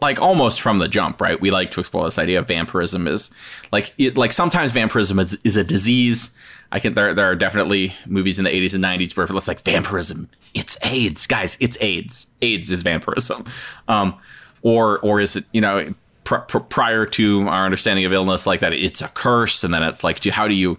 like 0.00 0.20
almost 0.20 0.60
from 0.62 0.78
the 0.78 0.88
jump, 0.88 1.20
right? 1.20 1.40
We 1.40 1.50
like 1.50 1.70
to 1.72 1.80
explore 1.80 2.04
this 2.04 2.18
idea 2.18 2.38
of 2.38 2.48
vampirism 2.48 3.06
is 3.06 3.30
like 3.72 3.92
it, 3.98 4.16
like 4.16 4.32
sometimes 4.32 4.72
vampirism 4.72 5.18
is, 5.18 5.38
is 5.44 5.56
a 5.58 5.64
disease. 5.64 6.34
I 6.72 6.78
can 6.78 6.94
there 6.94 7.12
there 7.12 7.26
are 7.26 7.36
definitely 7.36 7.94
movies 8.06 8.38
in 8.38 8.44
the 8.44 8.50
80s 8.50 8.74
and 8.74 8.82
90s 8.82 9.16
where 9.16 9.26
it's 9.26 9.48
like 9.48 9.60
vampirism, 9.60 10.28
it's 10.54 10.78
AIDS, 10.84 11.26
guys, 11.26 11.58
it's 11.60 11.76
AIDS. 11.82 12.28
AIDS 12.42 12.70
is 12.70 12.82
vampirism. 12.82 13.44
Um, 13.86 14.18
or 14.62 14.98
or 15.00 15.20
is 15.20 15.36
it 15.36 15.44
you 15.52 15.60
know 15.60 15.92
pr- 16.24 16.36
pr- 16.36 16.58
prior 16.58 17.06
to 17.06 17.46
our 17.48 17.64
understanding 17.64 18.04
of 18.04 18.12
illness 18.12 18.46
like 18.46 18.60
that 18.60 18.72
it's 18.72 19.02
a 19.02 19.08
curse 19.08 19.64
and 19.64 19.72
then 19.72 19.82
it's 19.82 20.02
like 20.02 20.20
do, 20.20 20.30
how 20.30 20.48
do 20.48 20.54
you 20.54 20.78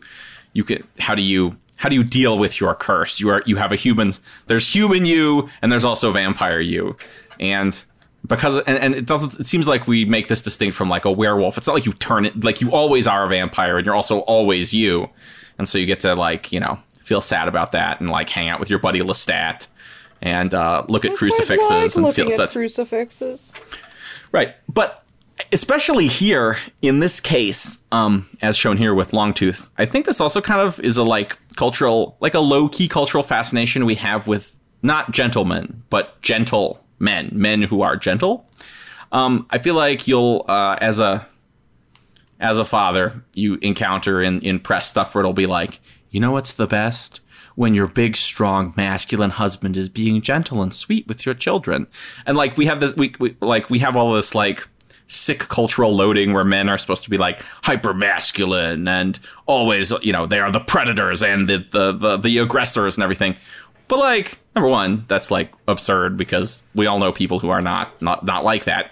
you 0.54 0.64
can 0.64 0.84
how 1.00 1.16
do 1.16 1.22
you 1.22 1.56
how 1.78 1.90
do 1.90 1.96
you 1.96 2.04
deal 2.04 2.38
with 2.38 2.60
your 2.60 2.74
curse 2.76 3.20
you 3.20 3.30
are 3.30 3.42
you 3.46 3.56
have 3.56 3.72
a 3.72 3.76
human 3.76 4.12
there's 4.48 4.74
human 4.74 5.06
you 5.06 5.50
and 5.62 5.72
there's 5.72 5.86
also 5.86 6.12
vampire 6.12 6.60
you 6.60 6.96
and 7.40 7.86
because 8.28 8.58
and, 8.64 8.78
and 8.80 8.96
it 8.96 9.06
doesn't 9.06 9.40
it 9.40 9.48
seems 9.48 9.68
like 9.68 9.88
we 9.88 10.06
make 10.06 10.28
this 10.28 10.42
distinct 10.42 10.76
from 10.76 10.90
like 10.90 11.06
a 11.06 11.12
werewolf 11.12 11.58
it's 11.58 11.68
not 11.68 11.74
like 11.74 11.86
you 11.86 11.94
turn 11.94 12.26
it 12.26 12.44
like 12.44 12.62
you 12.62 12.72
always 12.72 13.08
are 13.08 13.26
a 13.26 13.28
vampire 13.28 13.78
and 13.78 13.86
you're 13.86 13.96
also 13.96 14.20
always 14.20 14.74
you 14.74 15.10
and 15.58 15.70
so 15.70 15.78
you 15.78 15.86
get 15.86 16.00
to 16.00 16.16
like 16.16 16.52
you 16.52 16.60
know 16.60 16.78
feel 17.04 17.22
sad 17.22 17.48
about 17.48 17.72
that 17.72 18.00
and 18.00 18.10
like 18.10 18.30
hang 18.30 18.50
out 18.50 18.60
with 18.60 18.70
your 18.70 18.80
buddy 18.80 19.00
lestat 19.00 19.68
and 20.22 20.54
uh, 20.54 20.84
look 20.88 21.06
at 21.06 21.16
crucifixes 21.16 21.98
and 21.98 22.14
feel 22.16 22.30
such 22.32 22.54
crucifixes. 22.54 23.54
Right. 24.32 24.56
But 24.68 25.05
especially 25.52 26.08
here 26.08 26.58
in 26.82 27.00
this 27.00 27.20
case, 27.20 27.88
um, 27.92 28.28
as 28.42 28.58
shown 28.58 28.78
here 28.78 28.94
with 28.94 29.12
Longtooth, 29.12 29.70
I 29.78 29.86
think 29.86 30.06
this 30.06 30.22
also 30.22 30.42
kind 30.42 30.62
of 30.62 30.80
is 30.80 30.98
a 30.98 31.04
like 31.04 31.38
cultural, 31.56 32.18
like 32.20 32.34
a 32.34 32.40
low 32.40 32.70
key 32.70 32.88
cultural 32.88 33.24
fascination 33.24 33.86
we 33.86 33.96
have 33.96 34.28
with 34.28 34.58
not 34.82 35.12
gentlemen, 35.12 35.84
but 35.90 36.22
gentle 36.22 36.86
men, 37.00 37.30
men 37.34 37.64
who 37.64 37.82
are 37.82 37.98
gentle. 37.98 38.50
Um, 39.12 39.46
I 39.50 39.58
feel 39.58 39.76
like 39.76 40.08
you'll, 40.08 40.46
uh, 40.48 40.78
as 40.82 41.00
a, 41.00 41.28
as 42.40 42.60
a 42.60 42.66
father, 42.66 43.24
you 43.34 43.58
encounter 43.62 44.22
in, 44.22 44.42
in 44.42 44.60
press 44.60 44.88
stuff 44.88 45.16
where 45.16 45.22
it'll 45.22 45.34
be 45.34 45.46
like, 45.46 45.80
you 46.10 46.20
know 46.20 46.32
what's 46.32 46.54
the 46.54 46.68
best? 46.68 47.22
When 47.56 47.74
your 47.74 47.88
big, 47.88 48.18
strong, 48.18 48.74
masculine 48.76 49.30
husband 49.32 49.78
is 49.78 49.88
being 49.88 50.22
gentle 50.22 50.62
and 50.62 50.74
sweet 50.74 51.08
with 51.08 51.26
your 51.26 51.36
children. 51.36 51.88
And 52.26 52.36
like 52.36 52.58
we 52.58 52.66
have 52.66 52.82
this 52.82 52.98
we, 52.98 53.16
we 53.18 53.38
like 53.40 53.70
we 53.70 53.80
have 53.80 53.96
all 53.96 54.14
this 54.14 54.36
like 54.36 54.68
sick 55.08 55.40
cultural 55.40 55.96
loading 55.96 56.34
where 56.34 56.44
men 56.44 56.68
are 56.68 56.78
supposed 56.78 57.04
to 57.04 57.10
be 57.10 57.18
like 57.18 57.42
hyper 57.64 57.94
masculine 57.94 58.88
and 58.88 59.20
always 59.46 59.92
you 60.04 60.12
know 60.12 60.26
they 60.26 60.40
are 60.40 60.52
the 60.52 60.60
predators 60.60 61.22
and 61.22 61.48
the, 61.48 61.58
the 61.72 61.92
the 61.92 62.18
the 62.18 62.38
aggressors 62.40 62.98
and 62.98 63.04
everything. 63.04 63.36
But 63.88 64.00
like 64.00 64.40
number 64.56 64.70
one 64.70 65.06
that's 65.08 65.30
like 65.30 65.52
absurd 65.68 66.18
because 66.18 66.64
we 66.74 66.88
all 66.88 67.00
know 67.00 67.12
people 67.12 67.40
who 67.40 67.50
are 67.50 67.62
not 67.62 68.02
not 68.02 68.26
not 68.26 68.44
like 68.44 68.64
that. 68.66 68.92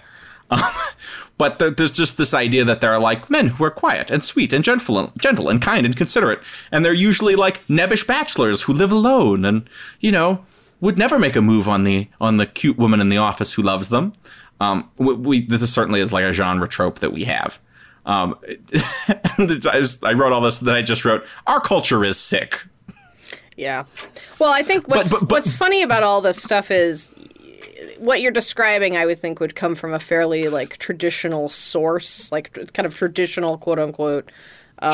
Um, 0.50 0.60
but 1.38 1.58
there, 1.58 1.70
there's 1.70 1.90
just 1.90 2.16
this 2.16 2.32
idea 2.32 2.64
that 2.64 2.80
there 2.80 2.92
are 2.92 3.00
like 3.00 3.28
men 3.28 3.48
who 3.48 3.64
are 3.64 3.70
quiet 3.70 4.10
and 4.10 4.22
sweet 4.22 4.52
and 4.52 4.62
gentle 4.62 4.98
and, 4.98 5.10
gentle 5.20 5.48
and 5.48 5.60
kind 5.60 5.84
and 5.84 5.96
considerate. 5.96 6.40
And 6.70 6.84
they're 6.84 6.92
usually 6.92 7.34
like 7.34 7.66
nebbish 7.66 8.06
bachelors 8.06 8.62
who 8.62 8.72
live 8.72 8.92
alone 8.92 9.44
and 9.44 9.68
you 10.00 10.12
know 10.12 10.44
would 10.80 10.98
never 10.98 11.18
make 11.18 11.34
a 11.34 11.40
move 11.40 11.68
on 11.68 11.84
the 11.84 12.08
on 12.20 12.36
the 12.36 12.46
cute 12.46 12.78
woman 12.78 13.00
in 13.00 13.08
the 13.08 13.16
office 13.16 13.54
who 13.54 13.62
loves 13.62 13.88
them 13.88 14.12
um, 14.64 14.90
we, 14.98 15.14
we 15.14 15.40
this 15.46 15.62
is 15.62 15.72
certainly 15.72 16.00
is 16.00 16.12
like 16.12 16.24
a 16.24 16.32
genre 16.32 16.68
trope 16.68 16.98
that 17.00 17.12
we 17.12 17.24
have 17.24 17.58
um, 18.06 18.36
I, 19.38 19.46
just, 19.80 20.04
I 20.04 20.12
wrote 20.12 20.32
all 20.32 20.40
this 20.40 20.58
that 20.58 20.74
I 20.74 20.82
just 20.82 21.04
wrote 21.04 21.24
our 21.46 21.60
culture 21.60 22.04
is 22.04 22.18
sick 22.18 22.66
Yeah. 23.56 23.84
Well, 24.40 24.52
I 24.52 24.62
think 24.62 24.88
what's 24.88 25.08
but- 25.08 25.20
but- 25.20 25.30
what's 25.30 25.52
funny 25.52 25.82
about 25.82 26.02
all 26.02 26.20
this 26.20 26.42
stuff 26.42 26.70
is 26.70 27.14
what 27.98 28.20
you're 28.20 28.32
describing. 28.32 28.96
I 28.96 29.06
would 29.06 29.18
think 29.18 29.38
would 29.40 29.54
come 29.54 29.74
from 29.76 29.92
a 29.92 29.98
fairly 30.00 30.48
like 30.48 30.78
traditional 30.78 31.48
source, 31.48 32.32
like 32.32 32.52
kind 32.72 32.84
of 32.86 32.94
traditional 32.96 33.56
quote 33.58 33.78
unquote. 33.78 34.30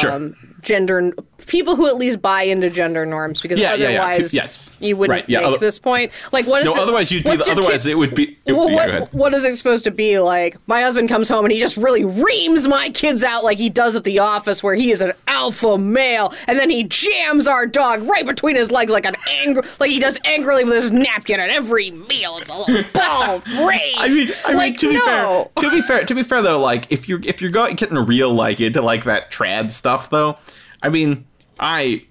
Sure. 0.00 0.10
Um, 0.12 0.36
gender 0.62 1.12
people 1.46 1.74
who 1.74 1.86
at 1.86 1.96
least 1.96 2.20
buy 2.20 2.42
into 2.42 2.68
gender 2.68 3.06
norms 3.06 3.40
because 3.40 3.58
Yeah, 3.58 3.74
yeah, 3.74 3.88
yeah. 3.88 4.02
otherwise 4.04 4.34
Yes. 4.34 4.76
you 4.78 4.94
wouldn't 4.94 5.20
Right, 5.20 5.24
yeah, 5.28 5.38
make 5.38 5.46
other- 5.48 5.58
this 5.58 5.78
point. 5.78 6.12
Like 6.32 6.46
what 6.46 6.60
is 6.60 6.66
no 6.66 6.74
it, 6.74 6.78
otherwise 6.80 7.10
you'd 7.10 7.24
be 7.24 7.30
your 7.30 7.50
otherwise 7.50 7.84
kid- 7.84 7.92
it 7.92 7.94
would 7.94 8.14
be 8.14 8.36
it, 8.44 8.52
well, 8.52 8.70
yeah, 8.70 9.00
what, 9.00 9.14
what 9.14 9.34
is 9.34 9.42
it 9.44 9.56
supposed 9.56 9.84
to 9.84 9.90
be 9.90 10.18
like? 10.18 10.58
My 10.66 10.82
husband 10.82 11.08
comes 11.08 11.30
home 11.30 11.46
and 11.46 11.52
he 11.52 11.58
just 11.58 11.78
really 11.78 12.04
reams 12.04 12.68
my 12.68 12.90
kids 12.90 13.24
out 13.24 13.42
like 13.42 13.56
he 13.56 13.70
does 13.70 13.96
at 13.96 14.04
the 14.04 14.18
office, 14.18 14.62
where 14.62 14.74
he 14.74 14.90
is 14.90 15.00
an 15.00 15.12
alpha 15.28 15.78
male, 15.78 16.34
and 16.46 16.58
then 16.58 16.68
he 16.68 16.84
jams 16.84 17.46
our 17.46 17.64
dog 17.66 18.02
right 18.02 18.26
between 18.26 18.54
his 18.54 18.70
legs 18.70 18.92
like 18.92 19.06
an 19.06 19.16
angry, 19.30 19.62
like 19.80 19.90
he 19.90 19.98
does 19.98 20.20
angrily 20.26 20.64
with 20.64 20.74
his 20.74 20.92
napkin 20.92 21.40
at 21.40 21.48
every 21.48 21.90
meal. 21.90 22.36
It's 22.38 22.50
a 22.50 22.58
little 22.58 22.84
ball 22.92 23.40
rage. 23.66 23.94
I 23.96 24.08
mean, 24.08 24.30
I 24.44 24.48
mean, 24.48 24.56
like, 24.58 24.76
to 24.78 24.88
be 24.90 24.94
no. 24.96 25.04
fair, 25.06 25.44
to 25.56 25.70
be 25.70 25.80
fair, 25.80 26.04
to 26.04 26.14
be 26.14 26.22
fair 26.22 26.42
though, 26.42 26.60
like 26.60 26.92
if 26.92 27.08
you're 27.08 27.20
if 27.24 27.40
you're 27.40 27.50
going 27.50 27.76
getting 27.76 27.96
real 27.96 28.32
like 28.34 28.60
into 28.60 28.82
like 28.82 29.04
that 29.04 29.32
trad 29.32 29.70
stuff 29.80 30.10
though, 30.10 30.38
I 30.82 30.90
mean, 30.90 31.26
I 31.58 32.04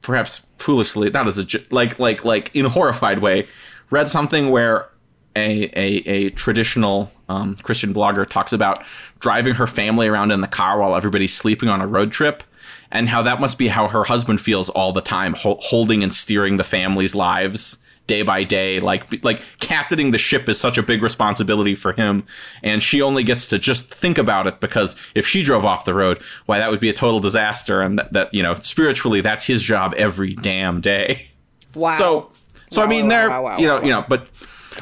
perhaps 0.00 0.46
foolishly, 0.58 1.10
not 1.10 1.26
as 1.26 1.38
a 1.38 1.46
like 1.70 1.98
like 1.98 2.24
like 2.24 2.54
in 2.56 2.66
a 2.66 2.70
horrified 2.70 3.20
way, 3.20 3.46
read 3.90 4.10
something 4.10 4.50
where 4.50 4.88
a 5.36 5.64
a, 5.76 5.88
a 6.08 6.30
traditional 6.30 7.12
um, 7.28 7.56
Christian 7.56 7.94
blogger 7.94 8.26
talks 8.26 8.52
about 8.52 8.78
driving 9.20 9.54
her 9.54 9.66
family 9.66 10.08
around 10.08 10.30
in 10.30 10.40
the 10.40 10.48
car 10.48 10.80
while 10.80 10.96
everybody's 10.96 11.34
sleeping 11.34 11.68
on 11.68 11.80
a 11.80 11.86
road 11.86 12.10
trip. 12.10 12.42
And 12.90 13.08
how 13.08 13.22
that 13.22 13.40
must 13.40 13.58
be 13.58 13.68
how 13.68 13.88
her 13.88 14.04
husband 14.04 14.40
feels 14.40 14.68
all 14.68 14.92
the 14.92 15.00
time, 15.00 15.32
ho- 15.32 15.58
holding 15.62 16.02
and 16.02 16.12
steering 16.12 16.58
the 16.58 16.64
family's 16.64 17.14
lives 17.14 17.81
day 18.06 18.22
by 18.22 18.42
day 18.44 18.80
like 18.80 19.22
like 19.24 19.40
captaining 19.60 20.10
the 20.10 20.18
ship 20.18 20.48
is 20.48 20.58
such 20.60 20.76
a 20.76 20.82
big 20.82 21.02
responsibility 21.02 21.74
for 21.74 21.92
him 21.92 22.24
and 22.62 22.82
she 22.82 23.00
only 23.00 23.22
gets 23.22 23.48
to 23.48 23.58
just 23.58 23.94
think 23.94 24.18
about 24.18 24.46
it 24.46 24.60
because 24.60 24.96
if 25.14 25.26
she 25.26 25.42
drove 25.42 25.64
off 25.64 25.84
the 25.84 25.94
road 25.94 26.18
why 26.46 26.58
that 26.58 26.70
would 26.70 26.80
be 26.80 26.88
a 26.88 26.92
total 26.92 27.20
disaster 27.20 27.80
and 27.80 27.98
that, 27.98 28.12
that 28.12 28.34
you 28.34 28.42
know 28.42 28.54
spiritually 28.54 29.20
that's 29.20 29.46
his 29.46 29.62
job 29.62 29.94
every 29.96 30.34
damn 30.34 30.80
day 30.80 31.28
wow. 31.74 31.92
so 31.94 32.30
so 32.70 32.82
i 32.82 32.86
mean 32.86 33.04
wow, 33.04 33.08
there 33.08 33.30
wow, 33.30 33.42
wow, 33.44 33.56
you 33.58 33.66
know 33.68 33.76
wow, 33.76 33.82
you 33.82 33.88
know 33.90 34.04
but 34.08 34.28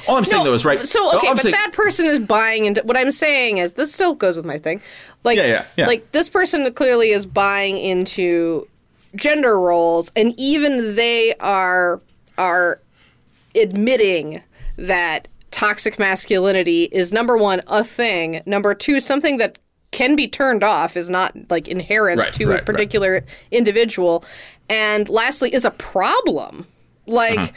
all 0.09 0.17
i'm 0.17 0.25
saying 0.25 0.45
though 0.45 0.55
is 0.55 0.65
right 0.65 0.87
So 0.87 1.17
okay, 1.19 1.29
but 1.29 1.41
saying- 1.41 1.53
that 1.53 1.73
person 1.73 2.07
is 2.07 2.19
buying 2.21 2.65
into 2.65 2.81
what 2.83 2.97
I'm 2.97 3.11
saying 3.11 3.59
is 3.59 3.75
this 3.75 3.93
still 3.93 4.15
goes 4.15 4.37
with 4.37 4.47
my 4.47 4.57
thing. 4.57 4.81
Like 5.25 5.37
Yeah, 5.37 5.47
yeah, 5.47 5.65
yeah. 5.77 5.87
like 5.87 6.13
this 6.13 6.31
person 6.31 6.73
clearly 6.73 7.11
is 7.11 7.27
buying 7.27 7.77
into 7.77 8.67
gender 9.17 9.59
roles 9.61 10.13
and 10.15 10.33
even 10.39 10.95
they 10.95 11.35
are 11.41 12.01
are 12.39 12.81
admitting 13.55 14.43
that 14.77 15.29
toxic 15.51 15.99
masculinity 15.99 16.85
is 16.93 17.13
number 17.13 17.37
1 17.37 17.63
a 17.67 17.85
thing, 17.85 18.43
number 18.47 18.75
2 18.75 19.01
something 19.01 19.39
that 19.39 19.59
can 19.91 20.15
be 20.15 20.29
turned 20.29 20.63
off 20.63 20.97
is 20.97 21.11
not 21.11 21.35
like 21.51 21.67
inherent 21.67 22.21
Right, 22.21 22.33
to 22.35 22.47
right, 22.47 22.53
a 22.53 22.57
right. 22.59 22.65
particular 22.67 23.25
individual 23.51 24.25
and 24.69 25.09
lastly 25.09 25.53
is 25.53 25.65
a 25.65 25.73
problem. 25.73 26.67
Like 27.07 27.39
Uh-huh. 27.39 27.51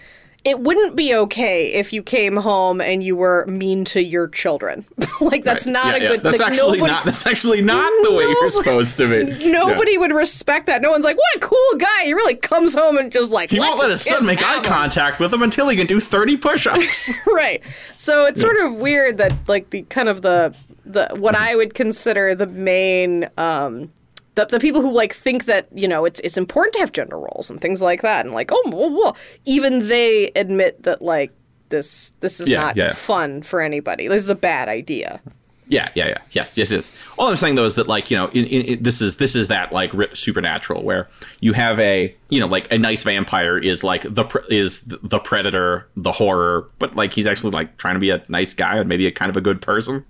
It 0.45 0.59
wouldn't 0.59 0.95
be 0.97 1.15
okay 1.15 1.67
if 1.73 1.93
you 1.93 2.03
came 2.03 2.35
home 2.35 2.81
and 2.81 3.01
you 3.01 3.15
were 3.15 3.45
mean 3.45 3.85
to 3.85 4.03
your 4.03 4.27
children. 4.27 4.85
like 5.21 5.43
that's 5.45 5.65
not 5.65 5.85
Yeah, 5.85 5.95
a 5.95 5.99
yeah. 6.01 6.07
good. 6.09 6.23
That's 6.23 6.39
like, 6.39 6.47
actually 6.49 6.77
nobody, 6.79 6.91
not. 6.91 7.05
That's 7.05 7.25
actually 7.25 7.61
not 7.61 7.89
the 8.03 8.13
way 8.13 8.23
you're 8.25 8.49
supposed 8.49 8.97
to 8.97 9.07
be. 9.07 9.51
Nobody 9.51 9.93
Yeah. 9.93 9.99
would 9.99 10.11
respect 10.11 10.67
that. 10.67 10.81
No 10.81 10.91
one's 10.91 11.05
like, 11.05 11.15
"What 11.17 11.35
a 11.37 11.39
cool 11.39 11.77
guy!" 11.79 12.03
He 12.05 12.13
really 12.13 12.35
comes 12.35 12.75
home 12.75 12.97
and 12.97 13.11
just 13.11 13.31
like 13.31 13.51
He 13.51 13.59
won't 13.59 13.79
let 13.79 13.91
his 13.91 14.01
son 14.03 14.25
make 14.25 14.41
eye 14.45 14.57
'em. 14.57 14.63
contact 14.65 15.19
with 15.21 15.33
him 15.33 15.43
until 15.43 15.69
he 15.69 15.77
can 15.77 15.87
do 15.87 15.99
30 16.01 16.35
push-ups. 16.37 17.13
right. 17.33 17.63
So 17.95 18.25
it's 18.25 18.41
sort 18.41 18.57
of 18.57 18.73
weird 18.73 19.17
that 19.19 19.31
like 19.47 19.69
the 19.69 19.83
kind 19.83 20.09
of 20.09 20.21
the 20.23 20.53
the 20.85 21.07
what 21.15 21.35
I 21.35 21.55
would 21.55 21.73
consider 21.73 22.35
the 22.35 22.47
main 22.47 23.29
um 23.37 23.91
the, 24.35 24.45
the 24.45 24.59
people 24.59 24.81
who 24.81 24.91
like 24.91 25.13
think 25.13 25.45
that 25.45 25.67
you 25.73 25.87
know 25.87 26.05
it's 26.05 26.19
it's 26.21 26.37
important 26.37 26.73
to 26.73 26.79
have 26.79 26.91
gender 26.91 27.17
roles 27.19 27.49
and 27.49 27.61
things 27.61 27.81
like 27.81 28.01
that 28.01 28.25
and 28.25 28.33
like 28.33 28.51
oh 28.51 28.61
whoa, 28.67 28.87
whoa, 28.89 29.13
even 29.45 29.87
they 29.87 30.31
admit 30.35 30.83
that 30.83 31.01
like 31.01 31.31
this 31.69 32.11
this 32.19 32.39
is 32.39 32.49
Yeah, 32.49 32.61
not 32.61 32.75
yeah. 32.77 32.93
fun 32.93 33.41
for 33.43 33.61
anybody. 33.61 34.07
This 34.07 34.23
is 34.23 34.29
a 34.29 34.35
bad 34.35 34.69
idea. 34.69 35.21
yeah, 35.67 35.89
yeah, 35.95 36.07
yeah. 36.09 36.17
Yes, 36.31 36.57
yes, 36.57 36.71
yes. 36.71 36.91
All 37.17 37.27
I'm 37.29 37.35
saying 37.35 37.55
though 37.55 37.65
is 37.65 37.75
that 37.75 37.87
like 37.87 38.11
you 38.11 38.17
know, 38.17 38.27
in, 38.27 38.45
in, 38.45 38.65
in- 38.65 38.83
this 38.83 39.01
is 39.01 39.17
this 39.17 39.35
is 39.35 39.47
that 39.47 39.71
like 39.71 39.91
supernatural 40.13 40.83
where 40.83 41.07
you 41.39 41.53
have 41.53 41.79
a 41.79 42.13
you 42.29 42.39
know 42.39 42.47
like 42.47 42.71
a 42.71 42.77
nice 42.77 43.03
vampire 43.03 43.57
is 43.57 43.83
like 43.83 44.01
the 44.03 44.25
is 44.49 44.81
the 44.83 45.19
predator, 45.19 45.87
the 45.95 46.11
horror, 46.11 46.69
but 46.79 46.95
like 46.95 47.13
he's 47.13 47.25
actually 47.27 47.51
like 47.51 47.77
trying 47.77 47.95
to 47.95 47.99
be 47.99 48.09
a 48.11 48.23
nice 48.27 48.53
guy 48.53 48.77
and 48.77 48.89
maybe 48.89 49.07
a 49.07 49.11
kind 49.11 49.29
of 49.29 49.37
a 49.37 49.41
good 49.41 49.61
person. 49.61 50.05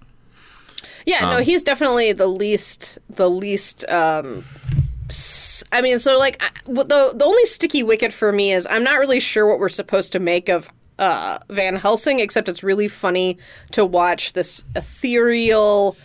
Yeah, 1.05 1.29
Um, 1.29 1.37
no, 1.37 1.43
he's 1.43 1.63
definitely 1.63 2.11
the 2.13 2.27
least 2.27 2.99
the 3.09 3.29
least 3.29 3.87
um 3.89 4.43
I 5.71 5.81
mean, 5.81 5.99
so 5.99 6.17
like 6.17 6.41
I, 6.41 6.49
the 6.65 7.13
the 7.15 7.25
only 7.25 7.45
sticky 7.45 7.83
wicket 7.83 8.13
for 8.13 8.31
me 8.31 8.53
is 8.53 8.65
I'm 8.69 8.83
not 8.83 8.99
really 8.99 9.19
sure 9.19 9.47
what 9.47 9.59
we're 9.59 9.69
supposed 9.69 10.11
to 10.13 10.19
make 10.19 10.49
of 10.49 10.71
uh 10.99 11.39
Van 11.49 11.75
Helsing 11.75 12.19
except 12.19 12.47
it's 12.49 12.63
really 12.63 12.87
funny 12.87 13.37
to 13.71 13.85
watch 13.85 14.33
this 14.33 14.63
ethereal 14.75 15.95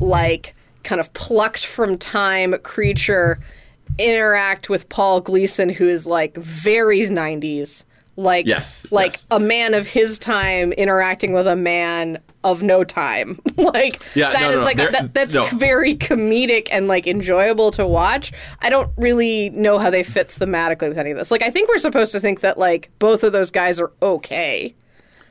like 0.00 0.54
kind 0.82 1.00
of 1.00 1.12
plucked 1.14 1.64
from 1.66 1.96
time 1.98 2.54
creature 2.62 3.38
interact 3.98 4.68
with 4.68 4.88
Paul 4.88 5.20
Gleason 5.20 5.68
who 5.70 5.88
is 5.88 6.06
like 6.06 6.36
very 6.36 7.00
90s 7.00 7.84
like 8.16 8.46
Yes, 8.46 8.86
like 8.90 9.12
yes. 9.12 9.26
a 9.30 9.38
man 9.38 9.74
of 9.74 9.86
his 9.86 10.18
time 10.18 10.72
interacting 10.72 11.32
with 11.32 11.46
a 11.46 11.56
man 11.56 12.18
of 12.44 12.62
no 12.62 12.82
time 12.84 13.38
like 13.56 14.00
Yeah, 14.14 14.30
that 14.30 14.40
no, 14.42 14.50
is 14.50 14.56
no, 14.56 14.62
like 14.64 14.76
there- 14.76 14.92
that, 14.92 15.12
that's 15.14 15.34
no. 15.34 15.44
very 15.46 15.94
comedic 15.96 16.68
and 16.70 16.88
like 16.88 17.06
enjoyable 17.06 17.70
to 17.72 17.86
watch 17.86 18.32
i 18.62 18.70
don't 18.70 18.90
really 18.96 19.50
know 19.50 19.78
how 19.78 19.90
they 19.90 20.02
fit 20.02 20.28
thematically 20.28 20.88
with 20.88 20.96
any 20.98 21.10
of 21.10 21.18
this 21.18 21.30
like 21.30 21.42
i 21.42 21.50
think 21.50 21.68
we're 21.68 21.78
supposed 21.78 22.12
to 22.12 22.20
think 22.20 22.40
that 22.40 22.56
like 22.58 22.90
both 22.98 23.22
of 23.24 23.32
those 23.32 23.50
guys 23.50 23.78
are 23.80 23.92
okay 24.00 24.74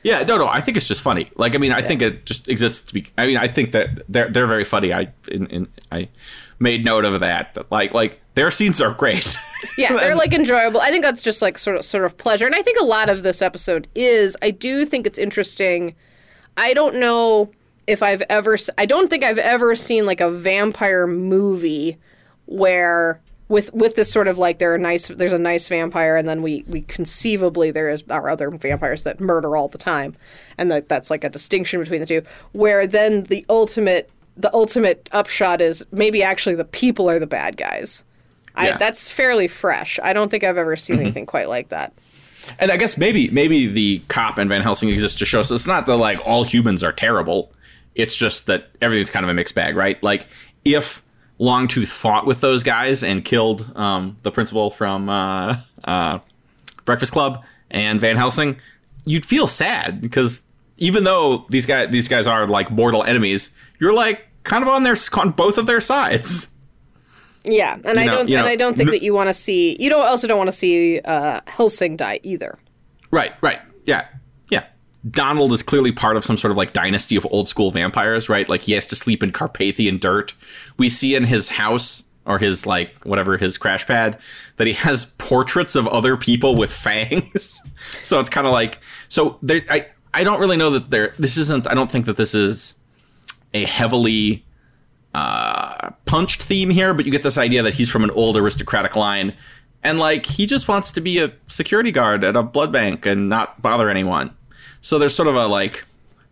Yeah, 0.02 0.22
no, 0.22 0.38
no. 0.38 0.46
I 0.46 0.60
think 0.60 0.76
it's 0.76 0.86
just 0.86 1.02
funny. 1.02 1.30
Like, 1.34 1.56
I 1.56 1.58
mean, 1.58 1.72
I 1.72 1.82
think 1.82 2.00
it 2.00 2.26
just 2.26 2.46
exists 2.48 2.86
to 2.88 2.94
be. 2.94 3.08
I 3.18 3.26
mean, 3.26 3.38
I 3.38 3.48
think 3.48 3.72
that 3.72 3.88
they're 4.08 4.28
they're 4.30 4.46
very 4.46 4.64
funny. 4.64 4.92
I 4.92 5.10
in, 5.26 5.46
in 5.48 5.66
I 5.90 6.08
made 6.58 6.84
note 6.84 7.04
of 7.04 7.20
that. 7.20 7.54
That 7.54 7.70
like 7.70 7.92
like 7.94 8.20
their 8.34 8.50
scenes 8.50 8.80
are 8.80 8.92
great. 8.92 9.36
yeah 9.78 9.92
they're 9.92 10.14
like 10.14 10.32
enjoyable 10.32 10.80
i 10.80 10.90
think 10.90 11.02
that's 11.02 11.22
just 11.22 11.40
like 11.42 11.58
sort 11.58 11.76
of 11.76 11.84
sort 11.84 12.04
of 12.04 12.16
pleasure 12.18 12.46
and 12.46 12.54
i 12.54 12.62
think 12.62 12.78
a 12.78 12.84
lot 12.84 13.08
of 13.08 13.22
this 13.22 13.40
episode 13.40 13.88
is 13.94 14.36
i 14.42 14.50
do 14.50 14.84
think 14.84 15.06
it's 15.06 15.18
interesting 15.18 15.94
i 16.56 16.74
don't 16.74 16.94
know 16.94 17.50
if 17.86 18.02
i've 18.02 18.22
ever 18.28 18.56
I 18.76 18.86
don't 18.86 19.08
think 19.08 19.24
i've 19.24 19.38
ever 19.38 19.74
seen 19.74 20.06
like 20.06 20.20
a 20.20 20.30
vampire 20.30 21.06
movie 21.06 21.98
where 22.46 23.20
with 23.48 23.72
with 23.72 23.94
this 23.94 24.10
sort 24.10 24.28
of 24.28 24.38
like 24.38 24.58
there 24.58 24.74
are 24.74 24.78
nice 24.78 25.08
there's 25.08 25.32
a 25.32 25.38
nice 25.38 25.68
vampire 25.68 26.16
and 26.16 26.28
then 26.28 26.42
we 26.42 26.64
we 26.66 26.82
conceivably 26.82 27.70
there 27.70 27.88
is 27.88 28.02
our 28.10 28.28
other 28.28 28.50
vampires 28.50 29.04
that 29.04 29.20
murder 29.20 29.56
all 29.56 29.68
the 29.68 29.78
time 29.78 30.16
and 30.58 30.70
that 30.70 30.88
that's 30.88 31.10
like 31.10 31.22
a 31.22 31.28
distinction 31.28 31.80
between 31.80 32.00
the 32.00 32.06
two 32.06 32.22
where 32.52 32.86
then 32.86 33.22
the 33.24 33.46
ultimate 33.48 34.10
the 34.36 34.52
ultimate 34.54 35.08
upshot 35.12 35.60
is 35.60 35.84
maybe 35.92 36.22
actually 36.22 36.54
the 36.54 36.64
people 36.64 37.08
are 37.08 37.18
the 37.18 37.26
bad 37.26 37.56
guys 37.56 38.04
I, 38.54 38.68
Yeah. 38.68 38.76
that's 38.78 39.08
fairly 39.10 39.48
fresh. 39.48 39.98
I 40.02 40.12
don't 40.14 40.30
think 40.30 40.42
I've 40.44 40.56
ever 40.56 40.76
seen 40.76 40.98
anything 40.98 41.26
quite 41.26 41.48
like 41.48 41.68
that. 41.68 41.92
and 42.58 42.70
I 42.70 42.76
guess 42.78 42.96
maybe 42.96 43.28
maybe 43.30 43.66
the 43.66 44.00
cop 44.08 44.38
and 44.38 44.48
Van 44.48 44.62
Helsing 44.62 44.88
exists 44.88 45.18
to 45.18 45.26
show 45.26 45.40
us 45.40 45.50
it's 45.50 45.66
not 45.66 45.84
that 45.86 45.96
like 45.96 46.18
all 46.24 46.44
humans 46.44 46.82
are 46.82 46.92
terrible. 46.92 47.52
It's 47.94 48.16
just 48.16 48.46
that 48.46 48.68
everything's 48.80 49.10
kind 49.10 49.24
of 49.24 49.30
a 49.30 49.34
mixed 49.34 49.54
bag, 49.54 49.76
right? 49.76 50.02
Like 50.02 50.26
if 50.64 51.02
Longtooth 51.38 51.88
fought 51.88 52.26
with 52.26 52.40
those 52.40 52.62
guys 52.62 53.02
and 53.02 53.22
killed 53.24 53.70
um, 53.76 54.16
the 54.22 54.30
principal 54.30 54.70
from 54.70 55.08
uh, 55.10 55.56
uh, 55.84 56.18
Breakfast 56.86 57.12
Club 57.12 57.44
and 57.70 58.00
Van 58.00 58.16
Helsing, 58.16 58.58
you'd 59.04 59.26
feel 59.26 59.46
sad 59.46 60.00
because 60.00 60.42
even 60.78 61.04
though 61.04 61.46
these 61.48 61.66
guys 61.66 61.90
these 61.90 62.08
guys 62.08 62.26
are 62.26 62.46
like 62.46 62.70
mortal 62.70 63.02
enemies, 63.04 63.56
you're 63.78 63.92
like 63.94 64.26
kind 64.42 64.62
of 64.62 64.68
on 64.68 64.82
their 64.82 64.96
on 65.14 65.30
both 65.30 65.58
of 65.58 65.66
their 65.66 65.80
sides. 65.80 66.52
Yeah, 67.44 67.78
and 67.84 67.98
I 68.00 68.06
know- 68.06 68.12
don't 68.16 68.28
you 68.28 68.36
and 68.36 68.44
know, 68.46 68.50
I 68.50 68.56
don't 68.56 68.76
think 68.76 68.88
n- 68.88 68.92
that 68.92 69.02
you 69.02 69.14
want 69.14 69.28
to 69.28 69.34
see 69.34 69.76
you 69.80 69.88
don't 69.88 70.04
also 70.04 70.26
don't 70.26 70.38
want 70.38 70.48
to 70.48 70.52
see 70.56 71.00
uh, 71.00 71.40
Helsing 71.46 71.96
die 71.96 72.20
either. 72.22 72.58
Right, 73.10 73.32
right. 73.40 73.60
Yeah. 73.84 74.06
Yeah. 74.50 74.64
Donald 75.08 75.52
is 75.52 75.62
clearly 75.62 75.92
part 75.92 76.16
of 76.16 76.24
some 76.24 76.36
sort 76.36 76.50
of 76.50 76.56
like 76.56 76.72
dynasty 76.72 77.14
of 77.14 77.24
old 77.30 77.48
school 77.48 77.70
vampires, 77.70 78.28
right? 78.28 78.48
Like 78.48 78.62
he 78.62 78.72
has 78.72 78.84
to 78.86 78.96
sleep 78.96 79.22
in 79.22 79.30
Carpathian 79.30 79.98
dirt. 79.98 80.34
We 80.76 80.88
see 80.88 81.14
in 81.14 81.22
his 81.24 81.50
house 81.50 82.02
or 82.24 82.38
his 82.40 82.66
like 82.66 83.04
whatever 83.04 83.36
his 83.38 83.56
crash 83.56 83.86
pad 83.86 84.18
that 84.56 84.66
he 84.66 84.72
has 84.72 85.14
portraits 85.18 85.76
of 85.76 85.86
other 85.86 86.16
people 86.16 86.56
with 86.56 86.72
fangs. 86.72 87.62
so 88.02 88.18
it's 88.18 88.28
kind 88.28 88.48
of 88.48 88.52
like 88.52 88.80
so 89.08 89.38
there 89.40 89.62
I 89.70 89.86
I 90.16 90.24
don't 90.24 90.40
really 90.40 90.56
know 90.56 90.70
that 90.70 90.90
there 90.90 91.12
this 91.18 91.36
isn't 91.36 91.66
I 91.66 91.74
don't 91.74 91.90
think 91.90 92.06
that 92.06 92.16
this 92.16 92.34
is 92.34 92.80
a 93.52 93.66
heavily 93.66 94.46
uh, 95.12 95.90
punched 96.06 96.42
theme 96.42 96.70
here, 96.70 96.94
but 96.94 97.04
you 97.04 97.12
get 97.12 97.22
this 97.22 97.36
idea 97.36 97.62
that 97.62 97.74
he's 97.74 97.90
from 97.90 98.02
an 98.02 98.10
old 98.12 98.34
aristocratic 98.34 98.96
line, 98.96 99.34
and 99.82 99.98
like 99.98 100.24
he 100.24 100.46
just 100.46 100.68
wants 100.68 100.90
to 100.92 101.02
be 101.02 101.18
a 101.18 101.32
security 101.48 101.92
guard 101.92 102.24
at 102.24 102.34
a 102.34 102.42
blood 102.42 102.72
bank 102.72 103.04
and 103.04 103.28
not 103.28 103.60
bother 103.60 103.90
anyone. 103.90 104.34
So 104.80 104.98
there's 104.98 105.14
sort 105.14 105.28
of 105.28 105.36
a 105.36 105.46
like, 105.48 105.84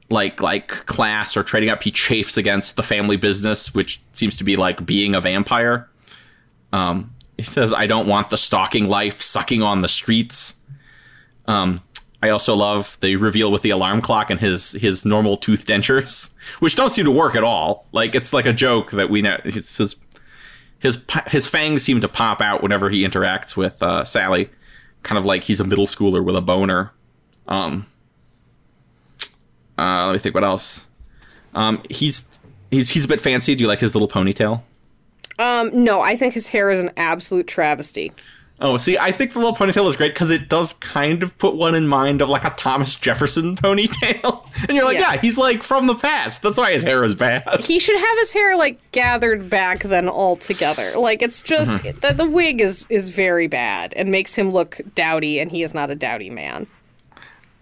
like 0.09 0.41
like 0.41 0.69
class 0.69 1.37
or 1.37 1.43
trading 1.43 1.69
up. 1.69 1.83
He 1.83 1.91
chafes 1.91 2.39
against 2.39 2.77
the 2.77 2.83
family 2.83 3.19
business, 3.19 3.75
which 3.75 4.01
seems 4.13 4.39
to 4.39 4.45
be 4.45 4.57
like 4.57 4.87
being 4.87 5.15
a 5.15 5.21
vampire. 5.21 5.91
Um, 6.73 7.11
he 7.37 7.43
says, 7.43 7.75
"I 7.75 7.87
don't 7.87 8.09
want 8.09 8.31
the 8.31 8.39
stalking 8.39 8.89
life, 8.89 9.21
sucking 9.21 9.61
on 9.61 9.81
the 9.81 9.89
streets." 9.89 10.63
Um, 11.47 11.83
I 12.25 12.31
also 12.31 12.57
love 12.57 12.97
the 13.03 13.17
reveal 13.17 13.53
with 13.53 13.61
the 13.61 13.69
alarm 13.69 14.01
clock 14.01 14.31
and 14.31 14.41
his 14.41 14.73
his 14.73 15.05
normal 15.05 15.37
tooth 15.37 15.67
dentures, 15.67 16.35
which 16.59 16.75
don't 16.75 16.89
seem 16.89 17.05
to 17.05 17.11
work 17.11 17.37
at 17.37 17.45
all. 17.45 17.87
Like 17.93 18.15
it's 18.15 18.33
like 18.33 18.47
a 18.47 18.53
joke 18.55 18.93
that 18.93 19.11
we 19.11 19.21
know. 19.21 19.39
His 19.45 19.77
his 19.77 19.97
his 21.27 21.47
fangs 21.47 21.83
seem 21.83 22.01
to 22.01 22.09
pop 22.09 22.41
out 22.41 22.63
whenever 22.63 22.89
he 22.89 23.07
interacts 23.07 23.59
with 23.59 23.83
uh, 23.83 24.05
Sally, 24.05 24.49
kind 25.03 25.19
of 25.19 25.27
like 25.27 25.45
he's 25.45 25.61
a 25.61 25.65
middle 25.65 25.87
schooler 25.87 26.25
with 26.25 26.35
a 26.35 26.41
boner. 26.41 26.93
Um, 27.47 27.85
uh, 29.77 30.07
let 30.07 30.13
me 30.15 30.19
think. 30.19 30.35
What 30.35 30.45
else? 30.45 30.89
Um, 31.55 31.83
he's 31.91 32.39
he's 32.71 32.89
he's 32.89 33.05
a 33.05 33.09
bit 33.09 33.21
fancy. 33.21 33.55
Do 33.55 33.65
you 33.65 33.69
like 33.69 33.81
his 33.81 33.95
little 33.95 34.09
ponytail? 34.09 34.63
Um, 35.39 35.85
no, 35.85 36.01
I 36.01 36.17
think 36.17 36.33
his 36.33 36.49
hair 36.49 36.71
is 36.71 36.81
an 36.81 36.91
absolute 36.97 37.47
travesty. 37.47 38.13
Oh, 38.61 38.77
see, 38.77 38.97
I 38.97 39.11
think 39.11 39.33
the 39.33 39.41
little 39.41 39.55
ponytail 39.55 39.87
is 39.89 39.97
great 39.97 40.15
because 40.15 40.31
it 40.31 40.49
does 40.49 40.75
kind 40.75 41.25
of 41.25 41.37
put 41.39 41.57
one 41.57 41.75
in 41.75 41.89
mind 41.89 42.23
of 42.23 42.29
like 42.29 42.45
a 42.45 42.51
Thomas 42.51 42.95
Jefferson 42.95 43.57
ponytail, 43.57 44.49
and 44.63 44.73
you're 44.77 44.85
like, 44.85 44.95
Yeah. 44.95 45.15
yeah, 45.15 45.21
he's 45.21 45.37
like 45.37 45.63
from 45.65 45.89
the 45.89 45.97
past. 45.97 46.41
That's 46.41 46.57
why 46.57 46.73
his 46.73 46.85
hair 46.85 47.03
is 47.03 47.15
bad. 47.17 47.65
He 47.65 47.81
should 47.81 47.99
have 47.99 48.19
his 48.19 48.33
hair 48.33 48.57
like 48.57 48.79
gathered 48.93 49.51
back 49.51 49.81
then 49.81 50.09
altogether. 50.09 50.93
Like 50.97 51.21
it's 51.21 51.43
just 51.43 51.83
Mm-hmm. 51.83 51.99
the, 52.07 52.13
the 52.25 52.31
wig 52.31 52.61
is 52.61 52.87
is 52.91 53.11
very 53.11 53.49
bad 53.49 53.93
and 53.95 54.11
makes 54.11 54.37
him 54.37 54.51
look 54.53 54.81
dowdy, 54.95 55.41
and 55.41 55.51
he 55.51 55.63
is 55.65 55.75
not 55.75 55.91
a 55.91 55.97
dowdy 55.97 56.31
man. 56.31 56.69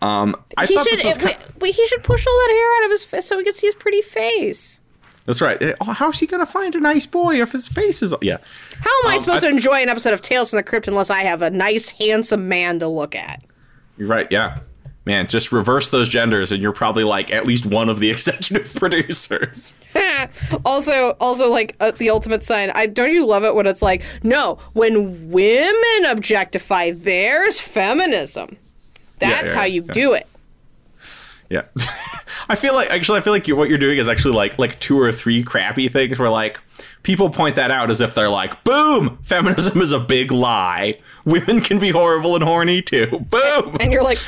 I 0.02 0.34
He 0.66 0.74
thought 0.74 0.84
should 0.88 0.98
this 0.98 1.04
was 1.04 1.16
kind 1.18 1.36
he 1.64 1.86
should 1.86 2.02
push 2.02 2.26
all 2.26 2.32
that 2.34 2.50
hair 2.50 2.82
out 2.82 2.84
of 2.86 2.90
his 2.90 3.04
face 3.04 3.24
so 3.24 3.38
we 3.38 3.44
can 3.44 3.54
see 3.54 3.66
his 3.68 3.76
pretty 3.76 4.02
face. 4.02 4.80
That's 5.24 5.40
right. 5.40 5.60
Eh, 5.62 5.72
oh, 5.80 5.92
How's 5.92 6.18
he 6.18 6.26
gonna 6.26 6.46
find 6.46 6.74
a 6.74 6.80
nice 6.80 7.06
boy 7.06 7.40
if 7.40 7.52
his 7.52 7.68
face 7.68 8.02
is? 8.02 8.14
Yeah, 8.22 8.38
How 8.80 8.90
am 9.04 9.10
I 9.10 9.14
Um, 9.16 9.20
supposed 9.20 9.44
I- 9.44 9.48
to 9.50 9.54
enjoy 9.54 9.82
an 9.82 9.88
episode 9.88 10.12
of 10.14 10.20
Tales 10.22 10.50
from 10.50 10.56
the 10.56 10.62
Crypt 10.64 10.88
unless 10.88 11.10
I 11.10 11.20
have 11.20 11.42
a 11.42 11.50
nice, 11.50 11.90
handsome 11.90 12.48
man 12.48 12.78
to 12.80 12.88
look 12.88 13.14
at? 13.14 13.42
you're 13.98 14.08
right. 14.08 14.26
Yeah, 14.30 14.56
man, 15.04 15.28
just 15.28 15.52
reverse 15.52 15.90
those 15.90 16.08
genders, 16.08 16.50
and 16.50 16.60
you're 16.62 16.72
probably 16.72 17.04
like 17.04 17.32
at 17.32 17.46
least 17.46 17.66
one 17.66 17.88
of 17.88 18.00
the 18.00 18.10
executive 18.16 18.74
producers. 18.74 19.74
also, 20.64 21.10
also 21.20 21.48
like 21.50 21.76
uh, 21.78 21.92
the 21.92 22.10
ultimate 22.10 22.42
sign. 22.42 22.70
I 22.74 22.86
don't 22.86 23.12
you 23.12 23.24
love 23.24 23.44
it 23.44 23.54
when 23.54 23.66
it's 23.66 23.82
like, 23.82 24.02
no, 24.24 24.58
when 24.72 25.30
women 25.30 26.04
objectify, 26.10 26.90
there's 26.92 27.60
feminism. 27.60 28.56
That's 29.18 29.50
yeah, 29.50 29.54
how 29.54 29.64
you 29.64 29.84
yeah. 29.86 29.92
do 29.92 30.12
it. 30.14 30.26
Yeah, 31.52 31.66
I 32.48 32.54
feel 32.54 32.72
like 32.72 32.90
actually, 32.90 33.18
I 33.18 33.20
feel 33.20 33.34
like 33.34 33.46
you 33.46 33.56
what 33.56 33.68
you're 33.68 33.76
doing 33.76 33.98
is 33.98 34.08
actually 34.08 34.34
like 34.34 34.58
like 34.58 34.80
two 34.80 34.98
or 34.98 35.12
three 35.12 35.42
crappy 35.42 35.88
things 35.88 36.18
where 36.18 36.30
like 36.30 36.58
people 37.02 37.28
point 37.28 37.56
that 37.56 37.70
out 37.70 37.90
as 37.90 38.00
if 38.00 38.14
they're 38.14 38.30
like, 38.30 38.64
boom, 38.64 39.18
feminism 39.22 39.82
is 39.82 39.92
a 39.92 39.98
big 40.00 40.30
lie. 40.32 40.98
Women 41.24 41.60
can 41.60 41.78
be 41.78 41.90
horrible 41.90 42.34
and 42.34 42.42
horny 42.44 42.82
too. 42.82 43.06
Boom. 43.30 43.76
And 43.80 43.92
you're 43.92 44.02
like, 44.02 44.18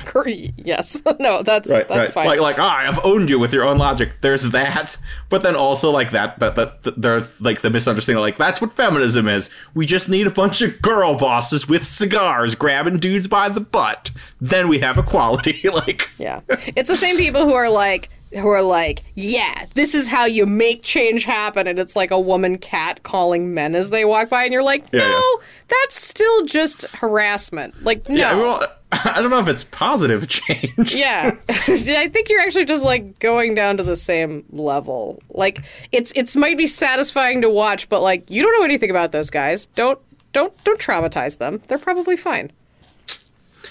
yes, 0.56 1.02
no, 1.18 1.42
that's 1.42 1.70
Right, 1.70 1.86
that's 1.88 2.10
right. 2.10 2.12
fine. 2.12 2.26
Like, 2.26 2.40
like, 2.40 2.58
ah, 2.58 2.78
I've 2.78 3.04
owned 3.04 3.28
you 3.30 3.38
with 3.38 3.52
your 3.52 3.64
own 3.64 3.78
logic. 3.78 4.20
There's 4.20 4.50
that, 4.50 4.96
but 5.28 5.42
then 5.42 5.56
also 5.56 5.90
like 5.90 6.10
that, 6.10 6.38
that, 6.40 6.54
that, 6.56 6.82
that 6.84 7.00
they're 7.00 7.22
like 7.40 7.60
the 7.62 7.70
misunderstanding. 7.70 8.20
Like 8.22 8.36
that's 8.36 8.60
what 8.60 8.72
feminism 8.72 9.28
is. 9.28 9.50
We 9.74 9.86
just 9.86 10.08
need 10.08 10.26
a 10.26 10.30
bunch 10.30 10.62
of 10.62 10.80
girl 10.82 11.16
bosses 11.16 11.68
with 11.68 11.84
cigars 11.86 12.54
grabbing 12.54 12.98
dudes 12.98 13.26
by 13.26 13.48
the 13.48 13.60
butt. 13.60 14.10
Then 14.40 14.68
we 14.68 14.78
have 14.80 14.98
equality. 14.98 15.68
like, 15.72 16.08
Yeah. 16.18 16.40
It's 16.76 16.88
the 16.88 16.96
same 16.96 17.16
people 17.16 17.44
who 17.44 17.54
are 17.54 17.70
like 17.70 18.08
who 18.34 18.48
are 18.48 18.62
like, 18.62 19.02
yeah, 19.14 19.64
this 19.74 19.94
is 19.94 20.06
how 20.08 20.24
you 20.24 20.46
make 20.46 20.82
change 20.82 21.24
happen 21.24 21.66
and 21.66 21.78
it's 21.78 21.94
like 21.96 22.10
a 22.10 22.18
woman 22.20 22.58
cat 22.58 23.02
calling 23.02 23.54
men 23.54 23.74
as 23.74 23.90
they 23.90 24.04
walk 24.04 24.28
by 24.28 24.44
and 24.44 24.52
you're 24.52 24.62
like, 24.62 24.92
"No, 24.92 24.98
Yeah, 25.00 25.10
yeah. 25.10 25.46
that's 25.68 25.96
still 26.00 26.44
just 26.46 26.82
harassment." 26.94 27.82
Like, 27.84 28.08
no. 28.08 28.14
yeah, 28.16 28.32
I, 28.32 28.34
well, 28.34 28.66
I 28.92 29.20
don't 29.20 29.30
know 29.30 29.40
if 29.40 29.48
it's 29.48 29.64
positive 29.64 30.28
change. 30.28 30.94
yeah. 30.94 31.36
I 31.48 32.08
think 32.08 32.28
you're 32.28 32.40
actually 32.40 32.64
just 32.64 32.84
like 32.84 33.18
going 33.18 33.54
down 33.54 33.76
to 33.78 33.82
the 33.82 33.96
same 33.96 34.44
level. 34.50 35.22
Like 35.30 35.62
it's 35.92 36.12
it's 36.16 36.36
might 36.36 36.56
be 36.58 36.66
satisfying 36.66 37.40
to 37.42 37.48
watch, 37.50 37.88
but 37.88 38.02
like 38.02 38.30
you 38.30 38.42
don't 38.42 38.58
know 38.58 38.64
anything 38.64 38.90
about 38.90 39.12
those 39.12 39.30
guys. 39.30 39.66
Don't 39.66 39.98
don't 40.32 40.52
don't 40.64 40.80
traumatize 40.80 41.38
them. 41.38 41.62
They're 41.68 41.78
probably 41.78 42.16
fine. 42.16 42.50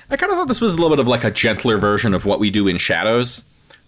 I 0.09 0.18
kind 0.18 0.32
of 0.32 0.38
thought 0.38 0.47
this 0.47 0.61
was 0.61 0.74
a 0.74 0.78
little 0.78 0.89
bit 0.89 0.99
of 0.99 1.07
like 1.07 1.24
a 1.24 1.32
gentler 1.32 1.78
version 1.78 2.14
of 2.14 2.26
what 2.26 2.39
we 2.39 2.51
do 2.51 2.68
in 2.68 2.78
Shadows. 2.78 3.45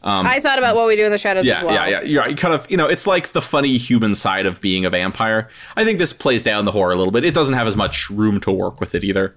I 0.08 0.40
thought 0.40 0.60
about 0.60 0.76
what 0.76 0.86
we 0.88 0.96
do 0.96 1.04
in 1.04 1.12
the 1.12 1.18
shadows 1.18 1.46
Um, 1.46 1.50
Yeah, 1.50 1.58
as 1.58 1.64
well. 1.64 1.74
yeah, 1.90 2.02
yeah. 2.02 2.20
Right. 2.20 2.30
You 2.30 2.36
kind 2.36 2.54
of, 2.54 2.70
you 2.70 2.78
know, 2.78 2.88
it's 2.88 3.08
like 3.08 3.30
the 3.30 3.42
funny 3.42 3.76
human 3.78 4.14
side 4.16 4.46
of 4.46 4.62
being 4.62 4.86
a 4.86 4.90
vampire. 4.92 5.50
I 5.76 5.84
think 5.84 5.98
this 6.00 6.14
plays 6.14 6.44
down 6.44 6.66
the 6.66 6.72
horror 6.72 6.92
a 6.92 6.96
little 6.96 7.12
bit. 7.12 7.26
It 7.26 7.34
doesn't 7.34 7.56
have 7.56 7.66
as 7.68 7.76
much 7.76 8.10
room 8.12 8.40
to 8.42 8.52
work 8.52 8.80
with 8.80 8.94
it 8.94 9.04
either. 9.04 9.36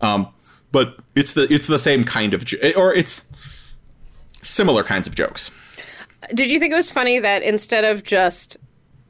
Um, 0.00 0.28
but 0.72 0.96
it's 1.14 1.32
the 1.34 1.46
it's 1.52 1.66
the 1.68 1.78
same 1.78 2.02
kind 2.04 2.34
of, 2.34 2.44
jo- 2.44 2.58
or 2.76 2.92
it's 2.92 3.26
similar 4.42 4.82
kinds 4.84 5.06
of 5.06 5.14
jokes. 5.14 5.50
Did 6.34 6.50
you 6.50 6.58
think 6.58 6.72
it 6.72 6.76
was 6.76 6.90
funny 6.90 7.20
that 7.20 7.42
instead 7.42 7.84
of 7.84 8.02
just 8.02 8.56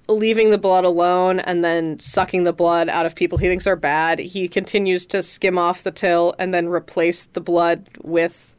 leaving 0.08 0.50
the 0.50 0.58
blood 0.58 0.84
alone 0.84 1.40
and 1.40 1.64
then 1.64 1.98
sucking 1.98 2.44
the 2.44 2.52
blood 2.52 2.88
out 2.88 3.06
of 3.06 3.14
people 3.14 3.38
he 3.38 3.46
thinks 3.48 3.66
are 3.66 3.76
bad, 3.76 4.18
he 4.18 4.46
continues 4.48 5.06
to 5.06 5.22
skim 5.22 5.58
off 5.58 5.82
the 5.82 5.90
till 5.90 6.34
and 6.38 6.52
then 6.54 6.68
replace 6.68 7.24
the 7.24 7.40
blood 7.40 7.88
with 8.02 8.56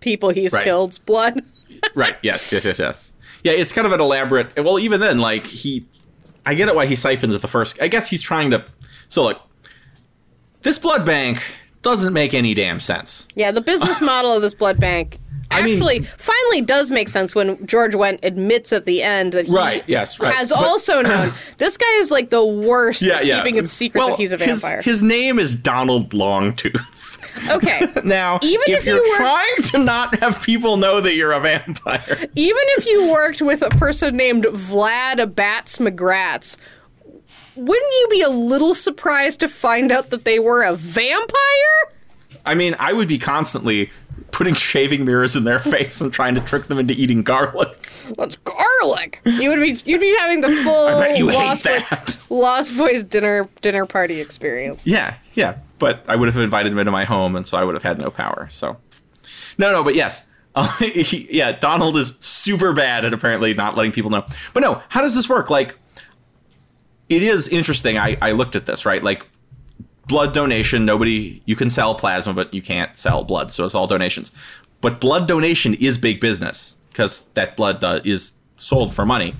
people 0.00 0.30
he's 0.30 0.52
Right. 0.52 0.64
killed's 0.64 0.98
blood? 0.98 1.42
right. 1.94 2.16
Yes. 2.22 2.52
Yes. 2.52 2.64
Yes. 2.64 2.78
Yes. 2.78 3.12
Yeah. 3.44 3.52
It's 3.52 3.72
kind 3.72 3.86
of 3.86 3.92
an 3.92 4.00
elaborate. 4.00 4.56
Well, 4.56 4.78
even 4.78 5.00
then, 5.00 5.18
like 5.18 5.44
he, 5.44 5.86
I 6.46 6.54
get 6.54 6.68
it 6.68 6.74
why 6.74 6.86
he 6.86 6.96
siphons 6.96 7.34
at 7.34 7.42
the 7.42 7.48
first. 7.48 7.80
I 7.82 7.88
guess 7.88 8.08
he's 8.10 8.22
trying 8.22 8.50
to. 8.52 8.64
So 9.08 9.22
look, 9.24 9.40
this 10.62 10.78
blood 10.78 11.04
bank 11.04 11.42
doesn't 11.82 12.12
make 12.12 12.34
any 12.34 12.54
damn 12.54 12.80
sense. 12.80 13.26
Yeah, 13.34 13.50
the 13.50 13.60
business 13.60 14.00
model 14.02 14.32
of 14.32 14.42
this 14.42 14.54
blood 14.54 14.78
bank 14.78 15.18
I 15.50 15.60
mean- 15.62 15.74
actually 15.74 16.02
finally 16.02 16.62
does 16.62 16.90
make 16.90 17.08
sense 17.08 17.34
when 17.34 17.66
George 17.66 17.92
Wendt 17.94 18.20
admits 18.22 18.72
at 18.72 18.86
the 18.86 19.02
end 19.02 19.32
that 19.32 19.46
he 19.46 19.52
Right, 19.52 19.82
yes, 19.88 20.18
right. 20.20 20.32
has 20.34 20.50
But- 20.50 20.64
also 20.64 21.00
known 21.02 21.32
this 21.58 21.76
guy 21.76 21.92
is 21.96 22.10
like 22.10 22.30
the 22.30 22.44
worst 22.44 23.02
Yeah. 23.02 23.16
at 23.16 23.26
Yeah. 23.26 23.42
keeping 23.42 23.56
it 23.56 23.68
secret 23.68 23.98
Well, 23.98 24.08
that 24.10 24.18
he's 24.18 24.32
a 24.32 24.38
his- 24.38 24.62
vampire. 24.62 24.80
His, 24.82 25.02
name 25.02 25.38
is 25.38 25.54
Donald 25.54 26.10
Longtooth. 26.10 27.01
Okay. 27.50 27.86
Now, 28.04 28.38
Even 28.42 28.62
if, 28.68 28.78
if 28.80 28.86
you 28.86 28.94
you're 28.94 29.02
were- 29.02 29.16
trying 29.16 29.62
to 29.70 29.84
not 29.84 30.18
have 30.20 30.42
people 30.42 30.76
know 30.76 31.00
that 31.00 31.14
you're 31.14 31.32
a 31.32 31.40
vampire, 31.40 32.04
Even 32.34 32.62
if 32.76 32.86
you 32.86 33.10
worked 33.12 33.40
with 33.42 33.62
a 33.62 33.70
person 33.70 34.16
named 34.16 34.44
Vlad 34.44 35.34
Bats 35.34 35.78
McGratz, 35.78 36.56
wouldn't 37.56 37.92
you 38.00 38.08
be 38.10 38.22
a 38.22 38.28
little 38.30 38.74
surprised 38.74 39.40
to 39.40 39.48
find 39.48 39.92
out 39.92 40.10
that 40.10 40.24
they 40.24 40.38
were 40.38 40.62
a 40.62 40.74
vampire? 40.74 41.92
I 42.44 42.54
mean, 42.54 42.74
I 42.78 42.92
would 42.92 43.08
be 43.08 43.18
constantly 43.18 43.90
putting 44.30 44.54
shaving 44.54 45.04
mirrors 45.04 45.36
in 45.36 45.44
their 45.44 45.58
face 45.58 46.00
and 46.00 46.12
trying 46.12 46.34
to 46.34 46.40
trick 46.40 46.64
them 46.66 46.78
into 46.78 46.94
eating 46.94 47.22
garlic. 47.22 47.81
What's 48.14 48.36
garlic? 48.36 49.20
You 49.24 49.50
would 49.50 49.60
be 49.60 49.80
you'd 49.84 50.00
be 50.00 50.14
having 50.18 50.40
the 50.40 50.50
full 50.64 50.88
bet 51.00 51.16
you 51.16 51.28
hate 51.28 51.36
Lost 51.36 51.64
Boys. 51.64 52.26
Lost 52.30 52.76
Boys 52.76 53.04
dinner 53.04 53.48
dinner 53.60 53.86
party 53.86 54.20
experience. 54.20 54.86
Yeah, 54.86 55.16
yeah. 55.34 55.58
But 55.78 56.04
I 56.08 56.16
would 56.16 56.28
have 56.32 56.42
invited 56.42 56.72
them 56.72 56.78
into 56.78 56.92
my 56.92 57.04
home, 57.04 57.36
and 57.36 57.46
so 57.46 57.58
I 57.58 57.64
would 57.64 57.74
have 57.74 57.82
had 57.82 57.98
no 57.98 58.10
power. 58.10 58.46
So, 58.50 58.76
no, 59.58 59.72
no. 59.72 59.84
But 59.84 59.94
yes, 59.94 60.30
uh, 60.54 60.68
he, 60.78 61.28
yeah. 61.30 61.52
Donald 61.52 61.96
is 61.96 62.16
super 62.18 62.72
bad 62.72 63.04
at 63.04 63.12
apparently 63.12 63.54
not 63.54 63.76
letting 63.76 63.92
people 63.92 64.10
know. 64.10 64.24
But 64.54 64.60
no, 64.60 64.82
how 64.88 65.00
does 65.00 65.14
this 65.14 65.28
work? 65.28 65.50
Like, 65.50 65.78
it 67.08 67.22
is 67.22 67.48
interesting. 67.48 67.98
I 67.98 68.16
I 68.20 68.32
looked 68.32 68.56
at 68.56 68.66
this 68.66 68.86
right, 68.86 69.02
like. 69.02 69.26
Blood 70.08 70.34
donation, 70.34 70.84
nobody, 70.84 71.40
you 71.46 71.54
can 71.54 71.70
sell 71.70 71.94
plasma, 71.94 72.34
but 72.34 72.52
you 72.52 72.60
can't 72.60 72.94
sell 72.96 73.22
blood, 73.22 73.52
so 73.52 73.64
it's 73.64 73.74
all 73.74 73.86
donations. 73.86 74.32
But 74.80 75.00
blood 75.00 75.28
donation 75.28 75.74
is 75.74 75.96
big 75.96 76.20
business 76.20 76.76
because 76.92 77.24
that 77.34 77.56
blood 77.56 77.82
uh, 77.82 78.00
is 78.04 78.32
sold 78.56 78.94
for 78.94 79.04
money. 79.04 79.34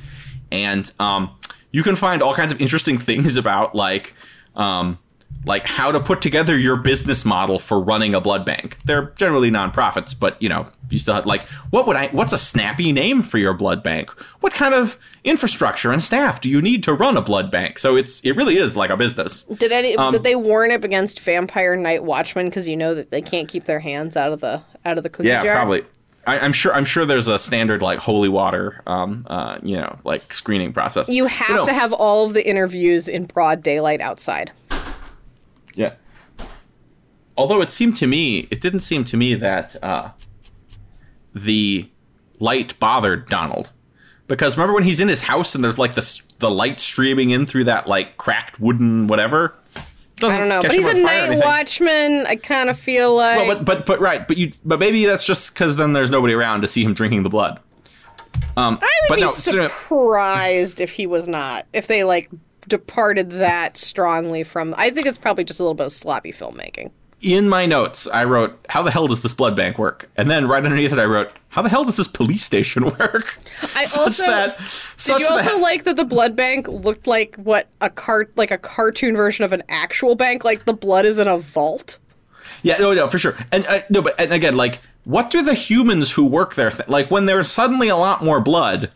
And 0.51 0.91
um, 0.99 1.31
you 1.71 1.83
can 1.83 1.97
find 1.97 2.23
all 2.23 2.35
kinds 2.35 2.53
of 2.53 2.61
interesting 2.61 2.99
things 3.09 3.37
about 3.37 3.75
like 3.75 4.15
um, 4.57 4.99
like 5.47 5.67
how 5.67 5.91
to 5.91 5.99
put 5.99 6.21
together 6.23 6.57
your 6.57 6.77
business 6.77 7.25
model 7.25 7.59
for 7.59 7.81
running 7.81 8.15
a 8.15 8.21
blood 8.21 8.45
bank. 8.45 8.77
They're 8.85 9.07
generally 9.17 9.51
nonprofits, 9.51 10.15
but 10.19 10.41
you 10.43 10.49
know, 10.49 10.67
you 10.91 10.99
still 10.99 11.15
have 11.15 11.27
like 11.27 11.43
what 11.71 11.87
would 11.87 11.97
I 11.97 12.09
what's 12.09 12.33
a 12.35 12.39
snappy 12.39 12.93
name 12.93 13.23
for 13.23 13.39
your 13.39 13.55
blood 13.55 13.83
bank? 13.83 14.11
What 14.41 14.53
kind 14.53 14.75
of 14.75 14.99
infrastructure 15.25 15.91
and 15.91 16.03
staff 16.03 16.41
do 16.41 16.51
you 16.51 16.61
need 16.61 16.83
to 16.85 16.93
run 16.93 17.17
a 17.17 17.23
blood 17.23 17.51
bank? 17.51 17.79
So 17.79 17.97
it's 17.97 18.21
it 18.25 18.33
really 18.37 18.57
is 18.57 18.77
like 18.77 18.91
a 18.91 18.97
business. 18.97 19.45
Did 19.45 19.73
any 19.73 19.97
Um, 19.97 20.13
did 20.13 20.23
they 20.23 20.37
warn 20.37 20.71
up 20.71 20.85
against 20.85 21.19
vampire 21.21 21.77
night 21.77 22.05
watchmen 22.05 22.49
because 22.51 22.69
you 22.69 22.77
know 22.77 22.95
that 22.95 23.11
they 23.11 23.23
can't 23.23 23.49
keep 23.49 23.65
their 23.65 23.81
hands 23.81 24.17
out 24.17 24.33
of 24.33 24.41
the 24.41 24.63
out 24.85 24.99
of 24.99 25.03
the 25.03 25.11
cookie 25.11 25.29
Yeah, 25.29 25.43
jar? 25.43 25.55
probably. 25.55 25.83
I, 26.27 26.39
I'm 26.39 26.53
sure. 26.53 26.73
I'm 26.73 26.85
sure 26.85 27.05
there's 27.05 27.29
a 27.29 27.39
standard 27.39 27.83
like 27.83 27.99
holy 27.99 28.29
water, 28.29 28.81
um, 28.87 29.25
uh, 29.27 29.59
you 29.63 29.77
know, 29.77 29.99
like 30.05 30.33
screening 30.33 30.73
process. 30.73 31.09
You 31.09 31.27
have 31.27 31.67
to 31.67 31.73
have 31.73 31.93
all 31.93 32.27
of 32.27 32.35
the 32.35 32.47
interviews 32.49 33.09
in 33.09 33.25
broad 33.25 33.63
daylight 33.63 34.01
outside. 34.01 34.53
Yeah. 35.75 35.95
Although 37.37 37.61
it 37.61 37.71
seemed 37.71 37.97
to 37.97 38.07
me, 38.07 38.47
it 38.51 38.61
didn't 38.61 38.81
seem 38.81 39.05
to 39.07 39.17
me 39.17 39.35
that 39.35 39.75
uh, 39.83 40.11
the 41.35 41.89
light 42.39 42.79
bothered 42.79 43.29
Donald, 43.29 43.71
because 44.29 44.57
remember 44.57 44.75
when 44.75 44.85
he's 44.85 45.01
in 45.01 45.09
his 45.09 45.23
house 45.25 45.55
and 45.55 45.65
there's 45.65 45.79
like 45.79 45.95
the 45.95 46.23
the 46.39 46.51
light 46.51 46.79
streaming 46.79 47.31
in 47.31 47.47
through 47.47 47.65
that 47.65 47.89
like 47.89 48.17
cracked 48.17 48.61
wooden 48.61 49.07
whatever. 49.07 49.55
I 50.29 50.39
don't 50.39 50.49
know, 50.49 50.63
but 50.63 50.73
he's 50.73 50.87
a 50.87 50.95
night 50.95 51.39
watchman. 51.39 52.27
I 52.27 52.37
kind 52.37 52.71
of 52.71 52.79
feel 52.79 53.15
like 53.17 53.39
Well, 53.39 53.57
but 53.57 53.65
but 53.65 53.87
but 53.87 54.01
right, 54.01 54.27
but 54.27 54.37
you 54.37 54.53
but 54.65 54.79
maybe 54.79 55.05
that's 55.07 55.27
just 55.27 55.55
because 55.55 55.77
then 55.77 55.93
there's 55.93 56.11
nobody 56.11 56.35
around 56.35 56.63
to 56.63 56.69
see 56.69 56.85
him 56.85 56.95
drinking 56.95 57.23
the 57.23 57.31
blood. 57.31 57.61
Um, 58.57 58.79
I 58.83 58.91
would 59.09 59.17
be 59.17 59.23
no, 59.23 59.29
so- 59.29 59.69
surprised 59.69 60.81
if 60.81 60.93
he 60.93 61.07
was 61.07 61.29
not. 61.29 61.67
If 61.73 61.87
they 61.87 62.05
like 62.05 62.31
departed 62.69 63.31
that 63.31 63.77
strongly 63.77 64.45
from. 64.45 64.75
I 64.77 64.91
think 64.91 65.07
it's 65.07 65.19
probably 65.19 65.45
just 65.45 65.61
a 65.61 65.63
little 65.63 65.75
bit 65.75 65.87
of 65.87 65.93
sloppy 65.93 66.33
filmmaking. 66.33 66.91
In 67.23 67.49
my 67.49 67.67
notes, 67.67 68.07
I 68.09 68.25
wrote, 68.25 68.59
"How 68.69 68.83
the 68.83 68.91
hell 68.91 69.07
does 69.07 69.23
this 69.23 69.33
blood 69.35 69.55
bank 69.57 69.79
work?" 69.79 70.11
And 70.17 70.31
then 70.31 70.49
right 70.49 70.65
underneath 70.65 70.93
it, 70.93 70.99
I 70.99 71.05
wrote, 71.05 71.33
"How 71.51 71.63
the 71.63 71.69
hell 71.69 71.85
does 71.85 71.97
this 71.97 72.09
police 72.09 72.43
station 72.43 72.85
work?" 72.99 73.39
I 73.77 73.85
such 73.85 74.01
also- 74.01 74.27
that, 74.27 74.59
Did 74.97 75.21
you 75.21 75.27
also 75.29 75.43
that, 75.57 75.61
like 75.61 75.85
that 75.85 75.97
the 75.97 76.05
blood 76.05 76.35
bank 76.37 76.67
looked 76.69 77.07
like 77.07 77.37
what 77.37 77.69
a 77.81 77.89
cart 77.91 78.33
like 78.37 78.51
a 78.51 78.59
cartoon 78.59 79.15
version 79.17 79.45
of 79.45 79.53
an 79.53 79.63
actual 79.69 80.15
bank? 80.17 80.45
Like 80.45 80.65
the 80.65 80.75
blood 80.75 81.05
is 81.05 81.19
in 81.19 81.29
a 81.29 81.39
vault. 81.39 81.99
yeah, 82.63 82.79
no, 82.79 82.93
no, 82.93 83.09
for 83.09 83.19
sure. 83.19 83.37
And 83.53 83.65
uh, 83.67 83.81
no, 83.91 84.03
but 84.03 84.19
and 84.19 84.33
again, 84.33 84.57
like, 84.57 84.81
what 85.05 85.31
do 85.31 85.43
the 85.43 85.55
humans 85.55 86.11
who 86.13 86.25
work 86.27 86.55
there 86.57 86.71
th- 86.71 86.89
like 86.89 87.11
when 87.11 87.27
there's 87.27 87.49
suddenly 87.49 87.89
a 87.89 87.97
lot 87.97 88.25
more 88.25 88.41
blood? 88.41 88.91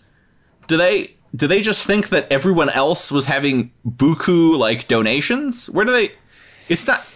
Do 0.67 0.77
they 0.77 1.15
do 1.35 1.47
they 1.47 1.61
just 1.61 1.87
think 1.87 2.09
that 2.09 2.31
everyone 2.33 2.71
else 2.71 3.13
was 3.13 3.27
having 3.27 3.71
buku 3.87 4.57
like 4.59 4.89
donations? 4.89 5.71
Where 5.71 5.85
do 5.85 5.93
they? 5.93 6.13
It's 6.69 6.87
not. 6.87 7.07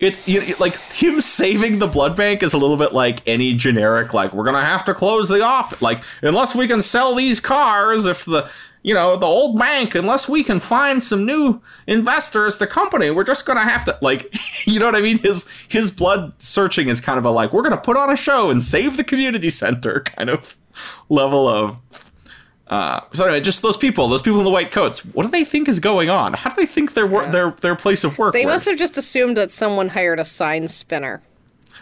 It's 0.00 0.26
you 0.28 0.40
know, 0.40 0.54
like 0.58 0.76
him 0.92 1.20
saving 1.20 1.80
the 1.80 1.88
blood 1.88 2.16
bank 2.16 2.42
is 2.42 2.52
a 2.52 2.58
little 2.58 2.76
bit 2.76 2.92
like 2.92 3.26
any 3.26 3.54
generic 3.56 4.14
like 4.14 4.32
we're 4.32 4.44
gonna 4.44 4.64
have 4.64 4.84
to 4.84 4.94
close 4.94 5.28
the 5.28 5.42
off 5.42 5.82
like 5.82 6.02
unless 6.22 6.54
we 6.54 6.68
can 6.68 6.82
sell 6.82 7.14
these 7.16 7.40
cars 7.40 8.06
if 8.06 8.24
the 8.24 8.48
you 8.82 8.94
know 8.94 9.16
the 9.16 9.26
old 9.26 9.58
bank 9.58 9.96
unless 9.96 10.28
we 10.28 10.44
can 10.44 10.60
find 10.60 11.02
some 11.02 11.26
new 11.26 11.60
investors 11.88 12.58
the 12.58 12.66
company 12.66 13.10
we're 13.10 13.24
just 13.24 13.44
gonna 13.44 13.68
have 13.68 13.84
to 13.84 13.98
like 14.00 14.32
you 14.66 14.78
know 14.78 14.86
what 14.86 14.94
I 14.94 15.00
mean? 15.00 15.18
His 15.18 15.48
his 15.68 15.90
blood 15.90 16.32
searching 16.38 16.88
is 16.88 17.00
kind 17.00 17.18
of 17.18 17.24
a 17.24 17.30
like 17.30 17.52
we're 17.52 17.62
gonna 17.62 17.76
put 17.76 17.96
on 17.96 18.10
a 18.10 18.16
show 18.16 18.50
and 18.50 18.62
save 18.62 18.96
the 18.96 19.04
community 19.04 19.50
center 19.50 20.00
kind 20.04 20.30
of 20.30 20.56
level 21.08 21.48
of 21.48 21.76
uh, 22.68 23.00
so 23.12 23.24
anyway, 23.24 23.40
just 23.40 23.62
those 23.62 23.76
people, 23.76 24.08
those 24.08 24.22
people 24.22 24.38
in 24.38 24.44
the 24.44 24.50
white 24.50 24.70
coats. 24.70 25.04
What 25.04 25.24
do 25.24 25.30
they 25.30 25.44
think 25.44 25.68
is 25.68 25.80
going 25.80 26.10
on? 26.10 26.34
How 26.34 26.50
do 26.50 26.56
they 26.56 26.66
think 26.66 26.94
their 26.94 27.06
wor- 27.06 27.26
their 27.26 27.50
their 27.62 27.74
place 27.76 28.04
of 28.04 28.18
work? 28.18 28.32
They 28.34 28.44
works? 28.44 28.54
must 28.54 28.68
have 28.68 28.78
just 28.78 28.96
assumed 28.98 29.36
that 29.36 29.50
someone 29.50 29.88
hired 29.88 30.18
a 30.20 30.24
sign 30.24 30.68
spinner. 30.68 31.22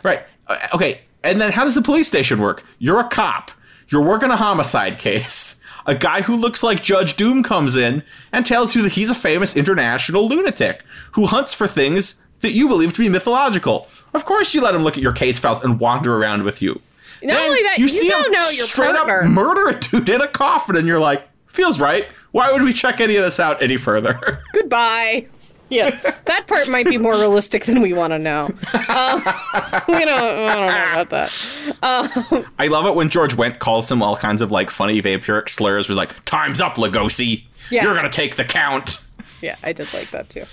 Right. 0.02 0.22
Uh, 0.46 0.58
Okay. 0.74 1.00
And 1.24 1.40
then 1.40 1.50
how 1.50 1.64
does 1.64 1.74
the 1.74 1.82
police 1.82 2.06
station 2.06 2.38
work? 2.38 2.62
You're 2.78 3.00
a 3.00 3.08
cop. 3.08 3.50
You're 3.88 4.04
working 4.04 4.30
a 4.30 4.36
homicide 4.36 4.98
case. 4.98 5.60
a 5.86 5.94
guy 5.94 6.20
who 6.22 6.36
looks 6.36 6.62
like 6.62 6.82
Judge 6.84 7.16
Doom 7.16 7.42
comes 7.42 7.76
in 7.76 8.02
and 8.32 8.46
tells 8.46 8.76
you 8.76 8.82
that 8.82 8.92
he's 8.92 9.10
a 9.10 9.14
famous 9.14 9.56
international 9.56 10.28
lunatic 10.28 10.84
who 11.12 11.26
hunts 11.26 11.52
for 11.52 11.66
things 11.66 12.24
that 12.40 12.52
you 12.52 12.68
believe 12.68 12.92
to 12.92 13.00
be 13.00 13.08
mythological. 13.08 13.88
Of 14.14 14.24
course, 14.24 14.54
you 14.54 14.62
let 14.62 14.74
him 14.74 14.82
look 14.84 14.96
at 14.96 15.02
your 15.02 15.12
case 15.12 15.38
files 15.40 15.64
and 15.64 15.80
wander 15.80 16.16
around 16.16 16.44
with 16.44 16.62
you. 16.62 16.80
Not 17.22 17.44
only 17.44 17.62
that, 17.62 17.78
you 17.78 17.88
don't 18.08 18.32
know 18.32 18.48
your 18.50 18.66
straight 18.66 18.94
partner. 18.94 19.22
up 19.22 19.30
murder 19.30 19.68
a 19.68 19.80
dude 19.80 20.08
in 20.08 20.20
a 20.20 20.28
coffin, 20.28 20.76
and 20.76 20.86
you're 20.86 21.00
like, 21.00 21.26
feels 21.46 21.80
right. 21.80 22.06
Why 22.32 22.52
would 22.52 22.62
we 22.62 22.72
check 22.72 23.00
any 23.00 23.16
of 23.16 23.24
this 23.24 23.40
out 23.40 23.62
any 23.62 23.76
further? 23.76 24.42
Goodbye. 24.52 25.26
Yeah, 25.68 25.98
that 26.26 26.46
part 26.46 26.68
might 26.68 26.86
be 26.86 26.96
more 26.96 27.14
realistic 27.14 27.64
than 27.64 27.80
we 27.80 27.92
want 27.92 28.12
to 28.12 28.20
know. 28.20 28.48
Uh, 28.72 29.82
we 29.88 30.04
don't, 30.04 30.08
I 30.08 30.54
don't 30.54 30.70
know 30.70 31.02
about 31.02 31.10
that. 31.10 32.46
I 32.58 32.68
love 32.68 32.86
it 32.86 32.94
when 32.94 33.08
George 33.08 33.34
Wendt 33.34 33.58
calls 33.58 33.90
him 33.90 34.00
all 34.00 34.16
kinds 34.16 34.42
of 34.42 34.52
like 34.52 34.70
funny 34.70 35.02
vampiric 35.02 35.48
slurs. 35.48 35.88
Was 35.88 35.96
like, 35.96 36.24
"Time's 36.24 36.60
up, 36.60 36.76
Lugosi. 36.76 37.44
Yeah. 37.70 37.82
You're 37.82 37.96
gonna 37.96 38.10
take 38.10 38.36
the 38.36 38.44
count." 38.44 39.04
Yeah, 39.42 39.56
I 39.64 39.72
did 39.72 39.92
like 39.92 40.10
that 40.10 40.30
too. 40.30 40.44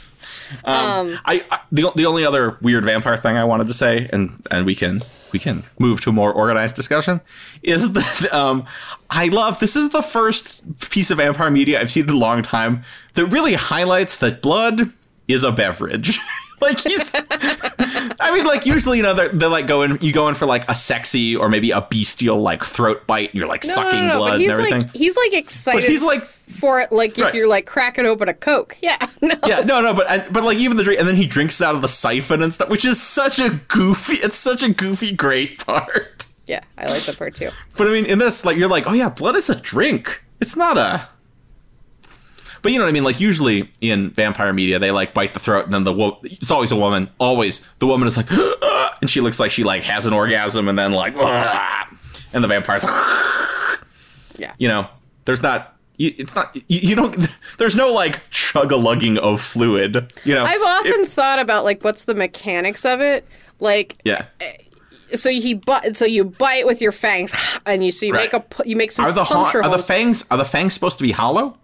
I, 1.26 1.46
I 1.50 1.62
the, 1.72 1.92
the 1.96 2.06
only 2.06 2.26
other 2.26 2.58
weird 2.62 2.86
vampire 2.86 3.18
thing 3.18 3.38
I 3.38 3.44
wanted 3.44 3.68
to 3.68 3.74
say, 3.74 4.08
and 4.12 4.32
and 4.52 4.66
we 4.66 4.76
can 4.76 5.02
we 5.32 5.40
can 5.40 5.64
move 5.80 6.02
to 6.02 6.10
a 6.10 6.14
more 6.14 6.32
organized 6.32 6.76
discussion, 6.76 7.22
is 7.62 7.94
that 8.22 8.34
um, 8.34 8.66
I 9.10 9.28
love 9.28 9.60
this 9.60 9.76
is 9.76 9.90
the 9.90 10.02
first 10.02 10.62
piece 10.90 11.12
of 11.12 11.18
vampire 11.18 11.52
media 11.52 11.80
I've 11.80 11.92
seen 11.92 12.04
in 12.04 12.10
a 12.10 12.18
long 12.18 12.42
time 12.44 12.84
that 13.14 13.26
really 13.26 13.54
highlights 13.54 14.18
that 14.20 14.42
blood 14.42 14.92
is 15.28 15.44
a 15.44 15.52
beverage. 15.52 16.20
like 16.64 16.80
he's, 16.80 17.14
I 17.16 18.32
mean, 18.36 18.46
like 18.46 18.66
usually 18.66 18.98
you 18.98 19.04
know 19.04 19.14
they're, 19.14 19.30
they're 19.30 19.50
like 19.50 19.68
going 19.68 20.00
you 20.02 20.12
go 20.12 20.28
in 20.30 20.36
for 20.36 20.46
like 20.46 20.68
a 20.70 20.74
sexy 20.74 21.36
or 21.36 21.50
maybe 21.50 21.72
a 21.72 21.82
bestial 21.82 22.42
like 22.42 22.64
throat 22.64 23.06
bite, 23.06 23.30
and 23.32 23.40
you're 23.40 23.48
like 23.48 23.64
No, 23.64 23.70
sucking 23.74 24.08
no, 24.08 24.14
no, 24.14 24.18
blood 24.18 24.42
and 24.42 24.50
everything. 24.52 24.82
like 24.82 24.94
he's 24.94 25.16
like 25.16 25.34
excited. 25.34 25.82
But 25.82 25.90
he's 25.90 26.02
like- 26.04 26.24
for 26.24 26.82
it, 26.82 26.92
like 26.92 27.18
if 27.18 27.34
you're 27.34 27.48
like 27.48 27.66
cracking 27.66 28.06
open 28.06 28.28
a 28.30 28.34
coke. 28.34 28.78
Yeah, 28.82 28.98
no. 29.22 29.36
yeah, 29.46 29.60
no, 29.62 29.82
no, 29.82 29.94
but 29.94 30.32
but 30.32 30.44
like 30.44 30.58
even 30.58 30.78
the 30.78 30.84
drink, 30.84 31.00
and 31.00 31.08
then 31.08 31.16
he 31.16 31.26
drinks 31.26 31.60
it 31.62 31.66
out 31.66 31.74
of 31.76 31.82
the 31.82 31.88
siphon 31.88 32.44
and 32.44 32.54
stuff, 32.54 32.70
which 32.70 32.86
is 32.86 33.02
such 33.02 33.40
a 33.40 33.50
goofy. 33.70 34.16
It's 34.16 34.38
such 34.38 34.62
a 34.64 34.70
goofy, 34.70 35.14
great 35.14 35.60
part. 35.66 36.28
yeah, 36.46 36.60
I 36.78 36.86
like 36.86 37.02
that 37.04 37.18
part 37.18 37.36
too. 37.36 37.50
But 37.78 37.88
I 37.88 37.92
mean, 37.92 38.06
in 38.06 38.20
this, 38.20 38.44
like, 38.46 38.58
you're 38.58 38.68
like, 38.70 38.86
oh 38.88 38.94
yeah, 38.94 39.10
blood 39.10 39.36
is 39.36 39.50
a 39.50 39.56
drink. 39.60 40.24
It's 40.42 40.56
not 40.58 40.78
a. 40.78 41.08
But 42.64 42.72
you 42.72 42.80
know 42.80 42.86
what 42.86 42.90
I 42.90 42.94
mean? 42.94 43.04
Like 43.04 43.20
usually 43.20 43.70
in 43.82 44.10
vampire 44.12 44.52
media, 44.54 44.80
they 44.80 44.90
like 44.90 45.14
bite 45.14 45.34
the 45.36 45.40
throat, 45.40 45.66
and 45.66 45.74
then 45.74 45.84
the 45.84 45.94
wo- 45.94 46.18
it's 46.24 46.50
always 46.50 46.72
a 46.72 46.76
woman. 46.76 47.10
Always 47.20 47.60
the 47.80 47.86
woman 47.88 48.08
is 48.08 48.18
like, 48.18 48.28
"Ah," 48.32 48.98
and 49.02 49.10
she 49.10 49.22
looks 49.22 49.40
like 49.40 49.52
she 49.52 49.64
like 49.64 49.84
has 49.84 50.06
an 50.08 50.14
orgasm, 50.14 50.68
and 50.68 50.80
then 50.80 50.92
like, 50.94 51.14
"Ah," 51.18 51.88
and 52.34 52.44
the 52.44 52.48
vampire's 52.48 52.84
like, 52.84 52.94
Yeah, 54.40 54.54
you 54.58 54.68
know, 54.68 54.88
there's 55.26 55.44
not. 55.44 55.76
It's 56.00 56.34
not. 56.34 56.56
You, 56.56 56.62
you 56.70 56.96
don't. 56.96 57.16
There's 57.60 57.76
no 57.76 57.94
like 57.94 58.28
chug 58.32 58.72
a 58.72 58.76
lugging 58.78 59.20
of 59.20 59.40
fluid. 59.40 60.12
You 60.26 60.34
know. 60.34 60.44
I've 60.44 60.62
often 60.62 61.06
thought 61.06 61.38
about 61.38 61.66
like 61.66 61.84
what's 61.84 62.06
the 62.06 62.16
mechanics 62.16 62.84
of 62.84 63.00
it. 63.00 63.28
Like, 63.60 63.98
yeah. 64.04 64.24
so 65.16 65.30
he 65.30 65.54
bite, 65.54 65.96
so 65.96 66.06
you 66.06 66.26
bite 66.26 66.66
with 66.66 66.82
your 66.82 66.92
fangs, 66.92 67.60
and 67.68 67.84
you 67.84 67.92
so 67.92 68.08
you 68.08 68.14
Right. 68.14 68.34
make 68.34 68.42
a 68.60 68.68
you 68.68 68.76
make 68.76 68.92
some 68.92 69.06
Are 69.06 69.12
the 69.12 69.24
ha- 69.24 69.36
puncture 69.44 69.64
are 69.64 69.70
the 69.70 69.84
fangs 69.84 70.26
are 70.32 70.38
the 70.38 70.44
fangs 70.46 70.74
supposed 70.74 70.98
to 70.98 71.04
be 71.04 71.12
hollow? 71.12 71.58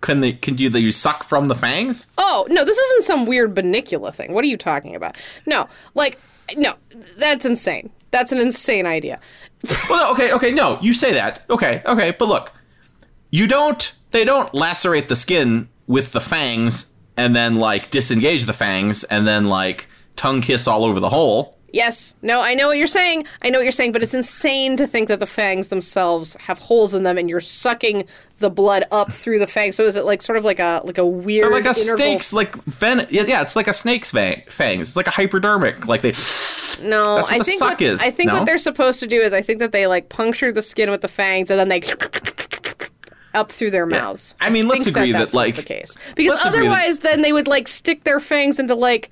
Can 0.00 0.20
they 0.20 0.32
can 0.32 0.56
you 0.58 0.70
you 0.70 0.92
suck 0.92 1.24
from 1.24 1.46
the 1.46 1.54
fangs? 1.54 2.06
Oh, 2.18 2.46
no, 2.50 2.64
this 2.64 2.78
isn't 2.78 3.04
some 3.04 3.26
weird 3.26 3.54
Bunnicula 3.54 4.14
thing. 4.14 4.32
What 4.32 4.44
are 4.44 4.48
you 4.48 4.56
talking 4.56 4.94
about? 4.94 5.16
No, 5.44 5.68
like, 5.94 6.18
no, 6.56 6.74
that's 7.16 7.44
insane. 7.44 7.90
That's 8.10 8.32
an 8.32 8.38
insane 8.38 8.86
idea. 8.86 9.20
Well, 9.90 10.12
okay, 10.12 10.32
okay, 10.32 10.52
no, 10.52 10.78
you 10.80 10.94
say 10.94 11.12
that. 11.14 11.42
Okay, 11.50 11.82
okay, 11.84 12.14
but 12.16 12.28
look, 12.28 12.52
you 13.30 13.48
don't. 13.48 13.92
They 14.12 14.24
don't 14.24 14.54
lacerate 14.54 15.08
the 15.08 15.16
skin 15.16 15.68
with 15.86 16.12
the 16.12 16.20
fangs 16.20 16.94
and 17.16 17.34
then 17.34 17.56
like 17.56 17.90
disengage 17.90 18.44
the 18.44 18.52
fangs 18.52 19.02
and 19.04 19.26
then 19.26 19.48
like 19.48 19.88
tongue 20.14 20.40
kiss 20.40 20.68
all 20.68 20.84
over 20.84 21.00
the 21.00 21.08
hole. 21.10 21.57
Yes, 21.70 22.16
no, 22.22 22.40
I 22.40 22.54
know 22.54 22.68
what 22.68 22.78
you're 22.78 22.86
saying. 22.86 23.26
I 23.42 23.50
know 23.50 23.58
what 23.58 23.64
you're 23.64 23.72
saying, 23.72 23.92
but 23.92 24.02
it's 24.02 24.14
insane 24.14 24.76
to 24.78 24.86
think 24.86 25.08
that 25.08 25.20
the 25.20 25.26
fangs 25.26 25.68
themselves 25.68 26.34
have 26.36 26.58
holes 26.58 26.94
in 26.94 27.02
them 27.02 27.18
and 27.18 27.28
you're 27.28 27.40
sucking 27.42 28.06
the 28.38 28.48
blood 28.48 28.84
up 28.90 29.12
through 29.12 29.38
the 29.38 29.46
fangs. 29.46 29.76
So 29.76 29.84
is 29.84 29.94
it 29.94 30.04
like 30.06 30.22
sort 30.22 30.38
of 30.38 30.44
like 30.46 30.60
a 30.60 30.80
like 30.84 30.96
a 30.96 31.04
weird 31.04 31.44
They're 31.44 31.50
like 31.50 31.66
a 31.66 31.78
interval- 31.78 31.96
snake's 31.98 32.32
like 32.32 32.54
ven. 32.64 33.06
Yeah, 33.10 33.24
yeah, 33.26 33.42
it's 33.42 33.54
like 33.54 33.68
a 33.68 33.74
snake's 33.74 34.10
fang- 34.12 34.44
fangs. 34.48 34.88
It's 34.88 34.96
like 34.96 35.08
a 35.08 35.10
hypodermic. 35.10 35.86
Like 35.86 36.00
they. 36.00 36.12
No, 36.82 37.16
That's 37.16 37.28
what 37.28 37.32
I 37.32 37.38
the 37.38 37.44
think 37.44 37.58
suck 37.58 37.70
what, 37.70 37.82
is, 37.82 38.00
I 38.00 38.10
think 38.12 38.28
no? 38.28 38.36
what 38.38 38.46
they're 38.46 38.56
supposed 38.56 39.00
to 39.00 39.06
do 39.08 39.20
is 39.20 39.32
I 39.32 39.42
think 39.42 39.58
that 39.58 39.72
they 39.72 39.86
like 39.88 40.08
puncture 40.10 40.52
the 40.52 40.62
skin 40.62 40.90
with 40.92 41.00
the 41.02 41.08
fangs 41.08 41.50
and 41.50 41.58
then 41.58 41.68
they 41.68 41.80
up 43.34 43.52
through 43.52 43.70
their 43.70 43.84
mouths. 43.86 44.34
I 44.40 44.48
mean, 44.50 44.66
I 44.66 44.68
let's 44.70 44.86
agree 44.86 45.12
that, 45.12 45.18
that's 45.18 45.34
what's 45.34 45.46
like- 45.48 45.56
the 45.56 45.62
case 45.62 45.96
because 46.16 46.32
let's 46.32 46.44
that- 46.44 46.54
otherwise 46.54 47.00
then 47.00 47.22
they 47.22 47.32
would 47.32 47.46
like 47.48 47.68
stick 47.68 48.04
their 48.04 48.20
fangs 48.20 48.58
into 48.58 48.74
like 48.74 49.10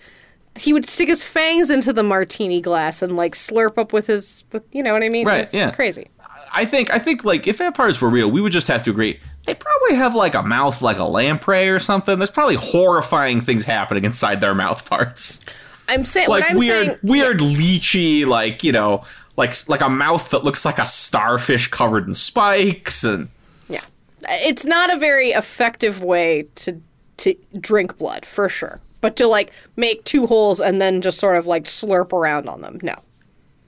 he 0.59 0.73
would 0.73 0.87
stick 0.87 1.09
his 1.09 1.25
fangs 1.25 1.71
into 1.71 1.93
the 1.93 2.03
martini 2.03 2.61
glass 2.61 3.03
and 3.03 3.17
like 3.17 3.35
slurp 3.35 3.79
up 3.79 3.93
with 3.93 4.07
his 4.07 4.45
with 4.53 4.65
you 4.73 4.83
know 4.83 4.93
what 4.93 5.03
I 5.03 5.09
mean? 5.09 5.27
Right, 5.27 5.43
It's 5.45 5.55
yeah. 5.55 5.71
crazy. 5.71 6.09
I 6.53 6.65
think 6.65 6.93
I 6.93 6.99
think 6.99 7.25
like 7.25 7.47
if 7.47 7.59
vampires 7.59 8.01
were 8.01 8.11
real, 8.11 8.31
we 8.31 8.41
would 8.41 8.53
just 8.53 8.69
have 8.69 8.83
to 8.85 8.91
agree 8.91 9.19
they 9.47 9.55
probably 9.55 9.97
have 9.97 10.15
like 10.15 10.35
a 10.35 10.43
mouth 10.43 10.83
like 10.83 10.99
a 10.99 11.05
lamprey 11.05 11.69
or 11.69 11.81
something. 11.81 12.19
There's 12.19 12.31
probably 12.31 12.57
horrifying 12.57 13.41
things 13.41 13.65
happening 13.65 14.05
inside 14.05 14.41
their 14.41 14.55
mouth 14.55 14.89
parts, 14.89 15.45
I'm 15.89 16.05
saying 16.05 16.29
like 16.29 16.43
what 16.43 16.51
I'm 16.51 16.59
weird, 16.59 16.87
saying. 16.87 16.99
weird 17.03 17.39
leechy, 17.39 18.27
like 18.27 18.65
you 18.65 18.73
know, 18.73 19.03
like 19.37 19.55
like 19.69 19.81
a 19.81 19.89
mouth 19.89 20.31
that 20.31 20.45
looks 20.45 20.65
like 20.65 20.79
a 20.79 20.85
starfish 20.85 21.69
covered 21.69 22.07
in 22.07 22.15
spikes, 22.15 23.05
and 23.05 23.29
Yeah, 23.69 23.81
it's 24.29 24.67
not 24.67 24.93
a 24.93 24.99
very 24.99 25.31
effective 25.31 26.03
way 26.03 26.49
to 26.57 26.81
to 27.19 27.35
drink 27.59 27.97
blood 27.99 28.27
for 28.27 28.49
sure. 28.49 28.81
But 29.07 29.15
to 29.19 29.29
like 29.29 29.53
make 29.77 30.03
two 30.03 30.27
holes 30.27 30.59
and 30.59 30.83
then 30.83 31.01
just 31.01 31.21
sort 31.21 31.37
of 31.37 31.47
like 31.47 31.63
slurp 31.63 32.13
around 32.13 32.49
on 32.49 32.61
them, 32.61 32.81
no. 32.83 32.97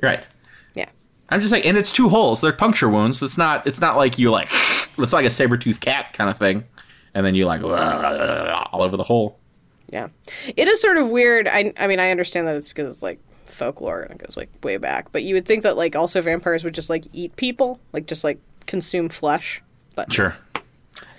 right. 0.03 0.27
Yeah. 0.75 0.89
I'm 1.29 1.39
just 1.39 1.53
saying, 1.53 1.65
and 1.65 1.77
it's 1.77 1.93
two 1.93 2.09
holes. 2.09 2.41
They're 2.41 2.53
puncture 2.53 2.89
wounds. 2.89 3.23
It's 3.23 3.39
not. 3.39 3.65
It's 3.65 3.81
not 3.81 3.97
like 3.97 4.19
you 4.19 4.33
like. 4.33 4.49
It's 4.99 5.13
like 5.13 5.25
a 5.25 5.31
saber 5.31 5.57
toothed 5.57 5.81
cat 5.81 6.13
kind 6.13 6.29
of 6.29 6.37
thing, 6.37 6.65
and 7.15 7.25
then 7.25 7.37
you 7.37 7.47
like 7.47 7.63
all 8.73 8.83
over 8.83 8.97
the 8.97 9.05
hole. 9.05 9.39
Yeah. 9.93 10.09
It 10.57 10.67
is 10.67 10.83
sort 10.83 10.97
of 10.99 11.09
weird. 11.09 11.47
I 11.47 11.73
I 11.77 11.87
mean, 11.87 12.01
I 12.01 12.11
understand 12.11 12.49
that 12.49 12.57
it's 12.57 12.69
because 12.69 12.89
it's 12.89 13.03
like 13.05 13.21
folklore 13.45 14.03
and 14.03 14.11
it 14.11 14.27
goes 14.27 14.37
like 14.37 14.51
way 14.65 14.77
back, 14.77 15.13
but 15.13 15.23
you 15.23 15.37
would 15.37 15.47
think 15.47 15.63
that 15.63 15.77
like 15.77 15.95
also 15.95 16.21
vampires 16.21 16.65
would 16.65 16.75
just 16.75 16.91
like 16.91 17.05
eat 17.13 17.37
people, 17.37 17.79
like 17.93 18.07
just 18.07 18.25
like 18.25 18.41
consume 18.67 19.09
flesh. 19.09 19.63
But 19.95 20.13
Sure. 20.13 20.35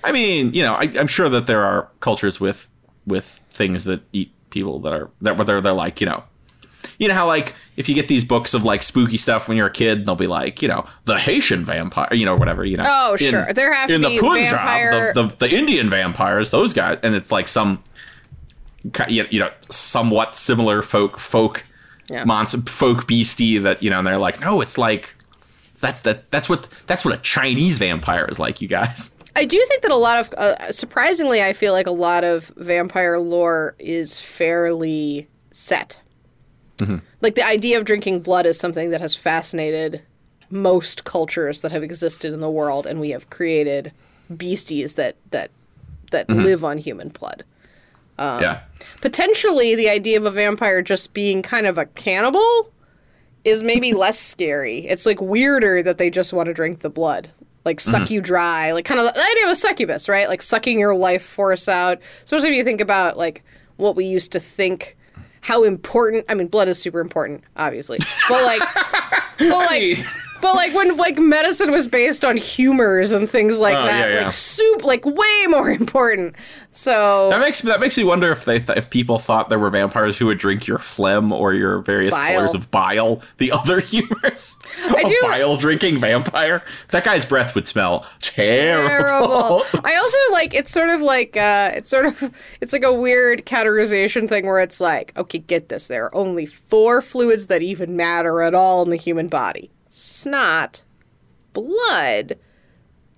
I 0.03 0.11
mean, 0.11 0.53
you 0.53 0.63
know, 0.63 0.74
I, 0.74 0.91
I'm 0.99 1.07
sure 1.07 1.30
that 1.30 1.47
there 1.47 1.63
are 1.63 1.88
cultures 2.01 2.41
with 2.41 2.67
with 3.10 3.39
things 3.51 3.84
that 3.84 4.01
eat 4.14 4.32
people 4.49 4.80
that 4.80 4.93
are 4.93 5.10
that 5.22 5.38
whether 5.38 5.60
they're 5.62 5.74
like 5.74 5.99
you 6.01 6.07
know, 6.07 6.24
you 6.97 7.07
know 7.07 7.14
how 7.14 7.28
like 7.28 7.53
if 7.76 7.88
you 7.89 7.95
get 7.95 8.07
these 8.07 8.24
books 8.24 8.53
of 8.53 8.64
like 8.64 8.82
spooky 8.82 9.18
stuff 9.18 9.47
when 9.47 9.57
you're 9.57 9.68
a 9.68 9.72
kid, 9.72 10.05
they'll 10.05 10.16
be 10.16 10.28
like 10.28 10.62
you 10.62 10.68
know 10.68 10.86
the 11.05 11.18
Haitian 11.18 11.66
vampire, 11.66 12.07
you 12.14 12.26
know 12.26 12.36
whatever 12.36 12.64
you 12.66 12.78
know. 12.78 12.84
Oh, 12.88 13.16
sure. 13.18 13.51
There 13.53 13.74
have 13.74 13.89
to 13.89 13.95
in 13.95 14.01
be 14.01 14.16
the 14.16 14.22
Punjab, 14.22 14.49
vampire- 14.51 15.14
the, 15.14 15.24
the 15.24 15.36
the 15.47 15.55
Indian 15.55 15.89
vampires, 15.89 16.51
those 16.51 16.74
guys, 16.74 16.99
and 17.03 17.14
it's 17.16 17.32
like 17.32 17.47
some 17.47 17.84
you 19.10 19.26
you 19.30 19.39
know 19.39 19.51
somewhat 19.70 20.36
similar 20.36 20.82
folk 20.82 21.20
folk 21.20 21.64
Yeah. 22.10 22.24
monster 22.24 22.60
folk 22.62 23.07
beastie 23.07 23.57
that 23.60 23.84
you 23.84 23.89
know 23.89 23.99
and 23.99 24.07
they're 24.07 24.18
like 24.18 24.39
no 24.41 24.62
it's 24.62 24.78
like 24.78 25.16
that's 25.82 25.99
that 26.01 26.32
that's 26.32 26.47
what 26.49 26.70
that's 26.88 27.03
what 27.05 27.14
a 27.14 27.18
Chinese 27.22 27.78
vampire 27.78 28.26
is 28.26 28.39
like 28.39 28.62
you 28.62 28.68
guys. 28.68 29.16
I 29.40 29.46
do 29.46 29.64
think 29.68 29.82
that 29.84 29.92
a 29.92 29.96
lot 29.96 30.20
of, 30.20 30.34
uh, 30.34 30.72
surprisingly, 30.72 31.42
I 31.42 31.54
feel 31.54 31.72
like 31.72 31.88
a 31.88 31.92
lot 31.92 32.24
of 32.24 32.52
vampire 32.58 33.18
lore 33.18 33.76
is 33.80 34.20
fairly 34.20 35.30
set. 35.52 36.02
Like 37.22 37.36
the 37.36 37.46
idea 37.46 37.78
of 37.78 37.86
drinking 37.86 38.22
blood 38.22 38.46
is 38.46 38.58
something 38.58 38.90
that 38.92 39.02
has 39.02 39.16
fascinated 39.16 40.02
most 40.50 41.04
cultures 41.04 41.62
that 41.62 41.72
have 41.72 41.84
existed 41.84 42.34
in 42.34 42.40
the 42.40 42.50
world, 42.50 42.86
and 42.86 43.00
we 43.00 43.10
have 43.12 43.30
created 43.30 43.92
beasties 44.36 44.94
that 44.96 45.16
that 45.32 45.52
that 46.12 46.30
live 46.30 46.64
on 46.64 46.78
human 46.78 47.10
blood. 47.10 47.44
Um, 48.18 48.42
yeah. 48.42 48.62
Potentially, 49.02 49.76
the 49.76 49.90
idea 49.90 50.18
of 50.18 50.26
a 50.26 50.32
vampire 50.32 50.82
just 50.82 51.14
being 51.14 51.42
kind 51.42 51.68
of 51.68 51.78
a 51.78 51.86
cannibal 51.86 52.72
is 53.44 53.64
maybe 53.64 53.94
less 53.94 54.18
scary. 54.20 54.88
It's 54.88 55.06
like 55.06 55.22
weirder 55.22 55.84
that 55.84 55.98
they 55.98 56.10
just 56.10 56.34
want 56.34 56.48
to 56.48 56.54
drink 56.54 56.80
the 56.80 56.90
blood, 56.90 57.30
like 57.66 57.80
suck 57.80 58.03
mm-hmm. 58.03 58.14
you 58.14 58.22
dry, 58.22 58.72
like 58.72 58.86
kind 58.86 58.99
of 58.99 59.14
the 59.14 59.20
idea 59.20 59.45
of 59.45 59.51
a 59.51 59.55
succubus, 59.55 60.07
right? 60.10 60.28
Like 60.28 60.41
sucking 60.41 60.80
your 60.80 60.95
life 60.95 61.24
force 61.24 61.68
out. 61.68 61.99
Especially 62.24 62.49
if 62.49 62.55
you 62.55 62.64
think 62.64 62.82
about 62.82 63.18
like 63.18 63.43
what 63.78 63.95
we 63.95 64.05
used 64.05 64.32
to 64.34 64.39
think 64.39 64.97
how 65.41 65.64
important. 65.64 66.26
I 66.30 66.34
mean, 66.34 66.47
blood 66.47 66.68
is 66.68 66.80
super 66.80 66.99
important, 66.99 67.43
obviously, 67.55 67.97
but 68.28 68.43
like, 68.43 68.62
but 69.39 69.49
like, 69.49 69.97
but 70.42 70.56
like 70.56 70.74
when 70.74 70.96
like 70.98 71.18
medicine 71.18 71.72
was 71.72 71.88
based 71.88 72.24
on 72.26 72.38
humors 72.38 73.12
and 73.12 73.30
things 73.30 73.60
like 73.60 73.76
Oh, 73.76 73.84
that, 73.86 74.10
yeah, 74.10 74.16
yeah. 74.16 74.24
like 74.26 74.32
soup, 74.34 74.84
like 74.84 75.06
way 75.06 75.46
more 75.48 75.70
important. 75.82 76.36
So 76.72 77.30
That 77.30 77.40
makes 77.40 77.62
that 77.62 77.80
makes 77.80 77.98
me 77.98 78.04
wonder 78.04 78.32
if 78.32 78.46
they 78.46 78.60
th- 78.60 78.78
if 78.78 78.90
people 78.90 79.18
thought 79.18 79.50
there 79.50 79.58
were 79.60 79.70
vampires 79.70 80.18
who 80.18 80.28
would 80.28 80.38
drink 80.38 80.68
your 80.68 80.78
phlegm 80.78 81.32
or 81.32 81.54
your 81.54 81.80
various 81.80 82.16
Bile. 82.16 82.36
colors 82.36 82.54
of 82.54 82.70
bile. 82.72 83.22
The 83.38 83.52
other 83.60 83.80
humors, 83.80 84.56
I 84.86 85.02
a 85.06 85.10
do- 85.10 85.18
bile 85.22 85.58
drinking 85.58 85.98
vampire. 85.98 86.64
That 86.92 87.04
guy's 87.04 87.26
breath 87.26 87.56
would 87.56 87.68
smell 87.68 88.06
terrible. 88.22 89.60
terrible. 89.62 89.64
I 89.84 89.96
also 89.96 90.18
like 90.32 90.54
it's 90.54 90.72
sort 90.72 90.90
of 90.90 91.02
like 91.02 91.36
uh 91.38 91.72
it's 91.76 91.90
sort 91.90 92.06
of 92.06 92.34
it's 92.62 92.74
like 92.74 92.84
a 92.84 92.94
weird 92.94 93.46
categorization 93.46 94.28
thing 94.30 94.46
where 94.46 94.60
it's 94.60 94.80
like, 94.80 95.18
okay, 95.18 95.40
get 95.40 95.70
this. 95.70 95.88
There 95.88 96.06
are 96.06 96.16
only 96.16 96.46
four 96.46 97.02
fluids 97.02 97.48
that 97.48 97.62
even 97.62 97.96
matter 97.96 98.42
at 98.42 98.54
all 98.54 98.84
in 98.84 98.90
the 98.90 98.96
human 98.96 99.28
body. 99.28 99.72
Snot, 99.90 100.84
blood, 101.54 102.38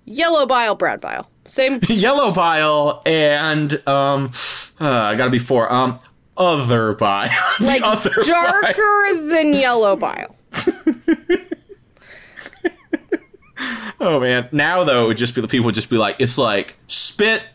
yellow 0.06 0.46
bile, 0.46 0.76
brown 0.76 1.00
bile. 1.00 1.30
Same 1.46 1.80
Yellow 1.90 2.34
bile 2.34 3.02
and 3.06 3.74
um, 3.88 4.32
uh, 4.80 4.88
I 4.90 5.16
gotta 5.16 5.32
be 5.32 5.40
four. 5.40 5.72
Um, 5.72 5.98
other 6.38 6.94
bile. 6.94 7.30
Like 7.60 7.82
other 7.84 8.12
bile. 8.16 8.26
darker 8.26 9.28
than 9.28 9.54
yellow 9.54 9.96
bile. 9.96 10.36
Oh 14.00 14.20
man. 14.20 14.50
Now 14.52 14.84
though, 14.84 15.06
it 15.06 15.08
would 15.10 15.18
just 15.18 15.36
be 15.36 15.42
the 15.42 15.48
people 15.48 15.66
would 15.66 15.76
just 15.76 15.90
be 15.92 15.98
like, 15.98 16.16
it's 16.20 16.36
like 16.36 16.76
spit, 16.88 17.48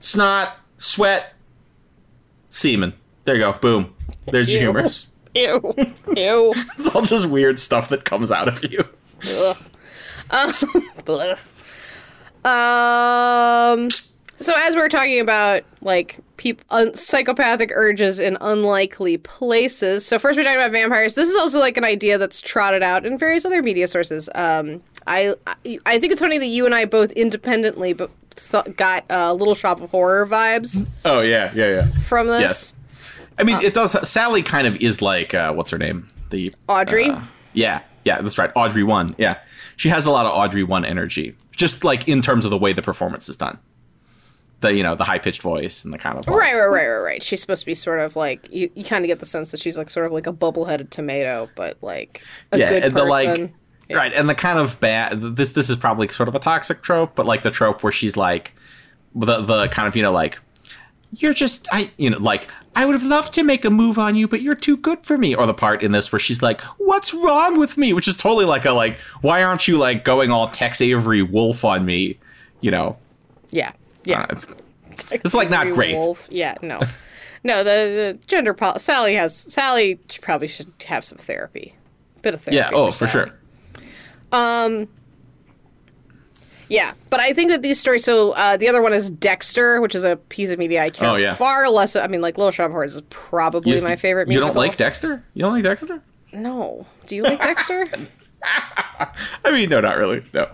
snot, 0.00 0.56
sweat, 0.78 1.34
semen. 2.48 2.94
There 3.24 3.34
you 3.34 3.40
go. 3.42 3.52
Boom. 3.52 3.94
There's 4.24 4.52
your 4.52 4.62
Ew. 4.62 4.88
Ew. 5.34 5.74
Ew. 6.16 6.54
It's 6.78 6.94
all 6.94 7.02
just 7.02 7.28
weird 7.28 7.58
stuff 7.58 7.88
that 7.90 8.04
comes 8.04 8.30
out 8.30 8.48
of 8.48 8.62
you. 8.70 8.84
Ugh. 9.38 9.56
Um. 10.30 10.52
Um. 12.44 13.88
So 14.36 14.52
as 14.56 14.74
we're 14.74 14.88
talking 14.88 15.20
about, 15.20 15.62
like 15.80 16.18
peop- 16.36 16.62
un- 16.70 16.92
psychopathic 16.94 17.70
urges 17.72 18.18
in 18.18 18.36
unlikely 18.40 19.18
places. 19.18 20.04
So 20.04 20.18
first 20.18 20.36
we 20.36 20.42
talked 20.42 20.56
about 20.56 20.72
vampires. 20.72 21.14
This 21.14 21.28
is 21.30 21.36
also 21.36 21.60
like 21.60 21.76
an 21.76 21.84
idea 21.84 22.18
that's 22.18 22.40
trotted 22.40 22.82
out 22.82 23.06
in 23.06 23.16
various 23.16 23.44
other 23.44 23.62
media 23.62 23.86
sources. 23.86 24.28
Um, 24.34 24.82
I 25.06 25.34
I, 25.46 25.78
I 25.86 25.98
think 26.00 26.12
it's 26.12 26.20
funny 26.20 26.38
that 26.38 26.46
you 26.46 26.66
and 26.66 26.74
I 26.74 26.84
both 26.86 27.12
independently 27.12 27.92
but 27.92 28.10
th- 28.34 28.76
got 28.76 29.04
uh, 29.08 29.32
Little 29.34 29.54
Shop 29.54 29.80
of 29.80 29.90
Horror 29.90 30.26
vibes 30.26 30.84
Oh 31.04 31.20
yeah, 31.20 31.52
yeah, 31.54 31.68
yeah. 31.68 31.86
from 32.08 32.26
this. 32.26 32.40
Yes. 32.40 32.74
I 33.38 33.44
mean, 33.44 33.58
it 33.62 33.74
does. 33.74 34.08
Sally 34.08 34.42
kind 34.42 34.66
of 34.66 34.76
is 34.82 35.00
like 35.02 35.34
uh, 35.34 35.52
what's 35.52 35.70
her 35.70 35.78
name? 35.78 36.08
The 36.30 36.54
Audrey? 36.68 37.10
uh, 37.10 37.20
yeah, 37.52 37.80
yeah, 38.04 38.20
that's 38.20 38.38
right. 38.38 38.50
Audrey 38.54 38.82
one. 38.82 39.14
Yeah, 39.18 39.38
she 39.76 39.88
has 39.88 40.06
a 40.06 40.10
lot 40.10 40.26
of 40.26 40.32
Audrey 40.32 40.62
one 40.62 40.84
energy, 40.84 41.36
just 41.52 41.84
like 41.84 42.08
in 42.08 42.22
terms 42.22 42.44
of 42.44 42.50
the 42.50 42.58
way 42.58 42.72
the 42.72 42.82
performance 42.82 43.28
is 43.28 43.36
done. 43.36 43.58
The 44.60 44.72
you 44.74 44.82
know 44.82 44.94
the 44.94 45.04
high 45.04 45.18
pitched 45.18 45.42
voice 45.42 45.84
and 45.84 45.92
the 45.92 45.98
kind 45.98 46.16
of 46.18 46.26
like- 46.26 46.36
Right, 46.36 46.54
right, 46.54 46.66
right, 46.66 46.86
right, 46.88 46.98
right. 46.98 47.22
She's 47.22 47.40
supposed 47.40 47.60
to 47.60 47.66
be 47.66 47.74
sort 47.74 47.98
of 48.00 48.14
like 48.16 48.48
you. 48.52 48.70
You 48.74 48.84
kind 48.84 49.04
of 49.04 49.08
get 49.08 49.18
the 49.20 49.26
sense 49.26 49.50
that 49.50 49.60
she's 49.60 49.76
like 49.76 49.90
sort 49.90 50.06
of 50.06 50.12
like 50.12 50.26
a 50.26 50.32
bubble-headed 50.32 50.90
tomato, 50.92 51.50
but 51.56 51.76
like 51.82 52.22
a 52.52 52.58
yeah, 52.58 52.68
good 52.70 52.82
and 52.84 52.94
the 52.94 53.04
like 53.04 53.52
Yeah. 53.88 53.96
right, 53.96 54.12
and 54.12 54.28
the 54.28 54.34
kind 54.36 54.58
of 54.58 54.78
bad. 54.80 55.20
This 55.20 55.52
this 55.52 55.68
is 55.68 55.76
probably 55.76 56.06
sort 56.08 56.28
of 56.28 56.34
a 56.34 56.38
toxic 56.38 56.80
trope, 56.82 57.14
but 57.16 57.26
like 57.26 57.42
the 57.42 57.50
trope 57.50 57.82
where 57.82 57.92
she's 57.92 58.16
like 58.16 58.54
the 59.14 59.40
the 59.40 59.68
kind 59.68 59.88
of 59.88 59.96
you 59.96 60.02
know 60.02 60.12
like 60.12 60.38
you're 61.16 61.34
just 61.34 61.66
I 61.72 61.90
you 61.98 62.08
know 62.10 62.18
like 62.18 62.48
I 62.74 62.86
would 62.86 62.94
have 62.94 63.04
loved 63.04 63.34
to 63.34 63.42
make 63.42 63.64
a 63.64 63.70
move 63.70 63.98
on 63.98 64.16
you, 64.16 64.26
but 64.26 64.40
you're 64.40 64.54
too 64.54 64.76
good 64.76 65.04
for 65.04 65.18
me. 65.18 65.34
Or 65.34 65.46
the 65.46 65.54
part 65.54 65.82
in 65.82 65.92
this 65.92 66.10
where 66.10 66.18
she's 66.18 66.42
like, 66.42 66.60
"What's 66.78 67.12
wrong 67.12 67.58
with 67.58 67.76
me?" 67.76 67.92
Which 67.92 68.08
is 68.08 68.16
totally 68.16 68.44
like 68.46 68.64
a 68.64 68.72
like, 68.72 68.96
why 69.20 69.42
aren't 69.42 69.68
you 69.68 69.76
like 69.78 70.04
going 70.04 70.30
all 70.30 70.48
Tex 70.48 70.80
Avery 70.80 71.22
wolf 71.22 71.64
on 71.64 71.84
me? 71.84 72.18
You 72.60 72.70
know, 72.70 72.96
Yeah, 73.50 73.72
yeah. 74.04 74.22
Uh, 74.22 74.26
it's, 74.30 75.12
it's 75.12 75.34
like 75.34 75.50
not 75.50 75.66
great. 75.72 75.96
Wolf. 75.96 76.28
Yeah, 76.30 76.54
no, 76.62 76.80
no. 77.44 77.58
The, 77.58 78.14
the 78.18 78.18
gender 78.26 78.54
pol- 78.54 78.78
Sally 78.78 79.14
has 79.14 79.36
Sally 79.36 79.96
probably 80.22 80.48
should 80.48 80.72
have 80.86 81.04
some 81.04 81.18
therapy, 81.18 81.74
bit 82.22 82.34
of 82.34 82.40
therapy. 82.40 82.56
Yeah. 82.56 82.70
Oh, 82.72 82.86
for 82.86 83.06
Sally. 83.06 83.10
sure. 83.10 83.32
Yeah, 86.72 86.92
but 87.10 87.20
I 87.20 87.32
think 87.32 87.50
that 87.50 87.60
these 87.62 87.78
stories. 87.78 88.02
So 88.04 88.32
uh, 88.32 88.56
the 88.56 88.68
other 88.68 88.80
one 88.80 88.92
is 88.92 89.10
Dexter, 89.10 89.80
which 89.80 89.94
is 89.94 90.04
a 90.04 90.16
piece 90.16 90.50
of 90.50 90.58
media 90.58 90.82
I 90.82 90.90
care 90.90 91.08
Oh, 91.08 91.16
yeah. 91.16 91.34
far 91.34 91.68
less. 91.68 91.94
I 91.96 92.06
mean, 92.06 92.20
like 92.22 92.38
Little 92.38 92.50
Shop 92.50 92.66
of 92.66 92.72
Horrors 92.72 92.94
is 92.96 93.02
probably 93.10 93.80
my 93.80 93.96
favorite. 93.96 94.28
You 94.28 94.38
Musical. 94.38 94.54
don't 94.54 94.56
like 94.56 94.76
Dexter? 94.78 95.22
You 95.34 95.42
don't 95.42 95.52
like 95.54 95.64
Dexter? 95.64 96.02
No. 96.32 96.86
Do 97.06 97.16
you 97.16 97.22
like 97.24 97.40
Dexter? 97.40 97.88
I 98.42 99.50
mean, 99.52 99.68
no, 99.68 99.80
not 99.80 99.96
really. 99.98 100.22
No. 100.32 100.48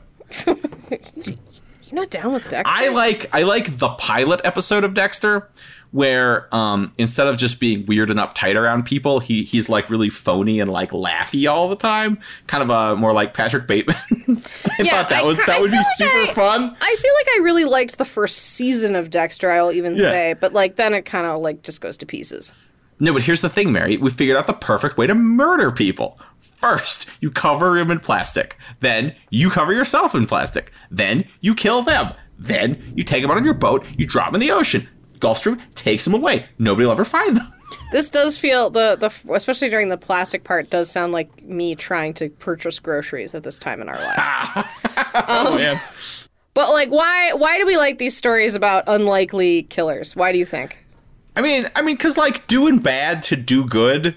You're 1.90 2.00
not 2.00 2.10
down 2.10 2.32
with 2.32 2.48
Dexter. 2.48 2.64
I 2.66 2.88
like 2.88 3.28
I 3.32 3.42
like 3.42 3.78
the 3.78 3.88
pilot 3.90 4.40
episode 4.44 4.84
of 4.84 4.94
Dexter 4.94 5.48
where 5.90 6.54
um 6.54 6.92
instead 6.98 7.26
of 7.28 7.38
just 7.38 7.58
being 7.60 7.86
weird 7.86 8.10
and 8.10 8.18
uptight 8.20 8.56
around 8.56 8.84
people, 8.84 9.20
he 9.20 9.42
he's 9.42 9.68
like 9.70 9.88
really 9.88 10.10
phony 10.10 10.60
and 10.60 10.70
like 10.70 10.90
laughy 10.90 11.50
all 11.50 11.68
the 11.68 11.76
time. 11.76 12.18
Kind 12.46 12.62
of 12.62 12.70
a 12.70 12.94
more 12.96 13.12
like 13.12 13.32
Patrick 13.32 13.66
Bateman. 13.66 13.96
I 14.78 14.82
Yeah, 14.82 14.90
thought 15.02 15.08
that 15.08 15.22
I 15.22 15.26
was 15.26 15.36
that 15.38 15.48
I 15.48 15.60
would 15.60 15.70
be 15.70 15.76
feel 15.78 16.08
super 16.08 16.30
I- 16.30 16.34
fun. 16.34 16.76
I 16.80 16.96
feel 16.98 17.14
like 17.14 17.26
I 17.36 17.40
really 17.42 17.64
liked 17.64 17.96
the 17.98 18.04
first 18.04 18.36
season 18.38 18.94
of 18.96 19.08
Dexter. 19.10 19.50
I'll 19.50 19.72
even 19.72 19.96
Yeah. 19.96 20.10
say, 20.10 20.34
but 20.38 20.52
like 20.52 20.76
then 20.76 20.92
it 20.92 21.06
kind 21.06 21.26
of 21.26 21.40
like 21.40 21.62
just 21.62 21.80
goes 21.80 21.96
to 21.98 22.06
pieces. 22.06 22.52
No, 23.00 23.12
but 23.12 23.22
here's 23.22 23.42
the 23.42 23.48
thing, 23.48 23.70
Mary. 23.72 23.96
We 23.96 24.10
figured 24.10 24.36
out 24.36 24.46
the 24.46 24.52
perfect 24.52 24.96
way 24.96 25.06
to 25.06 25.14
murder 25.14 25.70
people. 25.70 26.18
First, 26.40 27.08
you 27.20 27.30
cover 27.30 27.78
him 27.78 27.90
in 27.90 28.00
plastic. 28.00 28.56
Then 28.80 29.14
you 29.30 29.50
cover 29.50 29.72
yourself 29.72 30.14
in 30.14 30.26
plastic. 30.26 30.72
Then 30.90 31.24
you 31.40 31.54
kill 31.54 31.82
them. 31.82 32.12
Then 32.38 32.92
you 32.96 33.04
take 33.04 33.22
them 33.22 33.30
out 33.30 33.36
on 33.36 33.44
your 33.44 33.54
boat. 33.54 33.84
You 33.96 34.06
drop 34.06 34.32
them 34.32 34.40
in 34.42 34.46
the 34.48 34.52
ocean. 34.52 34.88
Gulfstream 35.20 35.60
takes 35.74 36.04
them 36.04 36.14
away. 36.14 36.46
Nobody 36.58 36.86
will 36.86 36.92
ever 36.92 37.04
find 37.04 37.36
them. 37.36 37.46
This 37.90 38.10
does 38.10 38.36
feel 38.36 38.68
the 38.68 38.96
the 38.96 39.32
especially 39.32 39.70
during 39.70 39.88
the 39.88 39.96
plastic 39.96 40.44
part 40.44 40.68
does 40.68 40.90
sound 40.90 41.12
like 41.12 41.42
me 41.42 41.74
trying 41.74 42.12
to 42.14 42.28
purchase 42.28 42.78
groceries 42.78 43.34
at 43.34 43.44
this 43.44 43.58
time 43.58 43.80
in 43.80 43.88
our 43.88 43.94
lives. 43.96 44.68
Oh 45.14 45.54
man. 45.58 45.80
but 46.52 46.70
like 46.70 46.90
why 46.90 47.32
why 47.34 47.56
do 47.56 47.64
we 47.66 47.78
like 47.78 47.96
these 47.98 48.14
stories 48.16 48.54
about 48.54 48.84
unlikely 48.86 49.62
killers? 49.64 50.14
Why 50.14 50.32
do 50.32 50.38
you 50.38 50.44
think? 50.44 50.78
I 51.38 51.40
mean, 51.40 51.66
I 51.76 51.82
mean, 51.82 51.94
because 51.94 52.16
like 52.16 52.48
doing 52.48 52.80
bad 52.80 53.22
to 53.24 53.36
do 53.36 53.64
good 53.64 54.16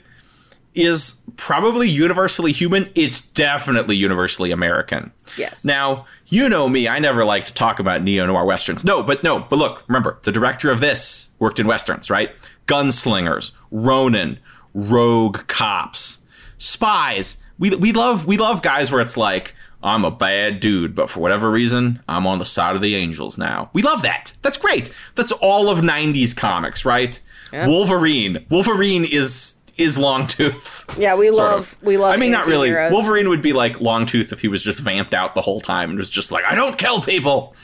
is 0.73 1.23
probably 1.37 1.87
universally 1.87 2.51
human. 2.51 2.89
It's 2.95 3.29
definitely 3.29 3.95
universally 3.95 4.49
American. 4.49 5.11
Yes. 5.37 5.63
Now, 5.63 6.07
you 6.25 6.49
know 6.49 6.67
me, 6.67 6.87
I 6.87 6.97
never 6.97 7.23
like 7.23 7.45
to 7.45 7.53
talk 7.53 7.77
about 7.77 8.01
neo 8.01 8.25
noir 8.25 8.43
westerns. 8.43 8.83
No, 8.83 9.03
but 9.03 9.23
no, 9.23 9.45
but 9.51 9.57
look, 9.57 9.83
remember, 9.87 10.17
the 10.23 10.31
director 10.31 10.71
of 10.71 10.79
this 10.79 11.29
worked 11.37 11.59
in 11.59 11.67
westerns, 11.67 12.09
right? 12.09 12.31
Gunslingers, 12.65 13.55
Ronin, 13.69 14.39
rogue 14.73 15.45
cops, 15.45 16.25
spies. 16.57 17.37
We 17.59 17.69
we 17.75 17.91
love 17.91 18.25
we 18.25 18.37
love 18.37 18.63
guys 18.63 18.91
where 18.91 18.99
it's 18.99 19.15
like 19.15 19.53
I'm 19.83 20.05
a 20.05 20.11
bad 20.11 20.59
dude, 20.59 20.93
but 20.95 21.09
for 21.09 21.19
whatever 21.21 21.49
reason, 21.49 22.01
I'm 22.07 22.27
on 22.27 22.39
the 22.39 22.45
side 22.45 22.75
of 22.75 22.81
the 22.81 22.95
angels 22.95 23.37
now. 23.37 23.69
We 23.73 23.81
love 23.81 24.01
that. 24.03 24.33
That's 24.41 24.57
great. 24.57 24.93
That's 25.15 25.31
all 25.31 25.69
of 25.69 25.79
90s 25.79 26.35
comics, 26.37 26.85
right? 26.85 27.19
Wolverine. 27.53 28.45
Wolverine 28.49 29.03
is 29.05 29.57
is 29.77 29.97
Longtooth. 29.97 30.97
Yeah, 30.99 31.15
we 31.15 31.29
love 31.31 31.73
of. 31.73 31.83
we 31.83 31.97
love 31.97 32.13
I 32.13 32.17
mean, 32.17 32.31
not 32.31 32.45
really. 32.45 32.71
Wolverine 32.71 33.29
would 33.29 33.41
be 33.41 33.53
like 33.53 33.77
Longtooth 33.77 34.31
if 34.31 34.41
he 34.41 34.47
was 34.47 34.63
just 34.63 34.79
vamped 34.81 35.13
out 35.13 35.33
the 35.33 35.41
whole 35.41 35.59
time 35.61 35.89
and 35.89 35.97
was 35.99 36.09
just 36.09 36.31
like, 36.31 36.43
I 36.45 36.55
don't 36.55 36.77
kill 36.77 37.01
people. 37.01 37.55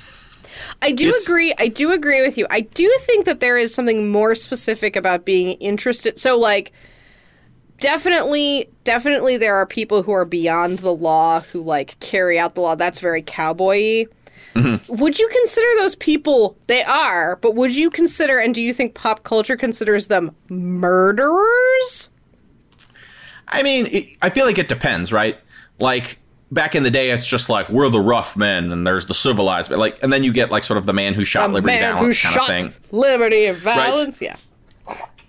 I 0.81 0.91
do 0.91 1.07
It's- 1.09 1.27
agree. 1.27 1.53
I 1.59 1.67
do 1.67 1.91
agree 1.91 2.21
with 2.21 2.37
you. 2.37 2.47
I 2.49 2.61
do 2.61 2.91
think 3.01 3.25
that 3.25 3.39
there 3.39 3.57
is 3.57 3.73
something 3.73 4.09
more 4.09 4.35
specific 4.35 4.95
about 4.95 5.25
being 5.25 5.53
interested. 5.59 6.17
So, 6.19 6.37
like, 6.37 6.71
definitely, 7.79 8.69
definitely, 8.83 9.37
there 9.37 9.55
are 9.55 9.65
people 9.65 10.03
who 10.03 10.11
are 10.11 10.25
beyond 10.25 10.79
the 10.79 10.93
law 10.93 11.41
who 11.41 11.61
like 11.61 11.99
carry 11.99 12.37
out 12.39 12.55
the 12.55 12.61
law. 12.61 12.75
That's 12.75 12.99
very 12.99 13.21
cowboy-y. 13.21 14.07
Mm-hmm. 14.55 14.95
Would 14.95 15.19
you 15.19 15.27
consider 15.27 15.67
those 15.77 15.95
people? 15.95 16.57
They 16.67 16.83
are, 16.83 17.35
but 17.35 17.53
would 17.55 17.75
you 17.75 17.89
consider? 17.91 18.39
And 18.39 18.55
do 18.55 18.61
you 18.61 18.73
think 18.73 18.95
pop 18.95 19.23
culture 19.23 19.55
considers 19.55 20.07
them 20.07 20.35
murderers? 20.49 22.09
I 23.49 23.61
mean, 23.61 23.85
it, 23.87 24.17
I 24.21 24.29
feel 24.31 24.45
like 24.45 24.57
it 24.57 24.67
depends, 24.67 25.13
right? 25.13 25.37
Like 25.79 26.17
back 26.51 26.73
in 26.73 26.81
the 26.83 26.89
day, 26.89 27.11
it's 27.11 27.27
just 27.27 27.49
like 27.49 27.69
we're 27.69 27.89
the 27.89 27.99
rough 27.99 28.35
men 28.35 28.71
and 28.71 28.85
there's 28.87 29.05
the 29.05 29.13
civilized, 29.13 29.69
but 29.69 29.77
like, 29.77 30.01
and 30.01 30.11
then 30.11 30.23
you 30.23 30.33
get 30.33 30.49
like 30.49 30.63
sort 30.63 30.77
of 30.77 30.87
the 30.87 30.93
man 30.93 31.13
who 31.13 31.23
shot 31.23 31.49
A 31.51 31.53
Liberty 31.53 31.79
man 31.79 31.97
who 31.97 32.05
kind 32.05 32.15
shot 32.15 32.49
of 32.49 32.63
thing. 32.63 32.73
liberty 32.91 33.45
and 33.45 33.57
violence. 33.57 34.21
Yeah. 34.21 34.37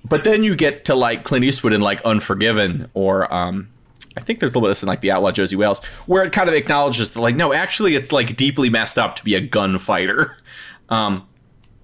But 0.09 0.25
then 0.25 0.45
you 0.45 0.57
get 0.57 0.85
to 0.87 0.95
like 0.95 1.25
Clint 1.25 1.45
Eastwood 1.45 1.73
in 1.73 1.81
like 1.81 2.01
Unforgiven, 2.03 2.91
or 2.95 3.33
um, 3.33 3.69
I 4.17 4.21
think 4.21 4.41
there's 4.41 4.55
a 4.55 4.59
little 4.59 4.67
bit 4.67 4.71
of 4.71 4.77
this 4.77 4.83
in 4.83 4.89
like 4.89 5.01
The 5.01 5.11
Outlaw 5.11 5.33
Josey 5.33 5.57
Wales, 5.57 5.85
where 6.07 6.25
it 6.25 6.33
kind 6.33 6.49
of 6.49 6.55
acknowledges 6.55 7.13
that 7.13 7.21
like 7.21 7.37
no, 7.37 7.53
actually, 7.53 7.95
it's 7.95 8.13
like 8.13 8.37
deeply 8.37 8.71
messed 8.71 8.99
up 8.99 9.17
to 9.17 9.25
be 9.25 9.35
a 9.35 9.41
gunfighter. 9.41 10.37
Um, 10.91 11.29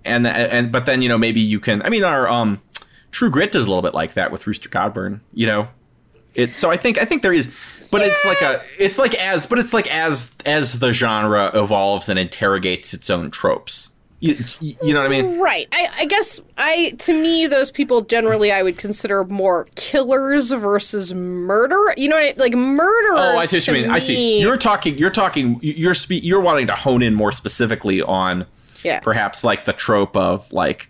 and 0.05 0.27
and 0.27 0.73
but 0.73 0.87
then 0.87 1.03
you 1.03 1.11
know 1.11 1.19
maybe 1.19 1.41
you 1.41 1.61
can. 1.61 1.83
I 1.83 1.89
mean, 1.91 2.05
our 2.05 2.29
um, 2.29 2.63
True 3.11 3.31
Grit 3.31 3.53
does 3.53 3.65
a 3.65 3.69
little 3.69 3.83
bit 3.83 3.95
like 3.95 4.15
that 4.15 4.33
with 4.33 4.47
Rooster 4.47 4.69
Cogburn. 4.69 5.21
You 5.33 5.47
know, 5.47 5.69
it. 6.35 6.57
So 6.57 6.71
I 6.71 6.77
think 6.77 6.99
I 6.99 7.05
think 7.05 7.23
there 7.23 7.33
is, 7.33 7.55
but 7.91 8.03
it's 8.03 8.25
like 8.25 8.41
a 8.43 8.63
it's 8.79 8.99
like 8.99 9.15
as 9.15 9.47
but 9.47 9.59
it's 9.59 9.73
like 9.73 9.93
as 9.95 10.35
as 10.45 10.81
the 10.81 10.93
genre 10.93 11.51
evolves 11.55 12.09
and 12.09 12.19
interrogates 12.19 12.95
its 12.95 13.11
own 13.11 13.31
tropes. 13.31 13.94
You, 14.27 14.75
you 14.83 14.95
know 14.95 15.03
what 15.03 15.13
I 15.13 15.21
mean? 15.23 15.39
Right. 15.41 15.67
I, 15.71 15.89
I 16.01 16.05
guess 16.07 16.41
I 16.57 16.95
to 16.99 17.13
me 17.13 17.47
those 17.47 17.71
people 17.71 18.01
generally 18.01 18.51
I 18.53 18.63
would 18.63 18.79
consider 18.79 19.25
more 19.25 19.67
killers 19.75 20.51
versus 20.53 21.13
murder. 21.15 21.93
You 21.99 22.09
know 22.09 22.17
what 22.17 22.25
I, 22.25 22.35
like 22.37 22.55
murderers. 22.55 23.19
Oh, 23.21 23.37
I 23.37 23.45
see 23.47 23.59
what 23.59 23.67
you 23.67 23.73
mean. 23.75 23.91
I 23.91 23.99
see. 23.99 24.15
me- 24.15 24.41
You're 24.41 24.57
talking. 24.57 24.97
You're 24.97 25.11
talking. 25.11 25.59
You're 25.63 25.95
spe- 25.95 26.23
You're 26.23 26.41
wanting 26.41 26.69
to 26.69 26.75
hone 26.75 27.03
in 27.03 27.13
more 27.15 27.33
specifically 27.33 28.01
on, 28.01 28.47
Yeah. 28.83 29.01
perhaps 29.01 29.45
like 29.45 29.67
the 29.67 29.73
trope 29.75 30.17
of 30.17 30.51
like, 30.53 30.89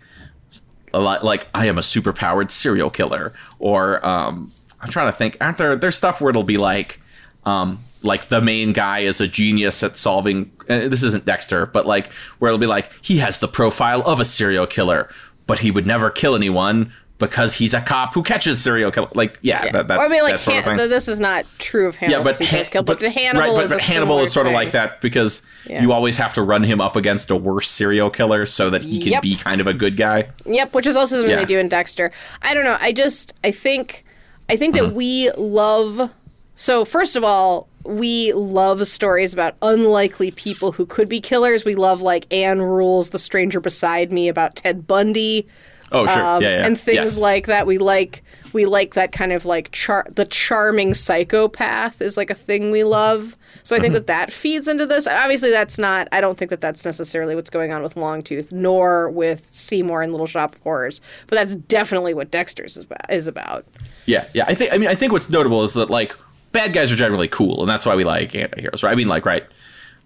a 0.93 0.99
lot, 0.99 1.25
like 1.25 1.47
I 1.53 1.65
am 1.65 1.77
a 1.77 1.81
superpowered 1.81 2.51
serial 2.51 2.89
killer, 2.89 3.33
or 3.59 4.05
um, 4.05 4.53
I'm 4.79 4.89
trying 4.89 5.07
to 5.07 5.11
think. 5.11 5.35
Aren't 5.41 5.57
there? 5.57 5.75
There's 5.75 5.97
stuff 5.97 6.21
where 6.21 6.29
it'll 6.29 6.43
be 6.43 6.57
like, 6.57 7.01
um, 7.45 7.79
like 8.05 8.25
the 8.27 8.39
main 8.41 8.71
guy 8.73 8.99
is 8.99 9.19
a 9.19 9.27
genius 9.27 9.83
at 9.83 9.97
solving. 9.97 10.51
Uh, 10.69 10.87
this 10.87 11.03
isn't 11.03 11.25
Dexter, 11.25 11.65
but 11.65 11.85
like 11.85 12.07
where 12.39 12.49
it'll 12.49 12.59
be 12.59 12.65
like 12.67 12.91
he 13.01 13.17
has 13.17 13.39
the 13.39 13.47
profile 13.47 14.01
of 14.03 14.19
a 14.19 14.25
serial 14.25 14.67
killer, 14.67 15.09
but 15.47 15.59
he 15.59 15.71
would 15.71 15.85
never 15.85 16.09
kill 16.09 16.35
anyone. 16.35 16.91
Because 17.17 17.55
he's 17.55 17.73
a 17.73 17.79
cop 17.79 18.13
who 18.13 18.23
catches 18.23 18.61
serial 18.61 18.91
killer, 18.91 19.07
like 19.15 19.39
yeah, 19.41 19.71
That, 19.71 19.87
that's 19.87 19.97
Well, 19.99 20.05
I 20.05 20.09
mean, 20.11 20.21
like 20.23 20.33
that 20.33 20.39
sort 20.41 20.57
of 20.57 20.63
Han- 20.65 20.75
this 20.89 21.07
is 21.07 21.17
not 21.17 21.45
true 21.59 21.87
of 21.87 21.95
Hannibal. 21.95 22.17
Yeah, 22.17 22.23
but, 22.25 22.37
does 22.37 22.67
kill, 22.67 22.83
but, 22.83 23.01
Hannibal 23.01 23.39
right, 23.39 23.55
but, 23.55 23.63
is 23.63 23.71
but 23.71 23.79
Hannibal 23.79 24.19
is 24.19 24.33
sort 24.33 24.47
similar 24.47 24.61
of 24.61 24.65
like 24.65 24.73
that 24.73 24.99
because 24.99 25.47
Yeah. 25.65 25.81
you 25.81 25.93
always 25.93 26.17
have 26.17 26.33
to 26.33 26.41
run 26.41 26.61
him 26.63 26.81
up 26.81 26.97
against 26.97 27.31
a 27.31 27.37
worse 27.37 27.69
serial 27.69 28.09
killer 28.09 28.45
so 28.45 28.69
that 28.69 28.83
he 28.83 29.01
can 29.01 29.13
Yep. 29.13 29.21
be 29.21 29.37
kind 29.37 29.61
of 29.61 29.67
a 29.67 29.73
good 29.73 29.95
guy. 29.95 30.27
Yep, 30.45 30.73
which 30.73 30.85
is 30.85 30.97
also 30.97 31.15
something 31.15 31.29
Yeah. 31.31 31.37
they 31.37 31.45
do 31.45 31.57
in 31.57 31.69
Dexter. 31.69 32.11
I 32.41 32.53
don't 32.53 32.65
know. 32.65 32.77
I 32.81 32.91
just 32.91 33.33
I 33.45 33.51
think 33.51 34.03
I 34.49 34.57
think 34.57 34.75
that 34.75 34.83
Mm-hmm. 34.83 34.95
we 34.95 35.31
love 35.37 36.11
so 36.55 36.83
first 36.83 37.15
of 37.15 37.23
all, 37.23 37.69
we 37.85 38.33
love 38.33 38.85
stories 38.87 39.33
about 39.33 39.55
unlikely 39.61 40.31
people 40.31 40.71
who 40.73 40.85
could 40.85 41.09
be 41.09 41.19
killers. 41.21 41.65
We 41.65 41.75
love 41.75 42.01
like 42.01 42.31
Ann 42.33 42.61
Rule's 42.61 43.11
The 43.11 43.19
Stranger 43.19 43.59
Beside 43.59 44.11
Me 44.11 44.27
about 44.27 44.55
Ted 44.55 44.87
Bundy. 44.87 45.47
Oh, 45.91 46.07
sure, 46.07 46.21
um, 46.21 46.41
yeah, 46.41 46.49
yeah, 46.59 46.65
and 46.65 46.77
things 46.77 46.95
yes. 46.97 47.19
like 47.19 47.45
that. 47.45 47.67
We 47.67 47.77
like 47.77 48.23
we 48.53 48.65
like 48.65 48.95
that 48.95 49.11
kind 49.11 49.31
of 49.31 49.45
like 49.45 49.71
char- 49.71 50.07
the 50.09 50.25
charming 50.25 50.95
psychopath 50.95 52.01
is 52.01 52.17
like 52.17 52.31
a 52.31 52.35
thing 52.35 52.71
we 52.71 52.83
love. 52.83 53.37
So 53.63 53.75
I 53.75 53.77
Mm-hmm. 53.77 53.83
think 53.83 53.93
that 53.93 54.07
that 54.07 54.31
feeds 54.33 54.67
into 54.67 54.87
this. 54.87 55.05
Obviously, 55.07 55.51
that's 55.51 55.77
not. 55.77 56.07
I 56.11 56.21
don't 56.21 56.37
think 56.39 56.49
that 56.49 56.59
that's 56.59 56.85
necessarily 56.85 57.35
what's 57.35 57.51
going 57.51 57.71
on 57.71 57.83
with 57.83 57.95
Longtooth, 57.95 58.51
nor 58.51 59.09
with 59.11 59.47
Seymour 59.53 60.01
and 60.01 60.11
Little 60.11 60.27
Shop 60.27 60.55
of 60.55 60.61
Horrors. 60.63 61.01
But 61.27 61.35
that's 61.35 61.55
definitely 61.55 62.15
what 62.15 62.31
Dexter's 62.31 62.77
is 62.77 62.85
about. 62.85 63.11
Is 63.11 63.27
about. 63.27 63.65
Yeah, 64.07 64.27
yeah. 64.33 64.45
I 64.47 64.55
think. 64.55 64.73
I 64.73 64.79
mean, 64.79 64.89
I 64.89 64.95
think 64.95 65.11
what's 65.11 65.29
notable 65.29 65.63
is 65.63 65.75
that 65.75 65.91
like 65.91 66.15
bad 66.55 66.71
guys 66.73 66.91
are 66.91 66.95
generally 66.95 67.27
cool, 67.27 67.59
and 67.59 67.69
that's 67.69 67.85
why 67.85 67.95
we 67.95 68.05
like 68.05 68.33
anti-heroes, 68.33 68.81
right? 68.81 68.91
I 68.91 68.95
mean, 68.95 69.09
like, 69.09 69.25
right. 69.25 69.45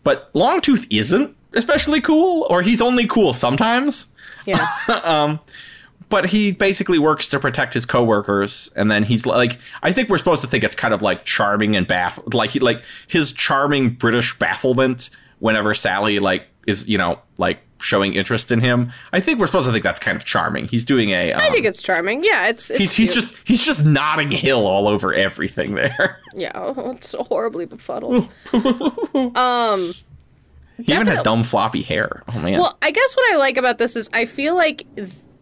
But 0.03 0.33
Longtooth 0.33 0.87
isn't 0.89 1.37
especially 1.53 2.01
cool, 2.01 2.47
or 2.49 2.63
he's 2.63 2.81
only 2.81 3.07
cool 3.07 3.33
sometimes. 3.33 4.13
Yeah. 4.45 4.67
Um, 5.03 5.39
but 6.09 6.25
he 6.25 6.51
basically 6.51 6.97
works 6.97 7.29
to 7.29 7.39
protect 7.39 7.75
his 7.75 7.85
coworkers, 7.85 8.73
and 8.75 8.89
then 8.89 9.03
he's 9.03 9.27
like, 9.27 9.59
I 9.83 9.93
think 9.93 10.09
we're 10.09 10.17
supposed 10.17 10.41
to 10.41 10.47
think 10.47 10.63
it's 10.63 10.75
kind 10.75 10.91
of 10.91 11.03
like 11.03 11.23
charming 11.23 11.75
and 11.75 11.87
baff, 11.87 12.33
like 12.33 12.49
he 12.49 12.59
like 12.59 12.81
his 13.07 13.31
charming 13.31 13.91
British 13.91 14.37
bafflement 14.39 15.11
whenever 15.37 15.75
Sally 15.75 16.17
like 16.17 16.47
is 16.65 16.89
you 16.89 16.97
know 16.97 17.19
like 17.37 17.59
showing 17.79 18.13
interest 18.13 18.51
in 18.51 18.61
him. 18.61 18.91
I 19.13 19.19
think 19.19 19.39
we're 19.39 19.47
supposed 19.47 19.67
to 19.67 19.71
think 19.71 19.83
that's 19.83 19.99
kind 19.99 20.15
of 20.15 20.25
charming. 20.25 20.67
He's 20.67 20.85
doing 20.85 21.09
a. 21.11 21.31
Um, 21.31 21.41
I 21.41 21.49
think 21.49 21.65
it's 21.65 21.81
charming. 21.81 22.23
Yeah, 22.23 22.47
it's. 22.49 22.69
it's 22.69 22.79
he's 22.79 22.93
he's 22.93 23.13
just 23.13 23.35
he's 23.43 23.65
just 23.65 23.85
Notting 23.85 24.31
Hill 24.31 24.65
all 24.65 24.87
over 24.87 25.13
everything 25.13 25.75
there. 25.75 26.19
yeah. 26.35 26.51
Oh, 26.59 26.91
it's 26.91 27.13
horribly 27.13 27.65
befuddled. 27.65 28.31
Um. 29.35 29.93
He 30.77 30.93
even 30.93 31.07
has 31.07 31.21
dumb 31.23 31.43
floppy 31.43 31.81
hair. 31.81 32.23
Oh 32.29 32.39
man. 32.39 32.59
Well, 32.59 32.77
I 32.81 32.91
guess 32.91 33.15
what 33.15 33.33
I 33.33 33.37
like 33.37 33.57
about 33.57 33.79
this 33.79 33.95
is 33.95 34.09
I 34.13 34.25
feel 34.25 34.55
like 34.55 34.85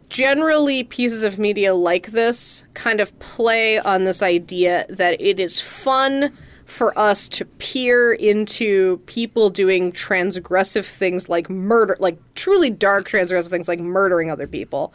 generally 0.10 0.84
pieces 0.84 1.24
of 1.24 1.38
media 1.38 1.76
like 1.76 2.08
this 2.08 2.66
kind 2.74 3.00
of 3.00 3.18
play 3.20 3.78
on 3.78 4.06
this 4.06 4.24
idea 4.24 4.86
that 4.90 5.20
it 5.22 5.40
is 5.40 5.60
fun 5.62 6.32
for 6.68 6.98
us 7.00 7.30
to 7.30 7.46
peer 7.46 8.12
into 8.14 8.98
people 9.06 9.50
doing 9.50 9.92
transgressive 9.92 10.86
things 10.86 11.30
like 11.30 11.50
murder, 11.50 11.96
like 12.00 12.20
truly 12.36 12.70
dark 12.70 13.08
transgressive 13.08 13.50
things 13.50 13.70
like 13.70 13.80
murdering 13.80 14.30
other 14.30 14.46
people. 14.48 14.94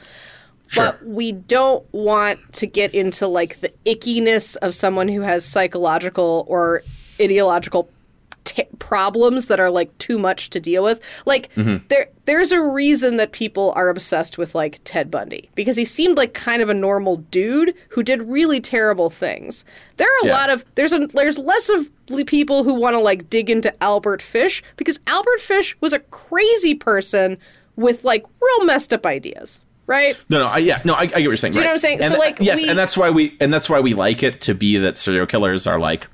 Sure. 0.68 0.84
But 0.84 1.04
we 1.06 1.32
don't 1.32 1.84
want 1.92 2.40
to 2.54 2.66
get 2.66 2.94
into 2.94 3.26
like 3.26 3.60
the 3.60 3.70
ickiness 3.86 4.56
of 4.58 4.74
someone 4.74 5.08
who 5.08 5.22
has 5.22 5.44
psychological 5.46 6.44
or 6.46 6.82
ideological 7.20 7.88
t- 8.54 8.64
problems 8.78 9.46
that 9.46 9.58
are 9.60 9.70
like 9.70 9.96
too 9.98 10.18
much 10.18 10.50
to 10.50 10.60
deal 10.60 10.82
with. 10.84 11.00
Like 11.26 11.52
Mm-hmm. 11.54 11.84
there 11.88 12.08
there's 12.24 12.52
a 12.52 12.60
reason 12.62 13.16
that 13.16 13.32
people 13.32 13.72
are 13.74 13.88
obsessed 13.88 14.38
with 14.38 14.54
like 14.54 14.80
Ted 14.84 15.10
Bundy 15.10 15.50
because 15.54 15.76
he 15.76 15.84
seemed 15.84 16.16
like 16.16 16.34
kind 16.34 16.62
of 16.62 16.68
a 16.68 16.74
normal 16.74 17.16
dude 17.16 17.74
who 17.88 18.02
did 18.02 18.22
really 18.22 18.60
terrible 18.60 19.10
things. 19.10 19.64
There 19.96 20.06
are 20.08 20.24
a 20.24 20.26
Yeah. 20.26 20.32
lot 20.36 20.50
of 20.50 20.64
there's 20.76 20.92
a 20.92 21.06
there's 21.08 21.38
less 21.38 21.68
of 21.68 21.88
people 22.26 22.62
who 22.64 22.74
want 22.74 22.94
to 22.94 22.98
like 23.00 23.28
dig 23.30 23.48
into 23.50 23.72
Albert 23.82 24.22
Fish 24.22 24.62
because 24.76 25.00
Albert 25.06 25.40
Fish 25.40 25.76
was 25.80 25.92
a 25.92 25.98
crazy 25.98 26.74
person 26.74 27.38
with 27.76 28.04
like 28.04 28.24
real 28.40 28.66
messed 28.66 28.92
up 28.92 29.06
ideas, 29.06 29.60
right? 29.86 30.20
No, 30.28 30.38
no, 30.38 30.46
I, 30.46 30.58
yeah, 30.58 30.80
no, 30.84 30.94
I, 30.94 31.02
I 31.02 31.06
get 31.06 31.14
what 31.14 31.22
you're 31.22 31.36
saying. 31.36 31.52
Do 31.52 31.58
you 31.58 31.64
know 31.64 31.70
what 31.70 31.72
I'm 31.74 31.78
saying? 31.78 32.00
And 32.00 32.12
So, 32.12 32.20
th- 32.20 32.38
like, 32.38 32.40
yes, 32.40 32.62
we- 32.62 32.68
and 32.68 32.78
that's 32.78 32.96
why 32.96 33.10
we, 33.10 33.36
and 33.40 33.52
that's 33.52 33.68
why 33.68 33.80
we 33.80 33.94
like 33.94 34.22
it 34.22 34.40
to 34.42 34.54
be 34.54 34.78
that 34.78 34.98
serial 34.98 35.26
killers 35.26 35.66
are 35.66 35.78
like, 35.78 36.06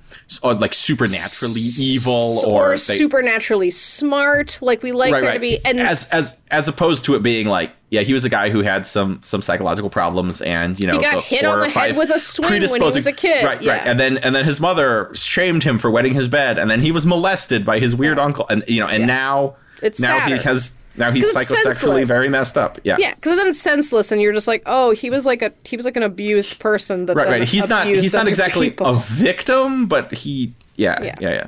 or 0.42 0.52
uh, 0.52 0.54
like 0.54 0.74
supernaturally 0.74 1.60
evil, 1.78 2.42
or, 2.46 2.66
or 2.66 2.70
they, 2.72 2.76
supernaturally 2.76 3.70
smart. 3.70 4.58
Like 4.60 4.82
we 4.82 4.92
like 4.92 5.12
right, 5.12 5.20
there 5.20 5.28
right. 5.30 5.34
to 5.34 5.40
be 5.40 5.58
and 5.64 5.80
as 5.80 6.08
as 6.10 6.40
as 6.50 6.68
opposed 6.68 7.06
to 7.06 7.14
it 7.14 7.22
being 7.22 7.48
like, 7.48 7.72
yeah, 7.90 8.02
he 8.02 8.12
was 8.12 8.24
a 8.24 8.28
guy 8.28 8.50
who 8.50 8.60
had 8.60 8.86
some 8.86 9.20
some 9.22 9.40
psychological 9.40 9.88
problems, 9.90 10.42
and 10.42 10.78
you 10.78 10.86
know, 10.86 10.94
He 10.94 11.00
got 11.00 11.24
hit 11.24 11.44
on 11.44 11.60
the 11.60 11.68
head 11.70 11.96
with 11.96 12.10
a 12.10 12.18
swing 12.18 12.60
when 12.70 12.80
he 12.80 12.84
was 12.84 13.06
a 13.06 13.12
kid, 13.12 13.44
right, 13.44 13.62
yeah. 13.62 13.72
right, 13.72 13.86
and 13.86 13.98
then 13.98 14.18
and 14.18 14.34
then 14.34 14.44
his 14.44 14.60
mother 14.60 15.10
shamed 15.14 15.64
him 15.64 15.78
for 15.78 15.90
wetting 15.90 16.14
his 16.14 16.28
bed, 16.28 16.58
and 16.58 16.70
then 16.70 16.82
he 16.82 16.92
was 16.92 17.06
molested 17.06 17.64
by 17.64 17.78
his 17.78 17.96
weird 17.96 18.18
uncle, 18.18 18.46
and 18.50 18.64
you 18.68 18.80
know, 18.80 18.88
and 18.88 19.06
now 19.06 19.56
It's 19.80 19.98
now 19.98 20.20
he 20.20 20.36
has 20.36 20.77
now 20.98 21.10
he's 21.10 21.34
psychosexually 21.34 21.62
senseless. 21.62 22.08
very 22.08 22.28
messed 22.28 22.56
up. 22.56 22.78
Yeah, 22.84 22.96
Yeah, 22.98 23.14
because 23.14 23.36
then 23.36 23.46
it's 23.46 23.60
senseless, 23.60 24.12
and 24.12 24.20
you're 24.20 24.32
just 24.32 24.48
like, 24.48 24.62
oh, 24.66 24.90
he 24.90 25.10
was 25.10 25.26
like 25.26 25.42
a 25.42 25.52
he 25.64 25.76
was 25.76 25.84
like 25.84 25.96
an 25.96 26.02
abused 26.02 26.58
person 26.58 27.06
that 27.06 27.16
right, 27.16 27.28
right. 27.28 27.48
He's 27.48 27.68
not 27.68 27.86
he's 27.86 28.12
not 28.12 28.28
exactly 28.28 28.70
people. 28.70 28.86
a 28.86 28.94
victim, 28.96 29.86
but 29.86 30.12
he 30.12 30.52
yeah 30.76 31.02
yeah 31.02 31.16
Yeah. 31.20 31.30
yeah. 31.30 31.46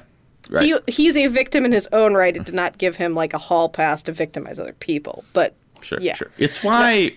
Right. 0.48 0.64
He, 0.64 0.92
he's 0.92 1.16
a 1.16 1.28
victim 1.28 1.64
in 1.64 1.70
his 1.70 1.88
own 1.92 2.14
right. 2.14 2.34
It 2.34 2.44
did 2.44 2.57
not 2.57 2.76
give 2.76 2.96
him 2.96 3.14
like 3.14 3.34
a 3.34 3.38
hall 3.38 3.68
pass 3.68 4.03
to 4.05 4.12
victimize 4.12 4.59
other 4.59 4.72
people, 4.72 5.22
but 5.32 5.55
Sure, 5.82 5.98
yeah, 6.01 6.14
sure. 6.14 6.30
It's 6.38 6.62
why 6.62 7.14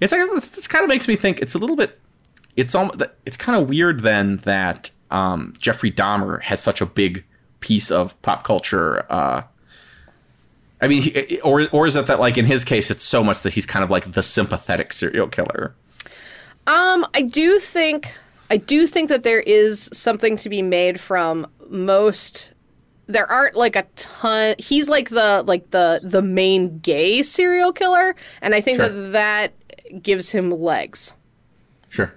it's 0.00 0.12
like 0.12 0.28
this 0.30 0.66
kind 0.66 0.82
of 0.82 0.88
makes 0.88 1.08
me 1.08 1.16
think 1.16 1.40
it's 1.40 1.54
a 1.54 1.58
little 1.58 1.76
bit. 1.76 1.98
It's 2.56 2.74
almost 2.74 3.02
it's 3.24 3.36
kind 3.36 3.60
of 3.60 3.68
weird 3.68 4.00
then 4.00 4.38
that 4.38 4.90
um, 5.10 5.54
Jeffrey 5.58 5.90
Dahmer 5.90 6.42
has 6.42 6.62
such 6.62 6.80
a 6.80 6.86
big 6.86 7.24
piece 7.60 7.90
of 7.90 8.20
pop 8.22 8.44
culture. 8.44 9.04
Uh, 9.10 9.42
I 10.80 10.88
mean, 10.88 11.02
he, 11.02 11.40
or 11.40 11.62
or 11.72 11.86
is 11.86 11.96
it 11.96 12.06
that 12.06 12.20
like 12.20 12.36
in 12.36 12.44
his 12.44 12.64
case, 12.64 12.90
it's 12.90 13.04
so 13.04 13.24
much 13.24 13.42
that 13.42 13.54
he's 13.54 13.66
kind 13.66 13.82
of 13.82 13.90
like 13.90 14.12
the 14.12 14.22
sympathetic 14.22 14.92
serial 14.92 15.28
killer. 15.28 15.74
Um, 16.66 17.06
I 17.14 17.22
do 17.22 17.58
think 17.58 18.14
I 18.50 18.56
do 18.58 18.86
think 18.86 19.08
that 19.08 19.22
there 19.22 19.40
is 19.40 19.88
something 19.92 20.36
to 20.38 20.48
be 20.48 20.62
made 20.62 21.00
from 21.00 21.46
most 21.68 22.52
there 23.08 23.26
aren't 23.30 23.54
like 23.54 23.76
a 23.76 23.84
ton 23.94 24.54
he's 24.58 24.88
like 24.88 25.10
the 25.10 25.44
like 25.46 25.70
the 25.70 26.00
the 26.02 26.22
main 26.22 26.78
gay 26.80 27.22
serial 27.22 27.72
killer 27.72 28.16
and 28.42 28.52
I 28.54 28.60
think 28.60 28.78
Sure. 28.78 28.88
that 28.88 29.12
that 29.12 30.02
gives 30.02 30.32
him 30.32 30.50
legs. 30.50 31.14
Sure. 31.88 32.12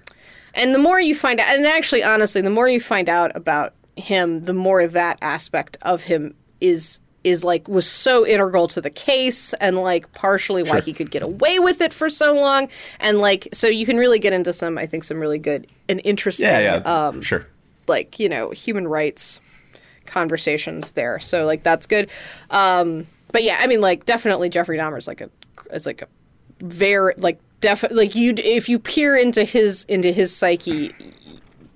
And 0.54 0.74
the 0.74 0.78
more 0.78 1.00
you 1.00 1.14
find 1.14 1.38
out 1.38 1.54
and 1.54 1.64
actually 1.64 2.02
honestly 2.02 2.40
the 2.40 2.50
more 2.50 2.68
you 2.68 2.80
find 2.80 3.08
out 3.08 3.34
about 3.36 3.74
him 3.96 4.44
the 4.46 4.52
more 4.52 4.86
that 4.86 5.18
aspect 5.22 5.76
of 5.82 6.04
him 6.04 6.34
is 6.60 7.00
is 7.22 7.44
like 7.44 7.68
was 7.68 7.86
so 7.86 8.26
integral 8.26 8.66
to 8.68 8.80
the 8.80 8.90
case 8.90 9.52
and 9.54 9.76
like 9.76 10.10
partially 10.14 10.62
why 10.62 10.76
Sure. 10.76 10.80
he 10.80 10.92
could 10.92 11.10
get 11.10 11.22
away 11.22 11.58
with 11.58 11.80
it 11.80 11.92
for 11.92 12.08
so 12.08 12.34
long 12.34 12.68
and 12.98 13.18
like 13.18 13.48
so 13.52 13.66
you 13.66 13.84
can 13.84 13.96
really 13.98 14.18
get 14.18 14.32
into 14.32 14.52
some 14.52 14.78
I 14.78 14.86
think 14.86 15.04
some 15.04 15.20
really 15.20 15.38
good 15.38 15.66
and 15.88 16.00
interesting 16.04 16.46
um 16.86 17.20
sure. 17.20 17.46
like 17.88 18.18
you 18.18 18.28
know 18.28 18.50
human 18.52 18.88
rights 18.88 19.40
conversations 20.06 20.92
there 20.92 21.18
so 21.20 21.44
like 21.46 21.62
that's 21.62 21.86
good 21.86 22.10
um 22.50 23.06
but 23.32 23.42
yeah 23.44 23.58
i 23.60 23.66
mean 23.66 23.80
like 23.80 24.04
definitely 24.06 24.48
jeffrey 24.48 24.76
dahmer's 24.76 25.06
like 25.06 25.20
a 25.20 25.30
it's 25.70 25.86
like 25.86 26.02
a 26.02 26.08
very 26.60 27.14
like 27.18 27.38
definitely 27.60 28.06
like 28.06 28.14
you 28.16 28.34
if 28.38 28.68
you 28.68 28.78
peer 28.78 29.16
into 29.16 29.44
his 29.44 29.84
into 29.84 30.10
his 30.10 30.34
psyche 30.34 30.92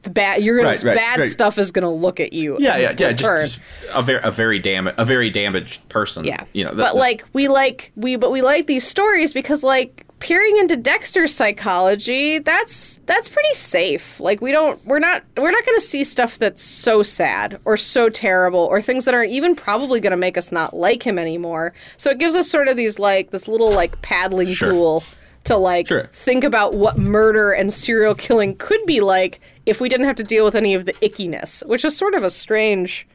the 0.05 0.11
bad 0.11 0.43
you're 0.43 0.57
gonna 0.57 0.69
Right, 0.69 0.83
right, 0.85 0.97
bad 0.97 1.19
right. 1.21 1.29
stuff 1.29 1.59
is 1.59 1.73
gonna 1.73 1.91
look 1.93 2.21
at 2.21 2.33
you 2.33 2.57
Yeah, 2.61 2.77
yeah, 2.77 2.95
yeah. 2.97 3.13
Just, 3.13 3.21
just 3.59 3.61
a 3.93 4.03
very 4.03 4.21
a 4.23 4.31
very 4.31 4.59
dam 4.59 4.89
a 4.97 5.05
very 5.05 5.31
damaged 5.31 5.89
person. 5.89 6.25
Yeah. 6.25 6.45
You 6.53 6.65
know. 6.67 6.75
but 6.75 6.95
like 6.97 7.25
we 7.33 7.49
like 7.49 7.93
we 7.97 8.17
but 8.17 8.31
we 8.31 8.43
like 8.43 8.67
these 8.67 8.87
stories 8.87 9.33
because 9.35 9.65
like 9.65 10.07
peering 10.21 10.57
into 10.57 10.75
Dexter's 10.77 11.35
psychology, 11.35 12.39
that's 12.39 13.01
that's 13.05 13.29
pretty 13.29 13.53
safe. 13.55 14.21
Like 14.21 14.41
we 14.41 14.53
don't 14.53 14.83
we're 14.87 14.99
not 14.99 15.23
we're 15.37 15.51
not 15.51 15.65
going 15.67 15.77
to 15.77 15.85
see 15.85 16.03
stuff 16.05 16.39
that's 16.39 16.63
so 16.63 17.03
sad 17.03 17.61
or 17.65 17.77
so 17.77 18.09
terrible 18.09 18.61
or 18.71 18.81
things 18.81 19.05
that 19.05 19.15
are 19.15 19.25
even 19.25 19.55
probably 19.55 20.01
going 20.01 20.13
to 20.13 20.17
make 20.17 20.39
us 20.39 20.51
not 20.53 20.75
like 20.75 21.03
him 21.03 21.19
anymore. 21.19 21.75
So 21.97 22.11
it 22.11 22.19
gives 22.19 22.35
us 22.35 22.49
sort 22.51 22.69
of 22.69 22.77
these 22.77 22.99
like 22.99 23.31
this 23.33 23.49
little 23.49 23.71
like 23.73 24.01
paddling 24.03 24.49
Sure. 24.55 24.71
pool 24.71 25.05
to 25.45 25.57
like 25.57 25.89
Sure. 25.89 26.05
think 26.13 26.43
about 26.45 26.75
what 26.75 26.99
murder 26.99 27.53
and 27.53 27.73
serial 27.73 28.15
killing 28.15 28.57
could 28.57 28.81
be 28.87 29.01
like 29.01 29.41
if 29.67 29.81
we 29.81 29.89
didn't 29.89 30.07
have 30.07 30.17
to 30.17 30.25
deal 30.25 30.45
with 30.45 30.55
any 30.55 30.75
of 30.75 30.85
the 30.87 30.93
ickiness, 30.95 31.67
which 31.67 31.85
is 31.85 31.97
sort 31.97 32.15
of 32.15 32.23
a 32.25 32.31
strange 32.31 33.07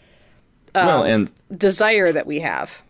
um, 0.75 0.85
well, 0.85 1.03
and 1.03 1.31
desire 1.55 2.11
that 2.11 2.27
we 2.27 2.39
have. 2.39 2.81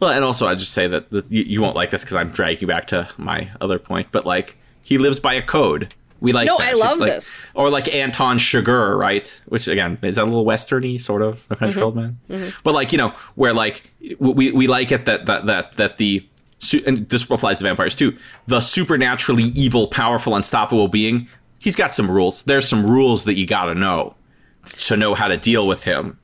well, 0.00 0.10
and 0.10 0.24
also 0.24 0.46
I 0.46 0.54
just 0.54 0.72
say 0.72 0.86
that 0.88 1.10
the, 1.10 1.24
you, 1.28 1.42
you 1.42 1.62
won't 1.62 1.76
like 1.76 1.90
this 1.90 2.02
because 2.04 2.16
I'm 2.16 2.30
dragging 2.30 2.62
you 2.62 2.66
back 2.66 2.86
to 2.88 3.08
my 3.18 3.50
other 3.60 3.78
point, 3.78 4.08
but 4.10 4.24
like 4.24 4.56
he 4.82 4.98
lives 4.98 5.20
by 5.20 5.34
a 5.34 5.42
code. 5.42 5.94
We 6.20 6.32
like 6.32 6.46
No, 6.46 6.56
that 6.56 6.68
I 6.68 6.72
love 6.72 6.98
Like- 6.98 7.12
this. 7.12 7.36
Or 7.52 7.68
like 7.68 7.92
Anton 7.94 8.38
Chigurh, 8.38 8.96
right? 8.98 9.40
Which 9.46 9.68
again 9.68 9.98
is 10.00 10.16
that 10.16 10.22
a 10.22 10.24
little 10.24 10.46
westerny 10.46 10.98
sort 10.98 11.20
of 11.20 11.44
a 11.50 11.56
country 11.56 11.74
mm-hmm. 11.74 11.84
old 11.84 11.96
man, 11.96 12.18
mm-hmm. 12.30 12.58
but 12.64 12.72
like 12.72 12.92
you 12.92 12.98
know 12.98 13.10
where 13.34 13.52
like 13.52 13.90
we 14.18 14.50
we 14.52 14.66
like 14.66 14.90
it 14.90 15.04
that 15.04 15.26
that 15.26 15.44
that 15.44 15.72
that 15.72 15.98
the 15.98 16.26
su- 16.64 16.82
and 16.86 17.08
this 17.08 17.28
applies 17.30 17.58
to 17.58 17.64
vampires 17.64 17.94
too. 17.94 18.16
The 18.46 18.60
supernaturally 18.60 19.44
evil, 19.54 19.88
powerful, 19.88 20.34
unstoppable 20.34 20.88
being. 20.88 21.28
He's 21.58 21.76
got 21.76 21.94
some 21.94 22.10
rules. 22.10 22.42
There's 22.42 22.68
some 22.68 22.86
rules 22.86 23.24
that 23.24 23.34
you 23.34 23.46
got 23.46 23.66
to 23.66 23.74
know 23.74 24.16
to 24.64 24.96
know 24.96 25.14
how 25.14 25.28
to 25.28 25.36
deal 25.36 25.66
with 25.66 25.84
him 25.84 26.18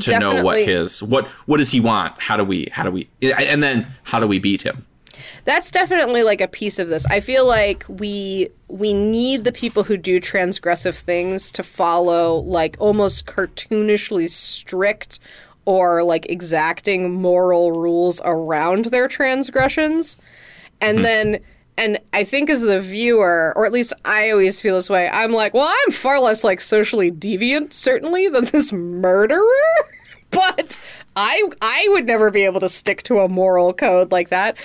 to 0.00 0.18
know 0.18 0.44
what 0.44 0.62
his 0.62 1.02
what 1.02 1.26
what 1.46 1.56
does 1.56 1.72
he 1.72 1.80
want 1.80 2.20
how 2.20 2.36
do 2.36 2.44
we 2.44 2.68
how 2.70 2.84
do 2.84 2.90
we 2.90 3.08
and 3.22 3.62
then 3.62 3.86
how 4.04 4.20
do 4.20 4.26
we 4.26 4.38
beat 4.38 4.62
him 4.62 4.86
That's 5.44 5.70
definitely 5.70 6.22
like 6.22 6.40
a 6.40 6.46
piece 6.46 6.78
of 6.78 6.88
this. 6.88 7.04
I 7.06 7.20
feel 7.20 7.46
like 7.46 7.84
we 7.88 8.50
we 8.68 8.92
need 8.92 9.44
the 9.44 9.52
people 9.52 9.84
who 9.84 9.96
do 9.96 10.20
transgressive 10.20 10.96
things 11.00 11.50
to 11.52 11.62
follow 11.62 12.36
like 12.36 12.76
almost 12.78 13.26
cartoonishly 13.26 14.28
strict 14.28 15.18
or 15.68 16.02
like 16.02 16.24
exacting 16.30 17.12
moral 17.12 17.72
rules 17.72 18.22
around 18.24 18.86
their 18.86 19.06
transgressions. 19.06 20.16
And 20.80 20.96
mm-hmm. 20.96 21.02
then 21.04 21.40
and 21.76 22.00
I 22.14 22.24
think 22.24 22.48
as 22.48 22.62
the 22.62 22.80
viewer, 22.80 23.52
or 23.54 23.66
at 23.66 23.70
least 23.70 23.92
I 24.02 24.30
always 24.30 24.62
feel 24.62 24.76
this 24.76 24.88
way, 24.88 25.10
I'm 25.10 25.30
like, 25.30 25.52
well, 25.52 25.70
I'm 25.70 25.92
far 25.92 26.18
less 26.20 26.42
like 26.42 26.62
socially 26.62 27.12
deviant, 27.12 27.74
certainly, 27.74 28.28
than 28.28 28.46
this 28.46 28.72
murderer. 28.72 29.44
But 30.30 30.78
I 31.20 31.42
I 31.60 31.88
would 31.90 32.06
never 32.06 32.30
be 32.30 32.44
able 32.44 32.60
to 32.60 32.68
stick 32.68 33.02
to 33.04 33.18
a 33.18 33.28
moral 33.28 33.72
code 33.72 34.12
like 34.12 34.28
that. 34.28 34.56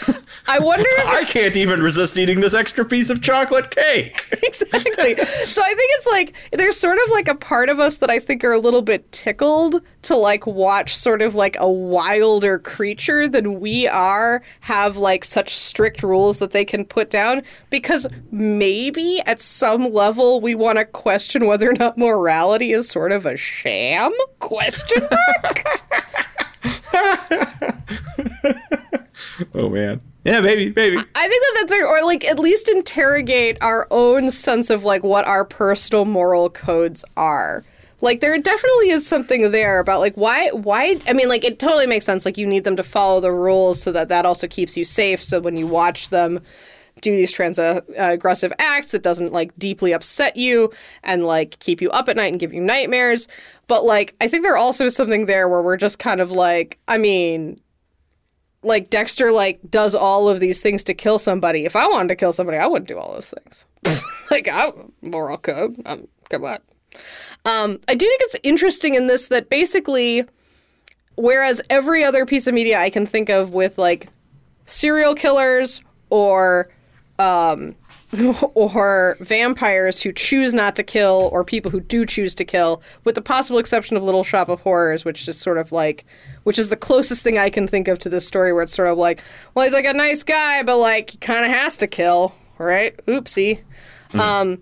I 0.48 0.60
wonder 0.60 0.86
if 0.88 1.08
i 1.08 1.24
can't 1.24 1.56
even 1.56 1.82
resist 1.82 2.16
eating 2.20 2.42
this 2.42 2.54
extra 2.54 2.86
piece 2.86 3.10
of 3.10 3.24
chocolate 3.24 3.72
cake 3.72 4.24
exactly. 4.44 5.16
So 5.16 5.64
I 5.64 5.74
think 5.74 5.92
it's 5.96 6.08
like 6.08 6.36
there's 6.52 6.78
sort 6.78 7.00
of 7.04 7.12
like 7.12 7.28
a 7.28 7.34
part 7.34 7.70
of 7.70 7.80
us 7.80 7.98
that 7.98 8.12
I 8.12 8.20
think 8.20 8.44
are 8.44 8.52
a 8.52 8.60
little 8.60 8.84
bit 8.84 9.12
tickled 9.12 9.82
to 10.04 10.16
like 10.16 10.46
watch 10.46 10.96
sort 10.96 11.24
of 11.24 11.34
like 11.34 11.58
a 11.60 11.70
wilder 11.70 12.60
creature 12.60 13.28
than 13.28 13.60
we 13.60 13.88
are 13.88 14.44
have 14.60 14.98
like 14.98 15.24
such 15.24 15.56
strict 15.56 16.04
rules 16.04 16.38
that 16.38 16.52
they 16.52 16.66
can 16.66 16.86
put 16.86 17.10
down 17.10 17.42
because 17.72 18.08
maybe 18.30 19.22
at 19.26 19.42
some 19.42 19.92
level 19.92 20.40
we 20.40 20.54
want 20.54 20.78
to 20.78 20.86
question 20.86 21.48
whether 21.48 21.68
or 21.68 21.74
not 21.74 21.98
morality 21.98 22.74
is 22.74 22.88
sort 22.88 23.12
of 23.12 23.26
a 23.26 23.36
sham? 23.36 24.12
Question 24.38 25.08
mark. 25.10 25.82
oh 29.54 29.70
man. 29.70 30.00
Yeah 30.24 30.40
maybe 30.40 30.72
maybe 30.76 30.98
I 30.98 31.28
think 31.28 31.44
that 31.44 31.66
that's 31.68 31.74
or 31.74 32.02
like 32.04 32.26
at 32.26 32.40
least 32.40 32.70
interrogate 32.70 33.58
our 33.62 33.88
own 33.92 34.32
sense 34.32 34.70
of 34.70 34.84
like 34.84 35.04
what 35.04 35.26
our 35.26 35.44
personal 35.46 36.06
moral 36.06 36.50
codes 36.50 37.04
are. 37.18 37.64
Like 38.02 38.20
there 38.20 38.38
definitely 38.38 38.90
is 38.90 39.08
something 39.08 39.52
there 39.52 39.80
about 39.80 40.00
like 40.00 40.16
why 40.16 40.50
why 40.50 40.98
I 41.08 41.14
mean 41.14 41.30
like 41.30 41.44
it 41.44 41.60
totally 41.60 41.88
makes 41.88 42.06
sense. 42.06 42.26
Like 42.26 42.38
you 42.38 42.48
need 42.48 42.64
them 42.64 42.76
to 42.76 42.84
follow 42.84 43.20
the 43.20 43.32
rules 43.32 43.82
so 43.82 43.92
that 43.92 44.10
that 44.10 44.26
also 44.26 44.48
keeps 44.48 44.78
you 44.78 44.86
safe. 44.86 45.24
So 45.24 45.40
when 45.40 45.58
you 45.58 45.68
watch 45.68 46.10
them 46.10 46.42
do 47.04 47.16
these 47.16 47.32
trans 47.32 47.60
uh, 47.60 47.82
aggressive 47.98 48.52
acts 48.58 48.94
it 48.94 49.04
doesn't 49.04 49.32
like 49.32 49.56
deeply 49.60 49.92
upset 49.92 50.36
you 50.36 50.72
and 51.04 51.26
like 51.26 51.60
keep 51.60 51.82
you 51.82 51.92
up 51.92 52.10
at 52.10 52.16
night 52.16 52.32
and 52.32 52.40
give 52.40 52.54
you 52.54 52.62
nightmares 52.62 53.28
but 53.68 53.86
like 53.86 54.16
I 54.20 54.28
think 54.28 54.44
there 54.44 54.58
also 54.58 54.86
is 54.86 54.96
something 54.96 55.26
there 55.26 55.48
where 55.48 55.62
we're 55.62 55.78
just 55.78 56.00
kind 56.00 56.20
of 56.20 56.32
like 56.32 56.80
I 56.88 56.98
mean 56.98 57.60
like 58.64 58.90
Dexter 58.90 59.32
like 59.32 59.60
does 59.70 59.94
all 59.94 60.30
of 60.30 60.40
these 60.40 60.62
things 60.62 60.84
to 60.86 60.94
kill 60.94 61.20
somebody. 61.20 61.66
If 61.66 61.76
I 61.76 61.86
wanted 61.88 62.08
to 62.10 62.16
kill 62.16 62.34
somebody, 62.34 62.58
I 62.58 62.66
wouldn't 62.66 62.88
do 62.88 62.98
all 62.98 63.14
those 63.14 63.32
things. 63.32 63.66
like 64.32 64.48
I 64.52 64.72
moral 65.02 65.38
code. 65.38 65.82
Um, 65.86 66.08
come 66.30 66.46
on. 66.46 66.60
Um, 67.46 67.80
I 67.88 67.96
do 67.96 68.08
think 68.08 68.22
it's 68.24 68.38
interesting 68.44 68.96
in 68.96 69.08
this 69.08 69.28
that 69.28 69.50
basically, 69.50 70.26
whereas 71.16 71.62
every 71.70 72.04
other 72.04 72.26
piece 72.26 72.48
of 72.48 72.54
media 72.54 72.80
I 72.80 72.90
can 72.90 73.06
think 73.06 73.30
of 73.30 73.54
with 73.54 73.78
like 73.78 74.08
serial 74.66 75.14
killers 75.14 75.82
or 76.10 76.70
um, 77.20 77.76
or 78.56 79.18
vampires 79.20 80.02
who 80.02 80.12
choose 80.12 80.54
not 80.54 80.76
to 80.76 80.84
kill 80.84 81.30
or 81.32 81.44
people 81.44 81.72
who 81.72 81.80
do 81.80 82.06
choose 82.06 82.36
to 82.36 82.46
kill 82.46 82.82
with 83.04 83.16
the 83.16 83.22
possible 83.22 83.60
exception 83.60 83.98
of 83.98 84.04
little 84.04 84.24
shop 84.24 84.50
of 84.50 84.62
horrors 84.62 85.04
which 85.06 85.28
is 85.28 85.38
sort 85.38 85.58
of 85.58 85.72
like 85.72 86.06
which 86.44 86.60
is 86.60 86.70
the 86.70 86.78
closest 86.78 87.24
thing 87.24 87.38
i 87.38 87.50
can 87.50 87.68
think 87.68 87.88
of 87.88 87.98
to 87.98 88.10
this 88.10 88.28
story 88.28 88.54
where 88.54 88.64
it's 88.64 88.74
sort 88.74 88.88
of 88.88 88.98
like 88.98 89.22
well 89.54 89.64
he's 89.64 89.74
like 89.74 89.86
a 89.86 89.94
nice 89.94 90.24
guy 90.24 90.62
but 90.64 90.78
like 90.78 91.12
he 91.12 91.18
kind 91.18 91.44
of 91.46 91.52
has 91.52 91.78
to 91.78 91.88
kill 91.88 92.34
right? 92.58 92.96
Oopsie. 93.06 93.62
Um 94.20 94.62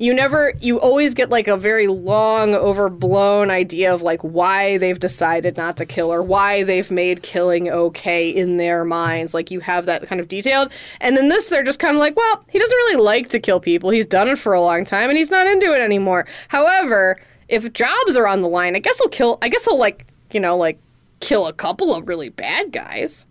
you 0.00 0.14
never 0.14 0.54
you 0.60 0.80
always 0.80 1.14
get 1.14 1.28
like 1.30 1.46
a 1.46 1.56
very 1.56 1.86
long 1.86 2.54
overblown 2.54 3.50
idea 3.50 3.92
of 3.92 4.02
like 4.02 4.20
why 4.22 4.78
they've 4.78 4.98
decided 4.98 5.56
not 5.56 5.76
to 5.76 5.86
kill 5.86 6.10
or 6.10 6.22
why 6.22 6.62
they've 6.62 6.90
made 6.90 7.22
killing 7.22 7.68
okay 7.68 8.30
in 8.30 8.56
their 8.56 8.84
minds. 8.84 9.34
Like 9.34 9.50
you 9.50 9.60
have 9.60 9.86
that 9.86 10.06
kind 10.06 10.20
of 10.20 10.26
detailed. 10.26 10.72
And 11.00 11.18
in 11.18 11.28
this 11.28 11.48
they're 11.48 11.62
just 11.62 11.78
kind 11.78 11.96
of 11.96 12.00
like 12.00 12.16
well 12.16 12.44
he 12.48 12.58
doesn't 12.58 12.76
really 12.76 13.02
like 13.02 13.28
to 13.28 13.38
kill 13.38 13.60
people. 13.60 13.90
He's 13.90 14.06
done 14.06 14.28
it 14.28 14.38
for 14.38 14.54
a 14.54 14.60
long 14.60 14.84
time 14.84 15.10
and 15.10 15.18
he's 15.18 15.30
not 15.30 15.46
into 15.46 15.74
it 15.74 15.80
anymore. 15.80 16.26
However 16.48 17.20
if 17.50 17.72
jobs 17.72 18.16
are 18.16 18.26
on 18.26 18.40
the 18.40 18.48
line 18.48 18.76
i 18.76 18.78
guess 18.78 18.98
he'll 18.98 19.08
kill 19.08 19.38
i 19.42 19.48
guess 19.48 19.64
he'll 19.64 19.78
like 19.78 20.06
you 20.32 20.40
know 20.40 20.56
like 20.56 20.78
kill 21.18 21.46
a 21.46 21.52
couple 21.52 21.94
of 21.94 22.08
really 22.08 22.28
bad 22.28 22.72
guys 22.72 23.26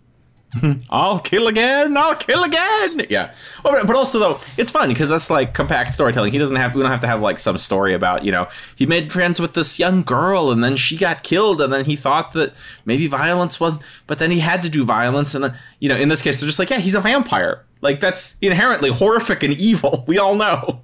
I'll 0.90 1.20
kill 1.20 1.46
again. 1.46 1.96
I'll 1.96 2.16
kill 2.16 2.42
again. 2.42 3.06
Yeah. 3.08 3.34
Oh, 3.64 3.84
but- 3.86 3.94
also 3.96 4.18
though, 4.18 4.40
it's 4.56 4.70
fun 4.70 4.88
because 4.88 5.08
that's 5.08 5.30
like 5.30 5.54
compact 5.54 5.94
storytelling. 5.94 6.32
He 6.32 6.38
doesn't 6.38 6.56
have. 6.56 6.74
We 6.74 6.82
don't 6.82 6.90
have 6.90 7.00
to 7.00 7.06
have 7.06 7.20
like 7.20 7.38
some 7.38 7.56
story 7.58 7.94
about 7.94 8.24
you 8.24 8.32
know 8.32 8.48
he 8.76 8.86
made 8.86 9.12
friends 9.12 9.38
with 9.40 9.54
this 9.54 9.78
young 9.78 10.02
girl 10.02 10.50
and 10.50 10.64
then 10.64 10.76
she 10.76 10.96
got 10.96 11.22
killed 11.22 11.60
and 11.60 11.72
then 11.72 11.84
he 11.84 11.94
thought 11.96 12.32
that 12.32 12.52
maybe 12.84 13.06
violence 13.06 13.60
was, 13.60 13.78
but 14.06 14.18
then 14.18 14.30
he 14.30 14.40
had 14.40 14.62
to 14.62 14.68
do 14.68 14.84
violence 14.84 15.34
and 15.34 15.44
then 15.44 15.54
you 15.78 15.88
know 15.88 15.96
in 15.96 16.08
this 16.08 16.22
case 16.22 16.40
they're 16.40 16.46
just 16.48 16.58
like 16.58 16.70
yeah 16.70 16.78
he's 16.78 16.94
a 16.94 17.00
vampire. 17.00 17.64
Like 17.82 18.00
that's 18.00 18.36
inherently 18.40 18.90
horrific 18.90 19.42
and 19.42 19.54
evil. 19.54 20.04
We 20.08 20.18
all 20.18 20.34
know. 20.34 20.82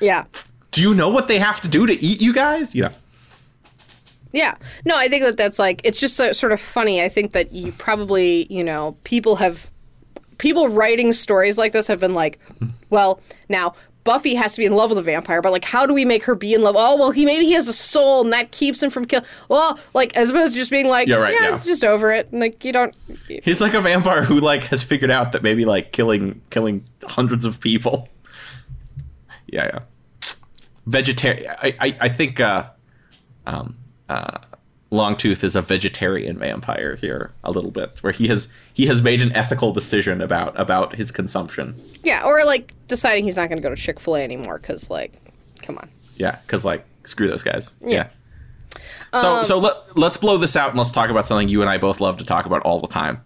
yeah 0.00 0.24
Do 0.72 0.82
you 0.82 0.92
know 0.94 1.08
what 1.08 1.28
they 1.28 1.38
have 1.38 1.60
to 1.60 1.68
do 1.68 1.86
to 1.86 1.92
eat 2.02 2.20
you 2.20 2.32
guys? 2.32 2.74
Know. 2.74 2.90
Yeah. 4.34 4.56
No, 4.84 4.96
I 4.96 5.08
think 5.08 5.22
that 5.24 5.36
that's 5.36 5.58
like 5.58 5.80
it's 5.84 6.00
just 6.00 6.16
so, 6.16 6.32
sort 6.32 6.52
of 6.52 6.60
funny. 6.60 7.00
I 7.02 7.08
think 7.08 7.32
that 7.32 7.52
you 7.52 7.70
probably, 7.72 8.46
you 8.50 8.64
know, 8.64 8.96
people 9.04 9.36
have 9.36 9.70
people 10.38 10.68
writing 10.68 11.12
stories 11.12 11.56
like 11.56 11.72
this 11.72 11.86
have 11.86 12.00
been 12.00 12.14
like, 12.14 12.40
well, 12.90 13.20
now 13.48 13.74
Buffy 14.02 14.34
has 14.34 14.54
to 14.54 14.58
be 14.58 14.66
in 14.66 14.72
love 14.72 14.90
with 14.90 14.98
a 14.98 15.02
vampire, 15.02 15.40
but 15.40 15.52
like 15.52 15.64
how 15.64 15.86
do 15.86 15.94
we 15.94 16.04
make 16.04 16.24
her 16.24 16.34
be 16.34 16.52
in 16.52 16.62
love? 16.62 16.74
Oh, 16.76 16.96
well, 16.96 17.12
he 17.12 17.24
maybe 17.24 17.44
he 17.44 17.52
has 17.52 17.68
a 17.68 17.72
soul 17.72 18.22
and 18.22 18.32
that 18.32 18.50
keeps 18.50 18.82
him 18.82 18.90
from 18.90 19.04
kill. 19.04 19.22
Well, 19.48 19.78
like 19.94 20.16
as 20.16 20.30
opposed 20.30 20.52
to 20.52 20.58
just 20.58 20.70
being 20.70 20.88
like, 20.88 21.06
Yeah, 21.06 21.16
right, 21.16 21.32
yeah, 21.32 21.48
yeah. 21.48 21.54
it's 21.54 21.64
just 21.64 21.84
over 21.84 22.10
it. 22.10 22.28
And, 22.32 22.40
like 22.40 22.64
you 22.64 22.72
don't 22.72 22.94
He's 23.28 23.60
like 23.60 23.72
a 23.74 23.80
vampire 23.80 24.24
who 24.24 24.40
like 24.40 24.64
has 24.64 24.82
figured 24.82 25.12
out 25.12 25.30
that 25.32 25.44
maybe 25.44 25.64
like 25.64 25.92
killing 25.92 26.42
killing 26.50 26.84
hundreds 27.04 27.44
of 27.44 27.60
people. 27.60 28.08
Yeah, 29.46 29.66
yeah. 29.72 29.78
Vegetarian. 30.86 31.54
I, 31.62 31.76
I 31.78 31.96
I 32.00 32.08
think 32.08 32.40
uh, 32.40 32.64
um 33.46 33.76
uh, 34.08 34.38
Longtooth 34.92 35.42
is 35.42 35.56
a 35.56 35.62
vegetarian 35.62 36.38
vampire 36.38 36.94
here 36.96 37.32
a 37.42 37.50
little 37.50 37.70
bit, 37.70 37.98
where 38.02 38.12
he 38.12 38.28
has 38.28 38.52
he 38.72 38.86
has 38.86 39.02
made 39.02 39.22
an 39.22 39.32
ethical 39.32 39.72
decision 39.72 40.20
about 40.20 40.58
about 40.58 40.94
his 40.94 41.10
consumption. 41.10 41.74
Yeah, 42.02 42.22
or 42.24 42.44
like 42.44 42.72
deciding 42.86 43.24
he's 43.24 43.36
not 43.36 43.48
going 43.48 43.60
to 43.60 43.62
go 43.62 43.74
to 43.74 43.80
Chick-fil-A 43.80 44.22
anymore 44.22 44.58
cuz 44.58 44.90
like 44.90 45.12
come 45.62 45.78
on. 45.78 45.88
Yeah, 46.16 46.38
because 46.42 46.64
like 46.64 46.84
screw 47.02 47.28
those 47.28 47.42
guys. 47.42 47.74
Yeah. 47.84 48.08
So 49.14 49.42
so 49.44 49.58
let 49.58 49.96
let's 49.96 50.16
blow 50.16 50.36
this 50.38 50.56
out 50.56 50.70
and 50.70 50.78
let's 50.78 50.90
talk 50.92 51.10
about 51.10 51.26
something 51.26 51.48
you 51.48 51.60
and 51.60 51.70
I 51.70 51.78
both 51.78 52.00
love 52.00 52.16
to 52.18 52.24
talk 52.24 52.46
about 52.46 52.62
all 52.62 52.80
the 52.80 52.88
time. 52.88 53.24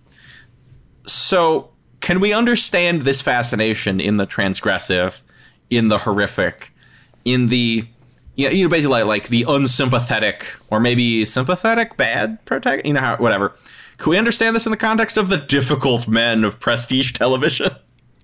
So 1.06 1.70
can 2.00 2.20
we 2.20 2.32
understand 2.32 3.02
this 3.02 3.20
fascination 3.20 4.00
in 4.00 4.18
the 4.18 4.26
transgressive, 4.26 5.22
in 5.70 5.88
the 5.88 5.98
horrific, 5.98 6.72
in 7.24 7.48
the 7.48 7.86
you 8.38 8.44
know, 8.48 8.50
you 8.54 8.64
know 8.64 8.70
basically 8.70 9.02
like, 9.02 9.04
like 9.04 9.28
the 9.28 9.44
unsympathetic 9.46 10.46
or 10.70 10.80
maybe 10.80 11.24
sympathetic 11.24 11.96
bad 11.96 12.42
protagonist, 12.46 12.86
you 12.86 12.94
know 12.94 13.00
how 13.00 13.16
whatever. 13.16 13.52
Can 13.98 14.10
we 14.10 14.16
understand 14.16 14.54
this 14.54 14.64
in 14.64 14.70
the 14.70 14.78
context 14.78 15.16
of 15.16 15.28
the 15.28 15.36
difficult 15.36 16.06
men 16.06 16.44
of 16.44 16.60
prestige 16.60 17.12
television? 17.12 17.72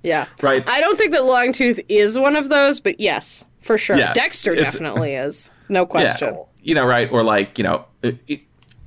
Yeah. 0.03 0.27
Right. 0.41 0.67
I 0.69 0.81
don't 0.81 0.97
think 0.97 1.11
that 1.13 1.23
Longtooth 1.23 1.85
is 1.89 2.17
one 2.17 2.37
of 2.37 2.49
those, 2.49 2.79
but 2.79 3.01
yes, 3.01 3.45
for 3.61 3.77
sure. 3.77 3.97
Yeah, 3.97 4.13
Dexter 4.13 4.55
definitely 4.55 5.15
is. 5.15 5.51
No 5.69 5.85
question. 5.87 6.35
Yeah, 6.35 6.43
you 6.63 6.75
know, 6.77 6.87
right? 6.87 7.11
Or 7.11 7.25
like, 7.25 7.59
you 7.59 7.65
know, 7.65 7.85
a, 8.05 8.17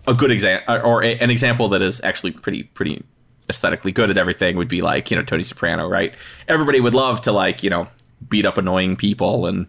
a 0.07 0.13
good 0.13 0.31
example, 0.31 0.79
or 0.85 1.03
a, 1.03 1.17
an 1.17 1.29
example 1.29 1.67
that 1.69 1.81
is 1.81 2.01
actually 2.03 2.31
pretty, 2.31 2.63
pretty 2.63 3.03
aesthetically 3.49 3.91
good 3.91 4.09
at 4.09 4.17
everything 4.17 4.55
would 4.55 4.69
be 4.69 4.81
like, 4.81 5.11
you 5.11 5.17
know, 5.17 5.23
Tony 5.23 5.43
Soprano, 5.43 5.89
right? 5.89 6.13
Everybody 6.47 6.79
would 6.79 6.93
love 6.93 7.19
to 7.21 7.33
like, 7.33 7.63
you 7.63 7.69
know, 7.69 7.87
beat 8.29 8.45
up 8.45 8.57
annoying 8.57 8.95
people 8.95 9.45
and 9.45 9.67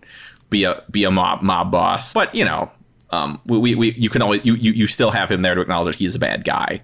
be 0.51 0.65
a 0.65 0.83
be 0.91 1.05
a 1.05 1.11
mob 1.11 1.43
mob 1.43 1.71
boss, 1.71 2.15
but 2.15 2.35
you 2.35 2.45
know, 2.45 2.71
um, 3.11 3.41
we, 3.47 3.75
we, 3.75 3.93
you 3.93 4.11
can 4.11 4.23
always 4.23 4.45
you, 4.45 4.55
you 4.55 4.73
you 4.73 4.87
still 4.87 5.11
have 5.11 5.31
him 5.31 5.43
there 5.43 5.55
to 5.55 5.61
acknowledge 5.61 5.97
he 5.97 6.07
is 6.07 6.15
a 6.15 6.19
bad 6.19 6.45
guy. 6.45 6.83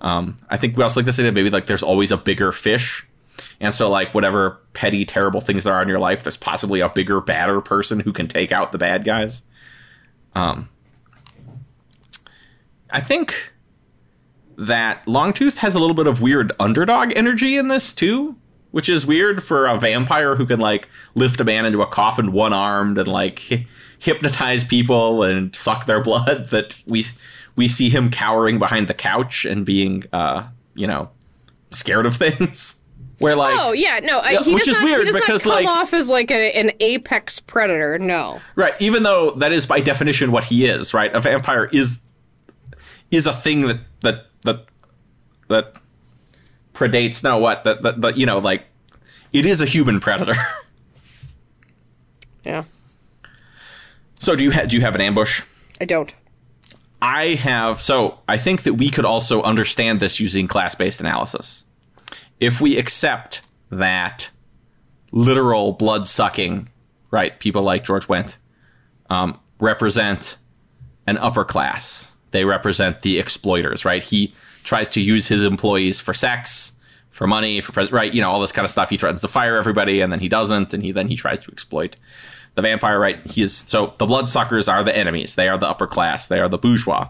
Um, 0.00 0.36
I 0.48 0.56
think 0.56 0.76
we 0.76 0.82
also 0.82 1.00
like 1.00 1.06
this 1.06 1.18
idea 1.18 1.32
maybe 1.32 1.50
like 1.50 1.66
there's 1.66 1.82
always 1.82 2.10
a 2.10 2.16
bigger 2.16 2.52
fish. 2.52 3.06
And 3.62 3.74
so, 3.74 3.90
like, 3.90 4.14
whatever 4.14 4.58
petty, 4.72 5.04
terrible 5.04 5.42
things 5.42 5.64
there 5.64 5.74
are 5.74 5.82
in 5.82 5.88
your 5.88 5.98
life, 5.98 6.22
there's 6.22 6.36
possibly 6.36 6.80
a 6.80 6.88
bigger, 6.88 7.20
badder 7.20 7.60
person 7.60 8.00
who 8.00 8.12
can 8.12 8.26
take 8.26 8.52
out 8.52 8.72
the 8.72 8.78
bad 8.78 9.04
guys. 9.04 9.42
Um, 10.34 10.70
I 12.90 13.00
think 13.00 13.52
that 14.56 15.04
Longtooth 15.04 15.58
has 15.58 15.74
a 15.74 15.78
little 15.78 15.94
bit 15.94 16.06
of 16.06 16.22
weird 16.22 16.52
underdog 16.58 17.12
energy 17.16 17.56
in 17.56 17.68
this 17.68 17.92
too, 17.92 18.36
which 18.70 18.88
is 18.88 19.06
weird 19.06 19.42
for 19.42 19.66
a 19.66 19.78
vampire 19.78 20.36
who 20.36 20.46
can 20.46 20.60
like 20.60 20.88
lift 21.14 21.40
a 21.40 21.44
man 21.44 21.64
into 21.66 21.82
a 21.82 21.86
coffin 21.86 22.32
one 22.32 22.52
armed 22.52 22.98
and 22.98 23.08
like 23.08 23.40
hy- 23.48 23.66
hypnotize 23.98 24.64
people 24.64 25.22
and 25.22 25.54
suck 25.54 25.86
their 25.86 26.00
blood. 26.02 26.46
That 26.48 26.80
we 26.86 27.04
we 27.56 27.68
see 27.68 27.88
him 27.90 28.10
cowering 28.10 28.58
behind 28.58 28.88
the 28.88 28.94
couch 28.94 29.44
and 29.44 29.66
being, 29.66 30.04
uh, 30.12 30.44
you 30.74 30.86
know, 30.86 31.10
scared 31.70 32.06
of 32.06 32.16
things. 32.24 32.76
Where 33.18 33.36
like 33.36 33.54
Oh 33.58 33.72
yeah, 33.72 34.00
no, 34.02 34.22
he 34.22 34.54
which 34.54 34.66
is 34.66 34.78
not, 34.78 34.84
weird 34.84 35.00
he 35.06 35.12
does 35.12 35.20
because, 35.20 35.44
not 35.44 35.56
come 35.56 35.64
like- 35.66 35.76
off 35.82 35.92
as 35.92 36.08
like 36.08 36.30
a, 36.30 36.56
an 36.58 36.70
apex 36.80 37.38
predator. 37.38 37.98
No, 37.98 38.40
Right, 38.56 38.72
even 38.80 39.02
though 39.02 39.32
that 39.32 39.52
is 39.52 39.66
by 39.66 39.80
definition 39.80 40.32
what 40.32 40.46
he 40.46 40.64
is, 40.64 40.94
right? 40.94 41.14
A 41.14 41.20
vampire 41.20 41.66
is 41.70 42.00
is 43.10 43.26
a 43.26 43.32
thing 43.34 43.66
that 43.66 43.80
that 44.00 44.26
that 44.44 44.64
that 45.48 45.74
predates 46.80 47.22
no 47.22 47.38
what 47.38 47.64
that 47.64 47.82
that, 47.82 48.00
that 48.00 48.16
you 48.16 48.24
know 48.24 48.38
like 48.38 48.64
it 49.32 49.44
is 49.44 49.60
a 49.60 49.66
human 49.66 50.00
predator. 50.00 50.34
yeah, 52.44 52.64
so 54.18 54.34
do 54.34 54.42
you 54.42 54.50
ha- 54.50 54.64
do 54.64 54.76
you 54.76 54.82
have 54.82 54.94
an 54.94 55.02
ambush? 55.02 55.42
I 55.80 55.84
don't. 55.84 56.12
I 57.02 57.28
have 57.34 57.80
so 57.80 58.18
I 58.26 58.38
think 58.38 58.62
that 58.62 58.74
we 58.74 58.90
could 58.90 59.04
also 59.04 59.42
understand 59.42 60.00
this 60.00 60.20
using 60.20 60.48
class-based 60.48 61.00
analysis. 61.00 61.64
If 62.40 62.60
we 62.60 62.78
accept 62.78 63.42
that 63.70 64.30
literal 65.12 65.72
blood 65.72 66.06
sucking, 66.06 66.68
right, 67.10 67.38
people 67.38 67.62
like 67.62 67.84
George 67.84 68.06
Wendt 68.06 68.36
um, 69.10 69.38
represent 69.58 70.38
an 71.06 71.18
upper 71.18 71.44
class. 71.44 72.16
They 72.30 72.44
represent 72.44 73.02
the 73.02 73.18
exploiters, 73.18 73.84
right? 73.84 74.02
He 74.02 74.34
tries 74.70 74.88
to 74.88 75.00
use 75.00 75.26
his 75.26 75.42
employees 75.42 75.98
for 75.98 76.14
sex, 76.14 76.78
for 77.08 77.26
money, 77.26 77.60
for 77.60 77.72
pres- 77.72 77.90
right, 77.90 78.14
you 78.14 78.22
know, 78.22 78.30
all 78.30 78.40
this 78.40 78.52
kind 78.52 78.64
of 78.64 78.70
stuff. 78.70 78.88
He 78.88 78.96
threatens 78.96 79.20
to 79.22 79.26
fire 79.26 79.56
everybody, 79.56 80.00
and 80.00 80.12
then 80.12 80.20
he 80.20 80.28
doesn't, 80.28 80.72
and 80.72 80.84
he 80.84 80.92
then 80.92 81.08
he 81.08 81.16
tries 81.16 81.40
to 81.40 81.50
exploit 81.50 81.96
the 82.54 82.62
vampire, 82.62 83.00
right? 83.00 83.18
He 83.26 83.42
is 83.42 83.52
so 83.52 83.94
the 83.98 84.06
bloodsuckers 84.06 84.68
are 84.68 84.84
the 84.84 84.96
enemies. 84.96 85.34
They 85.34 85.48
are 85.48 85.58
the 85.58 85.66
upper 85.66 85.88
class. 85.88 86.28
They 86.28 86.38
are 86.38 86.48
the 86.48 86.56
bourgeois. 86.56 87.08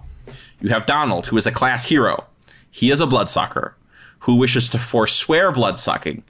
You 0.62 0.70
have 0.70 0.86
Donald, 0.86 1.26
who 1.26 1.36
is 1.36 1.46
a 1.46 1.52
class 1.52 1.90
hero. 1.90 2.24
He 2.70 2.90
is 2.90 2.98
a 2.98 3.06
bloodsucker 3.06 3.76
who 4.20 4.36
wishes 4.36 4.70
to 4.70 4.78
forswear 4.78 5.52
bloodsucking 5.52 6.22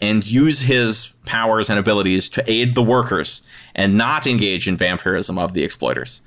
and 0.00 0.26
use 0.26 0.62
his 0.62 1.16
powers 1.26 1.70
and 1.70 1.78
abilities 1.78 2.28
to 2.30 2.50
aid 2.50 2.74
the 2.74 2.82
workers 2.82 3.46
and 3.72 3.96
not 3.96 4.26
engage 4.26 4.66
in 4.66 4.76
vampirism 4.76 5.38
of 5.38 5.52
the 5.52 5.62
exploiters. 5.62 6.22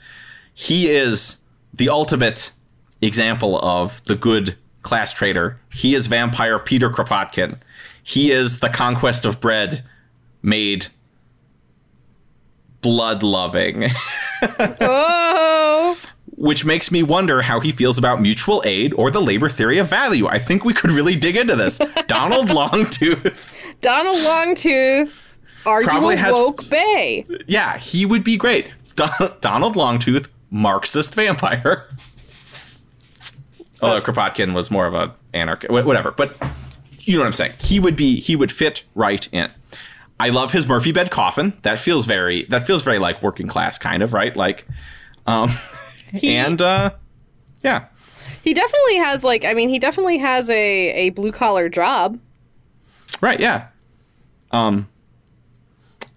He 0.53 0.88
is 0.88 1.44
the 1.73 1.90
ultimate 1.90 2.53
example 3.02 3.60
of 3.60 4.04
the 4.06 4.16
good 4.16 4.56
class 4.82 5.14
trader. 5.14 5.60
He 5.74 5.94
is 5.96 6.08
vampire 6.08 6.60
Peter 6.60 6.90
Kropotkin. 6.90 7.60
He 8.04 8.32
is 8.32 8.60
the 8.60 8.70
conquest 8.70 9.26
of 9.26 9.40
bread 9.42 9.84
made 10.42 10.88
blood 12.82 13.24
loving. 13.24 13.86
Oh, 14.82 15.98
which 16.38 16.66
makes 16.66 16.92
me 16.92 17.02
wonder 17.02 17.42
how 17.42 17.60
he 17.60 17.72
feels 17.72 17.98
about 17.98 18.22
mutual 18.22 18.62
aid 18.66 18.94
or 18.94 19.10
the 19.10 19.22
labor 19.22 19.48
theory 19.50 19.78
of 19.80 19.88
value. 19.90 20.28
I 20.28 20.38
think 20.40 20.64
we 20.66 20.74
could 20.74 20.92
really 20.92 21.16
dig 21.16 21.36
into 21.38 21.56
this. 21.56 21.78
Donald 22.08 22.48
Longtooth. 22.50 23.54
Donald 23.82 24.18
Longtooth. 24.18 25.36
Are 25.66 25.82
Probably 25.84 26.16
has- 26.18 26.34
woke 26.34 26.62
bay? 26.70 27.26
Yeah, 27.48 27.78
he 27.78 28.06
would 28.06 28.24
be 28.24 28.38
great. 28.38 28.72
Don- 28.96 29.34
Donald 29.42 29.76
Longtooth, 29.76 30.28
Marxist 30.52 31.16
vampire. 31.16 31.86
Although 33.82 34.00
Kropotkin 34.00 34.54
was 34.54 34.72
more 34.72 34.88
of 34.88 34.94
a 34.94 35.14
anarchist, 35.34 35.72
whatever. 35.72 36.12
But 36.12 36.36
you 37.00 37.14
know 37.16 37.22
what 37.22 37.28
I'm 37.28 37.34
saying. 37.34 37.54
He 37.60 37.80
would 37.80 37.96
be. 37.96 38.20
He 38.20 38.36
would 38.36 38.52
fit 38.52 38.84
right 38.96 39.28
in. 39.32 39.50
I 40.20 40.30
love 40.30 40.54
his 40.54 40.68
Murphy 40.68 40.92
bed 40.92 41.12
coffin. 41.12 41.54
That 41.64 41.78
feels 41.78 42.06
very. 42.06 42.44
That 42.46 42.66
feels 42.66 42.84
very 42.84 43.00
like 43.00 43.22
working 43.22 43.48
class 43.48 43.78
kind 43.78 44.02
of 44.02 44.14
right. 44.14 44.36
Like, 44.36 44.66
um, 45.28 45.50
and 46.24 46.62
uh, 46.62 46.92
yeah, 47.64 47.86
He 48.44 48.54
definitely 48.54 48.96
has 48.98 49.24
like 49.24 49.44
I 49.44 49.54
mean 49.54 49.70
he 49.70 49.80
definitely 49.80 50.20
has 50.20 50.50
a 50.50 51.08
a 51.08 51.10
blue 51.12 51.32
collar 51.32 51.68
job. 51.68 52.20
Right, 53.22 53.40
yeah. 53.40 53.68
Um 54.52 54.88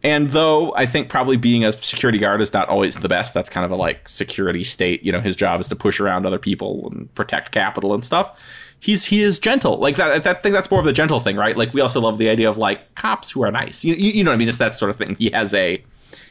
and 0.08 0.30
though 0.30 0.74
I 0.74 0.86
think 0.86 1.10
probably 1.10 1.36
being 1.36 1.66
a 1.66 1.72
security 1.72 2.16
guard 2.16 2.40
is 2.40 2.54
not 2.54 2.66
always 2.70 2.96
the 2.96 3.10
best, 3.10 3.34
that's 3.34 3.50
kind 3.50 3.66
of 3.66 3.70
a 3.70 3.76
like 3.76 4.08
security 4.08 4.64
state, 4.64 5.02
you 5.02 5.12
know, 5.12 5.20
his 5.20 5.36
job 5.36 5.60
is 5.60 5.68
to 5.68 5.76
push 5.76 6.00
around 6.00 6.24
other 6.24 6.38
people 6.38 6.88
and 6.90 7.14
protect 7.14 7.52
capital 7.52 7.92
and 7.92 8.06
stuff. 8.06 8.42
He's 8.80 9.04
he 9.04 9.20
is 9.20 9.38
gentle. 9.38 9.76
Like 9.76 9.96
that 9.96 10.24
that 10.24 10.42
thing 10.42 10.54
that's 10.54 10.70
more 10.70 10.80
of 10.80 10.86
the 10.86 10.94
gentle 10.94 11.20
thing, 11.20 11.36
right? 11.36 11.54
Like 11.54 11.74
we 11.74 11.82
also 11.82 12.00
love 12.00 12.16
the 12.16 12.30
idea 12.30 12.48
of 12.48 12.56
like 12.56 12.94
cops 12.94 13.30
who 13.30 13.42
are 13.42 13.50
nice. 13.50 13.84
You, 13.84 13.96
you, 13.96 14.24
know 14.24 14.30
what 14.30 14.36
I 14.36 14.38
mean? 14.38 14.48
It's 14.48 14.56
that 14.56 14.72
sort 14.72 14.90
of 14.90 14.96
thing. 14.96 15.14
He 15.16 15.28
has 15.30 15.52
a 15.52 15.84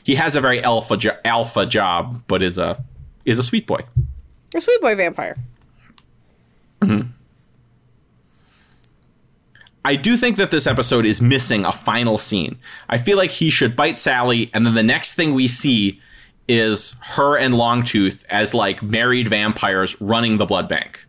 he 0.03 0.15
has 0.15 0.35
a 0.35 0.41
very 0.41 0.63
alpha 0.63 0.97
jo- 0.97 1.17
alpha 1.23 1.67
job, 1.67 2.23
but 2.27 2.41
is 2.41 2.57
a 2.57 2.83
is 3.25 3.37
a 3.37 3.43
sweet 3.43 3.67
boy. 3.67 3.81
A 4.55 4.61
sweet 4.61 4.81
boy 4.81 4.95
vampire. 4.95 5.37
Mm-hmm. 6.81 7.09
I 9.87 9.95
do 9.95 10.17
think 10.17 10.35
that 10.35 10.51
this 10.51 10.67
episode 10.67 11.05
is 11.05 11.21
missing 11.21 11.63
a 11.63 11.71
final 11.71 12.17
scene. 12.17 12.59
I 12.89 12.97
feel 12.97 13.15
like 13.15 13.29
he 13.29 13.49
should 13.49 13.73
bite 13.73 13.97
Sally, 13.97 14.51
and 14.53 14.65
then 14.65 14.73
the 14.73 14.83
next 14.83 15.13
thing 15.13 15.33
we 15.33 15.47
see 15.47 16.01
is 16.45 16.97
her 17.15 17.37
and 17.37 17.53
Longtooth 17.53 18.25
as 18.29 18.53
like 18.53 18.83
married 18.83 19.29
vampires 19.29 19.99
running 20.01 20.39
the 20.39 20.45
blood 20.45 20.67
bank. 20.67 21.05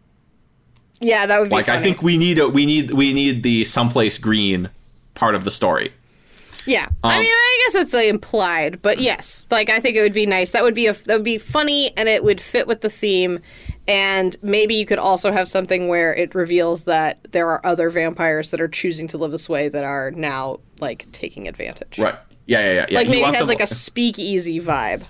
Yeah, 1.00 1.26
that 1.26 1.40
would 1.40 1.48
be 1.48 1.56
Like 1.56 1.68
I 1.68 1.82
think 1.82 2.02
we 2.02 2.18
need 2.18 2.38
a 2.38 2.48
we 2.48 2.66
need 2.66 2.92
we 2.92 3.12
need 3.12 3.42
the 3.42 3.64
someplace 3.64 4.16
green 4.16 4.70
part 5.14 5.34
of 5.34 5.42
the 5.42 5.50
story. 5.50 5.92
Yeah, 6.64 6.86
I 7.02 7.16
Um, 7.16 7.20
mean, 7.22 7.32
I 7.32 7.62
guess 7.64 7.74
it's 7.82 7.94
implied, 7.94 8.80
but 8.80 9.00
yes, 9.00 9.44
like 9.50 9.70
I 9.70 9.80
think 9.80 9.96
it 9.96 10.02
would 10.02 10.12
be 10.12 10.26
nice. 10.26 10.52
That 10.52 10.62
would 10.62 10.74
be 10.74 10.86
a 10.86 10.92
that 10.92 11.14
would 11.14 11.24
be 11.24 11.38
funny, 11.38 11.92
and 11.96 12.08
it 12.08 12.22
would 12.22 12.40
fit 12.40 12.68
with 12.68 12.82
the 12.82 12.90
theme. 12.90 13.40
And 13.88 14.36
maybe 14.42 14.74
you 14.74 14.84
could 14.86 14.98
also 14.98 15.32
have 15.32 15.48
something 15.48 15.88
where 15.88 16.14
it 16.14 16.34
reveals 16.34 16.84
that 16.84 17.18
there 17.32 17.48
are 17.48 17.64
other 17.64 17.88
vampires 17.90 18.50
that 18.50 18.60
are 18.60 18.68
choosing 18.68 19.08
to 19.08 19.18
live 19.18 19.30
this 19.32 19.48
way 19.48 19.68
that 19.68 19.82
are 19.82 20.10
now 20.10 20.60
like 20.78 21.10
taking 21.12 21.48
advantage. 21.48 21.98
Right. 21.98 22.14
Yeah, 22.46 22.60
yeah, 22.60 22.72
yeah. 22.72 22.86
yeah. 22.90 22.98
Like 22.98 23.06
You 23.06 23.10
maybe 23.12 23.22
it 23.24 23.34
has 23.34 23.38
them- 23.40 23.48
like 23.48 23.60
a 23.60 23.66
speakeasy 23.66 24.60
vibe. 24.60 25.04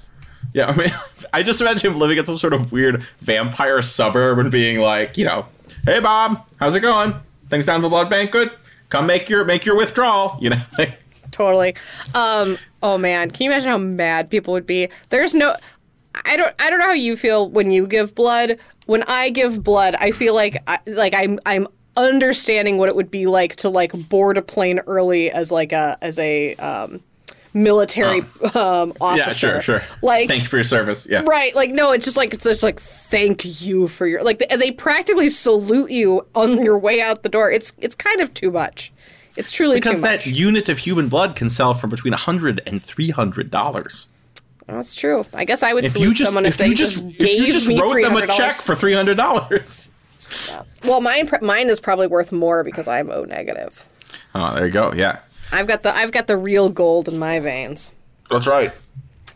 Yeah, 0.54 0.68
I 0.68 0.76
mean, 0.76 0.88
I 1.32 1.42
just 1.42 1.60
imagine 1.60 1.92
him 1.92 1.98
living 1.98 2.16
in 2.18 2.24
some 2.24 2.38
sort 2.38 2.54
of 2.54 2.72
weird 2.72 3.02
vampire 3.18 3.82
suburb 3.82 4.38
and 4.38 4.50
being 4.50 4.78
like, 4.78 5.18
you 5.18 5.24
know, 5.26 5.46
hey 5.84 6.00
Bob, 6.00 6.48
how's 6.58 6.74
it 6.74 6.80
going? 6.80 7.14
Things 7.48 7.66
down 7.66 7.76
at 7.76 7.82
the 7.82 7.88
blood 7.88 8.08
bank 8.08 8.30
good? 8.30 8.50
Come 8.88 9.06
make 9.06 9.28
your 9.28 9.44
make 9.44 9.64
your 9.66 9.76
withdrawal. 9.76 10.38
You 10.40 10.50
know, 10.50 10.60
Totally. 11.30 11.74
Um, 12.14 12.56
oh 12.82 12.96
man, 12.96 13.30
can 13.30 13.44
you 13.44 13.50
imagine 13.50 13.68
how 13.68 13.76
mad 13.78 14.30
people 14.30 14.52
would 14.54 14.66
be? 14.66 14.88
There's 15.10 15.34
no 15.34 15.54
I 16.28 16.36
don't 16.36 16.54
I 16.58 16.70
don't 16.70 16.78
know 16.78 16.86
how 16.86 16.92
you 16.92 17.16
feel 17.16 17.48
when 17.48 17.70
you 17.70 17.86
give 17.86 18.14
blood. 18.14 18.58
When 18.86 19.02
I 19.04 19.30
give 19.30 19.62
blood, 19.62 19.94
I 19.96 20.12
feel 20.12 20.34
like 20.34 20.62
I, 20.66 20.78
like 20.86 21.14
I'm 21.14 21.38
I'm 21.46 21.66
understanding 21.96 22.78
what 22.78 22.88
it 22.88 22.96
would 22.96 23.10
be 23.10 23.26
like 23.26 23.56
to 23.56 23.68
like 23.68 23.92
board 24.08 24.38
a 24.38 24.42
plane 24.42 24.78
early 24.86 25.30
as 25.30 25.50
like 25.50 25.72
a 25.72 25.98
as 26.00 26.18
a 26.18 26.54
um, 26.56 27.02
military 27.52 28.20
um, 28.54 28.92
officer. 29.00 29.46
yeah, 29.46 29.60
sure, 29.60 29.62
sure. 29.62 29.82
Like 30.02 30.28
thank 30.28 30.42
you 30.42 30.48
for 30.48 30.56
your 30.56 30.64
service. 30.64 31.06
Yeah, 31.10 31.22
Right, 31.26 31.54
like 31.54 31.70
no, 31.70 31.92
it's 31.92 32.04
just 32.04 32.16
like 32.16 32.32
it's 32.32 32.44
just 32.44 32.62
like 32.62 32.80
thank 32.80 33.60
you 33.62 33.88
for 33.88 34.06
your 34.06 34.22
like 34.22 34.38
they, 34.38 34.56
they 34.56 34.70
practically 34.70 35.30
salute 35.30 35.90
you 35.90 36.26
on 36.34 36.62
your 36.62 36.78
way 36.78 37.00
out 37.00 37.22
the 37.22 37.28
door. 37.28 37.50
It's 37.50 37.74
it's 37.78 37.94
kind 37.94 38.20
of 38.20 38.32
too 38.34 38.50
much. 38.50 38.92
It's 39.36 39.52
truly 39.52 39.80
too 39.80 39.90
much. 39.90 39.96
because 39.96 40.02
that 40.02 40.26
unit 40.26 40.68
of 40.68 40.78
human 40.78 41.08
blood 41.08 41.36
can 41.36 41.48
sell 41.48 41.74
for 41.74 41.86
between 41.86 42.12
a 42.12 42.16
hundred 42.16 42.60
and 42.66 42.82
three 42.82 43.10
hundred 43.10 43.50
dollars. 43.50 44.08
That's 44.68 44.94
true. 44.94 45.24
I 45.34 45.44
guess 45.44 45.62
I 45.62 45.72
would 45.72 45.84
If 45.84 45.92
salute 45.92 46.08
you 46.08 46.14
just 46.14 46.28
someone 46.28 46.44
if, 46.46 46.54
if 46.54 46.58
they 46.58 46.68
you 46.68 46.74
just, 46.74 46.98
just 47.02 47.04
if 47.10 47.18
gave 47.18 47.40
you 47.46 47.50
just 47.52 47.66
me 47.68 47.80
wrote 47.80 48.02
them 48.02 48.16
a 48.16 48.26
check 48.26 48.54
for 48.56 48.74
300 48.74 49.16
dollars. 49.16 49.90
Well, 50.84 51.00
mine 51.00 51.28
mine 51.40 51.68
is 51.70 51.80
probably 51.80 52.06
worth 52.06 52.32
more 52.32 52.62
because 52.62 52.86
I'm 52.86 53.10
O 53.10 53.24
negative. 53.24 53.84
Oh, 54.34 54.54
there 54.54 54.66
you 54.66 54.72
go. 54.72 54.92
Yeah. 54.92 55.20
I've 55.50 55.66
got 55.66 55.82
the 55.82 55.94
I've 55.94 56.12
got 56.12 56.26
the 56.26 56.36
real 56.36 56.68
gold 56.68 57.08
in 57.08 57.18
my 57.18 57.40
veins. 57.40 57.92
That's 58.30 58.46
right. 58.46 58.72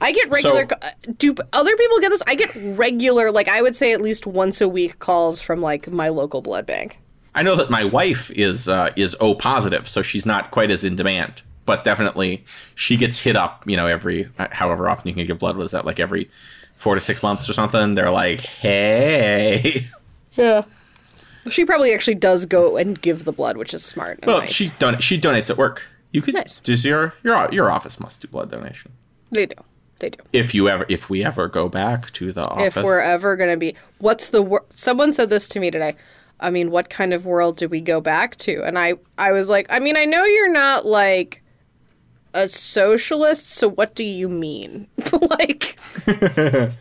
I 0.03 0.13
get 0.13 0.29
regular. 0.29 0.69
So- 0.69 0.77
uh, 0.83 0.91
do 1.17 1.35
other 1.53 1.77
people 1.77 2.01
get 2.01 2.11
this? 2.11 2.23
I 2.27 2.35
get 2.35 2.51
regular, 2.77 3.31
like 3.31 3.49
I 3.49 3.63
would 3.63 3.75
say, 3.75 3.93
at 3.93 4.03
least 4.03 4.27
once 4.27 4.61
a 4.61 4.69
week 4.69 4.99
calls 4.99 5.41
from 5.41 5.63
like 5.63 5.91
my 5.91 6.09
local 6.11 6.43
blood 6.43 6.67
bank. 6.67 6.99
I 7.35 7.43
know 7.43 7.57
that 7.57 7.71
my 7.71 7.85
wife 7.85 8.31
is 8.33 8.69
uh, 8.69 8.91
is 8.97 9.17
O 9.19 9.35
positive, 9.35 9.89
so 9.89 10.03
she's 10.03 10.27
not 10.27 10.51
quite 10.51 10.71
as 10.71 10.85
in 10.85 10.97
demand. 10.97 11.41
But 11.65 11.85
definitely, 11.85 12.45
she 12.75 12.97
gets 12.97 13.21
hit 13.23 13.37
up. 13.37 13.63
You 13.67 13.77
know, 13.77 13.87
every 13.87 14.29
however 14.51 14.89
often 14.89 15.09
you 15.09 15.15
can 15.15 15.27
give 15.27 15.39
blood. 15.39 15.57
Was 15.57 15.71
that 15.73 15.85
like 15.85 16.01
every 16.01 16.31
four 16.77 16.95
to 16.97 17.01
six 17.01 17.23
months 17.23 17.49
or 17.49 17.53
something? 17.53 17.95
They're 17.95 18.11
like, 18.11 18.41
hey. 18.41 19.87
Yeah. 20.33 20.63
She 21.51 21.65
probably 21.65 21.93
actually 21.93 22.15
does 22.15 22.47
go 22.47 22.77
and 22.77 23.01
give 23.01 23.25
the 23.25 23.33
blood, 23.33 23.57
which 23.57 23.75
is 23.75 23.85
smart. 23.85 24.19
And 24.23 24.27
Well, 24.27 24.39
nice. 24.41 24.53
she 24.53 24.69
don- 24.79 25.01
she 25.01 25.21
donates 25.21 25.51
at 25.51 25.57
work. 25.59 25.83
You 26.13 26.23
could 26.23 26.35
Nice. 26.35 26.59
does 26.61 26.85
your 26.85 27.15
your 27.23 27.49
your 27.53 27.71
office 27.71 27.99
must 27.99 28.23
do 28.23 28.29
blood 28.29 28.51
donation 28.51 28.93
They 29.31 29.47
do. 29.47 29.57
They 29.99 30.11
do. 30.11 30.19
if 30.33 30.55
you 30.55 30.69
ever 30.69 30.85
if 30.89 31.09
we 31.11 31.25
ever 31.25 31.49
go 31.49 31.69
back 31.69 32.11
to 32.13 32.33
the 32.33 32.45
office. 32.45 32.77
If 32.77 32.85
we're 32.85 33.01
ever 33.01 33.37
gonna 33.37 33.57
be, 33.57 33.75
what's 33.99 34.31
the 34.31 34.43
wor- 34.43 34.65
Someone 34.71 35.11
said 35.13 35.31
this 35.31 35.49
to 35.49 35.61
me 35.61 35.71
today. 35.71 35.95
I 36.41 36.51
mean, 36.51 36.71
what 36.71 36.91
kind 36.91 37.13
of 37.15 37.25
world 37.25 37.57
do 37.57 37.69
we 37.69 37.81
go 37.81 38.01
back 38.01 38.37
to? 38.39 38.63
And 38.65 38.77
I, 38.79 38.95
I 39.17 39.31
was 39.33 39.49
like, 39.49 39.67
I 39.71 39.79
mean, 39.79 39.97
I 39.97 40.05
know 40.07 40.25
you're 40.25 40.53
not 40.53 40.85
like 40.85 41.42
a 42.35 42.49
socialist, 42.49 43.51
so 43.51 43.69
what 43.69 43.95
do 43.95 44.05
you 44.05 44.29
mean? 44.29 44.89
like, 45.31 45.79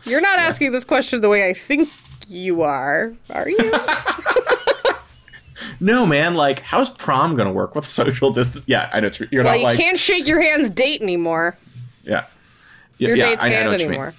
you're 0.04 0.20
not 0.20 0.38
asking 0.38 0.72
this 0.72 0.84
question 0.84 1.20
the 1.20 1.28
way 1.28 1.48
I 1.48 1.52
think 1.52 1.88
you 2.28 2.62
are, 2.62 3.12
are 3.30 3.48
you? 3.48 3.58
no 5.80 6.06
man, 6.06 6.34
like 6.34 6.60
how's 6.60 6.90
prom 6.90 7.36
gonna 7.36 7.52
work 7.52 7.74
with 7.74 7.84
social 7.84 8.32
distance? 8.32 8.64
Yeah, 8.66 8.88
I 8.92 9.00
know 9.00 9.08
it's- 9.08 9.28
you're 9.30 9.44
well, 9.44 9.52
not 9.52 9.58
you 9.58 9.64
like 9.64 9.78
can't 9.78 9.98
shake 9.98 10.26
your 10.26 10.40
hand's 10.40 10.70
date 10.70 11.02
anymore. 11.02 11.56
yeah. 12.04 12.26
Yeah, 12.98 13.08
Your 13.08 13.16
yeah, 13.16 13.28
date's 13.30 13.42
I, 13.42 13.46
I 13.46 13.50
know 13.50 13.56
hand 13.56 13.68
what 13.70 13.82
anymore. 13.82 14.14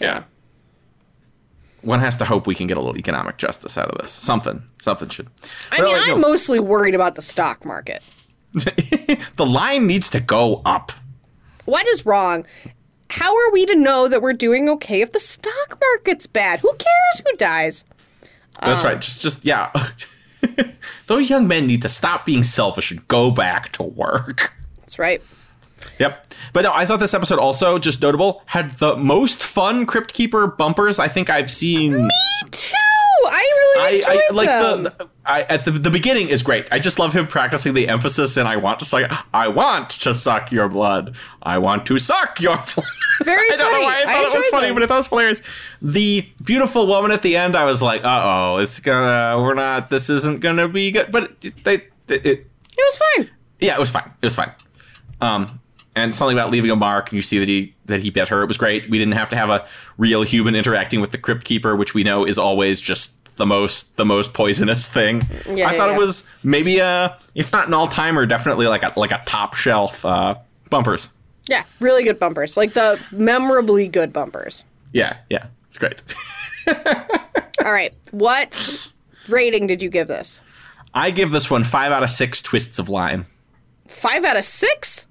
Yeah. 0.00 0.22
One 1.82 2.00
has 2.00 2.16
to 2.16 2.24
hope 2.24 2.48
we 2.48 2.54
can 2.56 2.66
get 2.66 2.76
a 2.76 2.80
little 2.80 2.98
economic 2.98 3.36
justice 3.36 3.78
out 3.78 3.90
of 3.90 3.98
this. 4.00 4.10
Something, 4.10 4.64
something 4.80 5.08
should. 5.08 5.28
I 5.70 5.76
But 5.76 5.84
mean, 5.84 5.96
like, 5.96 6.08
I'm 6.10 6.20
mostly 6.20 6.58
worried 6.58 6.96
about 6.96 7.14
the 7.14 7.22
stock 7.22 7.64
market. 7.64 8.02
the 9.36 9.46
line 9.46 9.86
needs 9.86 10.10
to 10.10 10.20
go 10.20 10.62
up. 10.64 10.92
What 11.64 11.86
is 11.86 12.04
wrong? 12.06 12.46
How 13.10 13.34
are 13.34 13.50
we 13.52 13.64
to 13.66 13.74
know 13.74 14.08
that 14.08 14.20
we're 14.22 14.32
doing 14.34 14.68
okay 14.68 15.00
if 15.00 15.12
the 15.12 15.20
stock 15.20 15.78
market's 15.80 16.26
bad? 16.26 16.60
Who 16.60 16.72
cares 16.74 17.22
who 17.24 17.36
dies? 17.36 17.84
That's 18.62 18.82
Um, 18.84 18.90
right. 18.90 19.00
Just, 19.00 19.22
just 19.22 19.44
yeah. 19.44 19.70
Those 21.06 21.30
young 21.30 21.48
men 21.48 21.66
need 21.66 21.82
to 21.82 21.88
stop 21.88 22.26
being 22.26 22.42
selfish 22.42 22.90
and 22.90 23.06
go 23.08 23.30
back 23.30 23.72
to 23.72 23.82
work. 23.82 24.54
That's 24.80 24.98
right. 24.98 25.22
Yep. 25.98 26.26
But 26.52 26.62
no, 26.62 26.72
I 26.72 26.84
thought 26.86 27.00
this 27.00 27.14
episode 27.14 27.38
also 27.38 27.78
just 27.78 28.02
notable 28.02 28.42
had 28.46 28.72
the 28.72 28.96
most 28.96 29.42
fun 29.42 29.86
Crypt 29.86 30.12
Keeper 30.12 30.46
bumpers 30.46 30.98
I 30.98 31.08
think 31.08 31.30
I've 31.30 31.50
seen. 31.50 31.92
Me 32.06 32.10
too. 32.50 32.74
I 33.26 33.74
really 33.76 34.04
I, 34.04 34.12
enjoyed 34.12 34.22
I 34.30 34.34
like 34.34 34.48
them. 34.48 34.82
the, 34.84 34.90
the 34.90 35.08
I, 35.28 35.42
at 35.42 35.64
the 35.64 35.70
the 35.72 35.90
beginning 35.90 36.28
is 36.30 36.42
great. 36.42 36.66
I 36.72 36.78
just 36.78 36.98
love 36.98 37.12
him 37.12 37.26
practicing 37.26 37.74
the 37.74 37.86
emphasis 37.88 38.36
and 38.38 38.48
I 38.48 38.56
want 38.56 38.78
to 38.78 38.84
suck. 38.84 39.10
I 39.34 39.48
want 39.48 39.90
to 39.90 40.14
suck 40.14 40.50
your 40.50 40.68
blood. 40.68 41.14
I 41.42 41.58
want 41.58 41.84
to 41.86 41.98
suck 41.98 42.40
your 42.40 42.56
blood. 42.74 42.86
Very 43.22 43.52
I 43.52 43.56
don't 43.56 43.58
know 43.58 43.70
funny. 43.72 43.84
why 43.84 43.96
I 43.98 44.00
I 44.00 44.04
thought 44.04 44.24
it 44.24 44.32
was 44.36 44.46
funny, 44.46 44.66
them. 44.68 44.74
but 44.74 44.82
I 44.90 44.94
it 44.94 44.96
was 44.98 45.08
hilarious. 45.08 45.42
The 45.82 46.26
beautiful 46.42 46.86
woman 46.86 47.10
at 47.10 47.22
the 47.22 47.36
end, 47.36 47.56
I 47.56 47.64
was 47.66 47.82
like, 47.82 48.04
uh 48.04 48.22
oh, 48.24 48.56
it's 48.58 48.80
gonna, 48.80 49.40
we're 49.42 49.54
not, 49.54 49.90
this 49.90 50.08
isn't 50.08 50.40
gonna 50.40 50.66
be 50.68 50.90
good. 50.92 51.12
But 51.12 51.32
it, 51.42 51.62
they, 51.64 51.74
it, 51.74 51.84
it, 52.08 52.26
it 52.26 52.46
was 52.76 52.98
fine. 53.14 53.30
yeah, 53.60 53.74
it 53.74 53.78
was 53.80 53.90
fine. 53.90 54.10
It 54.22 54.26
was 54.26 54.34
fine. 54.34 54.52
Um, 55.20 55.60
and 55.96 56.14
something 56.14 56.38
about 56.38 56.50
leaving 56.52 56.70
a 56.70 56.76
mark, 56.76 57.08
and 57.10 57.16
you 57.16 57.22
see 57.22 57.38
that 57.40 57.48
he 57.48 57.74
that 57.86 58.00
he 58.02 58.10
bit 58.10 58.28
her. 58.28 58.42
It 58.42 58.46
was 58.46 58.56
great. 58.56 58.88
We 58.88 58.98
didn't 58.98 59.14
have 59.14 59.28
to 59.30 59.36
have 59.36 59.50
a 59.50 59.66
real 59.96 60.22
human 60.22 60.54
interacting 60.54 61.00
with 61.00 61.10
the 61.10 61.18
crypt 61.18 61.44
keeper, 61.44 61.74
which 61.74 61.92
we 61.92 62.04
know 62.04 62.24
is 62.24 62.38
always 62.38 62.80
just 62.80 63.17
the 63.38 63.46
most 63.46 63.96
the 63.96 64.04
most 64.04 64.34
poisonous 64.34 64.92
thing. 64.92 65.22
Yeah, 65.46 65.68
I 65.68 65.76
thought 65.76 65.88
yeah. 65.88 65.94
it 65.94 65.98
was 65.98 66.28
maybe 66.42 66.78
a 66.78 67.18
if 67.34 67.52
not 67.52 67.68
an 67.68 67.74
all 67.74 67.88
timer, 67.88 68.26
definitely 68.26 68.66
like 68.66 68.82
a 68.82 68.92
like 68.96 69.12
a 69.12 69.22
top 69.24 69.54
shelf 69.54 70.04
uh, 70.04 70.36
bumpers. 70.68 71.12
Yeah, 71.48 71.62
really 71.80 72.04
good 72.04 72.18
bumpers. 72.18 72.58
Like 72.58 72.72
the 72.72 73.02
memorably 73.12 73.88
good 73.88 74.12
bumpers. 74.12 74.66
Yeah, 74.92 75.16
yeah, 75.30 75.46
it's 75.66 75.78
great. 75.78 76.02
All 77.64 77.72
right. 77.72 77.94
What 78.10 78.92
rating 79.28 79.66
did 79.66 79.80
you 79.80 79.88
give 79.88 80.08
this? 80.08 80.42
I 80.92 81.10
give 81.10 81.30
this 81.30 81.50
one 81.50 81.64
five 81.64 81.92
out 81.92 82.02
of 82.02 82.10
six 82.10 82.42
twists 82.42 82.78
of 82.78 82.88
lime. 82.88 83.26
Five 83.86 84.24
out 84.24 84.36
of 84.36 84.44
six? 84.44 85.06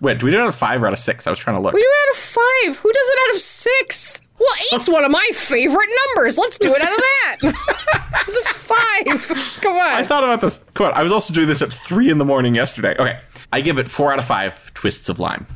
Wait, 0.00 0.18
do 0.18 0.26
we 0.26 0.32
do 0.32 0.38
it 0.38 0.42
out 0.42 0.48
of 0.48 0.54
five 0.54 0.82
or 0.82 0.86
out 0.86 0.92
of 0.92 0.98
six? 0.98 1.26
I 1.26 1.30
was 1.30 1.38
trying 1.38 1.56
to 1.56 1.62
look. 1.62 1.74
We 1.74 1.80
do 1.80 1.86
it 1.88 2.08
out 2.08 2.14
of 2.14 2.20
five. 2.20 2.82
Who 2.82 2.92
does 2.92 3.08
it 3.08 3.18
out 3.28 3.34
of 3.34 3.40
six? 3.40 4.20
Well, 4.38 4.48
eight's 4.72 4.88
one 4.88 5.04
of 5.04 5.10
my 5.10 5.26
favorite 5.32 5.88
numbers. 6.14 6.36
Let's 6.36 6.58
do 6.58 6.74
it 6.74 6.82
out 6.82 6.90
of 6.90 6.96
that. 6.96 7.36
it's 8.28 8.36
a 8.36 8.42
five. 8.52 9.58
Come 9.62 9.76
on. 9.76 9.80
I 9.94 10.02
thought 10.02 10.24
about 10.24 10.40
this. 10.40 10.64
Come 10.74 10.88
on, 10.88 10.92
I 10.94 11.02
was 11.02 11.12
also 11.12 11.32
doing 11.32 11.46
this 11.46 11.62
at 11.62 11.72
three 11.72 12.10
in 12.10 12.18
the 12.18 12.24
morning 12.24 12.54
yesterday. 12.54 12.94
Okay, 12.98 13.18
I 13.52 13.60
give 13.60 13.78
it 13.78 13.88
four 13.88 14.12
out 14.12 14.18
of 14.18 14.24
five 14.24 14.74
twists 14.74 15.08
of 15.08 15.18
lime. 15.20 15.46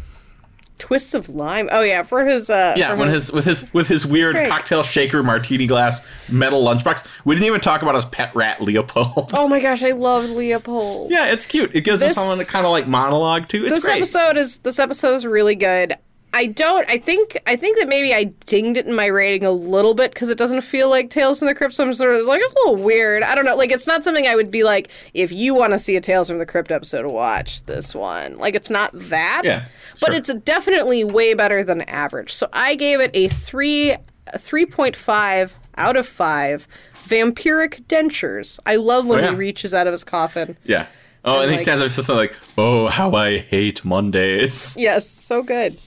Twists 0.79 1.13
of 1.13 1.29
lime. 1.29 1.69
Oh 1.73 1.81
yeah, 1.81 2.05
for 2.05 2.25
his 2.25 2.49
uh 2.51 2.75
Yeah, 2.77 2.93
when 2.95 3.09
his 3.09 3.33
with 3.33 3.45
his 3.45 3.75
with 3.75 3.89
his 3.89 4.07
weird 4.07 4.37
Great. 4.37 4.49
cocktail 4.49 4.85
shaker 4.85 5.25
martini 5.25 5.67
glass 5.67 6.07
metal 6.29 6.65
lunchbox. 6.65 7.05
We 7.25 7.35
didn't 7.35 7.49
even 7.49 7.61
talk 7.61 7.83
about 7.83 7.97
his 7.97 8.05
pet 8.05 8.33
rat 8.37 8.63
Leopold. 8.63 9.33
Oh 9.35 9.49
my 9.49 9.59
gosh, 9.59 9.83
I 9.83 9.91
love 9.91 10.31
Leopold. 10.31 11.11
Yeah, 11.11 11.33
it's 11.33 11.47
cute. 11.47 11.75
It 11.75 11.81
gives 11.81 11.99
This- 11.99 12.11
him 12.17 12.23
someone 12.23 12.39
to 12.39 12.45
kind 12.45 12.65
of 12.65 12.71
like 12.71 12.87
monologue 12.87 13.49
too. 13.49 13.65
It's 13.65 13.75
this 13.75 13.85
great. 13.85 13.97
episode 13.97 14.37
is 14.37 14.59
this 14.59 14.79
episode 14.79 15.15
is 15.15 15.27
really 15.27 15.57
good. 15.57 15.97
I 16.39 16.47
don't. 16.47 16.89
I 16.89 16.99
think. 16.99 17.37
I 17.47 17.57
think 17.57 17.79
that 17.79 17.89
maybe 17.89 18.15
I 18.15 18.25
dinged 18.47 18.77
it 18.79 18.87
in 18.87 18.95
my 18.95 19.07
rating 19.07 19.45
a 19.45 19.51
little 19.51 19.93
bit 19.95 20.13
because 20.15 20.29
it 20.29 20.39
doesn't 20.39 20.61
feel 20.61 20.89
like 20.89 21.11
Tales 21.11 21.41
from 21.41 21.47
the 21.49 21.55
Crypt. 21.55 21.75
So 21.75 21.85
I'm 21.85 21.93
sort 21.93 22.15
of 22.15 22.25
like 22.27 22.41
it's 22.41 22.53
a 22.53 22.55
little 22.69 22.85
weird. 22.85 23.23
I 23.25 23.35
don't 23.35 23.45
know. 23.45 23.57
Like 23.57 23.73
it's 23.73 23.87
not 23.87 24.05
something 24.05 24.27
I 24.27 24.37
would 24.37 24.51
be 24.51 24.63
like 24.63 24.89
if 25.15 25.33
you 25.33 25.53
want 25.55 25.73
to 25.73 25.79
see 25.79 25.97
a 25.97 26.01
Tales 26.01 26.29
from 26.29 26.39
the 26.39 26.47
Crypt 26.47 26.71
episode, 26.71 27.07
watch 27.11 27.65
this 27.65 27.95
one. 27.95 28.39
Like 28.39 28.55
it's 28.55 28.71
not 28.71 28.91
that. 28.95 29.43
Yeah, 29.45 29.65
But 30.01 30.07
sure. 30.09 30.15
it's 30.17 30.33
definitely 30.35 31.03
way 31.05 31.35
better 31.35 31.65
than 31.65 31.83
average. 31.83 32.33
So 32.33 32.49
I 32.53 32.77
gave 32.77 33.01
it 33.01 33.11
a 33.15 33.29
three, 33.29 33.97
three 34.39 34.65
point 34.67 34.95
five 34.97 35.57
out 35.77 35.97
of 35.97 36.07
five. 36.07 36.69
Vampiric 36.95 37.83
dentures. 37.87 38.59
I 38.67 38.77
love 38.77 39.07
when 39.07 39.21
Oh, 39.21 39.23
yeah. 39.23 39.31
he 39.31 39.37
reaches 39.37 39.73
out 39.75 39.87
of 39.87 39.93
his 39.93 40.05
coffin. 40.05 40.57
Yeah. 40.65 40.87
Oh, 41.25 41.35
and, 41.35 41.43
And, 41.43 41.51
he 41.51 41.57
like- 41.57 41.61
stands 41.63 41.81
there 41.81 41.89
just 41.89 42.09
like, 42.09 42.35
"Oh, 42.57 42.87
how 42.89 43.13
I 43.13 43.39
hate 43.39 43.85
Mondays." 43.85 44.77
Yes, 44.79 45.09
so 45.09 45.43
good. 45.43 45.79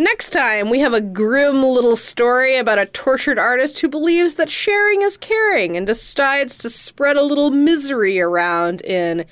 Next 0.00 0.30
time, 0.30 0.70
we 0.70 0.78
have 0.78 0.94
a 0.94 1.02
grim 1.02 1.62
little 1.62 1.94
story 1.94 2.56
about 2.56 2.78
a 2.78 2.86
tortured 2.86 3.38
artist 3.38 3.80
who 3.80 3.88
believes 3.88 4.36
that 4.36 4.48
sharing 4.48 5.02
is 5.02 5.18
caring 5.18 5.76
and 5.76 5.86
decides 5.86 6.56
to 6.56 6.70
spread 6.70 7.18
a 7.18 7.22
little 7.22 7.50
misery 7.50 8.18
around 8.18 8.80
in 8.80 9.26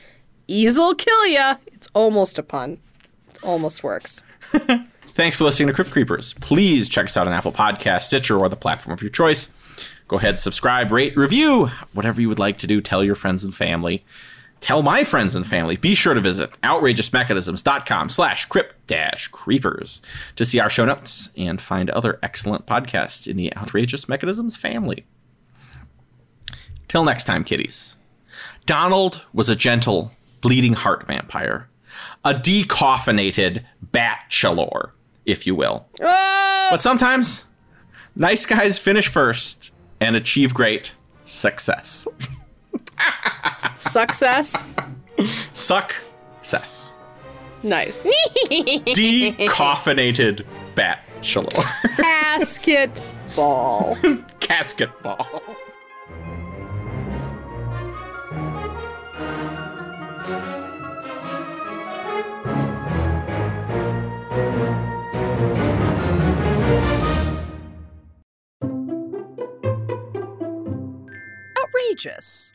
Easel 0.46 0.94
Kill 0.94 1.26
Ya. 1.28 1.56
It's 1.68 1.88
almost 1.94 2.38
a 2.38 2.42
pun. 2.42 2.78
It 3.30 3.42
almost 3.42 3.82
works. 3.82 4.26
Thanks 5.00 5.36
for 5.36 5.44
listening 5.44 5.68
to 5.68 5.72
Crypt 5.72 5.90
Creepers. 5.90 6.34
Please 6.34 6.90
check 6.90 7.06
us 7.06 7.16
out 7.16 7.26
on 7.26 7.32
Apple 7.32 7.50
Podcasts, 7.50 8.02
Stitcher, 8.02 8.36
or 8.36 8.50
the 8.50 8.54
platform 8.54 8.92
of 8.92 9.00
your 9.00 9.10
choice. 9.10 9.88
Go 10.06 10.18
ahead, 10.18 10.38
subscribe, 10.38 10.92
rate, 10.92 11.16
review, 11.16 11.70
whatever 11.94 12.20
you 12.20 12.28
would 12.28 12.38
like 12.38 12.58
to 12.58 12.66
do. 12.66 12.82
Tell 12.82 13.02
your 13.02 13.14
friends 13.14 13.42
and 13.42 13.54
family. 13.54 14.04
Tell 14.60 14.82
my 14.82 15.04
friends 15.04 15.34
and 15.34 15.46
family. 15.46 15.76
Be 15.76 15.94
sure 15.94 16.14
to 16.14 16.20
visit 16.20 16.50
outrageousmechanisms.com 16.62 18.08
slash 18.08 18.46
crypt 18.46 18.74
dash 18.86 19.28
creepers 19.28 20.02
to 20.36 20.44
see 20.44 20.58
our 20.58 20.68
show 20.68 20.84
notes 20.84 21.30
and 21.36 21.60
find 21.60 21.90
other 21.90 22.18
excellent 22.22 22.66
podcasts 22.66 23.28
in 23.28 23.36
the 23.36 23.54
Outrageous 23.56 24.08
Mechanisms 24.08 24.56
family. 24.56 25.06
Till 26.88 27.04
next 27.04 27.24
time, 27.24 27.44
kiddies. 27.44 27.96
Donald 28.66 29.24
was 29.32 29.48
a 29.48 29.56
gentle, 29.56 30.12
bleeding 30.40 30.74
heart 30.74 31.06
vampire, 31.06 31.68
a 32.24 32.34
decoffinated 32.34 33.64
bachelor, 33.80 34.92
if 35.24 35.46
you 35.46 35.54
will. 35.54 35.86
Oh, 36.02 36.68
But 36.70 36.82
sometimes, 36.82 37.44
nice 38.16 38.44
guys 38.44 38.78
finish 38.78 39.08
first 39.08 39.72
and 40.00 40.16
achieve 40.16 40.52
great 40.52 40.94
success. 41.24 42.08
success. 43.76 44.66
Success. 45.52 46.94
nice. 47.62 48.00
Decoffinated 48.50 50.44
bachelor. 50.74 51.64
Basketball. 51.98 53.96
Casket 54.40 54.90
ball. 55.02 55.42
Outrageous. 71.58 72.52